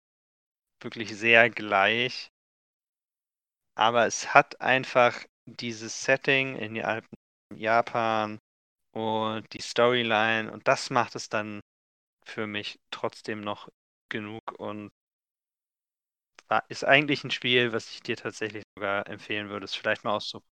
Wirklich 0.82 1.16
sehr 1.16 1.50
gleich. 1.50 2.28
Aber 3.76 4.06
es 4.06 4.34
hat 4.34 4.60
einfach 4.60 5.24
dieses 5.46 6.04
Setting 6.04 6.56
in 6.56 6.74
die 6.74 6.84
Alpen 6.84 7.14
Japan 7.54 8.38
und 8.92 9.52
die 9.52 9.60
Storyline 9.60 10.50
und 10.50 10.66
das 10.66 10.90
macht 10.90 11.14
es 11.14 11.28
dann 11.28 11.60
für 12.26 12.46
mich 12.46 12.78
trotzdem 12.90 13.40
noch 13.40 13.68
genug 14.08 14.42
und 14.58 14.90
ist 16.68 16.84
eigentlich 16.84 17.24
ein 17.24 17.30
Spiel, 17.30 17.72
was 17.72 17.90
ich 17.90 18.00
dir 18.02 18.16
tatsächlich 18.16 18.62
sogar 18.76 19.08
empfehlen 19.08 19.48
würde, 19.48 19.64
es 19.64 19.74
vielleicht 19.74 20.04
mal 20.04 20.14
auszuprobieren. 20.14 20.52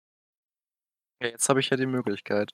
Ja, 1.20 1.28
jetzt 1.28 1.48
habe 1.48 1.60
ich 1.60 1.70
ja 1.70 1.76
die 1.76 1.86
Möglichkeit. 1.86 2.52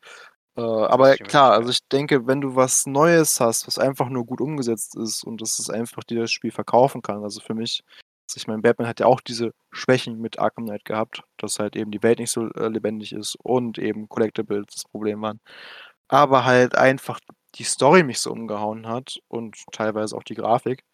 Äh, 0.56 0.60
aber 0.60 1.16
klar, 1.16 1.52
also 1.52 1.70
ich 1.70 1.86
denke, 1.88 2.26
wenn 2.26 2.40
du 2.40 2.56
was 2.56 2.86
Neues 2.86 3.40
hast, 3.40 3.66
was 3.66 3.78
einfach 3.78 4.08
nur 4.08 4.24
gut 4.24 4.40
umgesetzt 4.40 4.96
ist 4.96 5.22
und 5.22 5.40
das 5.40 5.58
ist 5.58 5.70
einfach 5.70 6.02
dir 6.02 6.20
das 6.20 6.32
Spiel 6.32 6.50
verkaufen 6.50 7.02
kann. 7.02 7.22
Also 7.22 7.40
für 7.40 7.54
mich, 7.54 7.82
also 8.28 8.38
ich 8.38 8.46
meine, 8.46 8.62
Batman 8.62 8.88
hat 8.88 9.00
ja 9.00 9.06
auch 9.06 9.20
diese 9.20 9.52
Schwächen 9.70 10.18
mit 10.18 10.38
Arkham 10.38 10.64
Knight 10.64 10.84
gehabt, 10.84 11.22
dass 11.36 11.58
halt 11.58 11.76
eben 11.76 11.90
die 11.90 12.02
Welt 12.02 12.18
nicht 12.18 12.30
so 12.30 12.48
äh, 12.52 12.68
lebendig 12.68 13.12
ist 13.12 13.36
und 13.42 13.78
eben 13.78 14.08
Collectibles 14.08 14.66
das 14.72 14.84
Problem 14.84 15.20
waren. 15.20 15.40
Aber 16.08 16.44
halt 16.44 16.76
einfach 16.76 17.20
die 17.58 17.64
Story 17.64 18.02
mich 18.02 18.20
so 18.20 18.32
umgehauen 18.32 18.86
hat 18.86 19.18
und 19.28 19.56
teilweise 19.72 20.16
auch 20.16 20.22
die 20.22 20.34
Grafik 20.34 20.84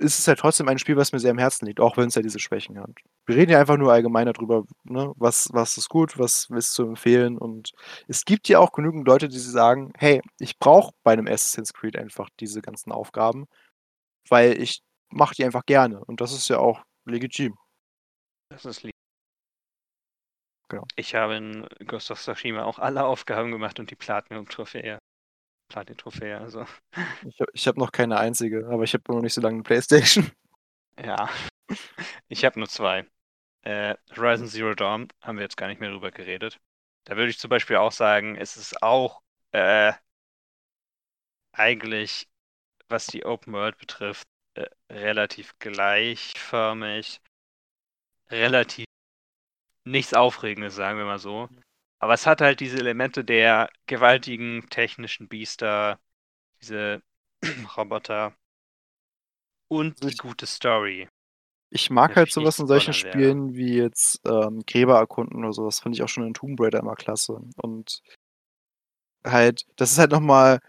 ist 0.00 0.18
es 0.18 0.26
halt 0.26 0.38
trotzdem 0.40 0.68
ein 0.68 0.78
Spiel, 0.78 0.96
was 0.96 1.12
mir 1.12 1.20
sehr 1.20 1.30
am 1.30 1.38
Herzen 1.38 1.66
liegt, 1.66 1.80
auch 1.80 1.96
wenn 1.96 2.08
es 2.08 2.14
ja 2.16 2.22
diese 2.22 2.40
Schwächen 2.40 2.78
hat. 2.80 2.90
Wir 3.26 3.36
reden 3.36 3.52
ja 3.52 3.60
einfach 3.60 3.76
nur 3.76 3.92
allgemein 3.92 4.26
darüber, 4.26 4.64
ne, 4.82 5.12
was, 5.16 5.48
was 5.52 5.76
ist 5.76 5.88
gut, 5.88 6.18
was 6.18 6.48
ist 6.50 6.72
zu 6.72 6.82
empfehlen. 6.84 7.38
Und 7.38 7.72
es 8.08 8.24
gibt 8.24 8.48
ja 8.48 8.58
auch 8.58 8.72
genügend 8.72 9.06
Leute, 9.06 9.28
die 9.28 9.38
sagen, 9.38 9.92
hey, 9.96 10.20
ich 10.38 10.58
brauche 10.58 10.92
bei 11.04 11.12
einem 11.12 11.28
Assassin's 11.28 11.72
Creed 11.72 11.96
einfach 11.96 12.28
diese 12.40 12.60
ganzen 12.60 12.90
Aufgaben, 12.92 13.46
weil 14.28 14.60
ich 14.60 14.82
mache 15.10 15.34
die 15.36 15.44
einfach 15.44 15.64
gerne. 15.64 16.04
Und 16.04 16.20
das 16.20 16.32
ist 16.32 16.48
ja 16.48 16.58
auch 16.58 16.82
legitim. 17.04 17.56
Das 18.50 18.64
ist 18.64 18.82
lieb. 18.82 18.94
Genau. 20.74 20.86
Ich 20.96 21.14
habe 21.14 21.36
in 21.36 21.66
Ghost 21.86 22.10
of 22.10 22.20
Tsushima 22.20 22.64
auch 22.64 22.78
alle 22.78 23.04
Aufgaben 23.04 23.52
gemacht 23.52 23.78
und 23.78 23.90
die 23.90 23.96
Platinum-Trophäe 23.96 24.98
Platin-Trophäe. 25.68 26.38
Also. 26.38 26.66
Ich, 27.26 27.38
ich 27.52 27.66
habe 27.66 27.80
noch 27.80 27.90
keine 27.92 28.18
einzige, 28.18 28.66
aber 28.68 28.84
ich 28.84 28.94
habe 28.94 29.12
noch 29.12 29.20
nicht 29.22 29.34
so 29.34 29.40
lange 29.40 29.54
eine 29.54 29.62
Playstation. 29.62 30.30
Ja, 31.02 31.28
ich 32.28 32.44
habe 32.44 32.58
nur 32.58 32.68
zwei. 32.68 33.06
Äh, 33.62 33.96
Horizon 34.16 34.46
Zero 34.46 34.74
Dawn 34.74 35.08
haben 35.22 35.38
wir 35.38 35.42
jetzt 35.42 35.56
gar 35.56 35.68
nicht 35.68 35.80
mehr 35.80 35.90
drüber 35.90 36.10
geredet. 36.10 36.60
Da 37.04 37.16
würde 37.16 37.30
ich 37.30 37.38
zum 37.38 37.48
Beispiel 37.48 37.76
auch 37.76 37.92
sagen, 37.92 38.36
es 38.36 38.56
ist 38.56 38.82
auch 38.82 39.22
äh, 39.52 39.92
eigentlich, 41.52 42.28
was 42.88 43.06
die 43.06 43.24
Open 43.24 43.52
World 43.52 43.78
betrifft, 43.78 44.28
äh, 44.54 44.66
relativ 44.90 45.58
gleichförmig, 45.58 47.20
relativ 48.30 48.83
nichts 49.84 50.14
Aufregendes, 50.14 50.74
sagen 50.74 50.98
wir 50.98 51.04
mal 51.04 51.18
so. 51.18 51.48
Aber 51.98 52.14
es 52.14 52.26
hat 52.26 52.40
halt 52.40 52.60
diese 52.60 52.78
Elemente 52.78 53.24
der 53.24 53.70
gewaltigen 53.86 54.66
technischen 54.68 55.28
Biester, 55.28 55.98
diese 56.60 57.02
Roboter 57.76 58.34
und 59.68 60.02
die 60.02 60.16
gute 60.16 60.46
Story. 60.46 61.08
Ich 61.70 61.90
mag 61.90 62.14
halt 62.14 62.30
sowas 62.30 62.58
in 62.58 62.68
solchen 62.68 62.92
Spielen 62.92 63.54
wie 63.54 63.76
jetzt 63.76 64.20
ähm, 64.26 64.62
Gräber 64.64 64.98
erkunden 64.98 65.38
oder 65.44 65.52
sowas. 65.52 65.80
Finde 65.80 65.96
ich 65.96 66.02
auch 66.02 66.08
schon 66.08 66.26
in 66.26 66.34
Tomb 66.34 66.60
Raider 66.60 66.78
immer 66.78 66.94
klasse. 66.94 67.40
Und 67.56 68.00
halt, 69.24 69.66
das 69.76 69.90
ist 69.90 69.98
halt 69.98 70.12
nochmal, 70.12 70.60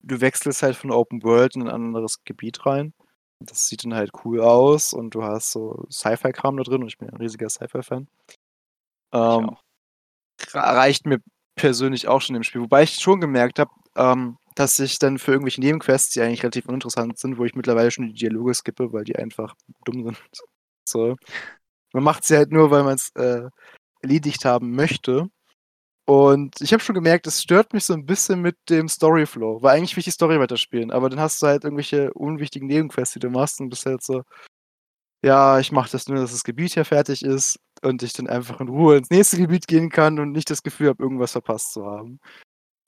du 0.00 0.20
wechselst 0.20 0.62
halt 0.62 0.76
von 0.76 0.90
Open 0.90 1.22
World 1.22 1.56
in 1.56 1.62
ein 1.62 1.70
anderes 1.70 2.22
Gebiet 2.24 2.66
rein. 2.66 2.92
Das 3.40 3.66
sieht 3.66 3.84
dann 3.84 3.94
halt 3.94 4.10
cool 4.24 4.40
aus 4.40 4.92
und 4.92 5.14
du 5.14 5.22
hast 5.22 5.52
so 5.52 5.86
Sci-Fi-Kram 5.90 6.56
da 6.56 6.62
drin 6.64 6.82
und 6.82 6.88
ich 6.88 6.98
bin 6.98 7.08
ein 7.08 7.16
riesiger 7.16 7.48
Sci-Fi-Fan. 7.48 8.08
Ähm, 9.12 9.56
reicht 10.52 11.06
mir 11.06 11.20
persönlich 11.56 12.08
auch 12.08 12.20
schon 12.20 12.36
im 12.36 12.42
Spiel. 12.42 12.60
Wobei 12.62 12.82
ich 12.82 12.94
schon 12.94 13.20
gemerkt 13.20 13.58
habe, 13.58 13.70
ähm, 13.96 14.38
dass 14.54 14.78
ich 14.78 14.98
dann 14.98 15.18
für 15.18 15.32
irgendwelche 15.32 15.60
Nebenquests, 15.60 16.12
die 16.12 16.20
eigentlich 16.22 16.42
relativ 16.42 16.66
uninteressant 16.66 17.18
sind, 17.18 17.38
wo 17.38 17.44
ich 17.44 17.54
mittlerweile 17.54 17.90
schon 17.90 18.06
die 18.06 18.14
Dialoge 18.14 18.54
skippe, 18.54 18.92
weil 18.92 19.04
die 19.04 19.16
einfach 19.16 19.54
dumm 19.84 20.04
sind. 20.04 20.18
So. 20.88 21.16
Man 21.92 22.04
macht 22.04 22.24
sie 22.24 22.36
halt 22.36 22.52
nur, 22.52 22.70
weil 22.70 22.84
man 22.84 22.94
es 22.94 23.10
äh, 23.16 23.42
erledigt 24.02 24.44
haben 24.44 24.70
möchte. 24.76 25.28
Und 26.06 26.60
ich 26.60 26.72
habe 26.72 26.82
schon 26.82 26.94
gemerkt, 26.94 27.26
es 27.26 27.42
stört 27.42 27.72
mich 27.72 27.84
so 27.84 27.94
ein 27.94 28.06
bisschen 28.06 28.40
mit 28.40 28.56
dem 28.70 28.88
Storyflow, 28.88 29.62
weil 29.62 29.76
eigentlich 29.76 29.96
will 29.96 30.00
ich 30.00 30.06
die 30.06 30.12
Story 30.12 30.38
weiterspielen, 30.38 30.92
aber 30.92 31.10
dann 31.10 31.20
hast 31.20 31.42
du 31.42 31.48
halt 31.48 31.64
irgendwelche 31.64 32.12
unwichtigen 32.14 32.68
Nebenquests, 32.68 33.14
die 33.14 33.20
du 33.20 33.30
machst 33.30 33.60
und 33.60 33.70
bist 33.70 33.86
halt 33.86 34.04
so, 34.04 34.22
ja, 35.22 35.58
ich 35.58 35.72
mache 35.72 35.90
das 35.90 36.08
nur, 36.08 36.18
dass 36.18 36.32
das 36.32 36.44
Gebiet 36.44 36.74
hier 36.74 36.84
fertig 36.84 37.24
ist 37.24 37.58
und 37.82 38.02
ich 38.02 38.12
dann 38.12 38.28
einfach 38.28 38.60
in 38.60 38.68
Ruhe 38.68 38.98
ins 38.98 39.10
nächste 39.10 39.36
Gebiet 39.36 39.66
gehen 39.66 39.90
kann 39.90 40.18
und 40.18 40.32
nicht 40.32 40.50
das 40.50 40.62
Gefühl 40.62 40.88
habe, 40.88 41.02
irgendwas 41.02 41.32
verpasst 41.32 41.72
zu 41.72 41.84
haben. 41.86 42.20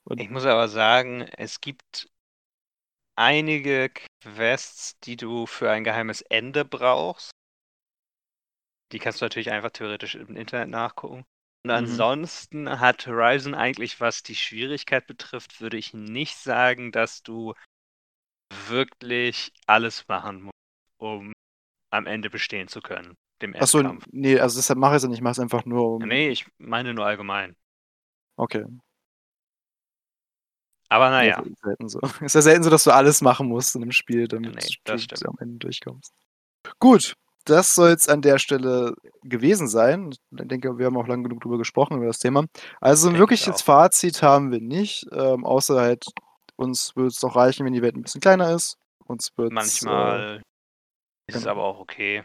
Und 0.05 0.21
ich 0.21 0.31
muss 0.31 0.47
aber 0.47 0.69
sagen, 0.69 1.23
es 1.37 1.61
gibt 1.61 2.09
einige 3.17 3.91
Quests, 4.23 4.99
die 5.01 5.17
du 5.17 5.47
für 5.47 5.71
ein 5.71 5.85
geheimes 5.85 6.23
Ende 6.23 6.65
brauchst. 6.65 7.31
Die 8.93 8.99
kannst 8.99 9.21
du 9.21 9.27
natürlich 9.27 9.51
einfach 9.51 9.71
theoretisch 9.71 10.15
im 10.15 10.37
Internet 10.37 10.71
nachgucken. 10.71 11.25
Und 11.65 11.71
mhm. 11.71 11.71
ansonsten 11.71 12.81
hat 12.81 13.07
Horizon 13.07 13.55
eigentlich, 13.55 14.01
was 14.01 14.23
die 14.23 14.37
Schwierigkeit 14.37 15.07
betrifft, 15.07 15.61
würde 15.61 15.77
ich 15.77 15.93
nicht 15.93 16.37
sagen, 16.37 16.93
dass 16.93 17.23
du 17.23 17.55
wirklich 18.69 19.53
alles 19.67 20.07
machen 20.09 20.43
musst, 20.43 20.55
um 20.99 21.33
am 21.91 22.07
Ende 22.07 22.31
bestehen 22.31 22.69
zu 22.69 22.81
können. 22.81 23.15
Dem 23.41 23.55
Achso, 23.55 23.83
nee, 24.11 24.39
also 24.39 24.59
deshalb 24.59 24.79
mache 24.79 24.97
ich 24.97 25.03
es 25.03 25.09
nicht, 25.09 25.19
ich 25.19 25.23
mache 25.23 25.33
es 25.33 25.39
einfach 25.39 25.65
nur 25.65 25.95
um. 25.95 26.03
Nee, 26.03 26.31
ich 26.31 26.47
meine 26.59 26.93
nur 26.93 27.07
allgemein. 27.07 27.57
Okay. 28.37 28.65
Aber 30.89 31.11
naja. 31.11 31.41
ist, 31.41 31.61
selten 31.63 31.89
so. 31.89 32.01
ist 32.21 32.35
ja 32.35 32.43
selten 32.43 32.63
so, 32.65 32.71
dass 32.71 32.85
du 32.85 32.91
alles 32.91 33.21
machen 33.21 33.49
musst 33.49 33.77
in 33.77 33.83
einem 33.83 33.93
Spiel, 33.93 34.27
damit 34.27 34.55
nee, 34.55 34.97
du 35.15 35.29
am 35.29 35.37
Ende 35.39 35.59
durchkommst. 35.59 36.13
Gut, 36.81 37.15
das 37.45 37.75
soll 37.75 37.91
es 37.91 38.09
an 38.09 38.23
der 38.23 38.39
Stelle 38.39 38.95
gewesen 39.23 39.69
sein. 39.69 40.11
Ich 40.11 40.49
denke, 40.49 40.79
wir 40.79 40.87
haben 40.87 40.97
auch 40.97 41.07
lang 41.07 41.23
genug 41.23 41.41
darüber 41.41 41.59
gesprochen, 41.59 41.97
über 41.97 42.07
das 42.07 42.19
Thema. 42.19 42.47
Also 42.81 43.09
ein 43.09 43.19
wirkliches 43.19 43.63
Fazit 43.63 44.23
haben 44.23 44.51
wir 44.51 44.61
nicht, 44.61 45.07
ähm, 45.13 45.45
außer 45.45 45.81
halt, 45.81 46.07
uns 46.57 46.97
würde 46.97 47.09
es 47.09 47.21
doch 47.21 47.37
reichen, 47.37 47.65
wenn 47.65 47.73
die 47.73 47.83
Welt 47.83 47.97
ein 47.97 48.03
bisschen 48.03 48.21
kleiner 48.21 48.55
ist. 48.55 48.77
Uns 49.07 49.33
Manchmal 49.37 50.37
äh, 50.37 50.37
ist 51.27 51.37
es 51.37 51.43
genau. 51.43 51.53
aber 51.53 51.65
auch 51.65 51.81
okay. 51.81 52.25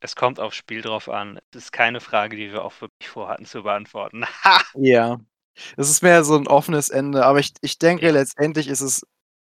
Es 0.00 0.14
kommt 0.14 0.38
aufs 0.38 0.56
Spiel 0.56 0.82
drauf 0.82 1.08
an. 1.08 1.38
Es 1.50 1.64
ist 1.64 1.72
keine 1.72 2.00
Frage, 2.00 2.36
die 2.36 2.52
wir 2.52 2.64
auch 2.64 2.80
wirklich 2.80 3.08
vorhatten 3.08 3.44
zu 3.44 3.62
beantworten. 3.62 4.24
ja. 4.74 5.18
Es 5.76 5.90
ist 5.90 6.02
mehr 6.02 6.22
so 6.22 6.36
ein 6.36 6.46
offenes 6.46 6.88
Ende, 6.88 7.26
aber 7.26 7.40
ich, 7.40 7.52
ich 7.62 7.78
denke, 7.78 8.06
ja. 8.06 8.12
letztendlich 8.12 8.68
ist 8.68 8.80
es 8.80 9.04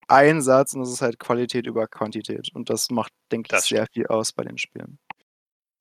ein 0.08 0.42
Satz 0.42 0.74
und 0.74 0.82
es 0.82 0.92
ist 0.92 1.02
halt 1.02 1.20
Qualität 1.20 1.66
über 1.66 1.88
Quantität. 1.88 2.50
Und 2.54 2.70
das 2.70 2.92
macht, 2.92 3.12
denke 3.32 3.56
ich, 3.56 3.62
sehr 3.64 3.88
viel 3.92 4.06
aus 4.08 4.34
bei 4.34 4.44
den 4.44 4.58
Spielen. 4.58 5.00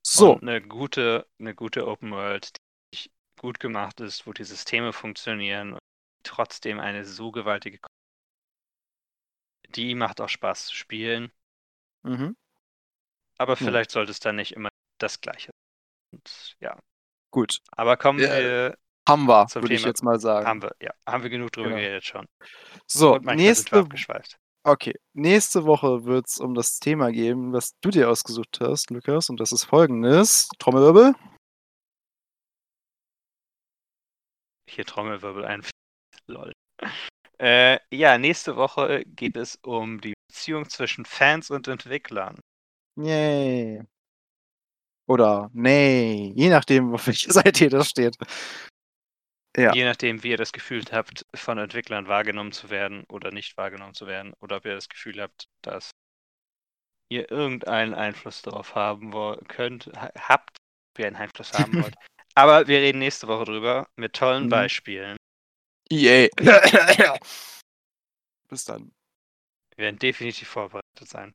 So. 0.07 0.35
Und 0.35 0.43
eine 0.43 0.63
gute, 0.63 1.27
eine 1.39 1.55
gute 1.55 1.87
Open 1.87 2.11
World, 2.11 2.53
die 2.95 3.11
gut 3.39 3.61
gemacht 3.61 4.01
ist, 4.01 4.27
wo 4.27 4.33
die 4.33 4.45
Systeme 4.45 4.93
funktionieren 4.93 5.75
und 5.75 5.81
trotzdem 6.23 6.81
eine 6.81 7.05
so 7.05 7.31
gewaltige. 7.31 7.79
Die 9.71 9.95
macht 9.95 10.21
auch 10.21 10.29
Spaß 10.29 10.67
zu 10.67 10.75
spielen. 10.75 11.33
Mhm. 12.03 12.37
Aber 13.39 13.57
vielleicht 13.57 13.91
ja. 13.91 13.95
sollte 13.95 14.13
es 14.13 14.21
dann 14.21 14.37
nicht 14.37 14.53
immer 14.53 14.69
das 14.99 15.21
Gleiche 15.21 15.51
sein. 16.13 16.23
ja. 16.61 16.79
Gut. 17.31 17.59
Aber 17.73 17.97
kommen 17.97 18.21
ja, 18.21 18.39
wir. 18.39 18.79
Haben 19.09 19.27
wir, 19.27 19.47
würde 19.55 19.75
ich 19.75 19.85
jetzt 19.85 20.03
mal 20.03 20.19
sagen. 20.19 20.47
Haben 20.47 20.63
wir, 20.63 20.75
ja. 20.81 20.93
Haben 21.07 21.25
wir 21.25 21.31
genug 21.31 21.53
drüber 21.53 21.71
genau. 21.71 21.81
geredet 21.81 22.05
schon. 22.05 22.27
So, 22.87 23.19
nächste, 23.19 23.87
okay. 24.63 24.95
nächste 25.13 25.65
Woche 25.67 26.05
wird 26.05 26.29
es 26.29 26.39
um 26.39 26.55
das 26.55 26.79
Thema 26.79 27.11
gehen, 27.11 27.53
was 27.53 27.73
du 27.81 27.91
dir 27.91 28.09
ausgesucht 28.09 28.61
hast, 28.61 28.91
Lukas, 28.91 29.29
und 29.29 29.41
das 29.41 29.53
ist 29.53 29.65
folgendes: 29.65 30.49
Trommelwirbel. 30.59 31.15
Hier 34.71 34.87
Trommelwirbel 34.87 35.45
ein. 35.45 35.67
Lol. 36.27 36.53
Äh, 37.39 37.79
ja, 37.91 38.17
nächste 38.17 38.57
Woche 38.57 39.03
geht 39.07 39.37
es 39.37 39.59
um 39.63 40.01
die 40.01 40.15
Beziehung 40.29 40.69
zwischen 40.69 41.05
Fans 41.05 41.51
und 41.51 41.69
Entwicklern. 41.69 42.39
Yay. 42.97 43.83
Oder 45.07 45.51
nee, 45.53 46.33
je 46.35 46.49
nachdem, 46.49 46.95
auf 46.95 47.07
welcher 47.07 47.33
Seite 47.33 47.69
das 47.69 47.91
steht. 47.91 48.17
Ja. 49.57 49.73
Je 49.73 49.85
nachdem, 49.85 50.23
wie 50.23 50.31
ihr 50.31 50.37
das 50.37 50.53
Gefühl 50.53 50.83
habt, 50.91 51.25
von 51.35 51.59
Entwicklern 51.59 52.09
wahrgenommen 52.09 52.53
zu 52.53 52.71
werden 52.71 53.05
oder 53.05 53.31
nicht 53.31 53.57
wahrgenommen 53.57 53.95
zu 53.95 54.07
werden. 54.07 54.33
Oder 54.41 54.57
ob 54.57 54.65
ihr 54.65 54.75
das 54.75 54.89
Gefühl 54.89 55.21
habt, 55.21 55.47
dass 55.63 55.91
ihr 57.09 57.31
irgendeinen 57.31 57.95
Einfluss 57.95 58.43
darauf 58.43 58.75
haben 58.75 59.13
könnt, 59.47 59.93
habt, 59.95 60.57
ob 60.93 60.99
ihr 60.99 61.07
einen 61.07 61.17
Einfluss 61.17 61.53
haben 61.53 61.73
wollt. 61.85 61.95
Aber 62.35 62.67
wir 62.67 62.81
reden 62.81 62.99
nächste 62.99 63.29
Woche 63.29 63.45
drüber 63.45 63.87
mit 63.97 64.15
tollen 64.15 64.47
mhm. 64.47 64.51
Beispielen. 64.51 65.17
EA. 65.91 66.29
Bis 68.49 68.65
dann. 68.65 68.93
Wir 69.77 69.85
werden 69.85 69.99
definitiv 69.99 70.49
vorbereitet 70.49 71.09
sein. 71.09 71.35